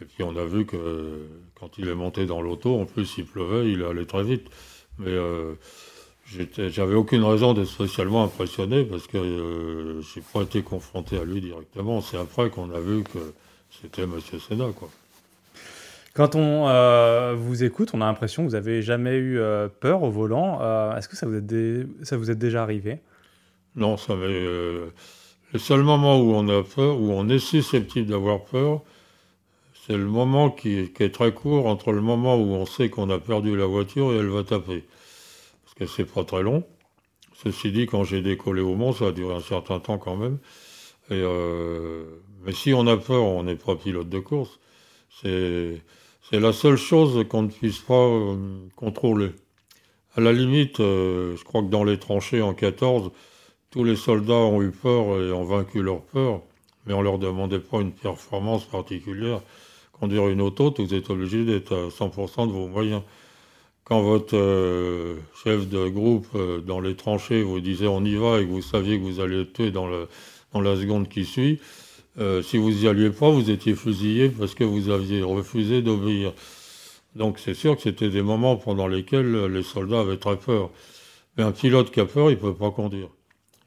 et 0.00 0.04
puis 0.04 0.22
on 0.22 0.36
a 0.36 0.44
vu 0.44 0.66
que 0.66 1.26
quand 1.62 1.78
il 1.78 1.88
est 1.88 1.94
monté 1.94 2.26
dans 2.26 2.42
l'auto, 2.42 2.76
en 2.80 2.86
plus 2.86 3.14
il 3.18 3.24
pleuvait, 3.24 3.70
il 3.70 3.84
allait 3.84 4.04
très 4.04 4.24
vite. 4.24 4.48
Mais 4.98 5.16
j'avais 6.68 6.96
aucune 6.96 7.22
raison 7.22 7.54
d'être 7.54 7.68
spécialement 7.68 8.24
impressionné 8.24 8.82
parce 8.82 9.06
que 9.06 9.18
je 9.18 10.02
j'ai 10.12 10.22
pas 10.32 10.42
été 10.42 10.62
confronté 10.62 11.18
à 11.18 11.24
lui 11.24 11.40
directement. 11.40 12.00
C'est 12.00 12.16
après 12.18 12.50
qu'on 12.50 12.74
a 12.74 12.80
vu 12.80 13.04
que 13.04 13.32
c'était 13.70 14.06
Monsieur 14.08 14.40
Senna, 14.40 14.66
quoi. 14.74 14.90
Quand 16.14 16.34
on 16.34 16.68
euh, 16.68 17.34
vous 17.38 17.62
écoute, 17.62 17.92
on 17.94 18.00
a 18.00 18.06
l'impression 18.06 18.42
que 18.42 18.48
vous 18.48 18.54
n'avez 18.54 18.82
jamais 18.82 19.14
eu 19.14 19.38
euh, 19.38 19.68
peur 19.68 20.02
au 20.02 20.10
volant. 20.10 20.58
Euh, 20.60 20.96
est-ce 20.96 21.08
que 21.08 21.16
ça 21.16 21.26
vous, 21.26 21.36
est 21.36 21.86
ça 22.02 22.16
vous 22.16 22.28
est 22.30 22.34
déjà 22.34 22.64
arrivé? 22.64 22.98
Non, 23.76 23.96
ça 23.96 24.16
m'est. 24.16 24.28
le 24.28 25.58
seul 25.58 25.82
moment 25.84 26.20
où 26.20 26.34
on 26.34 26.48
a 26.48 26.64
peur, 26.64 27.00
où 27.00 27.12
on 27.12 27.28
est 27.28 27.38
susceptible 27.38 28.10
d'avoir 28.10 28.42
peur, 28.42 28.82
c'est 29.86 29.96
le 29.96 30.06
moment 30.06 30.50
qui, 30.50 30.78
est 30.78 31.14
très 31.14 31.32
court 31.32 31.66
entre 31.66 31.92
le 31.92 32.00
moment 32.00 32.36
où 32.36 32.52
on 32.52 32.66
sait 32.66 32.88
qu'on 32.88 33.10
a 33.10 33.18
perdu 33.18 33.56
la 33.56 33.66
voiture 33.66 34.12
et 34.12 34.16
elle 34.16 34.28
va 34.28 34.44
taper. 34.44 34.84
Parce 35.64 35.74
que 35.74 35.86
c'est 35.86 36.04
pas 36.04 36.24
très 36.24 36.42
long. 36.42 36.64
Ceci 37.42 37.72
dit, 37.72 37.86
quand 37.86 38.04
j'ai 38.04 38.22
décollé 38.22 38.60
au 38.60 38.74
Mont, 38.74 38.92
ça 38.92 39.06
a 39.08 39.12
duré 39.12 39.34
un 39.34 39.40
certain 39.40 39.80
temps 39.80 39.98
quand 39.98 40.16
même. 40.16 40.38
Et 41.10 41.22
mais 42.44 42.52
si 42.52 42.74
on 42.74 42.86
a 42.86 42.96
peur, 42.96 43.22
on 43.22 43.44
n'est 43.44 43.56
pas 43.56 43.76
pilote 43.76 44.08
de 44.08 44.18
course. 44.18 44.58
C'est 45.20 45.80
la 46.32 46.52
seule 46.52 46.76
chose 46.76 47.26
qu'on 47.28 47.42
ne 47.42 47.48
puisse 47.48 47.78
pas 47.78 47.94
euh, 47.94 48.36
contrôler. 48.76 49.30
À 50.16 50.20
la 50.20 50.32
limite, 50.32 50.80
euh, 50.80 51.36
je 51.36 51.44
crois 51.44 51.62
que 51.62 51.68
dans 51.68 51.84
les 51.84 51.98
tranchées 51.98 52.42
en 52.42 52.54
14, 52.54 53.10
tous 53.70 53.84
les 53.84 53.96
soldats 53.96 54.34
ont 54.34 54.62
eu 54.62 54.70
peur 54.70 55.20
et 55.20 55.32
ont 55.32 55.44
vaincu 55.44 55.82
leur 55.82 56.02
peur, 56.02 56.42
mais 56.86 56.94
on 56.94 57.02
leur 57.02 57.18
demandait 57.18 57.58
pas 57.58 57.80
une 57.80 57.92
performance 57.92 58.64
particulière. 58.64 59.40
Conduire 60.02 60.26
une 60.26 60.40
auto, 60.40 60.74
vous 60.76 60.94
êtes 60.94 61.10
obligé 61.10 61.44
d'être 61.44 61.72
à 61.76 61.88
100% 61.88 62.48
de 62.48 62.52
vos 62.52 62.66
moyens. 62.66 63.02
Quand 63.84 64.02
votre 64.02 64.36
euh, 64.36 65.14
chef 65.44 65.68
de 65.68 65.88
groupe 65.90 66.26
dans 66.66 66.80
les 66.80 66.96
tranchées 66.96 67.44
vous 67.44 67.60
disait 67.60 67.86
on 67.86 68.04
y 68.04 68.16
va 68.16 68.40
et 68.40 68.44
que 68.44 68.50
vous 68.50 68.62
saviez 68.62 68.98
que 68.98 69.04
vous 69.04 69.20
alliez 69.20 69.42
être 69.42 69.52
tué 69.52 69.70
dans, 69.70 69.86
la 69.86 70.76
seconde 70.76 71.08
qui 71.08 71.24
suit, 71.24 71.60
euh, 72.18 72.42
si 72.42 72.56
vous 72.56 72.72
n'y 72.72 72.88
alliez 72.88 73.10
pas, 73.10 73.30
vous 73.30 73.48
étiez 73.48 73.76
fusillé 73.76 74.28
parce 74.28 74.56
que 74.56 74.64
vous 74.64 74.88
aviez 74.88 75.22
refusé 75.22 75.82
d'obéir. 75.82 76.32
Donc 77.14 77.38
c'est 77.38 77.54
sûr 77.54 77.76
que 77.76 77.82
c'était 77.82 78.10
des 78.10 78.22
moments 78.22 78.56
pendant 78.56 78.88
lesquels 78.88 79.44
les 79.44 79.62
soldats 79.62 80.00
avaient 80.00 80.16
très 80.16 80.36
peur. 80.36 80.70
Mais 81.36 81.44
un 81.44 81.52
pilote 81.52 81.92
qui 81.92 82.00
a 82.00 82.06
peur, 82.06 82.32
il 82.32 82.38
ne 82.38 82.40
peut 82.40 82.54
pas 82.54 82.72
conduire. 82.72 83.08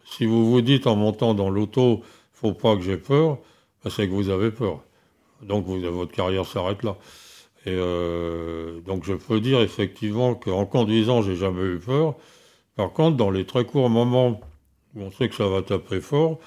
Si 0.04 0.26
vous 0.26 0.52
vous 0.52 0.60
dites 0.60 0.86
en 0.86 0.98
montant 0.98 1.34
dans 1.34 1.50
l'auto, 1.50 2.04
faut 2.34 2.52
pas 2.52 2.76
que 2.76 2.82
j'ai 2.82 2.98
peur, 2.98 3.38
ben, 3.86 3.90
c'est 3.90 4.06
que 4.06 4.14
vous 4.14 4.28
avez 4.28 4.52
peur. 4.52 4.82
Donc 5.42 5.66
votre 5.66 6.12
carrière 6.12 6.46
s'arrête 6.46 6.84
là. 6.84 6.96
Et 7.66 7.74
euh, 7.74 8.80
donc 8.82 9.06
je 9.06 9.14
peux 9.14 9.40
dire 9.40 9.60
effectivement 9.62 10.36
qu'en 10.36 10.66
conduisant, 10.66 11.22
j'ai 11.22 11.36
jamais 11.36 11.64
eu 11.64 11.80
peur. 11.80 12.16
Par 12.76 12.92
contre, 12.92 13.18
dans 13.18 13.32
les 13.32 13.46
très 13.46 13.66
courts 13.66 13.90
moments 13.90 14.42
où 14.96 15.02
on 15.02 15.12
sait 15.12 15.30
que 15.30 15.36
ça 15.36 15.48
va 15.48 15.62
taper 15.62 16.00
fort, 16.00 16.38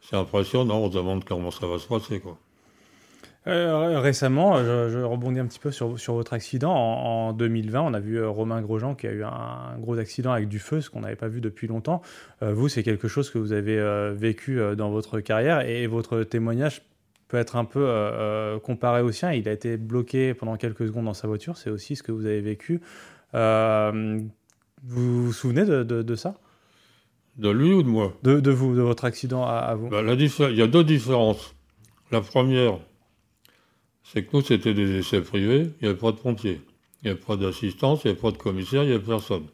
c'est 0.00 0.16
impressionnant, 0.16 0.78
on 0.78 0.90
se 0.90 0.96
demande 0.96 1.24
comment 1.24 1.50
ça 1.50 1.66
va 1.66 1.78
se 1.78 1.86
passer. 1.86 2.20
Quoi. 2.20 2.38
Euh, 3.46 4.00
récemment, 4.00 4.58
je, 4.58 5.02
rebondis 5.02 5.40
un 5.40 5.46
petit 5.46 5.58
peu 5.58 5.70
sur, 5.70 5.98
sur 5.98 6.14
votre 6.14 6.32
accident. 6.32 6.72
En, 6.74 7.32
2020, 7.34 7.82
on 7.82 7.94
a 7.94 8.00
vu 8.00 8.18
euh, 8.18 8.28
Romain 8.28 8.62
Grosjean 8.62 8.94
qui 8.94 9.06
a 9.06 9.12
eu 9.12 9.24
un, 9.24 9.76
gros 9.78 9.98
accident 9.98 10.32
avec 10.32 10.48
du 10.48 10.58
feu, 10.58 10.80
ce 10.80 10.88
qu'on 10.88 11.00
n'avait 11.00 11.16
pas 11.16 11.28
vu 11.28 11.40
depuis 11.42 11.66
longtemps. 11.66 12.00
Vous, 12.40 12.68
c'est 12.68 12.82
quelque 12.82 13.08
chose 13.08 13.30
que 13.30 13.38
vous 13.38 13.52
avez 13.52 13.78
vécu 14.14 14.60
dans 14.76 14.90
votre 14.90 15.20
carrière 15.20 15.60
et 15.60 15.86
votre 15.86 16.22
témoignage 16.22 16.82
peut 17.28 17.36
être 17.36 17.56
un 17.56 17.64
peu 17.64 18.58
comparé 18.62 19.02
au 19.02 19.12
sien. 19.12 19.32
Il 19.32 19.48
a 19.48 19.52
été 19.52 19.76
bloqué 19.76 20.34
pendant 20.34 20.56
quelques 20.56 20.86
secondes 20.86 21.04
dans 21.04 21.14
sa 21.14 21.28
voiture, 21.28 21.56
c'est 21.56 21.70
aussi 21.70 21.94
ce 21.94 22.02
que 22.02 22.12
vous 22.12 22.26
avez 22.26 22.40
vécu. 22.40 22.80
vous 23.32 25.26
vous 25.26 25.32
souvenez 25.32 25.64
de, 25.64 25.82
de 25.82 26.14
ça? 26.14 26.34
De 27.38 27.50
lui 27.50 27.72
ou 27.72 27.84
de 27.84 27.88
moi? 27.88 28.12
De, 28.24 28.50
vous, 28.50 28.74
de 28.74 28.82
votre 28.82 29.04
accident 29.04 29.44
à, 29.46 29.74
vous? 29.76 29.88
Bah, 29.88 30.02
Il 30.02 30.56
y 30.56 30.62
a 30.62 30.66
deux 30.66 30.82
différences. 30.82 31.54
La 32.10 32.20
première, 32.20 32.78
c'est 34.02 34.24
que 34.24 34.36
nous, 34.36 34.42
c'était 34.42 34.74
des 34.74 34.98
essais 34.98 35.20
privés, 35.20 35.70
il 35.80 35.84
n'y 35.84 35.88
avait 35.88 35.98
pas 35.98 36.10
de 36.10 36.16
pompiers, 36.16 36.60
il 37.02 37.04
n'y 37.04 37.10
avait 37.10 37.20
pas 37.20 37.36
d'assistance, 37.36 38.02
il 38.02 38.08
n'y 38.08 38.12
avait 38.12 38.20
pas 38.20 38.32
de 38.32 38.38
commissaire, 38.38 38.82
il 38.82 38.88
n'y 38.88 38.94
avait 38.94 39.04
personne. 39.04 39.44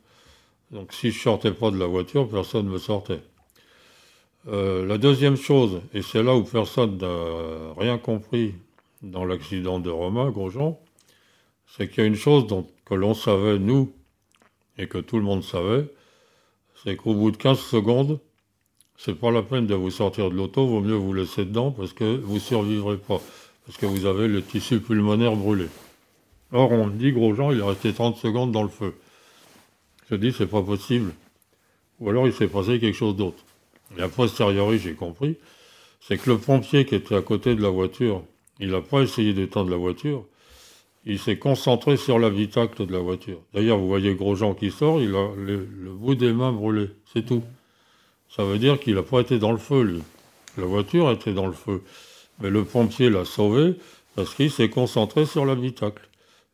Donc 0.70 0.92
si 0.92 1.10
je 1.10 1.20
sortais 1.20 1.52
pas 1.52 1.70
de 1.70 1.78
la 1.78 1.86
voiture, 1.86 2.28
personne 2.28 2.66
ne 2.66 2.70
me 2.70 2.78
sortait. 2.78 3.20
Euh, 4.46 4.84
la 4.86 4.98
deuxième 4.98 5.36
chose, 5.36 5.80
et 5.94 6.02
c'est 6.02 6.22
là 6.22 6.34
où 6.34 6.42
personne 6.42 6.98
n'a 6.98 7.74
rien 7.78 7.96
compris 7.96 8.54
dans 9.02 9.24
l'accident 9.24 9.80
de 9.80 9.88
Romain 9.88 10.30
Grosjean, 10.30 10.78
c'est 11.66 11.88
qu'il 11.88 12.02
y 12.02 12.04
a 12.04 12.06
une 12.06 12.14
chose 12.14 12.46
que 12.84 12.94
l'on 12.94 13.14
savait, 13.14 13.58
nous, 13.58 13.92
et 14.76 14.86
que 14.86 14.98
tout 14.98 15.16
le 15.16 15.22
monde 15.22 15.42
savait, 15.42 15.86
c'est 16.82 16.96
qu'au 16.96 17.14
bout 17.14 17.30
de 17.30 17.38
15 17.38 17.58
secondes, 17.58 18.20
c'est 18.96 19.14
pas 19.14 19.30
la 19.30 19.42
peine 19.42 19.66
de 19.66 19.74
vous 19.74 19.90
sortir 19.90 20.30
de 20.30 20.36
l'auto, 20.36 20.66
vaut 20.66 20.80
mieux 20.80 20.94
vous 20.94 21.14
laisser 21.14 21.46
dedans 21.46 21.70
parce 21.70 21.94
que 21.94 22.16
vous 22.18 22.38
survivrez 22.38 22.98
pas, 22.98 23.20
parce 23.64 23.78
que 23.78 23.86
vous 23.86 24.04
avez 24.04 24.28
le 24.28 24.42
tissu 24.42 24.80
pulmonaire 24.80 25.36
brûlé. 25.36 25.68
Or, 26.52 26.70
on 26.70 26.88
dit, 26.88 27.12
Grosjean, 27.12 27.50
il 27.50 27.60
est 27.60 27.64
resté 27.64 27.94
30 27.94 28.18
secondes 28.18 28.52
dans 28.52 28.62
le 28.62 28.68
feu. 28.68 28.94
Je 30.10 30.16
dis, 30.16 30.32
c'est 30.32 30.46
pas 30.46 30.62
possible. 30.62 31.12
Ou 31.98 32.10
alors 32.10 32.26
il 32.26 32.32
s'est 32.32 32.48
passé 32.48 32.78
quelque 32.78 32.94
chose 32.94 33.16
d'autre. 33.16 33.42
Et 33.98 34.02
a 34.02 34.08
posteriori, 34.08 34.78
j'ai 34.78 34.94
compris, 34.94 35.36
c'est 36.00 36.18
que 36.18 36.30
le 36.30 36.38
pompier 36.38 36.84
qui 36.84 36.94
était 36.94 37.14
à 37.14 37.22
côté 37.22 37.54
de 37.54 37.62
la 37.62 37.70
voiture, 37.70 38.22
il 38.60 38.70
n'a 38.70 38.80
pas 38.80 39.00
essayé 39.00 39.32
d'éteindre 39.32 39.70
la 39.70 39.76
voiture, 39.76 40.24
il 41.06 41.18
s'est 41.18 41.38
concentré 41.38 41.96
sur 41.96 42.18
l'habitacle 42.18 42.86
de 42.86 42.92
la 42.92 42.98
voiture. 42.98 43.40
D'ailleurs, 43.52 43.78
vous 43.78 43.88
voyez 43.88 44.14
Grosjean 44.14 44.54
qui 44.54 44.70
sort, 44.70 45.00
il 45.00 45.14
a 45.14 45.30
le, 45.36 45.66
bout 45.92 46.14
des 46.14 46.32
mains 46.32 46.52
brûlé, 46.52 46.88
c'est 47.12 47.26
tout. 47.26 47.42
Ça 48.28 48.44
veut 48.44 48.58
dire 48.58 48.80
qu'il 48.80 48.94
n'a 48.94 49.02
pas 49.02 49.20
été 49.20 49.38
dans 49.38 49.52
le 49.52 49.58
feu, 49.58 49.82
lui. 49.82 50.02
La 50.56 50.64
voiture 50.64 51.10
était 51.10 51.32
dans 51.32 51.46
le 51.46 51.52
feu. 51.52 51.82
Mais 52.40 52.50
le 52.50 52.64
pompier 52.64 53.10
l'a 53.10 53.24
sauvé 53.24 53.74
parce 54.16 54.34
qu'il 54.34 54.50
s'est 54.50 54.70
concentré 54.70 55.26
sur 55.26 55.44
l'habitacle. 55.44 56.08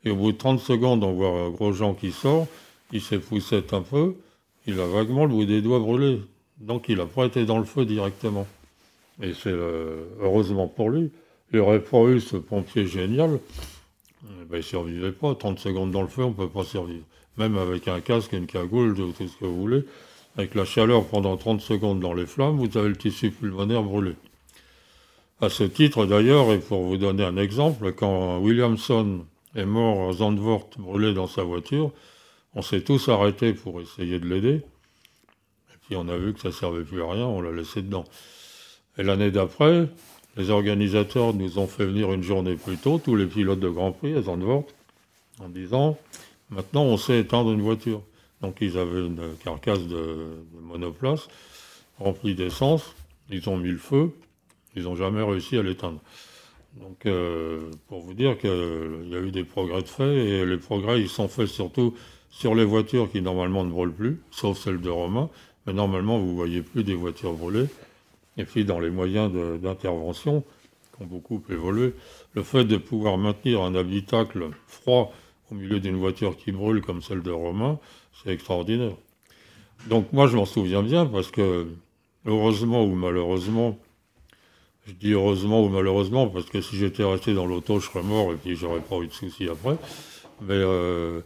Et 0.05 0.11
au 0.11 0.17
bout 0.17 0.33
de 0.33 0.39
30 0.39 0.61
secondes, 0.61 1.05
on 1.05 1.13
voit 1.13 1.29
un 1.29 1.51
gros 1.51 1.73
Jean 1.73 1.95
qui 1.95 2.11
sort, 2.11 2.47
il 2.93 3.01
s'est 3.01 3.19
poussé 3.19 3.63
un 3.73 3.83
peu, 3.83 4.15
il 4.67 4.81
a 4.81 4.87
vaguement 4.87 5.25
le 5.25 5.31
bout 5.31 5.45
des 5.45 5.63
doigts 5.63 5.79
brûlé. 5.79 6.21
Donc 6.61 6.89
il 6.89 6.99
n'a 6.99 7.07
pas 7.07 7.25
été 7.25 7.45
dans 7.45 7.59
le 7.59 7.65
feu 7.65 7.85
directement. 7.85 8.47
Et 9.23 9.35
c'est 9.35 9.55
heureusement 10.21 10.69
pour 10.69 10.91
lui. 10.91 11.11
Il 11.53 11.59
n'aurait 11.59 11.83
pas 11.83 12.05
eu 12.05 12.21
ce 12.21 12.37
pompier 12.37 12.87
génial, 12.87 13.41
eh 14.25 14.45
ben, 14.45 14.57
il 14.57 14.59
ne 14.59 14.63
survivait 14.63 15.13
pas. 15.13 15.35
30 15.35 15.59
secondes 15.59 15.91
dans 15.91 16.03
le 16.03 16.09
feu, 16.09 16.23
on 16.23 16.31
ne 16.31 16.35
peut 16.35 16.49
pas 16.49 16.65
survivre. 16.65 17.05
Même 17.39 17.59
avec 17.59 17.89
un 17.89 18.01
casque, 18.01 18.33
une 18.33 18.47
cagoule, 18.47 18.95
tout 18.95 19.13
ce 19.19 19.37
que 19.37 19.45
vous 19.45 19.61
voulez. 19.61 19.85
Avec 20.37 20.55
la 20.55 20.65
chaleur 20.65 21.07
pendant 21.07 21.37
30 21.37 21.61
secondes 21.61 22.01
dans 22.01 22.15
les 22.15 22.27
flammes, 22.27 22.57
vous 22.57 22.79
avez 22.79 22.89
le 22.89 22.97
tissu 22.97 23.31
pulmonaire 23.31 23.83
brûlé. 23.83 24.15
À 25.41 25.49
ce 25.49 25.65
titre 25.65 26.07
d'ailleurs, 26.07 26.53
et 26.53 26.59
pour 26.59 26.83
vous 26.83 26.99
donner 26.99 27.25
un 27.25 27.37
exemple, 27.37 27.93
quand 27.93 28.39
Williamson 28.39 29.25
est 29.57 29.65
mort 29.65 30.11
à 30.11 30.13
Zandvoort 30.13 30.69
brûlé 30.79 31.15
dans 31.15 31.27
sa 31.27 31.43
voiture, 31.43 31.91
on 32.55 32.63
s'est 32.63 32.83
tous 32.83 33.09
arrêtés 33.09 33.55
pour 33.55 33.81
essayer 33.81 34.21
de 34.21 34.27
l'aider. 34.27 34.63
Puis 35.91 35.97
on 35.97 36.07
a 36.07 36.17
vu 36.17 36.33
que 36.35 36.39
ça 36.39 36.51
ne 36.51 36.55
servait 36.55 36.85
plus 36.85 37.03
à 37.03 37.11
rien, 37.11 37.27
on 37.27 37.41
l'a 37.41 37.51
laissé 37.51 37.83
dedans. 37.83 38.05
Et 38.97 39.03
l'année 39.03 39.33
d'après, 39.33 39.89
les 40.37 40.51
organisateurs 40.51 41.35
nous 41.35 41.59
ont 41.59 41.67
fait 41.67 41.85
venir 41.85 42.13
une 42.13 42.23
journée 42.23 42.55
plus 42.55 42.77
tôt, 42.77 43.01
tous 43.05 43.17
les 43.17 43.27
pilotes 43.27 43.59
de 43.59 43.69
Grand 43.69 43.91
Prix 43.91 44.15
à 44.15 44.23
Zandvoort, 44.23 44.67
en 45.41 45.49
disant 45.49 45.99
maintenant 46.49 46.85
on 46.85 46.97
sait 46.97 47.19
éteindre 47.19 47.51
une 47.51 47.63
voiture. 47.63 48.03
Donc 48.41 48.59
ils 48.61 48.79
avaient 48.79 49.05
une 49.05 49.35
carcasse 49.43 49.85
de, 49.89 50.29
monoplace 50.63 51.27
remplie 51.99 52.37
d'essence, 52.37 52.95
ils 53.29 53.49
ont 53.49 53.57
mis 53.57 53.73
le 53.73 53.79
feu, 53.79 54.13
ils 54.77 54.85
n'ont 54.85 54.95
jamais 54.95 55.25
réussi 55.25 55.57
à 55.57 55.63
l'éteindre. 55.65 55.99
Donc 56.77 57.05
euh, 57.07 57.69
pour 57.89 58.01
vous 58.01 58.15
dire 58.15 58.39
qu'il 58.39 59.09
y 59.09 59.17
a 59.17 59.21
eu 59.21 59.33
des 59.33 59.43
progrès 59.43 59.83
de 59.83 59.89
fait, 59.89 60.15
et 60.15 60.47
les 60.47 60.57
progrès 60.57 61.01
ils 61.01 61.09
sont 61.09 61.27
faits 61.27 61.49
surtout 61.49 61.97
sur 62.31 62.55
les 62.55 62.65
voitures 62.65 63.11
qui 63.11 63.23
normalement 63.23 63.65
ne 63.65 63.71
brûlent 63.71 63.93
plus, 63.93 64.21
sauf 64.31 64.57
celles 64.57 64.81
de 64.81 64.89
Romain, 64.89 65.29
mais 65.67 65.73
normalement 65.73 66.19
vous 66.19 66.31
ne 66.31 66.37
voyez 66.37 66.63
plus 66.63 66.85
des 66.85 66.95
voitures 66.95 67.35
brûlées. 67.35 67.67
Et 68.37 68.45
puis 68.45 68.65
dans 68.65 68.81
les 68.81 68.91
moyens 68.91 69.31
d'intervention 69.61 70.45
qui 70.97 71.03
ont 71.03 71.07
beaucoup 71.07 71.43
évolué, 71.51 71.95
le 72.35 72.43
fait 72.43 72.65
de 72.65 72.77
pouvoir 72.77 73.19
maintenir 73.19 73.63
un 73.63 73.75
habitacle 73.75 74.51
froid 74.67 75.13
au 75.51 75.55
milieu 75.55 75.81
d'une 75.81 75.97
voiture 75.97 76.37
qui 76.37 76.53
brûle 76.53 76.81
comme 76.81 77.03
celle 77.03 77.23
de 77.23 77.31
Romain, 77.31 77.79
c'est 78.23 78.31
extraordinaire. 78.31 78.95
Donc 79.89 80.13
moi 80.13 80.27
je 80.27 80.37
m'en 80.37 80.45
souviens 80.45 80.83
bien 80.83 81.07
parce 81.07 81.31
que 81.31 81.67
heureusement 82.27 82.85
ou 82.85 82.95
malheureusement, 82.95 83.79
je 84.87 84.93
dis 84.93 85.13
heureusement 85.13 85.63
ou 85.63 85.69
malheureusement 85.69 86.29
parce 86.29 86.47
que 86.47 86.61
si 86.61 86.77
j'étais 86.77 87.05
resté 87.05 87.35
dans 87.35 87.47
l'auto 87.47 87.81
je 87.81 87.87
serais 87.87 88.03
mort 88.03 88.33
et 88.33 88.37
puis 88.37 88.57
j'aurais 88.57 88.81
pas 88.81 88.97
eu 88.97 89.07
de 89.07 89.13
soucis 89.13 89.49
après. 89.49 89.77
Mais 90.43 90.55
euh, 90.55 91.21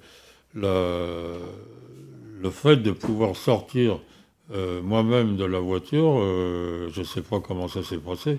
le 0.55 2.51
fait 2.51 2.77
de 2.77 2.91
pouvoir 2.91 3.37
sortir 3.37 4.01
euh, 4.53 4.83
moi-même 4.83 5.37
de 5.37 5.45
la 5.45 5.59
voiture, 5.59 6.19
euh, 6.19 6.89
je 6.93 7.01
ne 7.01 7.05
sais 7.05 7.23
pas 7.23 7.41
comment 7.41 7.69
ça 7.69 7.83
s'est 7.83 7.99
passé. 7.99 8.39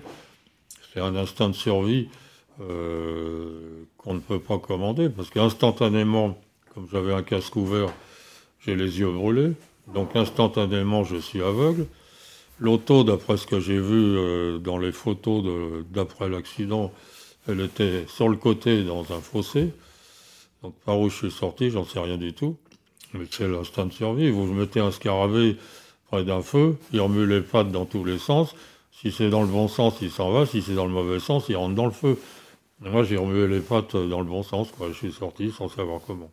C'est 0.92 1.00
un 1.00 1.16
instinct 1.16 1.48
de 1.48 1.54
survie 1.54 2.08
euh, 2.60 3.84
qu'on 3.98 4.14
ne 4.14 4.20
peut 4.20 4.38
pas 4.38 4.58
commander, 4.58 5.08
parce 5.08 5.30
qu'instantanément, 5.30 6.38
comme 6.74 6.86
j'avais 6.90 7.12
un 7.12 7.22
casque 7.22 7.56
ouvert, 7.56 7.92
j'ai 8.60 8.76
les 8.76 9.00
yeux 9.00 9.10
brûlés, 9.10 9.52
donc 9.92 10.14
instantanément 10.14 11.04
je 11.04 11.16
suis 11.16 11.42
aveugle. 11.42 11.86
L'auto, 12.58 13.04
d'après 13.04 13.36
ce 13.36 13.46
que 13.46 13.60
j'ai 13.60 13.78
vu 13.78 14.58
dans 14.60 14.78
les 14.78 14.92
photos 14.92 15.44
d'après 15.90 16.30
l'accident, 16.30 16.90
elle 17.48 17.60
était 17.60 18.06
sur 18.08 18.28
le 18.28 18.36
côté 18.36 18.82
dans 18.82 19.12
un 19.12 19.20
fossé. 19.20 19.72
Donc 20.62 20.74
par 20.86 20.98
où 20.98 21.10
je 21.10 21.16
suis 21.16 21.30
sorti, 21.30 21.70
j'en 21.70 21.84
sais 21.84 22.00
rien 22.00 22.16
du 22.16 22.32
tout. 22.32 22.56
Mais 23.12 23.26
c'est 23.30 23.46
l'instinct 23.46 23.86
de 23.86 23.92
survie. 23.92 24.30
Vous 24.30 24.46
mettez 24.46 24.80
un 24.80 24.90
scarabée 24.90 25.56
près 26.10 26.24
d'un 26.24 26.42
feu, 26.42 26.76
il 26.92 27.00
remue 27.00 27.26
les 27.26 27.40
pattes 27.40 27.70
dans 27.70 27.84
tous 27.84 28.04
les 28.04 28.18
sens. 28.18 28.54
Si 28.92 29.12
c'est 29.12 29.28
dans 29.28 29.42
le 29.42 29.48
bon 29.48 29.68
sens, 29.68 29.98
il 30.00 30.10
s'en 30.10 30.30
va. 30.30 30.46
Si 30.46 30.62
c'est 30.62 30.74
dans 30.74 30.86
le 30.86 30.92
mauvais 30.92 31.20
sens, 31.20 31.46
il 31.48 31.56
rentre 31.56 31.74
dans 31.74 31.86
le 31.86 31.92
feu. 31.92 32.18
moi, 32.80 33.02
j'ai 33.02 33.16
remué 33.16 33.46
les 33.46 33.60
pattes 33.60 33.96
dans 33.96 34.20
le 34.20 34.26
bon 34.26 34.42
sens. 34.42 34.70
Quoi. 34.70 34.88
Je 34.88 34.94
suis 34.94 35.12
sorti 35.12 35.50
sans 35.50 35.68
savoir 35.68 36.00
comment. 36.06 36.30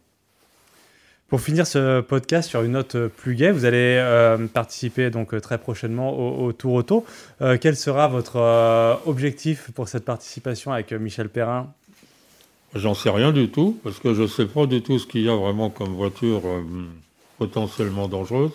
Pour 1.33 1.41
finir 1.41 1.65
ce 1.65 2.01
podcast 2.01 2.47
sur 2.47 2.61
une 2.61 2.73
note 2.73 2.95
plus 3.07 3.33
gaie, 3.33 3.51
vous 3.51 3.65
allez 3.65 3.97
euh, 3.97 4.45
participer 4.45 5.09
donc 5.09 5.39
très 5.41 5.57
prochainement 5.57 6.15
au, 6.39 6.53
Tour 6.53 6.73
Auto. 6.73 7.05
Euh, 7.41 7.57
quel 7.59 7.75
sera 7.75 8.07
votre 8.07 8.35
euh, 8.35 8.95
objectif 9.07 9.71
pour 9.71 9.89
cette 9.89 10.05
participation 10.05 10.71
avec 10.71 10.91
Michel 10.91 11.29
Perrin? 11.29 11.73
J'en 12.75 12.93
sais 12.93 13.09
rien 13.09 13.31
du 13.31 13.49
tout, 13.49 13.79
parce 13.83 13.99
que 13.99 14.13
je 14.13 14.21
ne 14.21 14.27
sais 14.27 14.45
pas 14.45 14.67
du 14.67 14.83
tout 14.83 14.99
ce 14.99 15.07
qu'il 15.07 15.21
y 15.21 15.29
a 15.29 15.35
vraiment 15.35 15.71
comme 15.71 15.95
voiture 15.95 16.41
potentiellement 17.39 18.07
dangereuse. 18.07 18.51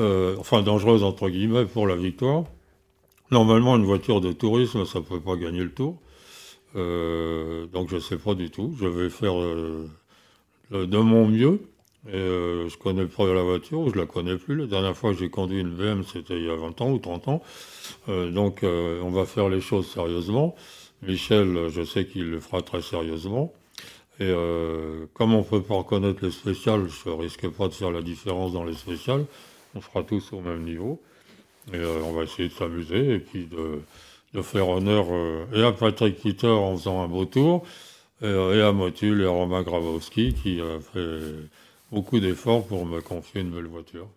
Euh, 0.00 0.34
enfin 0.40 0.62
dangereuse 0.62 1.04
entre 1.04 1.28
guillemets 1.28 1.66
pour 1.66 1.86
la 1.86 1.94
victoire. 1.94 2.44
Normalement, 3.30 3.76
une 3.76 3.84
voiture 3.84 4.20
de 4.20 4.32
tourisme, 4.32 4.84
ça 4.84 4.98
ne 4.98 5.04
peut 5.04 5.20
pas 5.20 5.36
gagner 5.36 5.62
le 5.62 5.72
tour. 5.72 6.00
Euh, 6.76 7.66
donc 7.66 7.88
je 7.88 7.96
ne 7.96 8.00
sais 8.00 8.18
pas 8.18 8.34
du 8.34 8.50
tout. 8.50 8.74
Je 8.78 8.86
vais 8.86 9.08
faire 9.08 9.38
euh, 9.38 9.88
de 10.72 10.98
mon 10.98 11.26
mieux. 11.26 11.60
Et, 12.08 12.18
je 12.68 12.76
connais 12.76 13.06
pas 13.06 13.32
la 13.32 13.42
voiture, 13.42 13.88
je 13.88 13.98
la 13.98 14.04
connais 14.04 14.36
plus. 14.36 14.56
La 14.56 14.66
dernière 14.66 14.96
fois 14.96 15.12
que 15.12 15.18
j'ai 15.18 15.30
conduit 15.30 15.60
une 15.60 15.70
BM, 15.70 16.02
c'était 16.02 16.36
il 16.36 16.44
y 16.44 16.50
a 16.50 16.56
20 16.56 16.80
ans 16.82 16.90
ou 16.90 16.98
30 16.98 17.28
ans. 17.28 17.42
donc 18.08 18.60
on 18.62 19.10
va 19.10 19.24
faire 19.24 19.48
les 19.48 19.62
choses 19.62 19.86
sérieusement. 19.86 20.54
Michel, 21.02 21.68
je 21.70 21.82
sais 21.82 22.06
qu'il 22.06 22.30
le 22.30 22.40
fera 22.40 22.60
très 22.60 22.82
sérieusement. 22.82 23.54
Et 24.20 24.30
comme 25.14 25.32
on 25.32 25.38
ne 25.38 25.44
peut 25.44 25.62
pas 25.62 25.76
reconnaître 25.76 26.22
les 26.22 26.30
spéciales, 26.30 26.88
je 26.90 27.08
ne 27.08 27.14
risque 27.14 27.48
pas 27.48 27.68
de 27.68 27.72
faire 27.72 27.90
la 27.90 28.02
différence 28.02 28.52
dans 28.52 28.64
les 28.64 28.74
spéciales 28.74 29.24
on 29.74 29.80
sera 29.80 30.02
tous 30.02 30.32
au 30.32 30.40
même 30.40 30.62
niveau. 30.62 31.00
Et 31.72 31.76
euh, 31.76 32.00
on 32.04 32.12
va 32.12 32.24
essayer 32.24 32.48
de 32.48 32.54
s'amuser 32.54 33.14
et 33.14 33.18
puis 33.18 33.46
de, 33.46 34.42
faire 34.42 34.68
honneur 34.68 35.06
euh, 35.10 35.46
et 35.54 35.62
à 35.62 35.72
Patrick 35.72 36.20
Peter 36.20 36.48
en 36.48 36.76
faisant 36.76 37.02
un 37.02 37.08
beau 37.08 37.24
tour, 37.24 37.64
et, 38.22 38.60
à 38.60 38.72
Motul 38.72 39.22
et 39.22 39.26
à 39.26 39.30
Romain 39.30 39.62
Grabowski 39.62 40.34
qui 40.34 40.60
a 40.60 40.80
fait 40.80 41.20
beaucoup 41.92 42.20
d'efforts 42.20 42.66
pour 42.66 42.86
me 42.86 43.00
confier 43.00 43.42
une 43.42 43.50
belle 43.50 43.66
voiture. 43.66 44.08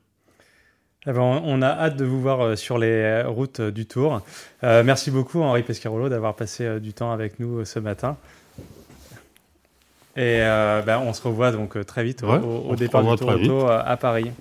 Eh 1.06 1.12
ben, 1.12 1.22
on 1.22 1.62
a 1.62 1.68
hâte 1.68 1.96
de 1.96 2.04
vous 2.04 2.22
voir 2.22 2.42
euh, 2.42 2.56
sur 2.56 2.78
les 2.78 3.22
routes 3.24 3.62
du 3.62 3.86
Tour. 3.86 4.22
merci 4.62 5.12
beaucoup 5.12 5.42
Henri 5.42 5.64
Pescarolo 5.64 6.10
d'avoir 6.10 6.36
passé 6.36 6.80
du 6.80 6.94
temps 6.94 7.12
avec 7.12 7.40
nous 7.40 7.64
ce 7.64 7.80
matin. 7.80 8.18
Et 10.16 10.40
ben, 10.40 11.00
on 11.06 11.14
se 11.14 11.22
revoit 11.22 11.52
donc 11.52 11.86
très 11.86 12.04
vite 12.04 12.24
au, 12.24 12.76
départ 12.76 13.04
du 13.04 13.16
Tour 13.16 13.30
Auto 13.30 13.68
à 13.68 13.96
Paris. 13.98 14.32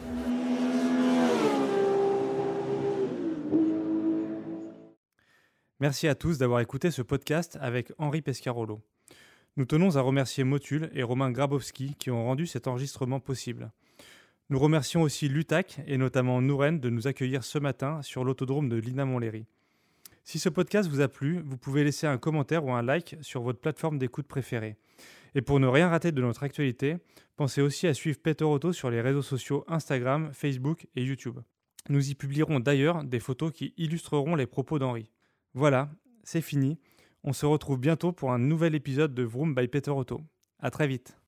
Merci 5.78 6.08
à 6.08 6.14
tous 6.14 6.38
d'avoir 6.38 6.60
écouté 6.60 6.90
ce 6.90 7.02
podcast 7.02 7.58
avec 7.60 7.92
Henri 7.98 8.22
Pescarolo. 8.22 8.80
Nous 9.58 9.66
tenons 9.66 9.96
à 9.96 10.00
remercier 10.00 10.42
Motul 10.42 10.88
et 10.94 11.02
Romain 11.02 11.30
Grabowski 11.30 11.94
qui 11.96 12.10
ont 12.10 12.24
rendu 12.24 12.46
cet 12.46 12.66
enregistrement 12.66 13.20
possible. 13.20 13.70
Nous 14.48 14.58
remercions 14.58 15.02
aussi 15.02 15.28
l'UTAC 15.28 15.80
et 15.86 15.98
notamment 15.98 16.40
Nouren 16.40 16.80
de 16.80 16.88
nous 16.88 17.08
accueillir 17.08 17.44
ce 17.44 17.58
matin 17.58 18.00
sur 18.00 18.24
l'autodrome 18.24 18.70
de 18.70 18.76
Lina 18.76 19.04
Montlhéry. 19.04 19.44
Si 20.24 20.38
ce 20.38 20.48
podcast 20.48 20.88
vous 20.88 21.02
a 21.02 21.08
plu, 21.08 21.42
vous 21.44 21.58
pouvez 21.58 21.84
laisser 21.84 22.06
un 22.06 22.16
commentaire 22.16 22.64
ou 22.64 22.72
un 22.72 22.82
like 22.82 23.18
sur 23.20 23.42
votre 23.42 23.60
plateforme 23.60 23.98
d'écoute 23.98 24.26
préférée. 24.26 24.76
Et 25.34 25.42
pour 25.42 25.60
ne 25.60 25.66
rien 25.66 25.90
rater 25.90 26.10
de 26.10 26.22
notre 26.22 26.42
actualité, 26.42 26.96
pensez 27.36 27.60
aussi 27.60 27.86
à 27.86 27.92
suivre 27.92 28.18
Peter 28.18 28.44
Auto 28.44 28.72
sur 28.72 28.88
les 28.88 29.02
réseaux 29.02 29.20
sociaux 29.20 29.62
Instagram, 29.68 30.30
Facebook 30.32 30.86
et 30.96 31.02
YouTube. 31.02 31.38
Nous 31.90 32.10
y 32.10 32.14
publierons 32.14 32.60
d'ailleurs 32.60 33.04
des 33.04 33.20
photos 33.20 33.52
qui 33.52 33.74
illustreront 33.76 34.36
les 34.36 34.46
propos 34.46 34.78
d'Henri. 34.78 35.10
Voilà, 35.56 35.88
c'est 36.22 36.42
fini. 36.42 36.78
On 37.24 37.32
se 37.32 37.46
retrouve 37.46 37.80
bientôt 37.80 38.12
pour 38.12 38.30
un 38.30 38.38
nouvel 38.38 38.74
épisode 38.74 39.14
de 39.14 39.22
Vroom 39.22 39.54
by 39.54 39.68
Peter 39.68 39.90
Auto. 39.90 40.20
À 40.58 40.70
très 40.70 40.86
vite. 40.86 41.18